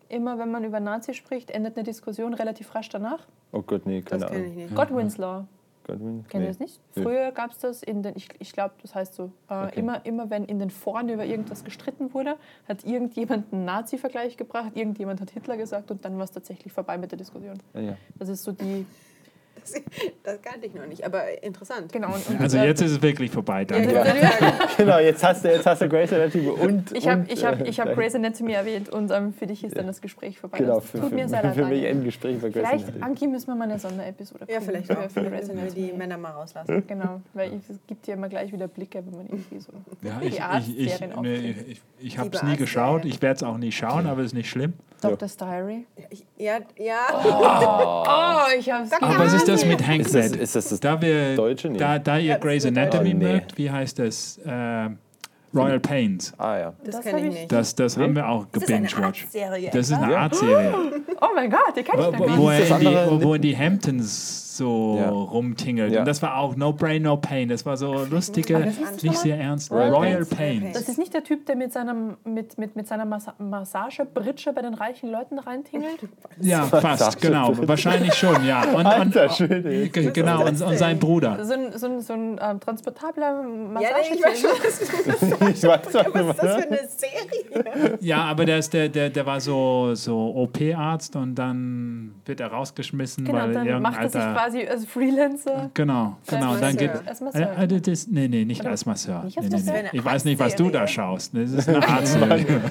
Immer 0.09 0.39
wenn 0.39 0.51
man 0.51 0.65
über 0.65 0.79
Nazi 0.81 1.15
spricht, 1.15 1.51
endet 1.51 1.77
eine 1.77 1.85
Diskussion 1.85 2.35
relativ 2.35 2.75
rasch 2.75 2.91
danach. 2.91 3.27
Oh 3.53 3.63
Gott, 3.63 3.87
nee, 3.87 4.01
keine 4.03 4.23
Das 4.23 4.31
kenne 4.31 4.45
ich 4.47 4.53
Ahnung. 4.53 4.65
nicht. 4.65 4.75
Godwin's 4.75 5.19
Law. 5.19 5.47
Godwin? 5.85 6.25
Kennt 6.29 6.35
Nee. 6.43 6.47
ihr 6.49 6.53
das 6.53 6.59
nicht? 6.61 6.81
Nee. 6.95 7.03
Früher 7.03 7.33
gab 7.33 7.51
es 7.51 7.59
das 7.59 7.83
in 7.83 8.03
den, 8.03 8.15
ich, 8.17 8.29
ich 8.39 8.53
glaube, 8.53 8.75
das 8.83 8.95
heißt 8.95 9.15
so, 9.15 9.33
äh, 9.51 9.67
Okay. 9.67 9.81
immer, 9.81 10.07
immer 10.07 10.31
wenn 10.31 10.45
in 10.45 10.59
den 10.61 10.71
Foren 10.71 11.09
über 11.09 11.25
irgendwas 11.25 11.65
gestritten 11.65 12.15
wurde, 12.15 12.37
hat 12.69 12.85
irgendjemand 12.85 13.53
einen 13.53 13.65
Nazi-Vergleich 13.65 14.37
gebracht, 14.37 14.73
irgendjemand 14.77 15.21
hat 15.21 15.31
Hitler 15.31 15.57
gesagt 15.57 15.91
und 15.91 16.05
dann 16.05 16.17
war 16.19 16.25
es 16.25 16.31
tatsächlich 16.31 16.73
vorbei 16.73 16.99
mit 16.99 17.11
der 17.11 17.19
Diskussion. 17.19 17.59
Ja, 17.75 17.81
ja. 17.81 17.97
Das 18.19 18.29
ist 18.29 18.45
so 18.45 18.53
die, 18.53 18.87
Das, 19.63 19.81
das 20.25 20.43
kannte 20.43 20.67
ich 20.67 20.75
noch 20.75 20.87
nicht, 20.87 21.05
aber 21.05 21.43
interessant. 21.43 21.93
Genau. 21.93 22.09
Und, 22.09 22.29
und 22.29 22.41
Also 22.41 22.59
jetzt 22.59 22.81
ist 22.83 22.91
es 22.93 23.03
wirklich 23.03 23.31
vorbei, 23.31 23.65
danke. 23.65 23.89
genau, 24.77 24.99
jetzt 24.99 25.23
hast 25.23 25.45
du, 25.45 25.49
jetzt 25.53 25.67
hast 25.67 25.83
du 25.83 25.89
Grey's 25.89 26.13
Anatomy 26.13 26.49
und. 26.49 26.93
Ich 26.97 27.09
habe 27.09 27.25
ich 27.29 27.45
hab, 27.45 27.61
äh, 27.61 27.69
ich 27.69 27.79
hab 27.81 27.95
Grey's 27.95 28.15
Anatomy 28.15 28.53
erwähnt 28.53 28.89
und 28.89 29.11
ähm, 29.11 29.33
für 29.33 29.47
dich 29.47 29.63
ist 29.65 29.77
dann 29.77 29.87
das 29.87 30.01
Gespräch 30.01 30.39
vorbei. 30.39 30.59
Genau, 30.59 30.77
das 30.81 30.91
für, 30.91 31.01
tut 31.01 31.11
für, 31.11 31.15
mir 31.15 31.29
sehr 31.29 31.43
leid. 31.43 31.55
für 31.55 31.65
mich 31.67 31.87
ein 31.87 32.03
Gespräch 32.05 32.39
bei 32.41 32.49
Grey's 32.51 32.67
Vielleicht, 32.69 32.85
Anatomy. 32.89 33.05
Anki, 33.05 33.27
müssen 33.29 33.47
wir 33.49 33.55
mal 33.55 33.65
eine 33.71 33.79
Sonderepisode 33.79 34.47
Ja, 34.51 34.61
vielleicht 34.61 34.87
für, 34.87 34.99
auch. 34.99 35.11
für 35.11 35.23
Müssen 35.23 35.57
wir 35.57 35.71
die 35.71 35.83
Anatomy. 35.83 35.93
Männer 35.99 36.19
mal 36.19 36.31
rauslassen. 36.31 36.83
Genau, 36.93 37.21
weil 37.35 37.53
ich, 37.55 37.61
es 37.71 37.79
gibt 37.87 38.07
ja 38.07 38.15
immer 38.15 38.29
gleich 38.29 38.53
wieder 38.53 38.69
Blicke, 38.69 39.03
wenn 39.07 39.17
man 39.17 39.27
irgendwie 39.27 39.61
so 39.61 39.73
Ja, 40.03 40.19
die 40.21 40.27
ich, 40.27 40.33
ich, 40.35 40.39
ich, 40.79 40.93
Arztserien 40.93 41.23
nee, 41.23 41.55
ich, 41.69 41.81
ich 42.01 42.19
habe 42.19 42.31
es 42.33 42.43
nie 42.43 42.57
geschaut, 42.57 43.05
ich 43.05 43.23
werde 43.23 43.37
es 43.37 43.43
auch 43.43 43.57
nie 43.57 43.73
schauen, 43.73 44.07
aber 44.07 44.23
ist 44.23 44.35
nicht 44.35 44.51
schlimm. 44.51 44.73
Doctor's 45.01 45.37
Diary. 45.37 45.85
Ich- 46.11 46.25
Ja, 46.39 46.59
ja. 46.79 47.07
Oh, 48.55 48.59
ich 48.59 48.71
hab's 48.71 48.93
Aber 49.01 49.19
was 49.19 49.35
ist 49.35 49.49
das 49.53 49.65
mit 49.65 49.87
Hank 49.87 50.01
Ist 50.03 50.15
das, 50.15 50.33
ist 50.33 50.57
das 50.57 50.69
das 50.69 50.81
Da, 50.81 51.01
wir, 51.01 51.37
Deutsche? 51.37 51.69
Nee. 51.71 51.79
da, 51.79 51.99
da 51.99 52.19
ihr 52.19 52.37
Grey's 52.37 52.67
Anatomy 52.67 53.11
Oh, 53.15 53.19
nee. 53.19 53.33
mögt, 53.33 53.57
wie 53.59 53.71
heißt 53.71 53.99
das? 53.99 54.39
Äh, 54.39 54.89
Royal 55.55 55.81
Pains. 55.81 56.33
Ah 56.39 56.57
ja. 56.59 56.73
Das, 56.83 56.97
Das 56.97 57.05
kenne 57.05 57.19
ich 57.21 57.27
ich- 57.27 57.33
nicht. 57.41 57.53
Das, 57.53 57.75
das 57.75 57.97
haben 57.99 58.15
wir 58.17 58.27
auch 58.27 58.47
das 58.53 58.63
ist 58.63 58.71
eine 58.71 58.87
gebingewatcht. 58.89 59.27
Das 59.75 59.87
ist 59.91 59.93
eine 59.93 60.17
Artserie. 60.17 60.73
Oh 61.25 61.29
mein 61.37 61.51
Gott, 61.51 61.77
die 61.77 61.83
kann 61.85 62.01
ich 62.01 62.07
Wo, 62.07 62.11
noch 62.11 62.19
wo, 62.19 62.37
wo, 62.37 62.51
nicht. 62.51 62.71
er 62.71 63.11
wo, 63.11 63.23
wo 63.23 63.35
in 63.35 63.43
die 63.43 63.57
Hamptons 63.57 64.52
so 64.57 64.97
Ja. 64.99 65.09
rumtingelt. 65.09 65.93
Ja. 65.93 66.01
Und 66.01 66.07
das 66.09 66.23
war 66.23 66.37
auch 66.37 66.57
No 66.57 66.73
Brain, 66.73 67.03
No 67.03 67.17
Pain. 67.17 67.49
Das 67.49 67.65
war 67.67 67.77
so 67.77 68.05
lustige, 68.05 68.59
das 68.65 68.79
ist 68.79 69.03
nicht 69.03 69.19
sehr 69.19 69.39
ernst. 69.39 69.71
Royal 69.71 69.91
Royal. 69.95 70.25
Pains. 70.25 70.73
Das 70.79 70.89
ist 70.89 70.99
nicht 70.99 71.13
der 71.15 71.25
Typ, 71.25 71.47
der 71.47 71.57
mit, 71.57 71.73
seinem, 71.73 72.17
mit, 72.25 72.59
mit, 72.59 72.77
mit 72.77 72.87
seiner 72.87 73.05
Massa 73.05 73.35
Massagebritsche 73.39 74.53
bei 74.53 74.63
den 74.63 74.75
reichen 74.75 75.11
Leuten 75.11 75.39
reintingelt? 75.39 75.99
Ja, 76.41 76.63
fast, 76.65 77.23
du 77.23 77.29
genau. 77.29 77.53
Wahrscheinlich 77.67 78.15
schon, 78.15 78.45
ja. 78.47 78.63
Und, 78.65 78.75
und, 78.77 78.87
Alter. 78.87 79.29
G- 79.29 79.89
Genau, 80.13 80.45
und, 80.47 80.61
und 80.61 80.77
sein 80.79 80.99
Bruder. 80.99 81.45
So 81.45 81.55
ein, 81.55 81.73
so 81.77 81.87
ein, 81.87 82.01
so 82.01 82.13
ein 82.13 82.21
ähm, 82.33 82.39
Ja, 82.41 82.55
transportabler 82.55 83.43
nee, 83.45 83.81
ich 84.15 84.23
weiß 84.25 84.41
schon, 84.41 84.51
was, 84.63 85.51
Ich 85.57 85.63
weiß 85.63 85.81
was 85.93 86.37
ist 86.37 86.43
das 86.43 86.55
für 86.57 86.69
eine 86.69 86.79
Serie? 86.89 87.99
Ja, 88.01 88.25
aber 88.25 88.45
der, 88.45 88.59
ist 88.59 88.73
der, 88.73 88.89
der, 88.89 89.11
der 89.11 89.27
war 89.27 89.41
so, 89.41 89.95
so 89.95 90.35
OP-Arzt 90.37 91.17
und 91.17 91.35
dann 91.35 92.15
wird 92.25 92.41
er 92.41 92.49
rausgeschmissen, 92.49 93.25
Genau, 93.25 93.39
weil 93.39 93.53
dann 93.53 93.67
irgendein 93.67 93.83
macht 93.93 94.03
er 94.03 94.09
sich 94.09 94.21
alter... 94.21 94.35
quasi 94.43 94.67
als 94.67 94.85
Freelancer. 94.87 95.71
Genau, 95.75 96.17
genau. 96.27 96.57
Dann 96.57 96.77
geht, 96.77 96.91
äh, 96.91 97.25
Masseur. 97.25 97.59
äh, 97.59 97.67
das 97.69 97.81
ist, 97.89 98.11
nee, 98.13 98.29
nee, 98.29 98.45
nicht 98.45 98.65
als 98.65 98.87
Masseur. 98.87 99.25
Nee, 99.25 99.49
nee, 99.49 99.59
nee. 99.65 99.83
Ich 99.93 100.05
weiß 100.05 100.25
nicht, 100.25 100.39
was 100.39 100.55
du 100.57 100.71
da 100.71 100.87
schaust. 100.87 101.33
Das 101.37 101.51
ist 101.51 101.69
eine 101.69 101.87
Arztserie. 101.89 102.47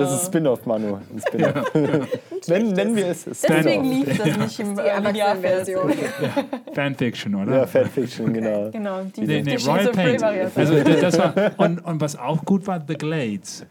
Das 0.00 0.12
ist 0.12 0.26
Spin-off, 0.26 0.64
Manu. 0.66 0.94
Ein 0.96 1.20
Spin-off. 1.26 1.72
Nennen, 2.48 2.72
nennen 2.72 2.96
wir 2.96 3.06
es 3.08 3.24
Deswegen 3.24 3.84
Spin-off. 3.84 4.06
lief 4.06 4.18
das 4.18 4.36
nicht 4.38 4.60
im 4.60 4.74
Die 4.76 4.80
äh, 4.82 5.00
Linearfernsehen. 5.00 5.78
Erwachsenenversion. 5.78 6.74
Fanfiction, 6.74 7.34
oder? 7.34 7.56
Ja, 7.58 7.66
Fanfiction, 7.66 8.32
genau. 8.32 8.70
Genau, 8.70 9.02
die 9.04 9.20
Nee, 9.20 9.42
nee, 9.42 9.56
die 9.56 9.64
Royal. 9.64 9.96
Variante. 9.96 10.52
Also 10.56 10.82
das 10.82 11.18
war, 11.18 11.34
und, 11.58 11.78
und 11.84 12.00
was 12.00 12.16
auch 12.16 12.44
gut 12.44 12.66
war, 12.66 12.82
The 12.86 12.94
Glades. 12.94 13.66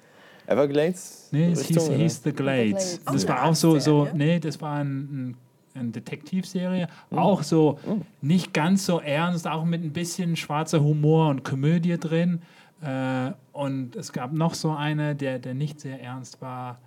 Everglades? 0.47 1.30
Nee, 1.32 1.51
es 1.51 1.61
hieß, 1.65 1.78
Richtung, 1.78 1.95
hieß 1.97 2.22
The 2.24 2.32
Glades. 2.34 2.99
Glades. 2.99 3.01
Das 3.05 3.26
Oh, 3.26 3.30
war 3.30 3.43
auch 3.45 3.55
so, 3.55 3.80
so 3.80 4.07
nee, 4.13 4.39
das 4.39 4.59
war 4.61 4.78
ein, 4.80 4.88
ein, 4.89 5.38
eine 5.80 5.89
Detektivserie. 5.91 6.88
Hm. 7.09 7.17
Auch 7.17 7.43
so 7.43 7.80
nicht 8.21 8.53
ganz 8.53 8.86
so 8.86 8.99
ernst, 8.99 9.47
auch 9.47 9.65
mit 9.65 9.84
ein 9.84 9.93
bisschen 9.93 10.36
schwarzer 10.36 10.82
Humor 10.84 11.30
und 11.30 11.43
Komödie 11.43 11.97
drin. 11.97 12.41
Äh, 12.82 13.32
und 13.51 13.95
es 13.95 14.13
gab 14.13 14.32
noch 14.32 14.53
so 14.53 14.71
eine, 14.71 15.15
der, 15.15 15.39
der 15.39 15.53
nicht 15.53 15.80
sehr 15.82 16.01
ernst 16.01 16.41
war. 16.41 16.80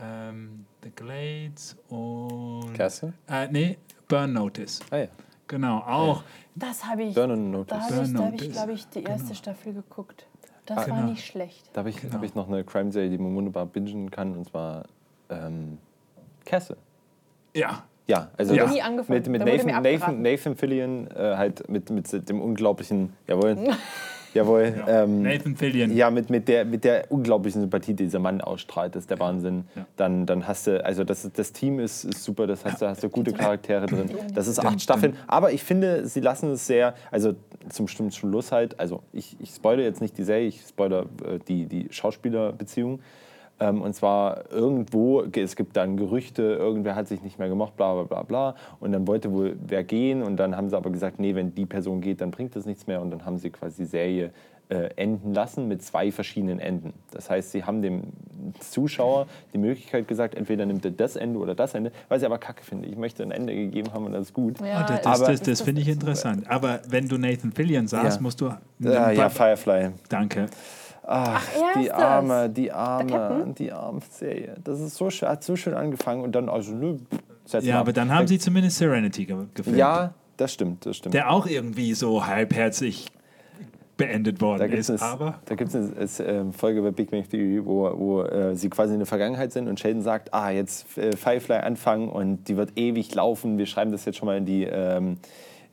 Ähm, 0.00 0.66
The 0.82 0.90
Glades 0.90 1.76
und. 1.88 2.74
Castle? 2.74 3.12
Äh, 3.28 3.48
nee, 3.50 3.78
Burn 4.08 4.32
Notice. 4.32 4.80
Ah 4.90 4.96
ja. 4.98 5.06
Genau, 5.48 5.78
auch. 5.78 6.22
Das 6.56 6.84
habe 6.84 7.04
ich, 7.04 7.14
Burn 7.14 7.30
and 7.30 7.50
Notice. 7.52 7.68
da 7.68 7.80
habe 7.80 7.94
Burn 7.94 8.04
ich, 8.04 8.14
hab 8.16 8.26
ich 8.34 8.40
Notice. 8.40 8.52
glaube 8.52 8.72
ich, 8.72 8.88
die 8.88 9.02
erste 9.04 9.22
Genau. 9.28 9.34
Staffel 9.36 9.72
geguckt. 9.74 10.26
Das 10.66 10.78
Ah, 10.78 10.80
war 10.90 10.96
genau. 10.98 11.10
nicht 11.10 11.24
schlecht. 11.24 11.70
Da 11.72 11.78
habe 11.80 11.90
ich, 11.90 12.00
Genau. 12.00 12.14
hab 12.14 12.22
ich 12.24 12.34
noch 12.34 12.48
eine 12.48 12.64
Crime-Serie, 12.64 13.08
die 13.10 13.18
man 13.18 13.34
wunderbar 13.36 13.66
bingen 13.66 14.10
kann, 14.10 14.36
und 14.36 14.46
zwar 14.46 14.84
ähm, 15.30 15.78
Castle. 16.44 16.76
Ja, 17.54 17.84
Ja, 18.06 18.30
also 18.36 18.54
Ja. 18.54 18.66
Nie 18.66 18.82
angefangen. 18.82 19.18
mit, 19.18 19.28
mit 19.28 19.40
Da 19.40 19.44
Nathan, 19.44 19.82
Nathan. 19.82 20.22
Nathan 20.22 20.56
Fillion, 20.56 21.08
äh, 21.10 21.36
halt 21.36 21.68
mit, 21.68 21.90
mit 21.90 22.28
dem 22.28 22.40
unglaublichen, 22.40 23.12
jawohl, 23.26 23.56
jawohl, 24.34 24.74
ähm, 24.86 25.22
Nathan 25.22 25.56
Fillion. 25.56 25.94
ja, 25.96 26.10
mit, 26.10 26.30
mit, 26.30 26.46
der, 26.46 26.64
mit 26.64 26.84
der 26.84 27.10
unglaublichen 27.10 27.62
Sympathie, 27.62 27.94
die 27.94 28.04
dieser 28.04 28.20
Mann 28.20 28.40
ausstrahlt, 28.40 28.94
das 28.94 29.04
ist 29.04 29.10
der 29.10 29.18
Wahnsinn. 29.18 29.64
Ja. 29.74 29.86
Dann, 29.96 30.24
dann 30.24 30.46
hast 30.46 30.68
du, 30.68 30.84
also 30.84 31.02
das, 31.02 31.28
das 31.32 31.52
Team 31.52 31.80
ist, 31.80 32.04
ist 32.04 32.22
super, 32.22 32.46
das 32.46 32.64
hast 32.64 32.80
du, 32.80 32.86
hast 32.86 33.02
du 33.02 33.08
gute 33.08 33.32
Charaktere 33.32 33.86
drin. 33.86 34.10
Das 34.34 34.46
ist 34.46 34.60
acht 34.64 34.80
Staffeln, 34.80 35.16
aber 35.26 35.52
ich 35.52 35.64
finde, 35.64 36.06
sie 36.06 36.20
lassen 36.20 36.52
es 36.52 36.66
sehr, 36.66 36.94
also 37.10 37.34
zum 37.70 37.88
zum 37.88 38.12
Schluss 38.12 38.52
halt, 38.52 38.78
also 38.78 39.02
ich, 39.12 39.36
ich 39.40 39.50
spoilere 39.50 39.84
jetzt 39.84 40.00
nicht 40.00 40.16
die 40.16 40.22
Serie, 40.22 40.46
ich 40.46 40.60
spoilere 40.60 41.06
äh, 41.24 41.38
die, 41.48 41.66
die 41.66 41.88
Schauspielerbeziehung. 41.90 43.00
Ähm, 43.58 43.80
und 43.80 43.94
zwar 43.94 44.50
irgendwo, 44.52 45.22
es 45.22 45.56
gibt 45.56 45.76
dann 45.76 45.96
Gerüchte, 45.96 46.42
irgendwer 46.42 46.94
hat 46.94 47.08
sich 47.08 47.22
nicht 47.22 47.38
mehr 47.38 47.48
gemocht, 47.48 47.76
bla 47.76 47.94
bla 47.94 48.02
bla 48.04 48.22
bla. 48.22 48.54
Und 48.80 48.92
dann 48.92 49.06
wollte 49.06 49.32
wohl 49.32 49.56
wer 49.66 49.82
gehen 49.84 50.22
und 50.22 50.36
dann 50.36 50.56
haben 50.56 50.68
sie 50.68 50.76
aber 50.76 50.90
gesagt, 50.90 51.18
nee, 51.18 51.34
wenn 51.34 51.54
die 51.54 51.64
Person 51.66 52.00
geht, 52.00 52.20
dann 52.20 52.30
bringt 52.30 52.54
das 52.54 52.66
nichts 52.66 52.86
mehr. 52.86 53.00
Und 53.00 53.10
dann 53.10 53.24
haben 53.24 53.38
sie 53.38 53.50
quasi 53.50 53.82
die 53.84 53.88
Serie 53.88 54.30
äh, 54.68 54.90
enden 54.96 55.32
lassen 55.32 55.68
mit 55.68 55.80
zwei 55.82 56.10
verschiedenen 56.10 56.58
Enden. 56.58 56.92
Das 57.12 57.30
heißt, 57.30 57.52
sie 57.52 57.62
haben 57.64 57.82
dem 57.82 58.02
Zuschauer 58.60 59.26
die 59.54 59.58
Möglichkeit 59.58 60.08
gesagt, 60.08 60.34
entweder 60.34 60.66
nimmt 60.66 60.84
er 60.84 60.90
das 60.90 61.16
Ende 61.16 61.38
oder 61.38 61.54
das 61.54 61.74
Ende, 61.74 61.92
was 62.08 62.20
ich 62.22 62.26
aber 62.26 62.38
kacke 62.38 62.64
finde. 62.64 62.88
Ich 62.88 62.96
möchte 62.96 63.22
ein 63.22 63.30
Ende 63.30 63.54
gegeben 63.54 63.92
haben 63.92 64.04
und 64.06 64.12
das 64.12 64.22
ist 64.28 64.34
gut. 64.34 64.60
Ja, 64.60 64.80
Ah, 64.80 64.82
das 64.82 65.02
das, 65.02 65.20
das, 65.20 65.40
das 65.42 65.60
finde 65.62 65.80
ich 65.82 65.88
interessant. 65.88 66.50
Aber 66.50 66.80
wenn 66.88 67.08
du 67.08 67.16
Nathan 67.16 67.52
Fillion 67.52 67.86
sahst, 67.86 68.16
Ja. 68.18 68.22
musst 68.22 68.40
du. 68.40 68.50
Ja, 68.80 69.10
ja, 69.12 69.28
Firefly. 69.28 69.90
Danke. 70.08 70.46
Ach, 71.06 71.46
er 71.54 71.80
die 71.80 71.92
arme, 71.92 72.50
die 72.50 72.72
arme, 72.72 73.54
die 73.56 73.72
arme 73.72 74.00
Serie. 74.10 74.56
Das 74.64 74.80
ist 74.80 74.96
so 74.96 75.08
schön, 75.10 75.28
hat 75.28 75.44
so 75.44 75.54
schön 75.56 75.74
angefangen 75.74 76.22
und 76.22 76.32
dann, 76.32 76.48
also, 76.48 76.72
nö, 76.72 76.96
setz 77.44 77.64
Ja, 77.64 77.74
mal 77.74 77.80
aber 77.80 77.90
ab. 77.90 77.94
dann 77.94 78.12
haben 78.12 78.26
sie 78.26 78.38
zumindest 78.38 78.78
Serenity 78.78 79.24
ge 79.24 79.36
gefilmt. 79.54 79.78
Ja, 79.78 80.14
das 80.36 80.52
stimmt, 80.52 80.84
das 80.84 80.96
stimmt. 80.96 81.14
Der 81.14 81.30
auch 81.30 81.46
irgendwie 81.46 81.94
so 81.94 82.26
halbherzig 82.26 83.06
beendet 83.96 84.42
worden 84.42 84.58
Da 84.58 84.66
gibt 84.66 84.78
ist. 84.78 84.90
es 84.90 85.00
Aber 85.00 85.40
da 85.46 85.54
gibt's 85.54 85.74
eine 85.74 85.90
es, 85.98 86.20
ähm, 86.20 86.52
Folge 86.52 86.82
bei 86.82 86.90
Big 86.90 87.10
Bang 87.10 87.26
Theory, 87.28 87.64
wo, 87.64 87.90
wo 87.98 88.22
äh, 88.24 88.54
sie 88.54 88.68
quasi 88.68 88.92
in 88.92 88.98
der 88.98 89.06
Vergangenheit 89.06 89.52
sind 89.52 89.68
und 89.68 89.80
Sheldon 89.80 90.02
sagt, 90.02 90.34
ah, 90.34 90.50
jetzt 90.50 90.98
äh, 90.98 91.16
Firefly 91.16 91.56
anfangen 91.58 92.08
und 92.10 92.44
die 92.48 92.56
wird 92.58 92.76
ewig 92.76 93.14
laufen. 93.14 93.56
Wir 93.56 93.64
schreiben 93.64 93.92
das 93.92 94.04
jetzt 94.04 94.16
schon 94.18 94.26
mal 94.26 94.36
in 94.36 94.44
die 94.44 94.64
ähm, 94.64 95.16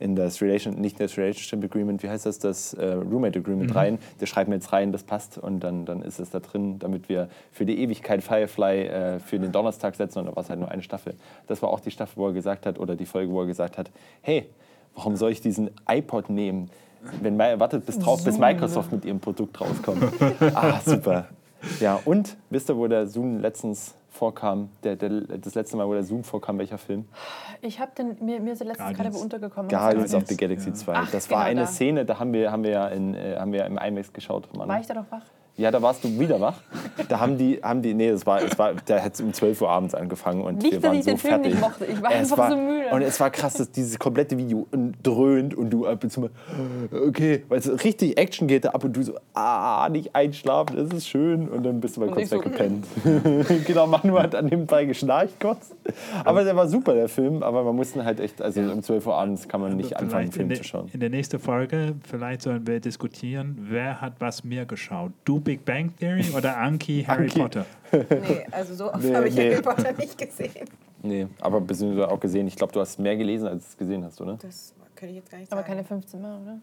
in 0.04 0.14
das 0.16 0.42
Relation, 0.42 0.74
nicht 0.74 1.00
das 1.00 1.16
Relationship 1.16 1.64
Agreement, 1.64 2.02
wie 2.02 2.10
heißt 2.10 2.26
das, 2.26 2.38
das 2.38 2.74
äh, 2.74 2.92
Roommate 2.92 3.38
Agreement 3.38 3.74
rein. 3.74 3.98
Wir 4.18 4.26
schreiben 4.26 4.52
jetzt 4.52 4.70
rein, 4.70 4.92
das 4.92 5.02
passt 5.02 5.38
und 5.38 5.60
dann, 5.60 5.86
dann 5.86 6.02
ist 6.02 6.20
es 6.20 6.28
da 6.28 6.40
drin, 6.40 6.78
damit 6.78 7.08
wir 7.08 7.28
für 7.52 7.64
die 7.64 7.82
Ewigkeit 7.82 8.22
Firefly 8.22 8.82
äh, 8.82 9.18
für 9.18 9.38
den 9.38 9.50
Donnerstag 9.50 9.94
setzen 9.94 10.18
und 10.18 10.26
da 10.26 10.36
war 10.36 10.42
es 10.42 10.50
halt 10.50 10.60
nur 10.60 10.70
eine 10.70 10.82
Staffel. 10.82 11.14
Das 11.46 11.62
war 11.62 11.70
auch 11.70 11.80
die 11.80 11.90
Staffel, 11.90 12.18
wo 12.18 12.26
er 12.26 12.34
gesagt 12.34 12.66
hat, 12.66 12.78
oder 12.78 12.96
die 12.96 13.06
Folge, 13.06 13.32
wo 13.32 13.40
er 13.40 13.46
gesagt 13.46 13.78
hat, 13.78 13.90
hey, 14.20 14.46
warum 14.94 15.16
soll 15.16 15.32
ich 15.32 15.40
diesen 15.40 15.70
iPod 15.88 16.28
nehmen? 16.28 16.70
Wenn 17.22 17.38
man 17.38 17.58
wartet 17.58 17.86
bis 17.86 17.98
drauf, 17.98 18.22
bis 18.24 18.38
Microsoft 18.38 18.92
mit 18.92 19.06
ihrem 19.06 19.20
Produkt 19.20 19.58
rauskommt. 19.58 20.04
ah, 20.54 20.80
super. 20.84 21.28
Ja, 21.80 21.98
und 22.04 22.36
wisst 22.50 22.68
ihr, 22.68 22.76
wo 22.76 22.86
der 22.88 23.06
Zoom 23.06 23.38
letztens 23.38 23.94
vorkam? 24.14 24.70
Der, 24.82 24.96
der, 24.96 25.08
das 25.38 25.54
letzte 25.54 25.76
Mal, 25.76 25.86
wo 25.86 25.92
der 25.92 26.04
Zoom 26.04 26.24
vorkam, 26.24 26.58
welcher 26.58 26.78
Film? 26.78 27.04
Ich 27.60 27.80
habe 27.80 27.92
den, 27.96 28.16
mir, 28.24 28.40
mir 28.40 28.52
ist 28.52 28.60
er 28.60 28.68
letztens 28.68 28.96
gerade 28.96 29.16
untergekommen. 29.16 29.68
Guardians 29.68 30.12
Guardians, 30.12 30.14
of 30.14 30.28
the 30.28 30.36
Galaxy 30.36 30.68
ja. 30.68 30.74
2. 30.74 30.92
Ach, 30.94 31.10
das 31.10 31.30
war 31.30 31.38
genau 31.38 31.50
eine 31.50 31.60
da. 31.62 31.66
Szene, 31.66 32.04
da 32.04 32.18
haben 32.18 32.32
wir, 32.32 32.50
haben 32.50 32.62
wir, 32.62 32.70
ja, 32.70 32.88
in, 32.88 33.14
äh, 33.14 33.36
haben 33.38 33.52
wir 33.52 33.60
ja 33.60 33.66
im 33.66 33.78
IMAX 33.78 34.12
geschaut. 34.12 34.54
Mann. 34.56 34.68
War 34.68 34.80
ich 34.80 34.86
da 34.86 34.94
noch 34.94 35.10
wach? 35.10 35.22
Ja, 35.56 35.70
da 35.70 35.80
warst 35.80 36.02
du 36.02 36.18
wieder 36.18 36.40
wach. 36.40 36.56
Da 37.08 37.20
haben 37.20 37.38
die, 37.38 37.60
haben 37.62 37.80
die 37.80 37.94
nee, 37.94 38.10
das 38.10 38.26
war, 38.26 38.42
es 38.42 38.58
war, 38.58 38.74
der 38.74 39.04
hat 39.04 39.20
um 39.20 39.32
12 39.32 39.60
Uhr 39.62 39.68
abends 39.70 39.94
angefangen 39.94 40.42
und 40.42 40.56
Nicht, 40.62 40.72
wir 40.72 40.80
dass 40.80 40.88
waren 40.90 40.98
ich 40.98 41.04
so 41.04 41.10
den 41.12 41.18
Film 41.18 41.34
fertig. 41.34 41.52
nicht 41.52 41.60
mochte. 41.60 41.84
Ich 41.86 42.02
war 42.02 42.10
Es 42.10 42.16
einfach 42.16 42.38
war, 42.38 42.50
so 42.50 42.56
müde. 42.56 42.86
Und 42.90 43.02
es 43.02 43.20
war 43.20 43.30
krass, 43.30 43.54
dass 43.54 43.70
dieses 43.70 43.96
komplette 43.98 44.36
Video 44.36 44.66
dröhnt 45.02 45.54
und 45.54 45.70
du 45.70 45.86
ab 45.86 46.02
und 46.02 46.10
zu 46.10 46.22
mal, 46.22 46.30
okay, 47.06 47.44
weil 47.48 47.58
es 47.60 47.84
richtig 47.84 48.18
Action 48.18 48.48
geht 48.48 48.64
da 48.64 48.70
ab 48.70 48.82
und 48.82 48.96
du 48.96 49.02
so, 49.04 49.14
ah, 49.34 49.88
nicht 49.90 50.14
einschlafen, 50.16 50.76
das 50.76 50.88
ist 50.96 51.06
schön. 51.08 51.48
Und 51.48 51.62
dann 51.62 51.80
bist 51.80 51.96
du 51.96 52.00
mal 52.00 52.06
Und 52.08 52.14
kurz 52.14 52.24
ich 52.24 52.30
so, 52.30 52.38
weggepennt. 52.38 52.86
genau, 53.66 53.86
Manu 53.86 54.18
hat 54.18 54.34
an 54.34 54.48
dem 54.48 54.66
Teil 54.66 54.86
geschnarcht 54.88 55.38
kurz. 55.40 55.72
Aber 56.24 56.42
der 56.42 56.56
war 56.56 56.66
super, 56.66 56.94
der 56.94 57.08
Film. 57.08 57.44
Aber 57.44 57.62
man 57.62 57.76
musste 57.76 58.04
halt 58.04 58.18
echt, 58.18 58.42
also 58.42 58.60
um 58.60 58.82
12 58.82 59.06
Uhr 59.06 59.14
abends 59.14 59.46
kann 59.46 59.60
man 59.60 59.76
nicht 59.76 59.96
anfangen, 59.96 60.22
einen 60.24 60.32
Film 60.32 60.48
der- 60.48 60.58
zu 60.58 60.64
schauen. 60.64 60.88
in 60.92 60.98
der 61.00 61.10
nächsten 61.10 61.38
Folge, 61.38 61.94
vielleicht 62.08 62.42
sollen 62.42 62.66
wir 62.66 62.80
diskutieren, 62.80 63.56
wer 63.70 64.00
hat 64.00 64.14
was 64.18 64.42
mehr 64.42 64.66
geschaut? 64.66 65.12
Du 65.24 65.43
Big 65.44 65.64
Bang 65.64 65.94
Theory 65.98 66.24
oder 66.36 66.56
Anki 66.56 67.04
Harry 67.08 67.24
Anki. 67.24 67.38
Potter? 67.40 67.66
Nee, 67.92 68.46
also 68.50 68.74
so 68.74 68.92
oft 68.92 69.02
Nee, 69.04 69.14
habe 69.14 69.28
ich 69.28 69.34
nee. 69.34 69.52
Harry 69.52 69.62
Potter 69.62 69.92
nicht 69.92 70.16
gesehen. 70.18 70.68
Nee, 71.02 71.26
aber 71.40 71.60
beziehungsweise 71.60 72.10
auch 72.10 72.18
gesehen. 72.18 72.46
Ich 72.48 72.56
glaube, 72.56 72.72
du 72.72 72.80
hast 72.80 72.98
mehr 72.98 73.16
gelesen, 73.16 73.46
als 73.46 73.64
du 73.64 73.68
es 73.70 73.76
gesehen 73.76 74.04
hast, 74.04 74.20
oder? 74.20 74.36
Das 74.40 74.72
kann 74.96 75.08
ich 75.10 75.16
jetzt 75.16 75.30
gar 75.30 75.38
nicht 75.38 75.52
Aber 75.52 75.60
sagen. 75.60 75.72
keine 75.74 75.84
15 75.84 76.20
Mal, 76.20 76.40
oder? 76.42 76.58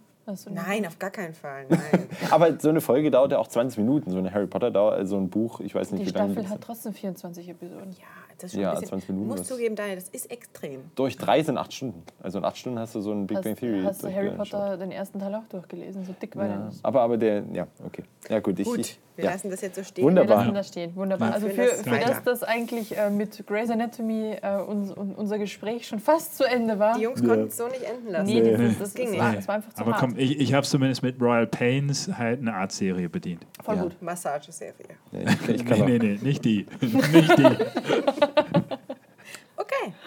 Nein, 0.51 0.85
auf 0.85 0.97
gar 0.97 1.09
keinen 1.09 1.33
Fall. 1.33 1.65
Nein. 1.69 2.07
Aber 2.29 2.57
so 2.59 2.69
eine 2.69 2.79
Folge 2.79 3.11
dauert 3.11 3.31
ja 3.33 3.37
auch 3.39 3.47
20 3.47 3.79
Minuten. 3.79 4.11
So 4.11 4.17
eine 4.17 4.31
Harry 4.33 4.47
Potter 4.47 4.71
dauert, 4.71 5.05
so 5.07 5.17
ein 5.17 5.29
Buch, 5.29 5.59
ich 5.59 5.75
weiß 5.75 5.91
nicht, 5.91 6.03
Die 6.05 6.07
wie 6.13 6.17
lange 6.17 6.31
Staffel 6.33 6.43
das 6.43 6.51
hat 6.53 6.61
trotzdem 6.61 6.93
24 6.93 7.49
Episoden. 7.49 7.91
ja, 7.91 8.05
das 8.37 8.45
ist 8.45 8.51
schon 8.53 8.61
Ja, 8.61 8.69
ein 8.69 8.75
bisschen, 8.75 8.87
20 8.89 9.09
Minuten, 9.09 9.27
muss 9.27 9.39
das- 9.39 9.47
zugeben, 9.47 9.75
Daniel, 9.75 9.95
das 9.95 10.09
ist 10.09 10.31
extrem. 10.31 10.81
Durch 10.95 11.17
drei 11.17 11.43
sind 11.43 11.57
acht 11.57 11.73
Stunden. 11.73 12.03
Also 12.21 12.37
in 12.39 12.45
acht 12.45 12.57
Stunden 12.57 12.79
hast 12.79 12.95
du 12.95 13.01
so 13.01 13.11
ein 13.11 13.27
Big 13.27 13.37
Hast, 13.37 13.43
Bang 13.43 13.55
Theory. 13.55 13.81
hast 13.83 14.03
du 14.03 14.13
Harry. 14.13 14.31
Potter 14.31 14.77
den 14.77 14.91
ersten 14.91 15.19
Teil 15.19 15.33
auch 15.35 15.45
durchgelesen? 15.49 16.05
So 16.05 16.13
dick 16.21 16.35
war 16.35 16.47
der 16.47 16.55
Ja. 16.57 16.65
nicht. 16.65 16.83
Aber, 16.83 17.01
aber 17.01 17.17
der, 17.17 17.43
ja, 17.53 17.67
okay. 17.85 18.03
Ja, 18.29 18.39
gut. 18.39 18.59
Ich, 18.59 18.65
Gut, 18.67 18.79
ich, 18.79 18.99
wir 19.15 19.25
ja. 19.25 19.31
lassen 19.31 19.49
das 19.49 19.61
jetzt 19.61 19.75
so 19.75 19.83
stehen. 19.83 20.03
Wir 20.03 20.09
Wunderbar. 20.09 20.37
lassen 20.37 20.53
das 20.53 20.67
stehen. 20.69 20.95
Wunderbar. 20.95 21.29
Ja. 21.29 21.33
Also 21.35 21.47
Ich 21.47 21.53
für, 21.53 21.67
für 21.67 21.99
das, 21.99 22.23
dass 22.23 22.43
eigentlich 22.43 22.97
äh, 22.97 23.09
mit 23.09 23.45
Grey's 23.47 23.69
Anatomy 23.69 24.35
äh, 24.41 24.57
uns, 24.61 24.95
un, 24.95 25.13
unser 25.15 25.37
Gespräch 25.39 25.87
schon 25.87 25.99
fast 25.99 26.37
zu 26.37 26.43
Ende 26.45 26.79
war. 26.79 26.95
Die 26.97 27.03
Jungs 27.03 27.19
Ja. 27.21 27.27
konnten 27.27 27.47
es 27.47 27.57
so 27.57 27.67
nicht 27.67 27.81
enden 27.83 28.11
lassen. 28.11 28.25
nee, 28.25 28.41
das, 28.41 28.77
das, 28.79 28.93
Ging 28.93 29.09
nicht. 29.11 29.19
war, 29.19 29.33
das 29.33 29.47
war 29.47 29.55
einfach 29.55 29.73
zu 29.73 29.81
Aber 29.81 29.91
hart. 29.91 29.99
komm, 30.01 30.13
ich, 30.17 30.39
ich 30.39 30.53
habe 30.53 30.65
zumindest 30.65 31.03
mit 31.03 31.19
Royal 31.21 31.47
Pains 31.47 32.09
halt 32.17 32.39
eine 32.39 32.53
Art 32.53 32.71
Serie 32.71 33.09
bedient. 33.09 33.45
Voll 33.63 33.75
Ja. 33.75 33.83
gut. 33.83 34.01
Massageserie. 34.01 34.73
Ich, 35.11 35.49
ich 35.49 35.65
kann 35.65 35.77
Nee, 35.79 35.83
auch, 35.83 35.87
nee, 35.87 35.97
nee, 35.99 36.19
nicht 36.21 36.45
die. 36.45 36.65
nicht 36.81 37.37
die. 37.37 37.43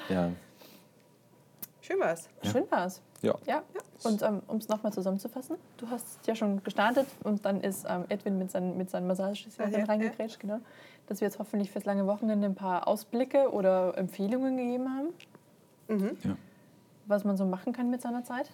Ja. 0.08 0.30
schön 1.80 2.00
war's. 2.00 2.28
Schön 2.42 2.64
war's. 2.70 3.00
Ja. 3.22 3.34
Ja, 3.46 3.62
und 4.02 4.20
ähm, 4.22 4.42
um 4.48 4.58
es 4.58 4.68
nochmal 4.68 4.92
zusammenzufassen, 4.92 5.56
du 5.78 5.88
hast 5.88 6.26
ja 6.26 6.34
schon 6.34 6.62
gestartet 6.62 7.06
und 7.22 7.44
dann 7.46 7.62
ist 7.62 7.86
ähm, 7.88 8.04
Edwin 8.10 8.36
mit 8.38 8.50
seinen, 8.50 8.76
mit 8.76 8.90
seinen 8.90 9.04
Ah, 9.04 9.08
Massageserien 9.08 9.80
ja, 9.80 9.84
reingegrätscht, 9.86 10.40
genau. 10.40 10.58
Dass 11.06 11.20
wir 11.22 11.28
jetzt 11.28 11.38
hoffentlich 11.38 11.70
fürs 11.70 11.86
lange 11.86 12.06
Wochenende 12.06 12.46
ein 12.46 12.54
paar 12.54 12.86
Ausblicke 12.86 13.50
oder 13.50 13.96
Empfehlungen 13.96 14.56
gegeben 14.58 14.88
haben, 14.94 16.14
Ja. 16.22 16.36
was 17.06 17.24
man 17.24 17.36
so 17.38 17.46
machen 17.46 17.72
kann 17.72 17.90
mit 17.90 18.02
seiner 18.02 18.24
Zeit. 18.24 18.50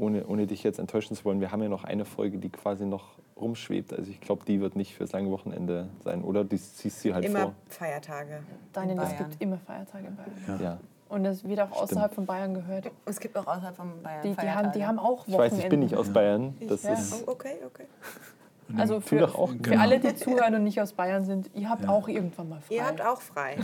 Ohne, 0.00 0.26
ohne 0.26 0.46
dich 0.46 0.62
jetzt 0.62 0.78
enttäuschen 0.78 1.14
zu 1.14 1.24
wollen, 1.26 1.40
wir 1.40 1.52
haben 1.52 1.62
ja 1.62 1.68
noch 1.68 1.84
eine 1.84 2.04
Folge, 2.06 2.38
die 2.38 2.48
quasi 2.48 2.86
noch 2.86 3.18
rumschwebt. 3.36 3.92
Also 3.92 4.10
ich 4.10 4.20
glaube, 4.20 4.44
die 4.46 4.60
wird 4.60 4.74
nicht 4.74 4.94
fürs 4.94 5.12
lange 5.12 5.30
Wochenende 5.30 5.88
sein, 6.02 6.22
oder? 6.22 6.42
Die 6.42 6.56
ziehst 6.56 7.04
du 7.04 7.12
halt 7.12 7.24
Immer 7.24 7.40
vor. 7.40 7.54
Feiertage. 7.68 8.42
Daniel, 8.72 8.98
es 9.00 9.16
gibt 9.18 9.42
immer 9.42 9.58
Feiertage 9.58 10.06
in 10.06 10.16
Bayern. 10.16 10.60
Ja. 10.62 10.78
Und 11.10 11.24
es 11.26 11.44
wird 11.46 11.60
auch 11.60 11.72
außerhalb 11.82 12.14
von 12.14 12.24
Bayern 12.24 12.54
gehört. 12.54 12.90
Es 13.04 13.20
gibt 13.20 13.36
auch 13.36 13.46
außerhalb 13.46 13.76
von 13.76 14.02
Bayern 14.02 14.22
Die, 14.22 14.28
die, 14.30 14.34
Feiertage. 14.36 14.66
haben, 14.66 14.72
die 14.72 14.86
haben 14.86 14.98
auch 14.98 15.26
Ich 15.26 15.34
Wochenenden. 15.34 15.56
weiß, 15.58 15.64
ich 15.64 15.68
bin 15.68 15.80
nicht 15.80 15.96
aus 15.96 16.08
Bayern. 16.10 16.54
Das 16.66 16.82
Ja. 16.82 16.92
ist, 16.94 17.24
Oh, 17.26 17.32
okay, 17.32 17.56
okay. 17.66 17.84
Also 18.78 19.00
für, 19.00 19.26
für 19.28 19.56
Genau. 19.58 19.82
alle, 19.82 19.98
die 20.00 20.14
zuhören 20.14 20.54
und 20.54 20.62
nicht 20.64 20.80
aus 20.80 20.92
Bayern 20.92 21.24
sind, 21.24 21.50
ihr 21.54 21.68
habt 21.68 21.82
Ja. 21.82 21.88
auch 21.90 22.08
irgendwann 22.08 22.48
mal 22.48 22.60
frei. 22.60 22.74
Ihr 22.76 22.86
habt 22.86 23.02
auch 23.04 23.20
frei. 23.20 23.56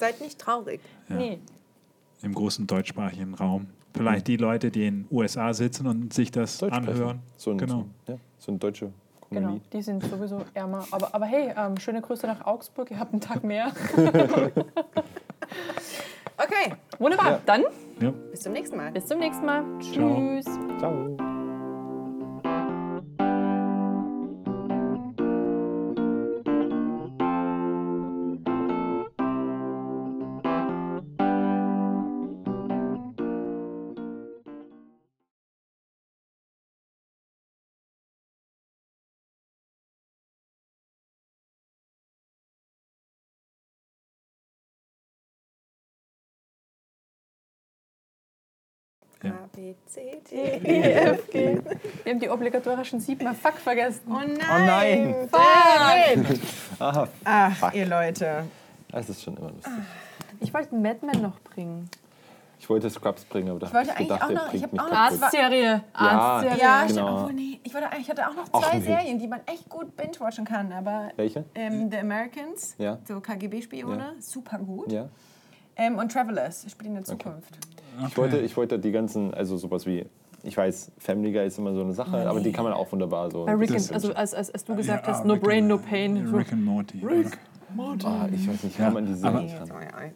Seid 0.00 0.20
nicht 0.20 0.38
traurig. 0.38 0.80
Nee, 1.08 1.38
Im 2.22 2.34
großen 2.34 2.66
deutschsprachigen 2.66 3.34
Raum. 3.34 3.68
Vielleicht 3.98 4.26
die 4.28 4.36
Leute, 4.36 4.70
die 4.70 4.86
in 4.86 5.04
den 5.04 5.16
USA 5.16 5.52
sitzen 5.52 5.86
und 5.86 6.12
sich 6.12 6.30
das 6.30 6.58
Deutsch 6.58 6.72
anhören. 6.72 7.20
So 7.36 7.50
ein, 7.50 7.58
genau. 7.58 7.86
so, 8.06 8.12
ja, 8.12 8.18
so 8.38 8.52
eine 8.52 8.58
deutsche 8.58 8.92
genau. 9.30 9.60
Die 9.72 9.82
sind 9.82 10.02
sowieso 10.04 10.44
ärmer. 10.54 10.86
Aber, 10.90 11.14
aber 11.14 11.26
hey, 11.26 11.52
ähm, 11.56 11.76
schöne 11.78 12.00
Grüße 12.00 12.26
nach 12.26 12.46
Augsburg. 12.46 12.90
Ihr 12.90 12.98
habt 12.98 13.12
einen 13.12 13.20
Tag 13.20 13.44
mehr. 13.44 13.72
Okay, 16.40 16.72
Wunderbar. 17.00 17.30
Ja. 17.30 17.40
Dann 17.46 17.64
Ja. 18.00 18.10
bis 18.30 18.40
zum 18.42 18.52
nächsten 18.52 18.76
Mal. 18.76 18.92
bis 18.92 19.06
zum 19.06 19.18
nächsten 19.18 19.44
Mal. 19.44 19.64
Ciao. 19.80 20.16
Tschüss. 20.16 20.46
Ciao. 20.78 21.37
B, 49.58 49.74
C, 49.86 50.20
D, 50.30 50.36
E, 50.36 50.80
F, 50.92 51.30
G. 51.30 51.58
Wir 52.04 52.12
haben 52.12 52.20
die 52.20 52.28
obligatorischen 52.30 53.00
Siebener 53.00 53.34
Fuck 53.34 53.54
vergessen. 53.54 54.02
Oh 54.08 54.12
nein! 54.12 54.36
Oh 55.32 55.36
nein. 55.36 56.22
David. 56.22 56.40
Aha, 56.78 57.08
Ach, 57.24 57.56
Fuck. 57.56 57.74
ihr 57.74 57.86
Leute. 57.86 58.44
das 58.92 59.08
ist 59.08 59.20
schon 59.24 59.36
immer 59.36 59.50
lustig. 59.50 59.72
Ich 60.38 60.54
wollte 60.54 60.70
einen 60.72 60.82
Madman 60.82 61.20
noch 61.22 61.40
bringen. 61.40 61.90
Ich 62.60 62.70
wollte 62.70 62.88
Scrubs 62.88 63.24
bringen, 63.24 63.50
aber 63.50 63.58
da 63.58 63.66
Ich 63.66 63.74
wollte 63.74 63.90
hab 63.90 64.00
ich 64.00 64.08
eigentlich 64.12 64.20
gedacht, 64.20 64.22
auch 64.22 64.28
der 64.28 64.36
noch- 64.36 64.54
ich 64.54 64.60
bringt 64.60 64.72
mich 64.74 64.80
auch 64.80 64.88
noch. 64.90 64.96
Arztserie. 64.96 65.84
Arztserie. 65.92 66.60
Ja, 66.62 66.80
Genau. 66.86 66.92
stimmt. 66.92 67.08
Obwohl, 67.18 67.32
nee, 67.32 67.60
ich, 67.64 67.74
wollte, 67.74 67.88
ich 68.00 68.10
hatte 68.10 68.28
auch 68.28 68.34
noch 68.36 68.44
Ach, 68.52 68.60
zwei 68.62 68.78
nee. 68.78 68.84
Serien, 68.84 69.18
die 69.18 69.26
man 69.26 69.40
echt 69.46 69.68
gut 69.68 69.96
binge-watchen 69.96 70.44
kann. 70.44 70.72
Aber 70.72 71.08
Welche? 71.16 71.44
ähm, 71.56 71.90
The 71.90 71.98
Americans, 71.98 72.76
Ja. 72.78 72.98
so 73.08 73.18
KGB-Spione, 73.20 73.98
Ja. 73.98 74.22
super 74.22 74.58
gut. 74.58 74.92
Ja. 74.92 75.08
Ähm, 75.74 75.98
und 75.98 76.12
Travelers, 76.12 76.64
spielt 76.70 76.86
in 76.90 76.94
der 76.94 77.04
Zukunft. 77.04 77.58
Ich, 78.06 78.16
wollte, 78.16 78.38
ich 78.38 78.56
wollte 78.56 78.78
die 78.78 78.92
ganzen, 78.92 79.34
also 79.34 79.56
sowas 79.56 79.86
wie, 79.86 80.06
ich 80.42 80.56
weiß, 80.56 80.92
Family 80.98 81.32
Guy 81.32 81.46
ist 81.46 81.58
immer 81.58 81.74
so 81.74 81.82
eine 81.82 81.92
Sache, 81.92 82.28
aber 82.28 82.40
die 82.40 82.52
kann 82.52 82.64
man 82.64 82.72
auch 82.72 82.90
wunderbar 82.92 83.30
so. 83.30 83.44
Bei 83.44 83.54
Rick 83.54 83.72
and, 83.72 83.92
also 83.92 84.14
als, 84.14 84.34
als, 84.34 84.50
als 84.50 84.64
du 84.64 84.76
gesagt 84.76 85.06
Ja, 85.06 85.12
hast, 85.12 85.24
no 85.24 85.34
Rick 85.34 85.42
brain, 85.42 85.64
and- 85.64 85.68
no 85.68 85.78
pain. 85.78 86.34
Rick 86.34 86.52
and 86.52 86.64
Morty. 86.64 87.02
Ah, 88.04 88.26
ich 88.32 88.48
weiß 88.48 88.62
nicht, 88.64 88.78
Ja, 88.78 88.90
man 88.90 89.04
die 89.04 89.14
Serie. 89.14 89.50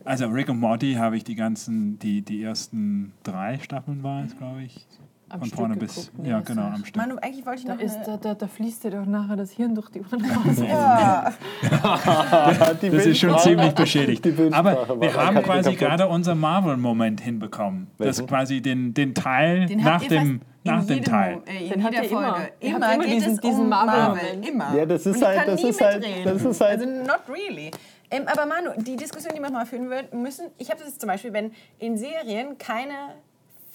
Also 0.04 0.26
Rick 0.28 0.48
and 0.48 0.60
Morty 0.60 0.94
habe 0.94 1.16
ich 1.16 1.24
die 1.24 1.34
ganzen, 1.34 1.98
die, 1.98 2.22
die 2.22 2.42
ersten 2.42 3.12
drei 3.24 3.58
Staffeln 3.58 4.02
waren 4.02 4.26
es, 4.26 4.36
glaube 4.36 4.62
ich. 4.62 4.86
Am 5.32 5.38
Von 5.38 5.48
Stück 5.48 5.58
vorne 5.60 5.76
bis, 5.76 5.94
geguckt, 5.94 6.18
nee, 6.18 6.28
ja 6.28 6.40
genau, 6.40 6.66
das- 6.68 6.74
am 6.74 6.84
Stück. 6.84 6.96
Manu, 6.96 7.16
eigentlich 7.22 7.46
wollte 7.46 7.60
ich 7.60 7.66
Da, 7.66 7.74
noch 7.74 7.80
ist, 7.80 7.98
da, 8.04 8.16
da, 8.18 8.34
da 8.34 8.46
fließt 8.46 8.84
dir 8.84 8.90
doch 8.90 9.06
nachher 9.06 9.34
das 9.36 9.50
Hirn 9.52 9.74
durch 9.74 9.88
die 9.88 10.00
Ohren 10.00 10.22
raus. 10.30 10.58
ja, 10.68 11.32
Die 12.82 12.90
Das 12.90 13.06
ist 13.06 13.18
schon 13.18 13.38
ziemlich 13.38 13.72
beschädigt. 13.74 14.26
Aber 14.52 15.00
wir 15.00 15.14
haben 15.14 15.42
quasi 15.42 15.70
kaputt. 15.74 15.78
gerade 15.78 16.08
unser 16.08 16.34
Marvel-Moment 16.34 17.20
hinbekommen. 17.20 17.88
Das 17.98 18.18
Welchen? 18.18 18.26
quasi 18.26 18.60
den, 18.60 18.94
den 18.94 19.14
Teil 19.14 19.66
den 19.66 19.80
nach 19.80 20.02
dem, 20.06 20.40
nach 20.64 20.84
dem 20.84 21.02
Teil. 21.02 21.40
Äh, 21.46 21.72
in 21.72 21.80
jeder 21.80 22.02
immer. 22.04 22.08
Folge. 22.34 22.52
Immer 22.60 22.94
immer 22.94 23.04
geht 23.04 23.14
diesen- 23.14 23.32
es 23.34 23.40
diesen 23.40 23.60
um 23.62 23.68
Marvel- 23.68 24.00
Marvel. 24.00 24.48
Immer. 24.48 24.76
Ja, 24.76 24.86
das 24.86 25.06
ist 25.06 25.24
halt- 25.24 25.38
kann 25.38 25.46
das 25.46 25.62
nie 25.62 25.68
ist 25.70 25.80
halt- 25.80 26.04
das 26.24 26.44
ist 26.44 26.60
halt- 26.60 26.80
Also 26.80 26.90
not 26.90 27.20
really. 27.28 27.70
Ähm, 28.10 28.24
aber 28.26 28.44
Manu, 28.46 28.70
die 28.82 28.96
Diskussion, 28.96 29.32
die 29.34 29.40
wir 29.40 29.50
mal 29.50 29.64
führen 29.64 29.88
müssen, 30.12 30.46
ich 30.58 30.68
habe 30.68 30.78
das 30.80 30.88
jetzt 30.90 31.00
zum 31.00 31.08
Beispiel, 31.08 31.32
wenn 31.32 31.52
in 31.78 31.96
Serien 31.96 32.58
keine, 32.58 32.92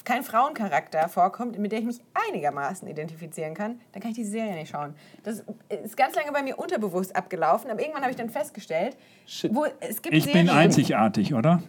kein 0.07 0.23
Frauencharakter 0.23 1.09
vorkommt, 1.09 1.59
mit 1.59 1.73
der 1.73 1.79
ich 1.79 1.85
mich 1.85 1.99
einigermaßen 2.29 2.87
identifizieren 2.87 3.53
kann, 3.53 3.81
dann 3.91 4.01
kann 4.01 4.11
ich 4.11 4.15
diese 4.17 4.31
Serie 4.31 4.53
nicht 4.55 4.69
schauen. 4.71 4.93
Das 5.23 5.43
ist 5.83 5.97
ganz 5.97 6.15
lange 6.15 6.31
bei 6.31 6.41
mir 6.41 6.57
unterbewusst 6.57 7.13
abgelaufen, 7.13 7.69
aber 7.69 7.81
irgendwann 7.81 8.03
habe 8.03 8.11
ich 8.11 8.17
dann 8.17 8.29
festgestellt, 8.29 8.95
Shit. 9.25 9.53
wo 9.53 9.65
es 9.81 10.01
gibt 10.01 10.15
Ich 10.15 10.23
bin 10.23 10.33
Serien, 10.33 10.49
einzigartig, 10.49 11.33
oder? 11.33 11.61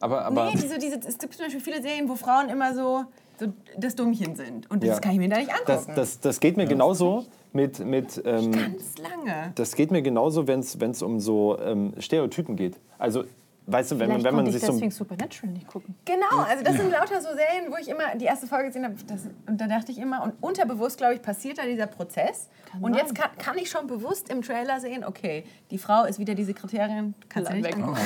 Aber, 0.00 0.24
aber 0.24 0.46
Nee, 0.46 0.58
diese, 0.60 0.76
diese, 0.80 0.96
es 1.06 1.16
gibt 1.18 1.34
zum 1.34 1.46
Beispiel 1.46 1.60
viele 1.60 1.80
Serien, 1.80 2.08
wo 2.08 2.16
Frauen 2.16 2.48
immer 2.48 2.74
so, 2.74 3.04
so 3.38 3.52
das 3.78 3.94
Dummchen 3.94 4.34
sind. 4.34 4.68
Und 4.68 4.82
das 4.82 4.90
Ja. 4.96 4.98
kann 5.00 5.12
ich 5.12 5.18
mir 5.18 5.28
da 5.28 5.36
nicht 5.38 5.52
das, 5.64 5.78
angucken. 5.78 5.92
das, 5.94 6.18
das 6.18 6.40
geht 6.40 6.56
mir 6.56 6.66
genauso 6.66 7.26
mit, 7.52 7.78
mit 7.78 8.20
ähm, 8.24 8.50
Ganz 8.50 8.98
lange. 8.98 9.52
das 9.54 9.76
geht 9.76 9.92
mir 9.92 10.02
genauso, 10.02 10.48
wenn 10.48 10.58
es 10.60 11.02
um 11.02 11.20
so 11.20 11.56
ähm, 11.60 11.94
Stereotypen 12.00 12.56
geht. 12.56 12.80
Also, 12.98 13.22
weißt 13.66 13.92
du, 13.92 13.98
wenn, 13.98 14.08
man- 14.08 14.20
Vielleicht 14.20 14.24
wenn 14.26 14.34
man 14.36 14.46
sich 14.46 14.56
ich 14.56 14.60
so 14.66 14.72
deswegen 14.72 14.90
Supernatural 14.90 15.52
nicht 15.52 15.66
gucken. 15.66 15.94
Genau, 16.04 16.42
also 16.48 16.64
das 16.64 16.76
sind 16.76 16.90
lauter 16.90 17.20
so 17.20 17.28
Serien, 17.28 17.70
wo 17.70 17.76
ich 17.80 17.88
immer 17.88 18.14
die 18.16 18.24
erste 18.24 18.46
Folge 18.46 18.66
gesehen 18.68 18.84
habe. 18.84 18.94
Das, 19.06 19.20
und 19.46 19.60
da 19.60 19.66
dachte 19.66 19.92
ich 19.92 19.98
immer, 19.98 20.22
und 20.22 20.34
unterbewusst, 20.40 20.98
glaube 20.98 21.14
ich, 21.14 21.22
passiert 21.22 21.58
da 21.58 21.62
dieser 21.64 21.86
Prozess. 21.86 22.48
Kann 22.70 22.82
und 22.82 22.94
sein. 22.94 23.02
jetzt 23.04 23.14
kann, 23.14 23.30
kann 23.38 23.58
ich 23.58 23.70
schon 23.70 23.86
bewusst 23.86 24.28
im 24.30 24.42
Trailer 24.42 24.80
sehen, 24.80 25.04
okay, 25.04 25.44
die 25.70 25.78
Frau 25.78 26.04
ist 26.04 26.18
wieder 26.18 26.34
diese 26.34 26.54
Kriterien, 26.54 27.14
kannst 27.28 27.50
du 27.50 27.54
nicht 27.56 27.64
weg. 27.66 27.76
angucken. 27.76 27.98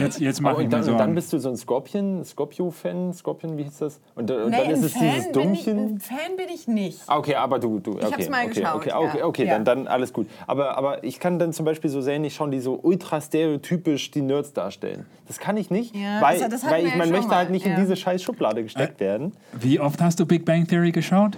Jetzt, 0.00 0.20
jetzt 0.20 0.40
Oh, 0.40 0.42
mache 0.44 0.56
ich 0.62 0.64
und, 0.66 0.72
dann, 0.72 0.88
und 0.88 0.98
dann 0.98 1.14
bist 1.14 1.32
du 1.32 1.38
so 1.38 1.48
ein 1.50 1.56
Scorpion, 1.56 2.24
Scorpio-Fan, 2.24 3.12
Scorpion, 3.14 3.56
wie 3.58 3.64
hieß 3.64 3.78
das? 3.78 4.00
Und, 4.14 4.30
und 4.30 4.50
Nee, 4.50 4.56
dann 4.58 4.70
ist 4.70 4.84
es 4.84 4.92
dieses 4.94 5.08
Fan, 5.08 5.16
ich, 5.26 5.32
Dummchen. 5.32 5.78
ein 5.96 6.00
Fan 6.00 6.36
bin 6.36 6.48
ich 6.52 6.68
nicht. 6.68 7.00
Ah, 7.06 7.18
Okay, 7.18 7.34
aber 7.34 7.58
du, 7.58 7.78
du 7.80 7.92
okay, 7.92 8.04
hab's 8.12 8.28
mal 8.28 8.46
okay, 8.46 8.60
geschaut, 8.60 8.74
okay, 8.76 8.92
okay, 8.94 9.18
ja. 9.18 9.24
okay, 9.26 9.44
Ja. 9.46 9.54
dann, 9.58 9.64
dann 9.64 9.88
alles 9.88 10.12
gut. 10.12 10.28
Aber, 10.46 10.76
aber 10.78 11.02
ich 11.04 11.18
kann 11.20 11.38
dann 11.38 11.52
zum 11.52 11.64
Beispiel 11.64 11.90
so 11.90 12.00
Serien 12.00 12.22
nicht 12.22 12.34
schauen, 12.34 12.50
die 12.50 12.60
so 12.60 12.78
ultra 12.82 13.20
stereotypisch 13.20 14.10
die 14.10 14.22
Nerds 14.22 14.52
darstellen. 14.52 14.99
Das 15.26 15.38
kann 15.38 15.56
ich 15.56 15.70
nicht, 15.70 15.94
Ja, 15.94 16.20
weil, 16.20 16.40
das- 16.40 16.48
das 16.62 16.70
weil 16.70 16.86
ich, 16.86 16.94
man 16.96 17.08
möchte 17.10 17.28
mal, 17.28 17.36
halt 17.36 17.50
nicht 17.50 17.64
ja. 17.64 17.74
in 17.74 17.80
diese 17.80 17.94
scheiß 17.96 18.20
Schublade 18.22 18.62
gesteckt 18.64 18.98
werden. 18.98 19.32
Wie 19.52 19.78
oft 19.78 20.00
hast 20.02 20.18
du 20.18 20.26
Big 20.26 20.44
Bang 20.44 20.66
Theory 20.66 20.90
geschaut? 20.90 21.36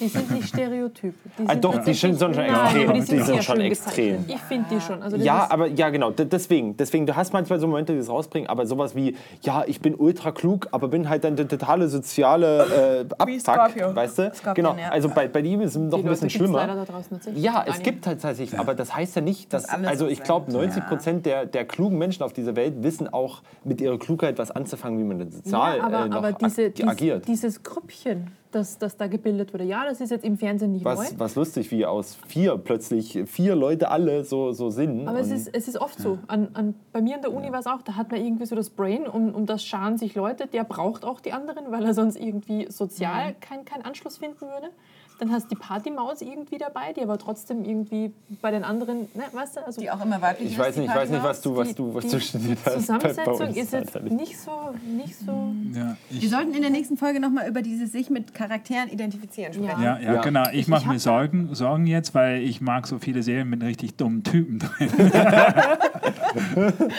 Die 0.00 0.08
sind 0.08 0.30
nicht 0.30 0.48
Stereotypen. 0.48 1.14
Die 1.38 1.44
Ah, 1.46 1.52
sind 1.52 1.64
doch, 1.64 1.78
die 1.84 1.94
sind 1.94 2.18
schon 2.18 2.30
Nein, 2.32 2.48
extrem. 2.50 2.82
aber 2.88 2.92
Die 2.94 3.00
sind 3.02 3.24
sehr 3.24 3.42
schon 3.42 3.56
schön 3.56 3.60
extrem. 3.66 4.16
gezeichnet. 4.18 4.20
Ich 4.36 4.40
finde 4.40 4.66
die 4.70 4.80
schon. 4.80 5.02
Also 5.02 5.16
das 5.16 5.24
Ja, 5.26 5.46
aber 5.50 5.66
ja, 5.68 5.90
genau. 5.90 6.10
Deswegen, 6.10 6.76
deswegen, 6.76 7.06
du 7.06 7.14
hast 7.14 7.32
manchmal 7.32 7.60
so 7.60 7.66
Momente, 7.66 7.92
die 7.92 7.98
das 7.98 8.08
rausbringen, 8.08 8.48
aber 8.48 8.66
sowas 8.66 8.94
wie, 8.96 9.16
ja, 9.42 9.64
ich 9.66 9.80
bin 9.80 9.94
ultra 9.94 10.32
klug, 10.32 10.68
aber 10.72 10.88
bin 10.88 11.08
halt 11.08 11.24
dann 11.24 11.36
der 11.36 11.46
totale 11.48 11.88
soziale 11.88 13.04
äh, 13.08 13.14
Abfuck, 13.18 13.94
weißt 13.96 14.18
du? 14.18 14.32
Scorpion, 14.34 14.54
genau. 14.54 14.76
ja. 14.80 14.88
Also 14.90 15.08
bei, 15.08 15.28
bei 15.28 15.40
ihm 15.40 15.60
ist 15.60 15.72
es 15.72 15.76
noch 15.76 15.98
die 15.98 16.04
ein 16.04 16.08
bisschen 16.08 16.30
schlimmer. 16.30 16.86
Ja, 17.34 17.64
es 17.68 17.82
gibt 17.82 18.06
halt 18.06 18.20
tatsächlich, 18.22 18.58
aber 18.58 18.74
das 18.74 18.94
heißt 18.94 19.16
ja 19.16 19.22
nicht, 19.22 19.52
dass, 19.52 19.66
alle 19.68 19.88
also 19.88 20.06
so 20.06 20.10
ich 20.10 20.22
glaube, 20.22 20.50
sind. 20.50 20.60
90 20.60 20.86
Prozent 20.86 21.26
der, 21.26 21.46
der 21.46 21.64
klugen 21.64 21.98
Menschen 21.98 22.22
auf 22.22 22.32
dieser 22.32 22.56
Welt 22.56 22.82
wissen 22.82 23.12
auch 23.12 23.42
mit 23.64 23.80
ihrer 23.80 23.98
Klugheit 23.98 24.38
was 24.38 24.50
anzufangen, 24.50 24.98
wie 24.98 25.04
man 25.04 25.18
dann 25.18 25.30
sozial 25.30 25.78
ja, 25.78 25.84
aber, 25.84 26.04
äh, 26.04 26.08
noch 26.08 26.16
aber 26.16 26.32
diese, 26.32 26.66
ag- 26.66 26.88
agiert. 26.88 27.28
dieses 27.28 27.62
Grüppchen, 27.62 28.28
das, 28.54 28.78
das 28.78 28.96
da 28.96 29.06
gebildet 29.06 29.52
wurde. 29.52 29.64
Ja, 29.64 29.84
das 29.84 30.00
ist 30.00 30.10
jetzt 30.10 30.24
im 30.24 30.38
Fernsehen 30.38 30.72
nicht 30.72 30.84
neu. 30.84 30.96
Was, 30.96 31.18
was 31.18 31.34
lustig, 31.34 31.70
wie 31.70 31.84
aus 31.84 32.16
vier 32.26 32.56
plötzlich 32.58 33.22
vier 33.26 33.56
Leute 33.56 33.90
alle 33.90 34.24
so, 34.24 34.52
so 34.52 34.70
sind. 34.70 35.08
Aber 35.08 35.20
es 35.20 35.30
ist, 35.30 35.48
es 35.52 35.68
ist 35.68 35.78
oft 35.78 35.98
so. 35.98 36.18
An, 36.26 36.48
an, 36.54 36.74
bei 36.92 37.00
mir 37.00 37.16
an 37.16 37.22
der 37.22 37.32
Uni 37.32 37.50
war 37.52 37.60
es 37.60 37.66
auch, 37.66 37.82
da 37.82 37.96
hat 37.96 38.10
man 38.10 38.24
irgendwie 38.24 38.46
so 38.46 38.54
das 38.54 38.70
Brain, 38.70 39.06
um, 39.06 39.34
um 39.34 39.46
das 39.46 39.64
scharen 39.64 39.98
sich 39.98 40.14
Leute, 40.14 40.46
der 40.46 40.64
braucht 40.64 41.04
auch 41.04 41.20
die 41.20 41.32
anderen, 41.32 41.70
weil 41.70 41.84
er 41.84 41.94
sonst 41.94 42.16
irgendwie 42.16 42.70
sozial 42.70 43.34
keinen 43.40 43.64
keinen 43.64 43.84
Anschluss 43.84 44.18
finden 44.18 44.40
würde. 44.40 44.70
Dann 45.18 45.30
hast 45.30 45.44
du 45.50 45.54
die 45.54 45.60
Partymaus 45.60 46.20
irgendwie 46.20 46.58
dabei, 46.58 46.92
die 46.92 47.00
aber 47.02 47.16
trotzdem 47.18 47.64
irgendwie 47.64 48.12
bei 48.40 48.50
den 48.50 48.64
anderen, 48.64 49.02
ne, 49.14 49.22
weißt 49.32 49.56
du, 49.56 49.64
also 49.66 49.80
Die 49.80 49.90
auch 49.90 50.04
immer 50.04 50.20
weiblich 50.20 50.48
ich 50.48 50.52
ist, 50.54 50.58
weiß 50.58 50.76
nicht, 50.78 50.88
ich 50.88 50.94
weiß 50.94 51.10
nicht, 51.10 51.22
was 51.22 51.40
du, 51.40 51.54
was 51.56 51.68
die- 51.68 51.74
du, 51.74 51.94
was 51.94 52.04
die 52.06 52.10
du 52.10 52.20
studiert 52.20 52.58
hast. 52.64 52.74
Zusammensetzung 52.74 53.48
ist 53.54 53.72
jetzt 53.72 54.02
nicht 54.02 54.38
so, 54.40 54.74
nicht 54.96 55.16
so. 55.16 55.52
Ja, 55.74 55.96
Wir 56.10 56.28
sollten 56.28 56.52
in 56.54 56.62
der 56.62 56.70
nächsten 56.70 56.96
Folge 56.96 57.20
nochmal 57.20 57.48
über 57.48 57.62
dieses 57.62 57.92
sich 57.92 58.10
mit 58.10 58.34
Charakteren 58.34 58.88
identifizieren 58.88 59.52
sprechen. 59.52 59.82
ja, 59.82 59.98
ja, 60.00 60.14
Ja. 60.14 60.20
genau. 60.22 60.44
Ich 60.52 60.66
mache 60.66 60.88
mir 60.88 60.98
Sorgen, 60.98 61.54
Sorgen 61.54 61.86
jetzt, 61.86 62.14
weil 62.14 62.42
ich 62.42 62.60
mag 62.60 62.86
so 62.88 62.98
viele 62.98 63.22
Serien 63.22 63.48
mit 63.48 63.62
richtig 63.62 63.96
dummen 63.96 64.24
Typen 64.24 64.58
drin. 64.58 64.90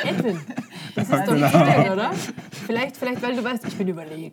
Edwin, 0.05 0.39
das 0.95 1.09
ist 1.09 1.27
doch 1.27 1.33
Edwin, 1.35 1.91
oder? 1.91 2.11
Vielleicht, 2.65 2.97
vielleicht, 2.97 3.21
weil 3.21 3.35
du 3.35 3.43
weißt, 3.43 3.65
ich 3.67 3.75
bin 3.75 3.87
überlegen. 3.89 4.31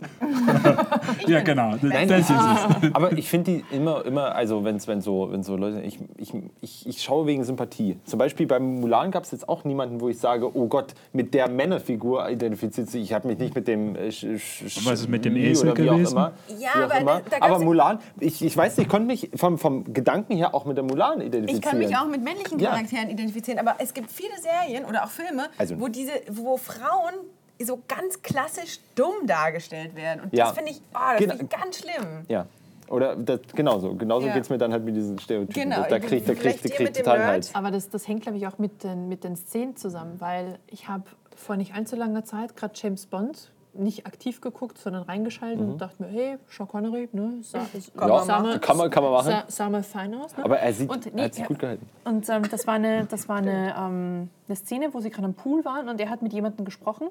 ja, 1.26 1.41
genau. 1.41 1.76
Das, 1.76 2.07
das 2.07 2.20
ist 2.20 2.31
es. 2.31 2.95
Aber 2.95 3.12
ich 3.12 3.28
finde 3.28 3.53
die 3.53 3.70
immer, 3.71 4.05
immer, 4.05 4.35
also 4.35 4.64
wenn 4.64 4.77
es 4.77 4.87
wenn 4.89 5.01
so, 5.01 5.31
wenn 5.33 5.43
so 5.43 5.57
Leute, 5.57 5.81
ich, 5.83 5.99
ich, 6.16 6.33
ich, 6.61 6.87
ich 6.89 7.03
schaue 7.03 7.27
wegen 7.27 7.45
Sympathie. 7.45 7.99
Zum 8.05 8.18
Beispiel 8.18 8.47
beim 8.47 8.81
Mulan 8.81 9.11
gab 9.11 9.25
es 9.25 9.31
jetzt 9.31 9.49
auch 9.49 9.64
niemanden, 9.64 10.01
wo 10.01 10.09
ich 10.09 10.18
sage, 10.18 10.55
oh 10.57 10.66
Gott, 10.66 10.95
mit 11.12 11.35
der 11.35 11.49
Männerfigur 11.49 12.29
identifiziert 12.29 12.91
sich. 12.91 13.03
Ich 13.03 13.12
habe 13.12 13.29
mich 13.29 13.39
nicht 13.39 13.55
mit 13.55 13.68
dem. 13.68 13.97
Äh, 13.97 14.09
Sch- 14.09 14.37
Sch- 14.39 14.87
Was 14.87 15.01
ist 15.01 15.09
mit 15.09 15.25
dem 15.25 15.37
Esel 15.37 15.71
oder 15.71 15.83
wie 15.83 15.91
auch 15.91 15.95
gewesen? 15.95 16.12
Immer, 16.16 16.33
Ja, 16.59 16.85
aber 16.85 16.99
immer. 17.01 17.21
da- 17.29 17.39
da 17.39 17.45
aber 17.47 17.59
ja- 17.59 17.64
Mulan, 17.64 17.99
ich, 18.18 18.45
ich 18.45 18.57
weiß 18.57 18.77
nicht, 18.77 18.87
ich 18.87 18.91
konnte 18.91 19.07
mich 19.07 19.31
vom, 19.35 19.59
vom 19.59 19.85
Gedanken 19.93 20.37
her 20.37 20.55
auch 20.55 20.64
mit 20.64 20.77
der 20.77 20.85
Mulan 20.85 21.21
identifizieren. 21.21 21.57
Ich 21.57 21.62
kann 21.62 21.79
mich 21.79 21.97
auch 21.97 22.07
mit 22.09 22.23
männlichen 22.23 22.59
Ja. 22.59 22.71
Charakteren 22.71 23.11
identifizieren, 23.11 23.59
aber 23.59 23.77
es 23.79 23.95
gibt 23.95 24.11
viele 24.11 24.33
Serien 24.41 24.85
oder 24.85 25.05
auch 25.05 25.11
Filme, 25.11 25.49
Also- 25.59 25.81
wo, 25.81 25.89
diese, 25.89 26.12
wo 26.31 26.57
Frauen 26.57 27.14
so 27.62 27.79
ganz 27.89 28.23
klassisch 28.23 28.79
dumm 28.95 29.27
dargestellt 29.27 29.95
werden. 29.95 30.23
Und 30.23 30.33
Ja. 30.35 30.47
das 30.47 30.55
finde 30.57 30.71
ich, 30.71 30.81
oh, 30.95 30.99
das 31.12 31.18
Genau. 31.18 31.37
finde 31.37 31.45
ich 31.53 31.61
ganz 31.61 31.79
schlimm. 31.79 32.07
Ja. 32.29 32.47
Oder 32.91 33.16
das, 33.16 33.41
genauso. 33.55 33.95
Genauso 33.95 34.26
Ja. 34.26 34.34
geht 34.34 34.43
es 34.43 34.51
mir 34.51 34.59
dann 34.59 34.72
halt 34.72 34.84
mit 34.84 34.97
diesen 34.97 35.18
Stereotypen. 35.18 35.62
Genau, 35.70 35.84
Da 35.88 35.99
kriegt 36.01 36.28
da 36.28 36.34
kriegt, 36.34 36.61
vielleicht 36.61 36.80
da 36.80 36.84
dem 36.84 36.93
total. 36.95 37.24
Hals. 37.24 37.55
Aber 37.55 37.70
das, 37.70 37.88
das 37.88 38.07
hängt, 38.09 38.22
glaube 38.22 38.36
ich, 38.38 38.47
auch 38.47 38.59
mit 38.59 38.82
den, 38.84 39.09
mit 39.09 39.24
den 39.24 39.36
Szenen 39.36 39.76
zusammen, 39.76 40.16
weil 40.20 40.59
ich 40.66 40.88
habe 40.88 41.05
vor 41.36 41.57
nicht 41.57 41.74
allzu 41.74 41.95
langer 41.97 42.24
Zeit 42.24 42.57
gerade 42.57 42.74
James 42.76 43.07
Bond 43.07 43.53
nicht 43.72 44.05
aktiv 44.05 44.41
geguckt, 44.41 44.78
sondern 44.78 45.05
reingeschaltet 45.05 45.61
und 45.61 45.78
dachte 45.80 46.03
mir, 46.03 46.09
hey, 46.09 46.38
Sean 46.49 46.66
Connery, 46.66 47.09
ne, 47.12 47.34
sah, 47.43 47.61
Mhm. 47.61 47.66
Ja, 48.01 48.07
mal- 48.41 48.59
kann 48.59 48.76
man- 48.76 48.91
kann 48.91 49.05
man 49.05 49.12
machen. 49.12 49.30
Sah, 49.30 49.45
sah 49.47 49.70
mal 49.70 49.84
fein 49.84 50.12
aus. 50.16 50.36
Ne? 50.36 50.45
Aber 50.45 50.59
er, 50.59 50.72
sieht, 50.72 50.91
Und, 50.91 51.07
er 51.07 51.12
nee, 51.14 51.22
hat 51.22 51.34
sich 51.34 51.45
gut 51.47 51.61
gehalten. 51.61 51.88
Und 52.05 52.28
ähm, 52.28 52.43
das 52.51 52.66
war, 52.66 52.74
eine, 52.74 53.05
das 53.05 53.28
war 53.28 53.36
eine, 53.36 53.72
ähm, 53.78 54.28
eine 54.49 54.57
Szene, 54.57 54.93
wo 54.93 54.99
sie 54.99 55.11
gerade 55.11 55.26
am 55.26 55.34
Pool 55.34 55.64
waren 55.64 55.88
und 55.88 56.01
er 56.01 56.11
hat 56.11 56.20
mit 56.20 56.32
jemandem 56.32 56.64
gesprochen 56.64 57.11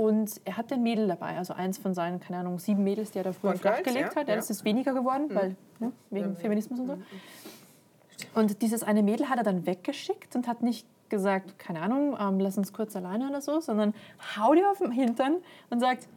und 0.00 0.40
er 0.46 0.56
hat 0.56 0.72
ein 0.72 0.82
Mädel 0.82 1.08
dabei, 1.08 1.36
also 1.36 1.52
eins 1.52 1.76
von 1.76 1.92
seinen, 1.92 2.20
keine 2.20 2.38
Ahnung, 2.38 2.58
sieben 2.58 2.82
Mädels, 2.84 3.10
die 3.10 3.18
er 3.18 3.24
da 3.24 3.32
früher 3.34 3.54
flachgelegt 3.54 4.14
ja, 4.14 4.20
hat. 4.20 4.28
Ja, 4.28 4.34
das 4.34 4.48
ist 4.48 4.64
weniger 4.64 4.94
geworden, 4.94 5.26
weil 5.34 5.56
ne, 5.78 5.92
wegen 6.08 6.36
Feminismus 6.36 6.80
und 6.80 6.86
so. 6.86 6.98
Und 8.34 8.62
dieses 8.62 8.82
eine 8.82 9.02
Mädel 9.02 9.28
hat 9.28 9.36
er 9.36 9.44
dann 9.44 9.66
weggeschickt 9.66 10.34
und 10.36 10.48
hat 10.48 10.62
nicht 10.62 10.86
gesagt, 11.10 11.58
keine 11.58 11.82
Ahnung, 11.82 12.16
ähm, 12.18 12.40
lass 12.40 12.56
uns 12.56 12.72
kurz 12.72 12.96
alleine 12.96 13.28
oder 13.28 13.42
so, 13.42 13.60
sondern 13.60 13.92
hau 14.38 14.54
dir 14.54 14.70
auf 14.70 14.78
den 14.78 14.90
Hintern 14.90 15.36
und 15.68 15.80
sagt, 15.80 16.08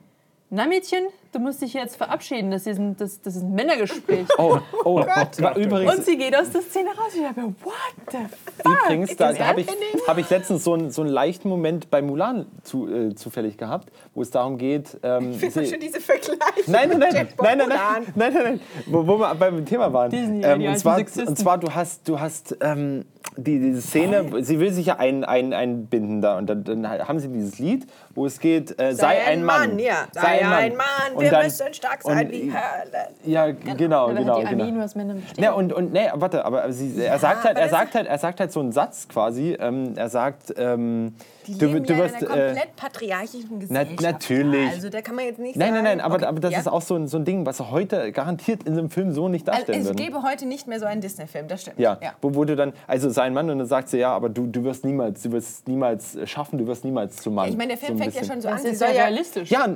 na 0.55 0.67
Mädchen, 0.67 1.07
du 1.31 1.39
musst 1.39 1.63
dich 1.63 1.73
jetzt 1.73 1.95
verabschieden, 1.95 2.51
das 2.51 2.67
ist 2.67 2.77
ein, 2.77 2.95
das, 2.95 3.19
das 3.21 3.35
ist 3.35 3.41
ein 3.41 3.55
Männergespräch. 3.55 4.27
Oh, 4.37 4.59
oh, 4.83 4.97
war 4.97 5.57
übrigens, 5.57 5.95
Und 5.95 6.05
sie 6.05 6.15
geht 6.15 6.35
aus 6.35 6.51
der 6.51 6.61
Szene 6.61 6.89
raus. 6.89 7.13
Ich 7.15 7.21
mir, 7.21 7.55
what 7.63 7.73
the 8.11 8.17
fuck? 8.61 8.83
Übrigens, 8.85 9.15
da, 9.15 9.33
da 9.33 9.47
habe 9.47 9.61
ich, 9.61 9.67
hab 10.07 10.17
ich 10.19 10.29
letztens 10.29 10.63
so 10.63 10.73
einen, 10.73 10.91
so 10.91 11.01
einen 11.01 11.09
leichten 11.09 11.49
Moment 11.49 11.89
bei 11.89 12.03
Mulan 12.03 12.45
zu, 12.61 12.87
äh, 12.87 13.15
zufällig 13.15 13.57
gehabt, 13.57 13.91
wo 14.13 14.21
es 14.21 14.29
darum 14.29 14.59
geht. 14.59 14.95
Ähm, 15.01 15.31
Ich 15.31 15.39
finde 15.39 15.65
schon 15.65 15.79
diese 15.79 15.99
Vergleiche. 15.99 16.37
Nein, 16.67 16.89
nein, 16.89 16.99
nein, 16.99 17.13
nein, 17.13 17.27
nein, 17.41 17.57
nein, 17.57 17.57
Mulan. 17.57 17.79
nein, 18.13 18.33
nein, 18.33 18.43
nein, 18.43 18.59
wo, 18.85 19.07
wo 19.07 19.17
wir 19.17 19.33
beim 19.33 19.65
Thema 19.65 19.91
waren. 19.91 20.11
Disney, 20.11 20.41
ja, 20.41 20.55
die 20.55 20.67
und, 20.67 20.77
zwar, 20.77 20.99
und 20.99 21.37
zwar, 21.37 21.57
du 21.57 21.73
hast, 21.73 22.07
du 22.07 22.19
hast 22.19 22.55
ähm, 22.61 23.05
die, 23.38 23.59
diese 23.59 23.82
Szene, 23.82 24.43
sie 24.43 24.59
will 24.59 24.71
sich 24.71 24.86
ja 24.86 24.97
ein, 24.99 25.24
ein, 25.24 25.53
einbinden 25.53 26.21
da 26.21 26.38
und 26.38 26.47
dann, 26.47 26.63
dann 26.63 26.88
haben 26.88 27.19
sie 27.19 27.30
dieses 27.30 27.57
Lied, 27.57 27.88
wo 28.13 28.26
es 28.26 28.39
geht, 28.39 28.80
äh, 28.80 28.93
sei, 28.93 29.26
ein 29.26 29.43
Mann. 29.43 29.80
ja. 29.80 30.05
Sei 30.11 30.45
ein 30.45 30.76
Mann, 30.76 30.86
Und 31.15 31.21
wir 31.24 31.32
dann- 31.32 31.45
müssen 31.45 31.74
stark 31.74 32.03
sein 32.03 32.28
und- 32.28 32.32
wie 32.32 32.51
Hölle. 32.51 33.07
Ja, 33.26 33.49
genau, 33.51 34.07
Weil 34.09 34.15
genau, 34.17 34.39
die 34.41 34.45
genau. 34.47 34.65
nur 34.65 34.84
aus 34.84 34.95
Männern 34.95 35.21
besteht. 35.21 35.43
Ja, 35.43 35.53
und, 35.53 35.74
und 35.74 35.93
nee, 35.93 36.09
warte, 36.13 36.45
aber 36.45 36.71
sie, 36.71 37.01
er, 37.01 37.17
sagt 37.17 37.43
halt, 37.43 37.57
er, 37.57 37.69
sagt 37.69 37.95
halt, 37.95 38.07
er 38.07 38.17
sagt 38.19 38.39
halt 38.39 38.51
so 38.51 38.59
einen 38.59 38.71
Satz 38.71 39.07
quasi. 39.07 39.57
Ähm, 39.59 39.93
er 39.95 40.09
sagt, 40.09 40.53
ähm, 40.57 41.15
Die 41.47 41.57
du, 41.57 41.65
leben 41.67 41.83
du 41.85 41.93
ja 41.93 41.99
wirst. 41.99 42.21
in 42.21 42.27
einer 42.27 42.35
Äh, 42.37 42.45
komplett 42.47 42.75
patriarchischen 42.75 43.49
na- 43.51 43.83
Gesellschaft. 43.83 44.01
natürlich. 44.01 44.69
Also 44.69 44.89
da 44.89 45.01
kann 45.01 45.15
man 45.15 45.25
jetzt 45.25 45.39
nicht 45.39 45.55
nein, 45.55 45.73
sagen... 45.73 45.83
nein, 45.83 45.97
nein, 45.97 46.05
aber, 46.05 46.15
okay, 46.15 46.25
aber 46.25 46.39
das 46.39 46.51
ja. 46.53 46.59
ist 46.59 46.67
auch 46.67 46.81
so 46.81 46.95
ein, 46.95 47.07
so 47.07 47.17
ein 47.17 47.25
Ding, 47.25 47.45
was 47.45 47.59
heute 47.59 48.11
garantiert 48.11 48.63
in 48.63 48.73
so 48.75 48.79
einem 48.79 48.89
Film 48.89 49.11
so 49.11 49.29
nicht 49.29 49.47
Also 49.49 49.57
darstellen 49.59 49.81
es 49.81 49.87
würden. 49.87 49.97
gäbe 49.97 50.23
heute 50.23 50.45
nicht 50.45 50.67
mehr 50.67 50.79
so 50.79 50.85
einen 50.85 51.01
Disney-Film, 51.01 51.47
das 51.47 51.61
stimmt. 51.63 51.79
Ja, 51.79 51.97
Wo, 52.21 52.33
wo 52.35 52.45
du 52.45 52.55
dann, 52.55 52.73
also 52.87 53.09
sein 53.09 53.33
Mann 53.33 53.49
und 53.49 53.57
dann 53.59 53.67
sagt 53.67 53.89
sie, 53.89 53.97
ja, 53.99 54.13
aber 54.13 54.29
du, 54.29 54.47
du 54.47 54.63
wirst 54.63 54.85
niemals, 54.85 55.21
du 55.23 55.31
wirst 55.31 55.67
niemals 55.67 56.15
äh, 56.15 56.25
schaffen, 56.27 56.57
du 56.57 56.67
wirst 56.67 56.83
niemals 56.85 57.17
zum 57.17 57.35
Mann. 57.35 57.49
Ich 57.49 57.57
meine, 57.57 57.69
der 57.69 57.77
Film 57.77 57.97
so 57.97 58.03
fängt 58.03 58.13
ja 58.15 58.21
bisschen. 58.21 58.33
schon 58.35 58.41
so 58.41 58.49
an. 58.49 58.59
Sie 58.59 58.75
soll 58.75 58.89
ja 58.89 58.93
ja, 58.95 59.01
realistisch. 59.03 59.49
Ja, 59.49 59.67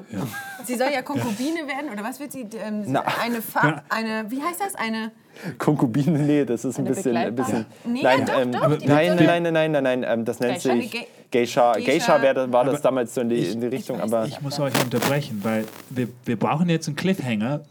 sie 0.64 0.76
soll 0.76 0.90
ja 0.94 1.02
Konkubine 1.02 1.68
werden, 1.68 1.90
oder 1.92 2.04
was 2.04 2.20
wird 2.20 2.32
sie? 2.32 2.48
Ähm, 2.66 2.84
Na. 2.88 3.04
eine, 3.22 3.42
Fa 3.42 3.84
eine, 3.90 4.30
wie 4.32 4.42
heißt 4.42 4.62
das? 4.62 4.76
Eine... 4.76 5.12
Konkubine, 5.58 6.20
nee, 6.20 6.46
das 6.46 6.66
ist 6.66 6.78
ein 6.80 6.86
Eine 6.86 6.96
bisschen, 6.96 7.18
ein 7.18 7.36
bisschen. 7.36 7.66
Nee, 7.86 8.02
nein, 8.04 8.26
doch, 8.26 8.42
ähm, 8.42 8.52
doch, 8.52 8.78
die 8.78 8.88
nein, 8.88 9.16
nein, 9.16 9.44
nein, 9.44 9.54
nein, 9.54 9.72
nein, 9.72 9.84
nein, 9.84 10.06
ähm, 10.08 10.26
das 10.26 10.40
nennt 10.40 10.60
sich 10.62 10.92
Ge- 10.92 11.02
Geisha. 11.32 11.74
Geisha. 11.74 11.86
Geisha 11.86 12.22
wär, 12.22 12.34
das- 12.34 12.52
war 12.52 12.66
das 12.66 12.82
damals 12.82 13.14
so 13.14 13.22
in 13.22 13.30
die, 13.30 13.46
in 13.46 13.62
die 13.62 13.68
Richtung, 13.68 14.00
aber 14.00 14.26
Ich 14.26 14.42
muss 14.42 14.60
euch 14.60 14.74
unterbrechen, 14.84 15.40
weil 15.44 15.66
wir, 15.90 16.08
wir 16.26 16.38
brauchen 16.38 16.70
jetzt 16.70 16.88
einen 16.88 16.96
Cliffhanger 16.96 17.62